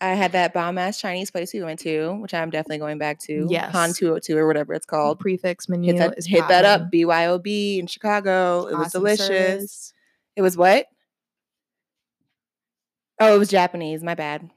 I 0.01 0.15
had 0.15 0.33
that 0.33 0.55
bomb 0.55 0.79
ass 0.79 0.99
Chinese 1.01 1.31
place 1.31 1.53
we 1.53 1.63
went 1.63 1.79
to, 1.81 2.13
which 2.23 2.33
I'm 2.33 2.49
definitely 2.51 2.79
going 2.79 2.97
back 2.99 3.19
to. 3.25 3.47
Yes. 3.51 3.73
Han 3.73 3.93
202 3.93 4.37
or 4.39 4.47
whatever 4.47 4.73
it's 4.73 4.87
called. 4.87 5.19
prefix 5.21 5.69
menu 5.69 5.93
Hit 5.93 5.99
that, 5.99 6.25
hit 6.25 6.49
that 6.49 6.65
up. 6.65 6.91
BYOB 6.91 7.79
in 7.79 7.87
Chicago. 7.87 8.67
It 8.69 8.77
was 8.79 8.93
delicious. 8.93 9.27
service. 9.27 9.93
It 10.37 10.43
was 10.43 10.57
what? 10.57 10.87
Oh, 13.23 13.35
it 13.35 13.39
was 13.39 13.49
Japanese. 13.49 14.03
My 14.03 14.15
bad. 14.15 14.51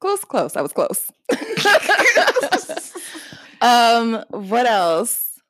Close, 0.00 0.24
close. 0.24 0.56
I 0.56 0.60
was 0.60 0.72
close. 0.72 1.12
um, 3.60 4.24
what 4.30 4.66
else? 4.66 5.40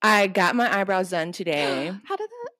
I 0.00 0.26
got 0.26 0.56
my 0.56 0.80
eyebrows 0.80 1.10
done 1.10 1.32
today. 1.32 1.88
How 2.04 2.16
did 2.16 2.28
that? 2.28 2.50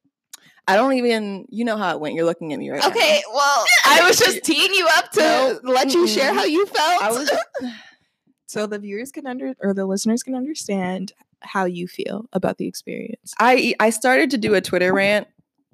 I 0.68 0.76
don't 0.76 0.92
even 0.92 1.46
you 1.48 1.64
know 1.64 1.76
how 1.76 1.92
it 1.94 2.00
went. 2.00 2.14
You're 2.14 2.26
looking 2.26 2.52
at 2.52 2.58
me 2.60 2.70
right 2.70 2.80
now. 2.80 2.90
Okay, 2.90 3.22
well, 3.32 3.64
I 3.86 4.06
was 4.06 4.18
just 4.18 4.44
teeing 4.44 4.72
you 4.72 4.86
up 4.92 5.10
to 5.12 5.20
No, 5.64 5.72
let 5.72 5.92
you 5.94 6.06
share 6.06 6.32
how 6.32 6.44
you 6.44 6.64
felt. 6.66 7.02
I 7.02 7.10
was 7.10 7.28
so 8.46 8.68
the 8.68 8.78
viewers 8.78 9.10
can 9.10 9.26
under 9.26 9.54
or 9.60 9.74
the 9.74 9.84
listeners 9.84 10.22
can 10.22 10.36
understand 10.36 11.12
how 11.40 11.64
you 11.64 11.88
feel 11.88 12.26
about 12.32 12.58
the 12.58 12.68
experience. 12.68 13.34
I 13.40 13.74
I 13.80 13.90
started 13.90 14.30
to 14.30 14.38
do 14.38 14.54
a 14.54 14.60
Twitter 14.60 14.92
rant. 14.92 15.26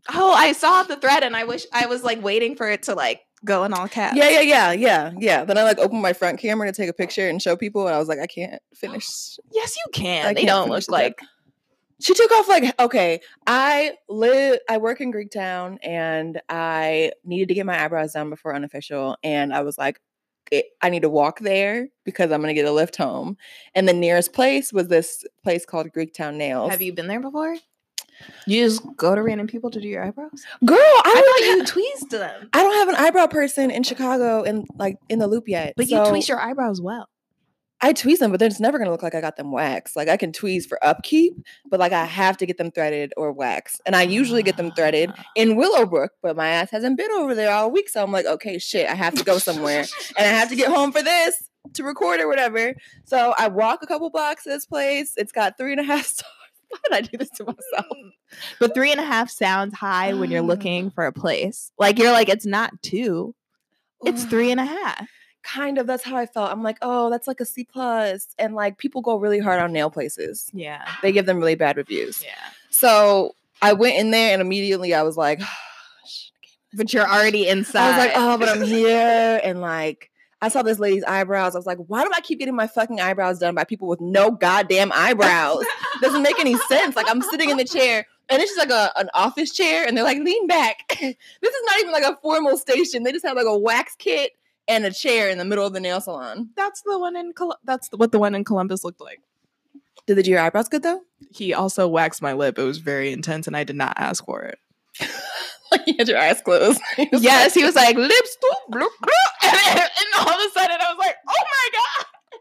Oh, 0.09 0.33
I 0.33 0.53
saw 0.53 0.85
the 0.85 0.97
thread 0.97 1.23
and 1.23 1.37
I 1.37 1.45
wish 1.45 1.67
I 1.75 1.87
was 1.87 2.03
like 2.03 2.23
waiting 2.23 2.57
for 2.57 2.71
it 2.71 2.85
to 2.85 2.95
like 2.95 3.26
go 3.45 3.65
in 3.65 3.73
all 3.73 3.89
caps. 3.89 4.17
Yeah, 4.17 4.29
yeah, 4.29 4.41
yeah, 4.41 4.73
yeah, 4.73 5.13
yeah. 5.19 5.45
Then 5.45 5.59
I 5.59 5.63
like 5.63 5.79
opened 5.79 6.03
my 6.03 6.13
front 6.13 6.39
camera 6.39 6.67
to 6.67 6.73
take 6.73 6.89
a 6.89 6.93
picture 6.93 7.29
and 7.29 7.41
show 7.41 7.57
people, 7.57 7.87
and 7.87 7.95
I 7.95 7.99
was 7.99 8.09
like, 8.09 8.19
I 8.19 8.27
can't 8.27 8.61
finish. 8.75 9.07
Yes, 9.53 9.77
you 9.77 9.93
can. 9.93 10.27
I 10.27 10.35
they 10.35 10.43
can't 10.43 10.49
don't 10.49 10.71
look 10.71 10.89
like 10.89 11.19
She 12.01 12.13
took 12.13 12.31
off 12.31 12.49
like, 12.49 12.79
okay, 12.79 13.21
I 13.47 13.95
live, 14.09 14.59
I 14.69 14.77
work 14.79 15.01
in 15.01 15.13
Greektown, 15.13 15.79
and 15.83 16.41
I 16.49 17.13
needed 17.25 17.49
to 17.49 17.55
get 17.55 17.65
my 17.67 17.83
eyebrows 17.83 18.13
done 18.13 18.29
before 18.31 18.55
unofficial, 18.55 19.17
and 19.23 19.55
I 19.55 19.63
was 19.63 19.79
like, 19.79 20.01
it, 20.53 20.67
I 20.83 20.91
need 20.91 21.03
to 21.03 21.09
walk 21.09 21.41
there 21.41 21.89
because 22.05 22.31
I'm 22.31 22.41
gonna 22.41 22.55
get 22.55 22.67
a 22.67 22.73
lift 22.73 22.97
home, 22.97 23.37
and 23.75 23.89
the 23.89 23.95
nearest 23.95 24.33
place 24.33 24.73
was 24.73 24.89
this 24.89 25.25
place 25.43 25.65
called 25.65 25.91
Greektown 25.91 26.35
Nails. 26.35 26.71
Have 26.71 26.83
you 26.83 26.93
been 26.93 27.07
there 27.07 27.21
before? 27.21 27.57
You 28.47 28.65
just 28.65 28.83
go 28.97 29.15
to 29.15 29.23
random 29.23 29.47
people 29.47 29.71
to 29.71 29.81
do 29.81 29.89
your 29.89 30.05
eyebrows? 30.05 30.45
girl? 30.65 30.77
I, 30.79 31.03
I 31.05 31.21
thought 31.21 31.57
you 31.59 31.65
tweezed 31.67 32.11
them. 32.11 32.49
I 32.53 32.63
don't 32.63 32.75
have 32.75 32.89
an 32.89 32.95
eyebrow 32.97 33.27
person 33.27 33.71
in 33.71 33.83
Chicago 33.83 34.43
and 34.43 34.67
like 34.79 34.97
in 35.09 35.19
the 35.19 35.27
loop 35.27 35.49
yet. 35.49 35.75
But 35.77 35.87
you 35.91 35.97
so- 35.97 36.13
tweeze 36.13 36.29
your 36.29 36.41
eyebrows 36.41 36.81
well. 36.81 37.09
I 37.83 37.93
tweeze 37.93 38.21
them, 38.21 38.31
but 38.31 38.41
then 38.41 38.51
it's 38.51 38.59
never 38.59 38.79
gonna 38.79 38.91
look 38.91 39.03
like 39.03 39.15
I 39.15 39.21
got 39.21 39.37
them 39.37 39.53
waxed. 39.53 39.97
Like 39.97 40.09
I 40.09 40.17
can 40.17 40.33
tweeze 40.33 40.67
for 40.67 40.83
upkeep, 40.83 41.35
but 41.69 41.79
like 41.79 41.93
I 41.93 42.07
have 42.07 42.39
to 42.39 42.47
get 42.47 42.57
them 42.57 42.71
threaded 42.71 43.13
or 43.19 43.33
waxed. 43.33 43.83
And 43.85 43.95
I 43.95 44.01
usually 44.03 44.43
get 44.43 44.57
them 44.57 44.73
threaded 44.73 45.11
Ah. 45.15 45.25
in 45.35 45.57
Willowbrook, 45.57 46.13
but 46.23 46.37
my 46.37 46.49
ass 46.49 46.71
hasn't 46.71 46.97
been 46.97 47.11
over 47.13 47.35
there 47.35 47.53
all 47.53 47.71
week. 47.71 47.91
So 47.91 48.03
I'm 48.03 48.11
like, 48.13 48.25
okay, 48.25 48.59
shit, 48.59 48.89
I 48.89 48.95
have 48.95 49.15
to 49.17 49.25
go 49.25 49.37
somewhere. 49.37 49.81
and 50.17 50.27
I 50.27 50.31
have 50.31 50.49
to 50.49 50.57
get 50.57 50.69
home 50.73 50.91
for 50.91 51.03
this 51.03 51.51
to 51.75 51.85
record 51.85 52.19
or 52.21 52.29
whatever. 52.29 52.73
So 53.05 53.35
I 53.37 53.49
walk 53.49 53.81
a 53.83 53.87
couple 53.87 54.09
blocks 54.09 54.45
to 54.45 54.49
this 54.49 54.65
place. 54.65 55.13
It's 55.19 55.33
got 55.33 55.59
three 55.59 55.73
and 55.73 55.81
a 55.81 55.85
half 55.85 56.07
stars. 56.07 56.31
Why 56.71 56.79
did 56.85 56.93
I 56.93 57.01
do 57.03 57.19
this 57.19 57.31
to 57.31 57.45
myself? 57.45 57.87
Mm. 57.97 58.11
But 58.59 58.75
three 58.75 58.91
and 58.91 59.01
a 59.01 59.05
half 59.05 59.31
sounds 59.31 59.75
high 59.75 60.15
when 60.15 60.31
you're 60.31 60.41
um. 60.41 60.47
looking 60.47 60.91
for 60.91 61.07
a 61.07 61.13
place. 61.13 61.71
Like 61.79 61.99
you're 61.99 62.13
like, 62.13 62.29
it's 62.29 62.47
not 62.47 62.73
two. 62.83 63.35
It's 64.05 64.25
three 64.25 64.51
and 64.51 64.61
a 64.61 64.65
half. 64.65 65.09
Kind 65.43 65.79
of. 65.79 65.87
That's 65.87 66.03
how 66.03 66.17
I 66.17 66.27
felt. 66.27 66.51
I'm 66.51 66.63
like, 66.63 66.79
oh, 66.83 67.09
that's 67.11 67.27
like 67.27 67.41
a 67.41 67.45
C 67.45 67.65
plus. 67.65 68.29
And 68.39 68.55
like 68.55 68.79
people 68.79 69.01
go 69.01 69.17
really 69.17 69.39
hard 69.39 69.61
on 69.61 69.73
nail 69.73 69.91
places. 69.91 70.51
Yeah. 70.53 70.87
They 71.03 71.13
give 71.13 71.27
them 71.27 71.39
really 71.39 71.55
bad 71.55 71.77
reviews. 71.77 72.23
Yeah. 72.23 72.35
So 72.71 73.37
I 73.63 73.73
went 73.73 73.97
in 73.97 74.11
there 74.11 74.33
and 74.33 74.43
immediately 74.43 74.93
I 74.95 75.03
was 75.03 75.17
like, 75.17 75.41
But 76.75 76.93
you're 76.93 77.09
already 77.09 77.49
inside. 77.49 77.81
I 77.81 77.89
was 77.89 78.07
like, 78.07 78.13
oh, 78.17 78.39
but 78.39 78.49
I'm 78.51 78.63
here. 78.67 79.41
And 79.43 79.61
like, 79.63 80.11
I 80.43 80.49
saw 80.49 80.63
this 80.63 80.79
lady's 80.79 81.05
eyebrows. 81.05 81.55
I 81.55 81.59
was 81.59 81.67
like, 81.67 81.79
why 81.87 82.05
do 82.05 82.11
I 82.15 82.21
keep 82.21 82.39
getting 82.39 82.55
my 82.55 82.67
fucking 82.67 83.01
eyebrows 83.01 83.39
done 83.39 83.55
by 83.55 83.65
people 83.65 83.89
with 83.89 84.01
no 84.01 84.31
goddamn 84.31 84.93
eyebrows? 84.93 85.65
Doesn't 86.03 86.23
make 86.23 86.39
any 86.39 86.57
sense. 86.69 86.95
Like, 86.95 87.09
I'm 87.09 87.23
sitting 87.23 87.49
in 87.49 87.57
the 87.57 87.65
chair 87.65 88.07
and 88.29 88.43
it's 88.43 88.55
just 88.55 88.59
like 88.59 88.71
a, 88.71 88.93
an 88.99 89.09
office 89.15 89.53
chair 89.53 89.87
and 89.87 89.97
they're 89.97 90.05
like, 90.05 90.19
lean 90.19 90.47
back. 90.47 90.83
this 90.89 91.17
is 91.55 91.63
not 91.67 91.81
even 91.81 91.93
like 91.93 92.05
a 92.05 92.17
formal 92.21 92.59
station. 92.59 93.03
They 93.03 93.13
just 93.13 93.25
have 93.25 93.37
like 93.37 93.47
a 93.47 93.59
wax 93.59 93.95
kit 93.97 94.33
and 94.69 94.85
a 94.85 94.93
chair 94.93 95.31
in 95.31 95.39
the 95.39 95.45
middle 95.45 95.67
of 95.67 95.73
the 95.73 95.81
nail 95.81 96.01
salon. 96.01 96.51
that's 96.57 96.83
the 96.83 96.99
one 96.99 97.17
in 97.17 97.33
Col- 97.33 97.59
that's 97.65 97.89
what 97.97 98.13
the 98.13 98.19
one 98.19 98.35
in 98.35 98.45
Columbus 98.45 98.85
looked 98.85 99.01
like. 99.01 99.23
Did 100.07 100.17
they 100.17 100.23
do 100.23 100.31
your 100.33 100.41
eyebrows 100.41 100.69
good 100.69 100.83
though? 100.83 101.03
He 101.33 101.55
also 101.55 101.89
waxed 101.89 102.23
my 102.23 102.33
lip. 102.33 102.59
It 102.59 102.63
was 102.63 102.79
very 102.79 103.13
intense, 103.13 103.47
and 103.47 103.57
I 103.57 103.65
did 103.65 103.77
not 103.77 103.95
ask 103.97 104.25
for 104.25 104.43
it. 104.43 104.59
Like, 105.73 105.83
you 105.87 105.95
had 105.99 106.09
your 106.09 106.19
eyes 106.19 106.41
closed. 106.43 106.81
He 106.97 107.09
yes, 107.13 107.55
he 107.55 107.65
was 107.65 107.75
like 107.75 107.97
lips, 107.97 108.37
bloop, 108.43 108.81
bloop, 108.81 108.89
bloop," 109.03 109.53
and, 109.53 109.81
and 109.81 110.09
all 110.19 110.29
of 110.33 110.39
a 110.47 110.51
sudden 110.53 110.77
I 110.81 110.93
was 110.93 110.99
like, 110.99 111.17
oh 111.29 111.33
my 111.35 111.69
god. 111.73 112.07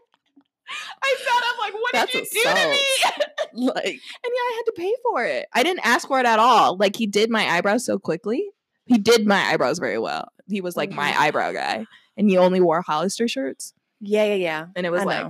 I 1.02 1.16
sat 1.18 1.50
up 1.50 1.58
like, 1.60 1.74
what 1.74 1.92
That's 1.92 2.12
did 2.12 2.26
you 2.32 2.42
do 2.44 2.48
to 2.50 2.68
me? 2.70 3.66
like, 3.66 3.84
and 3.84 3.94
yeah, 3.94 4.30
I 4.30 4.54
had 4.56 4.62
to 4.66 4.72
pay 4.76 4.92
for 5.02 5.24
it. 5.24 5.46
I 5.52 5.62
didn't 5.62 5.84
ask 5.86 6.06
for 6.08 6.18
it 6.20 6.26
at 6.26 6.38
all. 6.38 6.76
Like 6.76 6.96
he 6.96 7.06
did 7.06 7.30
my 7.30 7.44
eyebrows 7.48 7.84
so 7.84 7.98
quickly. 7.98 8.44
He 8.86 8.98
did 8.98 9.26
my 9.26 9.40
eyebrows 9.40 9.78
very 9.78 9.98
well. 9.98 10.28
He 10.48 10.60
was 10.60 10.76
like 10.76 10.90
my 10.92 11.10
Mhm. 11.10 11.16
eyebrow 11.16 11.52
guy, 11.52 11.86
and 12.16 12.28
he 12.30 12.38
only 12.38 12.60
wore 12.60 12.82
Hollister 12.82 13.26
shirts. 13.28 13.74
yeah, 14.00 14.24
yeah, 14.24 14.34
yeah. 14.34 14.66
And 14.76 14.86
it 14.86 14.90
was 14.90 15.02
I 15.02 15.04
like, 15.04 15.24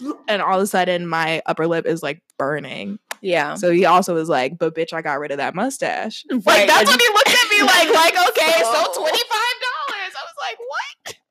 know. 0.00 0.20
and 0.28 0.40
all 0.42 0.56
of 0.58 0.62
a 0.62 0.66
sudden 0.66 1.06
my 1.06 1.42
upper 1.46 1.66
lip 1.66 1.86
is 1.86 2.02
like 2.02 2.22
burning. 2.38 2.98
Yeah. 3.22 3.54
So 3.54 3.70
he 3.70 3.84
also 3.84 4.14
was 4.14 4.28
like, 4.28 4.58
"But 4.58 4.74
bitch, 4.74 4.92
I 4.92 5.02
got 5.02 5.18
rid 5.18 5.30
of 5.30 5.38
that 5.38 5.54
mustache." 5.54 6.24
Right, 6.30 6.44
Like 6.46 6.66
that's 6.66 6.90
when 6.90 6.98
he 6.98 7.08
looked 7.08 7.28
at 7.28 7.50
me 7.50 7.62
like, 7.66 7.88
like 7.94 8.28
okay, 8.30 8.62
so 8.62 8.72
So- 8.72 9.00
twenty 9.00 9.18
five 9.18 9.56
dollars. 9.60 10.14
I 10.16 10.24
was 10.24 10.36
like, 10.40 10.58
what? 10.58 11.16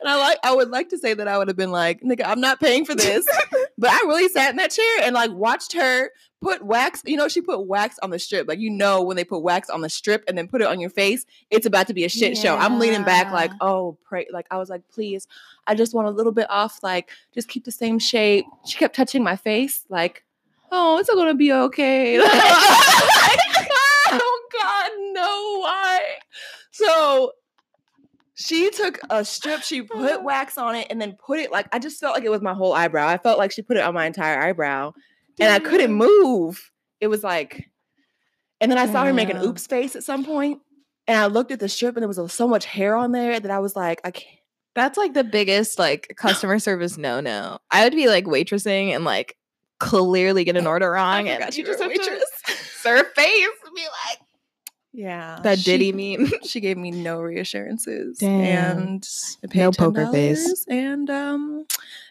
And 0.00 0.10
I 0.10 0.16
like 0.18 0.38
I 0.44 0.54
would 0.54 0.68
like 0.68 0.90
to 0.90 0.98
say 0.98 1.14
that 1.14 1.26
I 1.26 1.38
would 1.38 1.48
have 1.48 1.56
been 1.56 1.70
like, 1.70 2.02
nigga, 2.02 2.22
I'm 2.26 2.40
not 2.40 2.60
paying 2.60 2.84
for 2.84 2.94
this. 2.94 3.24
but 3.78 3.90
I 3.90 3.98
really 4.06 4.28
sat 4.28 4.50
in 4.50 4.56
that 4.56 4.70
chair 4.70 5.00
and 5.02 5.14
like 5.14 5.30
watched 5.32 5.72
her 5.72 6.10
put 6.42 6.62
wax, 6.62 7.00
you 7.06 7.16
know, 7.16 7.28
she 7.28 7.40
put 7.40 7.66
wax 7.66 7.98
on 8.02 8.10
the 8.10 8.18
strip. 8.18 8.46
Like 8.46 8.58
you 8.58 8.68
know 8.68 9.02
when 9.02 9.16
they 9.16 9.24
put 9.24 9.38
wax 9.38 9.70
on 9.70 9.80
the 9.80 9.88
strip 9.88 10.22
and 10.28 10.36
then 10.36 10.48
put 10.48 10.60
it 10.60 10.66
on 10.66 10.80
your 10.80 10.90
face, 10.90 11.24
it's 11.50 11.64
about 11.64 11.86
to 11.86 11.94
be 11.94 12.04
a 12.04 12.10
shit 12.10 12.36
show. 12.36 12.54
I'm 12.54 12.78
leaning 12.78 13.04
back 13.04 13.32
like, 13.32 13.52
oh, 13.62 13.96
pray 14.04 14.26
like 14.30 14.46
I 14.50 14.58
was 14.58 14.68
like, 14.68 14.82
please, 14.92 15.26
I 15.66 15.74
just 15.74 15.94
want 15.94 16.08
a 16.08 16.10
little 16.10 16.32
bit 16.32 16.50
off, 16.50 16.80
like 16.82 17.10
just 17.32 17.48
keep 17.48 17.64
the 17.64 17.72
same 17.72 17.98
shape. 17.98 18.44
She 18.66 18.76
kept 18.76 18.94
touching 18.94 19.22
my 19.24 19.36
face, 19.36 19.86
like, 19.88 20.24
oh, 20.70 20.98
it's 20.98 21.08
gonna 21.08 21.34
be 21.34 21.52
okay. 21.52 22.18
oh 22.20 23.38
God, 24.52 24.90
no, 25.12 25.60
why? 25.60 26.02
So 26.70 27.32
she 28.34 28.70
took 28.70 29.00
a 29.10 29.24
strip, 29.24 29.62
she 29.62 29.82
put 29.82 30.22
wax 30.24 30.58
on 30.58 30.76
it, 30.76 30.88
and 30.90 31.00
then 31.00 31.16
put 31.24 31.38
it 31.38 31.52
like 31.52 31.66
I 31.72 31.78
just 31.78 32.00
felt 32.00 32.14
like 32.14 32.24
it 32.24 32.30
was 32.30 32.42
my 32.42 32.54
whole 32.54 32.72
eyebrow. 32.72 33.08
I 33.08 33.18
felt 33.18 33.38
like 33.38 33.52
she 33.52 33.62
put 33.62 33.76
it 33.76 33.82
on 33.82 33.94
my 33.94 34.06
entire 34.06 34.40
eyebrow, 34.40 34.92
and 35.40 35.52
I 35.52 35.58
couldn't 35.58 35.92
move. 35.92 36.70
It 37.00 37.08
was 37.08 37.22
like, 37.22 37.68
and 38.60 38.70
then 38.70 38.78
I 38.78 38.86
saw 38.86 39.04
her 39.04 39.12
make 39.12 39.30
an 39.30 39.38
oops 39.38 39.66
face 39.66 39.96
at 39.96 40.04
some 40.04 40.24
point, 40.24 40.60
and 41.06 41.18
I 41.18 41.26
looked 41.26 41.52
at 41.52 41.60
the 41.60 41.68
strip, 41.68 41.96
and 41.96 42.02
there 42.02 42.08
was 42.08 42.18
uh, 42.18 42.28
so 42.28 42.48
much 42.48 42.64
hair 42.64 42.96
on 42.96 43.12
there 43.12 43.38
that 43.38 43.50
I 43.50 43.58
was 43.58 43.76
like, 43.76 44.00
I 44.04 44.10
can't. 44.10 44.38
That's 44.74 44.98
like 44.98 45.14
the 45.14 45.22
biggest 45.22 45.78
like 45.78 46.12
customer 46.16 46.58
service 46.58 46.98
no 46.98 47.20
no. 47.20 47.58
I 47.70 47.84
would 47.84 47.94
be 47.94 48.08
like 48.08 48.24
waitressing 48.24 48.88
and 48.88 49.04
like 49.04 49.36
clearly 49.78 50.44
get 50.44 50.56
an 50.56 50.66
order 50.74 50.90
wrong, 50.92 51.28
and 51.28 51.56
you 51.56 51.64
just 51.64 51.82
have 51.82 51.92
to 51.92 52.26
serve 52.80 53.06
face 53.14 53.46
and 53.66 53.74
be 53.74 53.82
like, 53.82 54.18
Yeah, 54.92 55.40
that 55.42 55.58
she- 55.58 55.64
Diddy 55.78 55.92
meme. 56.16 56.30
She 56.44 56.60
gave 56.60 56.76
me 56.76 56.90
no 56.90 57.20
reassurances, 57.20 58.18
Damn. 58.18 58.78
and 58.78 59.08
No 59.54 59.72
poker 59.72 60.06
face. 60.12 60.64
and 60.68 61.08
um, 61.10 61.66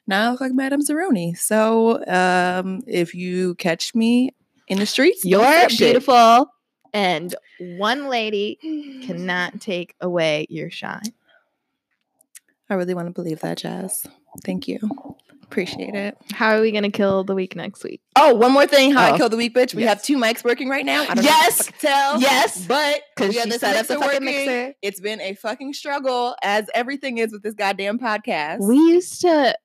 now 0.08 0.28
I 0.28 0.32
look 0.32 0.42
like 0.42 0.54
Madame 0.54 0.82
Zeroni. 0.82 1.38
So 1.38 2.04
um, 2.08 2.82
if 2.88 3.14
you 3.16 3.56
catch 3.56 3.94
me 3.96 4.34
in 4.68 4.80
the 4.80 4.86
streets, 4.86 5.24
You're 5.26 5.68
beautiful, 5.70 6.48
and 6.94 7.34
one 7.60 8.08
lady 8.10 8.58
cannot 9.06 9.60
take 9.62 9.96
away 10.02 10.46
your 10.50 10.70
shine. 10.70 11.14
I 12.70 12.76
really 12.76 12.94
want 12.94 13.08
to 13.08 13.12
believe 13.14 13.42
that, 13.42 13.58
Jazz. 13.58 14.06
Thank 14.44 14.68
you. 14.68 14.80
Appreciate 15.54 15.94
it. 15.94 16.18
How 16.32 16.56
are 16.58 16.62
we 16.62 16.72
gonna 16.72 16.90
kill 16.90 17.24
the 17.24 17.36
week 17.36 17.56
next 17.56 17.84
week? 17.84 18.02
Oh, 18.16 18.34
one 18.34 18.52
more 18.52 18.66
thing. 18.66 18.92
How 18.92 19.12
Oh. 19.12 19.14
I 19.14 19.18
kill 19.18 19.30
the 19.30 19.38
week, 19.38 19.54
bitch. 19.54 19.76
We 19.76 19.84
have 19.84 20.02
two 20.02 20.18
mics 20.18 20.44
working 20.44 20.68
right 20.68 20.84
now. 20.84 21.04
I 21.08 21.14
don't 21.14 21.24
Yes. 21.24 21.60
know 21.60 21.62
if 21.62 21.68
I 21.68 21.72
can 21.72 21.80
tell. 21.80 22.22
Yes. 22.22 22.66
But 22.66 23.02
'Cause 23.16 23.30
we 23.30 23.36
have 23.36 23.44
she 23.44 23.50
this 23.52 23.60
set 23.62 23.76
up 23.76 23.86
the 23.86 24.00
mixer 24.00 24.08
working. 24.14 24.26
mixer. 24.26 24.74
It's 24.82 25.00
been 25.00 25.22
a 25.22 25.36
fucking 25.36 25.74
struggle, 25.74 26.36
as 26.42 26.66
everything 26.74 27.20
is 27.20 27.32
with 27.32 27.44
this 27.44 27.54
goddamn 27.54 28.00
podcast. 28.00 28.68
We 28.68 28.78
used 28.78 29.22
to 29.22 29.56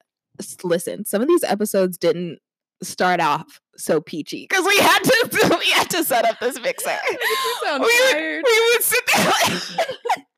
listen. 0.63 1.07
Some 1.07 1.23
of 1.23 1.29
these 1.29 1.43
episodes 1.43 1.97
didn't 1.97 2.39
start 2.83 3.21
off 3.21 3.59
so 3.79 4.03
peachy 4.03 4.47
because 4.49 4.67
we 4.67 4.77
had 4.77 4.99
to 5.05 5.57
we 5.59 5.71
had 5.71 5.89
to 5.89 6.05
set 6.05 6.27
up 6.27 6.39
this 6.39 6.61
mixer. 6.61 6.99
we, 7.11 7.79
would, 7.79 8.43
we 8.45 8.71
would 8.75 8.83
sit 8.83 9.05
there 9.17 9.25
like, 9.27 9.89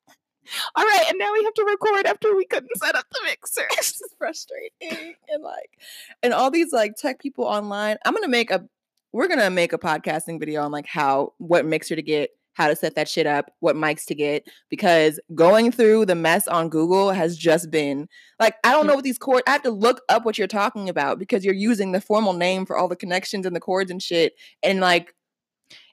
all 0.74 0.84
right, 0.84 1.04
and 1.08 1.18
now 1.18 1.32
we 1.32 1.44
have 1.44 1.54
to 1.54 1.64
record 1.64 2.06
after 2.06 2.34
we 2.36 2.46
couldn't 2.46 2.76
set 2.76 2.94
up 2.94 3.06
the 3.10 3.20
mixer. 3.24 3.62
it's 3.72 3.98
just 3.98 4.16
frustrating 4.18 5.14
and 5.28 5.42
like 5.42 5.78
and 6.22 6.32
all 6.32 6.50
these 6.50 6.72
like 6.72 6.94
tech 6.96 7.18
people 7.20 7.44
online 7.44 7.96
i'm 8.04 8.14
gonna 8.14 8.28
make 8.28 8.50
a 8.50 8.64
we're 9.12 9.28
gonna 9.28 9.50
make 9.50 9.72
a 9.72 9.78
podcasting 9.78 10.38
video 10.38 10.62
on 10.62 10.70
like 10.72 10.86
how 10.86 11.32
what 11.38 11.64
mixer 11.66 11.96
to 11.96 12.02
get 12.02 12.30
how 12.54 12.68
to 12.68 12.76
set 12.76 12.94
that 12.94 13.08
shit 13.08 13.26
up 13.26 13.50
what 13.60 13.76
mics 13.76 14.04
to 14.04 14.14
get 14.14 14.46
because 14.68 15.18
going 15.34 15.70
through 15.72 16.04
the 16.04 16.14
mess 16.14 16.46
on 16.48 16.68
google 16.68 17.10
has 17.10 17.36
just 17.36 17.70
been 17.70 18.08
like 18.38 18.56
i 18.64 18.72
don't 18.72 18.86
know 18.86 18.94
what 18.94 19.04
these 19.04 19.18
chords 19.18 19.42
i 19.46 19.52
have 19.52 19.62
to 19.62 19.70
look 19.70 20.02
up 20.08 20.24
what 20.24 20.36
you're 20.38 20.46
talking 20.46 20.88
about 20.88 21.18
because 21.18 21.44
you're 21.44 21.54
using 21.54 21.92
the 21.92 22.00
formal 22.00 22.32
name 22.32 22.66
for 22.66 22.76
all 22.76 22.88
the 22.88 22.96
connections 22.96 23.46
and 23.46 23.54
the 23.56 23.60
chords 23.60 23.90
and 23.90 24.02
shit 24.02 24.34
and 24.62 24.80
like 24.80 25.14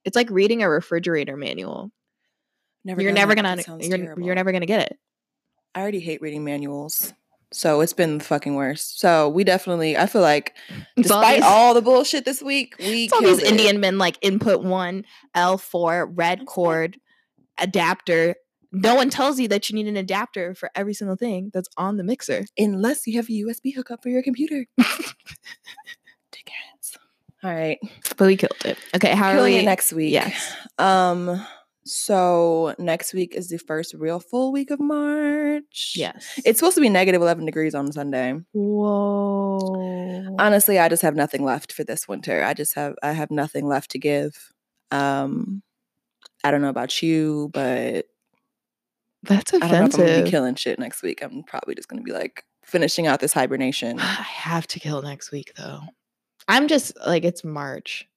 It's 0.06 0.16
like 0.16 0.30
reading 0.30 0.64
a 0.64 0.70
refrigerator 0.70 1.38
manual. 1.38 1.92
Never 2.88 3.02
you're 3.02 3.12
never 3.12 3.36
gonna 3.36 3.58
you're, 3.80 3.98
terrible. 3.98 4.24
you're 4.24 4.36
never 4.36 4.52
gonna 4.52 4.66
get 4.66 4.80
it. 4.92 4.98
I 5.76 5.82
already 5.82 6.00
hate 6.00 6.22
reading 6.22 6.44
manuals. 6.44 7.14
So 7.54 7.80
it's 7.82 7.94
been 7.94 8.18
the 8.18 8.24
fucking 8.24 8.56
worst. 8.56 9.00
So 9.00 9.30
we 9.30 9.44
definitely, 9.46 9.96
I 9.96 10.06
feel 10.08 10.22
like, 10.22 10.54
all 10.70 10.76
despite 10.98 11.36
these- 11.38 11.44
all 11.46 11.74
the 11.74 11.82
bullshit 11.82 12.26
this 12.26 12.42
week, 12.42 12.76
we 12.80 13.06
It's 13.06 13.14
all 13.14 13.22
these 13.22 13.40
it. 13.40 13.52
Indian 13.52 13.80
men 13.80 13.98
like 13.98 14.18
input 14.22 14.64
one, 14.64 15.06
L 15.36 15.58
four, 15.58 16.08
red 16.08 16.46
cord, 16.46 16.98
adapter. 17.58 18.36
No 18.74 18.96
one 18.96 19.10
tells 19.10 19.40
you 19.40 19.48
that 19.48 19.70
you 19.70 19.76
need 19.76 19.88
an 19.88 19.96
adapter 19.96 20.54
for 20.56 20.70
every 20.76 20.94
single 20.94 21.16
thing 21.16 21.52
that's 21.54 21.70
on 21.78 21.96
the 21.98 22.04
mixer. 22.04 22.46
unless 22.58 23.08
you 23.08 23.16
have 23.18 23.28
a 23.30 23.32
USB 23.32 23.74
hookup 23.74 24.04
for 24.04 24.10
your 24.10 24.22
computer. 24.24 24.66
Dickheads. 26.32 26.98
All 27.44 27.54
right, 27.54 27.80
But 28.18 28.26
we 28.28 28.36
killed 28.36 28.52
it. 28.66 28.78
Okay, 28.96 29.14
how 29.16 29.30
are 29.32 29.44
we 29.44 29.58
it 29.58 29.64
next 29.66 29.94
week. 29.94 30.12
Yes. 30.12 30.54
Um. 30.80 31.46
So 31.88 32.76
next 32.78 33.14
week 33.14 33.34
is 33.36 33.50
the 33.50 33.58
first 33.58 33.94
real 33.94 34.20
full 34.20 34.52
week 34.52 34.72
of 34.72 34.80
March. 34.80 35.94
Yes. 35.96 36.40
It's 36.46 36.60
supposed 36.60 36.76
to 36.76 36.82
be 36.82 36.90
negative 36.90 37.22
eleven 37.22 37.46
degrees 37.46 37.74
on 37.74 37.92
Sunday. 37.92 38.36
whoa. 38.54 40.36
Honestly, 40.40 40.78
I 40.80 40.90
just 40.90 41.02
have 41.02 41.16
nothing 41.16 41.44
left 41.44 41.72
for 41.72 41.84
this 41.84 42.08
winter. 42.08 42.44
I 42.44 42.54
just 42.54 42.76
have 42.76 42.96
I 43.02 43.14
have 43.14 43.32
nothing 43.32 43.68
left 43.68 43.92
to 43.92 44.00
give. 44.00 44.52
Um. 44.92 45.64
I 46.44 46.52
don't 46.52 46.62
know 46.62 46.70
about 46.70 47.02
you, 47.02 47.50
but 47.54 48.06
That's 49.24 49.54
I 49.56 49.58
don't 49.58 49.62
know 49.62 49.66
if 49.68 49.72
I'm 49.74 49.90
gonna 49.90 50.04
offensive. 50.04 50.26
be 50.26 50.30
killing 50.32 50.56
shit 50.56 50.78
next 50.80 51.02
week. 51.02 51.22
I'm 51.24 51.44
probably 51.44 51.74
just 51.76 51.88
gonna 51.88 52.04
be 52.04 52.14
like 52.14 52.44
finishing 52.64 53.08
out 53.08 53.20
this 53.20 53.34
hibernation. 53.34 54.00
I 54.00 54.04
have 54.04 54.68
to 54.68 54.80
kill 54.80 55.02
next 55.02 55.32
week 55.32 55.54
though. 55.58 55.82
I'm 56.48 56.68
just 56.68 56.94
like 57.06 57.26
it's 57.26 57.44
March. 57.44 58.08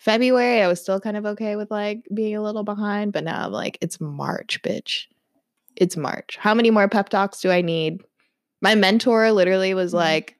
February, 0.00 0.62
I 0.62 0.66
was 0.68 0.80
still 0.80 0.98
kind 0.98 1.16
of 1.18 1.26
okay 1.26 1.56
with 1.56 1.70
like 1.70 2.06
being 2.12 2.34
a 2.34 2.42
little 2.42 2.64
behind, 2.64 3.12
but 3.12 3.22
now 3.22 3.44
I'm 3.46 3.52
like, 3.52 3.76
it's 3.82 4.00
March, 4.00 4.60
bitch. 4.62 5.04
It's 5.76 5.94
March. 5.96 6.38
How 6.40 6.54
many 6.54 6.70
more 6.70 6.88
pep 6.88 7.10
talks 7.10 7.40
do 7.42 7.50
I 7.50 7.60
need? 7.60 8.00
My 8.62 8.74
mentor 8.74 9.30
literally 9.30 9.74
was 9.74 9.92
Mhm. 9.92 9.96
like, 9.96 10.36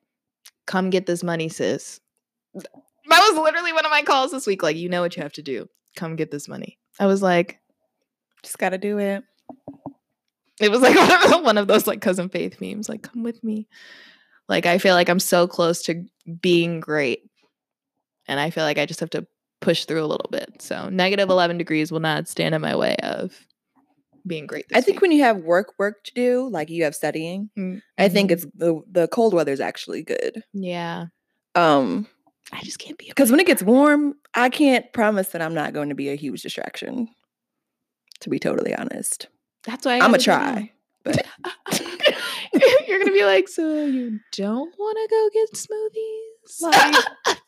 come 0.67 0.89
get 0.89 1.05
this 1.05 1.23
money, 1.23 1.51
sis. 1.51 2.01
That 2.55 2.65
was 3.09 3.39
literally 3.39 3.73
one 3.75 3.85
of 3.85 3.91
my 3.91 4.03
calls 4.03 4.31
this 4.33 4.47
week. 4.47 4.63
Like, 4.63 4.77
you 4.77 4.89
know 4.89 5.03
what 5.03 5.15
you 5.17 5.23
have 5.23 5.33
to 5.35 5.43
do. 5.43 5.69
Come 5.95 6.17
get 6.17 6.31
this 6.31 6.49
money. 6.49 6.79
I 6.99 7.05
was 7.07 7.21
like, 7.23 7.61
Just 8.43 8.59
gotta 8.59 8.79
do 8.79 8.97
it. 8.99 9.25
it 10.59 10.71
was 10.71 10.81
like 10.81 10.97
one 10.97 11.13
of, 11.25 11.31
the- 11.31 11.39
one 11.43 11.59
of 11.59 11.69
those 11.69 11.87
like 11.87 12.01
cousin 12.01 12.31
faith 12.31 12.59
memes 12.63 12.89
like 12.89 13.03
come 13.03 13.23
with 13.23 13.43
me 13.45 13.67
like 14.49 14.65
i 14.67 14.79
feel 14.79 14.95
like 14.95 15.09
i'm 15.09 15.19
so 15.21 15.47
close 15.47 15.83
to 15.83 16.05
being 16.41 16.81
great 16.81 17.23
and 18.29 18.39
i 18.41 18.51
feel 18.51 18.65
like 18.65 18.79
i 18.79 18.85
just 18.87 19.01
have 19.01 19.11
to 19.11 19.27
push 19.61 19.85
through 19.85 20.03
a 20.03 20.07
little 20.07 20.29
bit 20.31 20.61
so 20.61 20.89
negative 20.89 21.29
11 21.31 21.59
degrees 21.59 21.93
will 21.93 22.01
not 22.01 22.27
stand 22.29 22.55
in 22.55 22.61
my 22.61 22.75
way 22.75 22.97
of 23.03 23.47
being 24.27 24.47
great 24.47 24.67
I 24.75 24.81
think 24.81 24.97
week. 24.97 25.03
when 25.03 25.13
you 25.13 25.23
have 25.23 25.39
work 25.39 25.75
work 25.79 26.05
to 26.05 26.13
do, 26.15 26.49
like 26.51 26.69
you 26.71 26.85
have 26.85 26.95
studying, 26.95 27.51
Mm, 27.59 27.81
I 27.99 28.09
think 28.09 28.31
mhm. 28.31 28.33
it's 28.35 28.47
the 28.55 28.81
the 28.91 29.09
cold 29.09 29.33
weather 29.35 29.53
is 29.53 29.61
actually 29.61 30.03
good. 30.03 30.43
yeah 30.53 31.07
Um, 31.55 32.07
i 32.53 32.61
just 32.63 32.79
can't 32.79 32.99
be 32.99 33.07
because 33.09 33.31
when 33.31 33.41
it 33.41 33.47
gets 33.47 33.63
warm, 33.63 34.15
I 34.35 34.49
can't 34.51 34.93
promise 34.93 35.29
that 35.31 35.41
I'm 35.43 35.55
not 35.55 35.73
going 35.73 35.89
to 35.89 35.95
be 35.95 36.09
a 36.11 36.17
huge 36.17 36.43
distraction. 36.43 37.09
To 38.21 38.29
be 38.31 38.39
totally 38.39 38.75
honest, 38.75 39.29
that's 39.65 39.87
why 39.87 39.93
I 39.93 40.05
I'm 40.05 40.13
gotta 40.13 40.25
gonna 40.27 40.39
try. 40.65 40.73
But 41.03 41.27
you're 42.87 42.99
gonna 42.99 43.13
be 43.13 43.25
like 43.25 43.49
so 43.49 43.87
you 43.87 44.21
don't 44.33 44.75
want 44.79 44.99
to 44.99 45.09
go 45.09 45.31
get 45.33 45.53
smoothies 45.55 46.61
like 46.61 47.39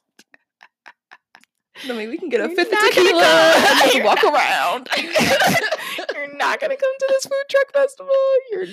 I 1.89 1.93
mean, 1.93 2.09
we 2.11 2.19
can 2.19 2.29
get 2.29 2.41
a 2.41 2.47
You're 2.47 2.57
fifth 2.57 2.73
of 2.73 2.79
tequila 2.79 3.25
and 3.25 3.93
just 3.93 4.05
walk 4.05 4.23
around. 4.25 4.89
you're 6.15 6.35
not 6.37 6.61
gonna 6.61 6.77
come 6.77 6.93
to 6.99 7.07
this 7.09 7.25
food 7.25 7.45
truck 7.49 7.73
festival. 7.73 8.15
You're 8.51 8.67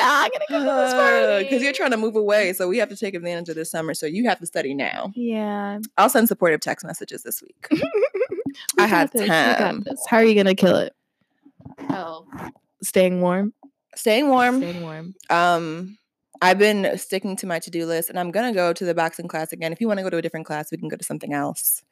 not 0.00 0.30
gonna 0.32 0.44
come 0.48 0.64
to 0.64 0.82
this 0.82 0.94
party 0.94 1.44
Because 1.44 1.62
you're 1.62 1.72
trying 1.72 1.90
to 1.90 1.96
move 1.96 2.16
away, 2.16 2.52
so 2.52 2.68
we 2.68 2.78
have 2.78 2.88
to 2.90 2.96
take 2.96 3.14
advantage 3.14 3.48
of 3.48 3.56
this 3.56 3.70
summer. 3.70 3.94
So 3.94 4.06
you 4.06 4.28
have 4.28 4.38
to 4.40 4.46
study 4.46 4.74
now. 4.74 5.12
Yeah, 5.14 5.80
I'll 5.96 6.10
send 6.10 6.28
supportive 6.28 6.60
text 6.60 6.86
messages 6.86 7.22
this 7.22 7.42
week. 7.42 7.66
We 8.76 8.84
I 8.84 8.86
had 8.86 9.10
this, 9.10 9.26
time. 9.26 9.84
How 10.08 10.18
are 10.18 10.24
you 10.24 10.36
gonna 10.36 10.54
kill 10.54 10.76
it? 10.76 10.94
Oh, 11.90 12.24
staying 12.84 13.20
warm. 13.20 13.52
Staying 13.96 14.28
warm. 14.28 14.58
Staying 14.58 14.80
warm. 14.80 15.14
Um, 15.28 15.98
I've 16.40 16.58
been 16.58 16.96
sticking 16.96 17.34
to 17.38 17.48
my 17.48 17.58
to 17.58 17.70
do 17.70 17.84
list, 17.84 18.10
and 18.10 18.18
I'm 18.18 18.30
gonna 18.30 18.52
go 18.52 18.72
to 18.72 18.84
the 18.84 18.94
boxing 18.94 19.26
class 19.26 19.52
again. 19.52 19.72
If 19.72 19.80
you 19.80 19.88
want 19.88 19.98
to 19.98 20.04
go 20.04 20.10
to 20.10 20.18
a 20.18 20.22
different 20.22 20.46
class, 20.46 20.70
we 20.70 20.78
can 20.78 20.88
go 20.88 20.96
to 20.96 21.04
something 21.04 21.32
else 21.32 21.82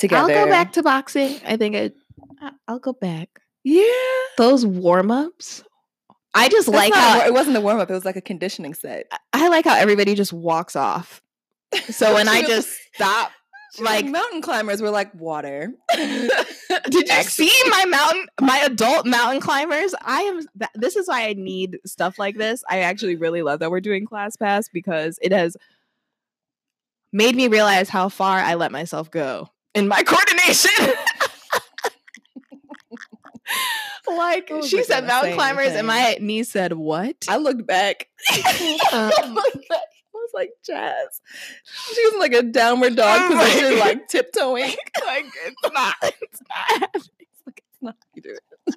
together. 0.00 0.32
I'll 0.32 0.46
go 0.46 0.50
back 0.50 0.72
to 0.72 0.82
boxing. 0.82 1.40
I 1.46 1.56
think 1.56 1.76
I, 1.76 2.50
I'll 2.66 2.78
go 2.78 2.92
back. 2.92 3.28
Yeah, 3.62 3.84
Those 4.38 4.64
warm 4.64 5.10
ups. 5.10 5.62
I 6.32 6.48
just 6.48 6.66
That's 6.66 6.76
like 6.76 6.94
how 6.94 7.26
it 7.26 7.32
wasn't 7.32 7.54
the 7.54 7.60
warm 7.60 7.78
up. 7.78 7.90
It 7.90 7.94
was 7.94 8.04
like 8.04 8.16
a 8.16 8.22
conditioning 8.22 8.72
set. 8.72 9.10
I 9.32 9.48
like 9.48 9.64
how 9.64 9.76
everybody 9.76 10.14
just 10.14 10.32
walks 10.32 10.76
off. 10.76 11.20
So 11.90 12.14
when 12.14 12.28
I 12.28 12.42
just 12.42 12.70
stop, 12.94 13.32
like 13.80 14.04
like, 14.04 14.12
mountain 14.12 14.40
climbers 14.40 14.80
were 14.80 14.90
like 14.90 15.12
water. 15.14 15.72
did 15.94 17.08
you 17.08 17.22
see 17.24 17.52
my 17.68 17.84
mountain, 17.84 18.26
my 18.40 18.58
adult 18.58 19.06
mountain 19.06 19.40
climbers? 19.40 19.94
I 20.00 20.22
am. 20.22 20.38
Th- 20.58 20.70
this 20.74 20.96
is 20.96 21.08
why 21.08 21.26
I 21.26 21.34
need 21.34 21.78
stuff 21.84 22.18
like 22.18 22.38
this. 22.38 22.62
I 22.70 22.80
actually 22.80 23.16
really 23.16 23.42
love 23.42 23.58
that 23.58 23.70
we're 23.70 23.80
doing 23.80 24.06
class 24.06 24.36
pass 24.36 24.68
because 24.68 25.18
it 25.20 25.32
has 25.32 25.56
made 27.12 27.34
me 27.34 27.48
realize 27.48 27.88
how 27.88 28.08
far 28.08 28.38
I 28.38 28.54
let 28.54 28.72
myself 28.72 29.10
go 29.10 29.50
in 29.74 29.88
my 29.88 30.02
coordination. 30.02 30.70
like 34.08 34.48
oh 34.50 34.58
I 34.58 34.66
she 34.66 34.82
said 34.84 35.06
mountain 35.06 35.30
same 35.30 35.36
climbers 35.38 35.72
and 35.72 35.86
my 35.86 36.16
niece 36.20 36.50
said 36.50 36.72
what 36.72 37.16
I 37.28 37.36
looked 37.36 37.66
back. 37.66 38.08
I. 38.28 38.78
I 40.12 40.22
was 40.22 40.30
like, 40.34 40.50
Jazz. 40.64 41.20
She 41.94 42.04
was 42.06 42.14
like 42.20 42.32
a 42.34 42.42
downward 42.42 42.94
dog 42.96 43.32
Oh 43.32 43.34
my 43.34 43.44
position, 43.44 43.70
God. 43.70 43.78
like 43.80 44.08
tiptoeing. 44.08 44.70
like 45.06 45.24
it's 45.46 45.72
not 45.72 45.94
it's 46.02 46.40
not 46.48 46.90
It's 46.94 47.08
like, 47.46 47.62
it's 47.70 47.82
not 47.82 47.96
you 48.14 48.22
do 48.22 48.36
it. 48.66 48.74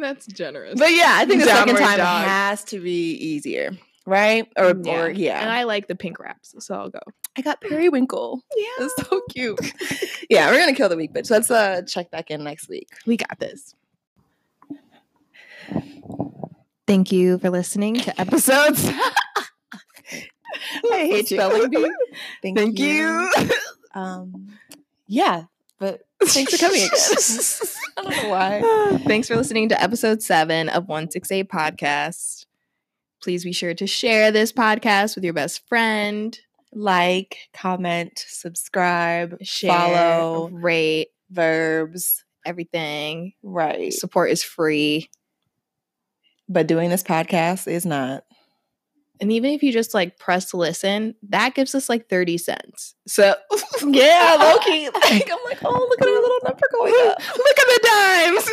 that's 0.00 0.26
generous 0.26 0.78
But 0.78 0.92
yeah, 0.92 1.12
I 1.16 1.24
think 1.24 1.40
the 1.42 1.48
second 1.48 1.76
time 1.76 1.98
dog. 1.98 2.24
has 2.26 2.64
to 2.64 2.80
be 2.80 3.12
easier, 3.14 3.70
right? 4.06 4.46
Or 4.56 4.70
or 4.86 5.10
yeah. 5.10 5.40
and 5.40 5.50
i 5.50 5.64
like 5.64 5.86
the 5.88 5.94
pink 5.94 6.18
wraps 6.18 6.54
so 6.58 6.74
i'll 6.74 6.90
go 6.90 7.00
I 7.36 7.42
got 7.42 7.60
periwinkle. 7.60 8.42
yeah 8.56 8.86
It's 8.86 9.08
so 9.08 9.20
cute. 9.30 9.58
yeah, 10.30 10.48
we're 10.50 10.58
gonna 10.60 10.72
kill 10.72 10.88
the 10.88 10.96
week, 10.96 11.12
bitch. 11.12 11.30
Let's 11.30 11.50
uh 11.50 11.82
check 11.82 12.10
back 12.12 12.30
in 12.30 12.44
next 12.44 12.68
week. 12.68 12.88
we 13.06 13.16
got 13.16 13.38
this 13.40 13.74
thank 16.86 17.10
you 17.10 17.38
for 17.38 17.50
listening 17.50 17.94
to 17.96 18.20
episodes 18.20 18.88
I 20.92 21.06
hate 21.06 21.28
spelling 21.28 21.70
bee. 21.70 21.90
Thank, 22.42 22.56
thank 22.58 22.78
you 22.78 23.30
Um, 23.94 24.48
yeah, 25.06 25.44
but 25.78 26.02
thanks 26.24 26.52
for 26.52 26.58
coming 26.58 26.82
again. 26.82 26.90
I 27.96 28.02
don't 28.02 28.22
know 28.22 28.28
why. 28.28 28.98
Thanks 29.06 29.28
for 29.28 29.36
listening 29.36 29.68
to 29.68 29.80
episode 29.82 30.22
seven 30.22 30.68
of 30.68 30.88
168 30.88 31.48
Podcast. 31.48 32.43
Please 33.24 33.42
be 33.42 33.52
sure 33.52 33.72
to 33.72 33.86
share 33.86 34.30
this 34.30 34.52
podcast 34.52 35.14
with 35.14 35.24
your 35.24 35.32
best 35.32 35.66
friend. 35.66 36.38
Like, 36.74 37.38
comment, 37.54 38.22
subscribe, 38.28 39.38
Share, 39.42 39.70
follow, 39.70 40.50
rate, 40.52 41.08
verbs. 41.30 42.22
everything. 42.44 43.32
Right. 43.42 43.94
Support 43.94 44.30
is 44.30 44.42
free. 44.42 45.08
But 46.50 46.66
doing 46.66 46.90
this 46.90 47.02
podcast 47.02 47.66
is 47.66 47.86
not. 47.86 48.24
And 49.20 49.30
even 49.32 49.52
if 49.52 49.62
you 49.62 49.72
just 49.72 49.94
like 49.94 50.18
press 50.18 50.52
listen, 50.52 51.14
that 51.28 51.54
gives 51.54 51.72
us 51.74 51.88
like 51.88 52.08
30 52.08 52.36
cents. 52.38 52.94
So 53.06 53.34
Yeah, 53.86 54.36
low 54.42 54.58
key. 54.58 54.88
Like, 54.94 55.30
I'm 55.30 55.38
like, 55.44 55.58
oh, 55.64 55.86
look 55.88 56.02
at 56.02 56.08
our 56.08 56.20
little 56.20 56.38
number 56.44 56.66
going 56.72 56.94
up. 57.08 57.18
look 57.38 57.58
at 57.58 57.68
the 57.68 57.80
dimes. 57.88 58.44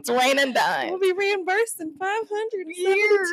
Dwayne 0.08 0.38
and 0.42 0.54
dimes. 0.54 0.90
We'll 0.90 1.00
be 1.00 1.12
reimbursed 1.12 1.80
in 1.80 1.94
572 1.98 2.80
years. 2.80 3.28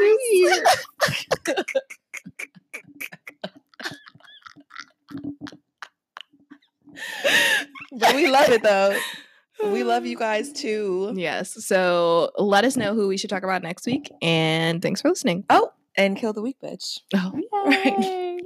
but 7.93 8.15
we 8.15 8.27
love 8.29 8.49
it 8.49 8.63
though. 8.63 8.97
We 9.63 9.83
love 9.83 10.05
you 10.05 10.17
guys 10.27 10.51
too. 10.51 11.13
Yes. 11.15 11.65
So 11.65 12.31
let 12.37 12.63
us 12.65 12.77
know 12.77 12.93
who 12.93 13.07
we 13.07 13.17
should 13.17 13.29
talk 13.29 13.43
about 13.43 13.63
next 13.63 13.85
week. 13.85 14.11
And 14.21 14.81
thanks 14.81 15.01
for 15.01 15.09
listening. 15.09 15.45
Oh, 15.49 15.71
and 15.95 16.15
kill 16.17 16.33
the 16.33 16.41
week, 16.41 16.57
bitch. 16.63 16.99
Oh, 17.15 17.31
Right. 17.65 18.41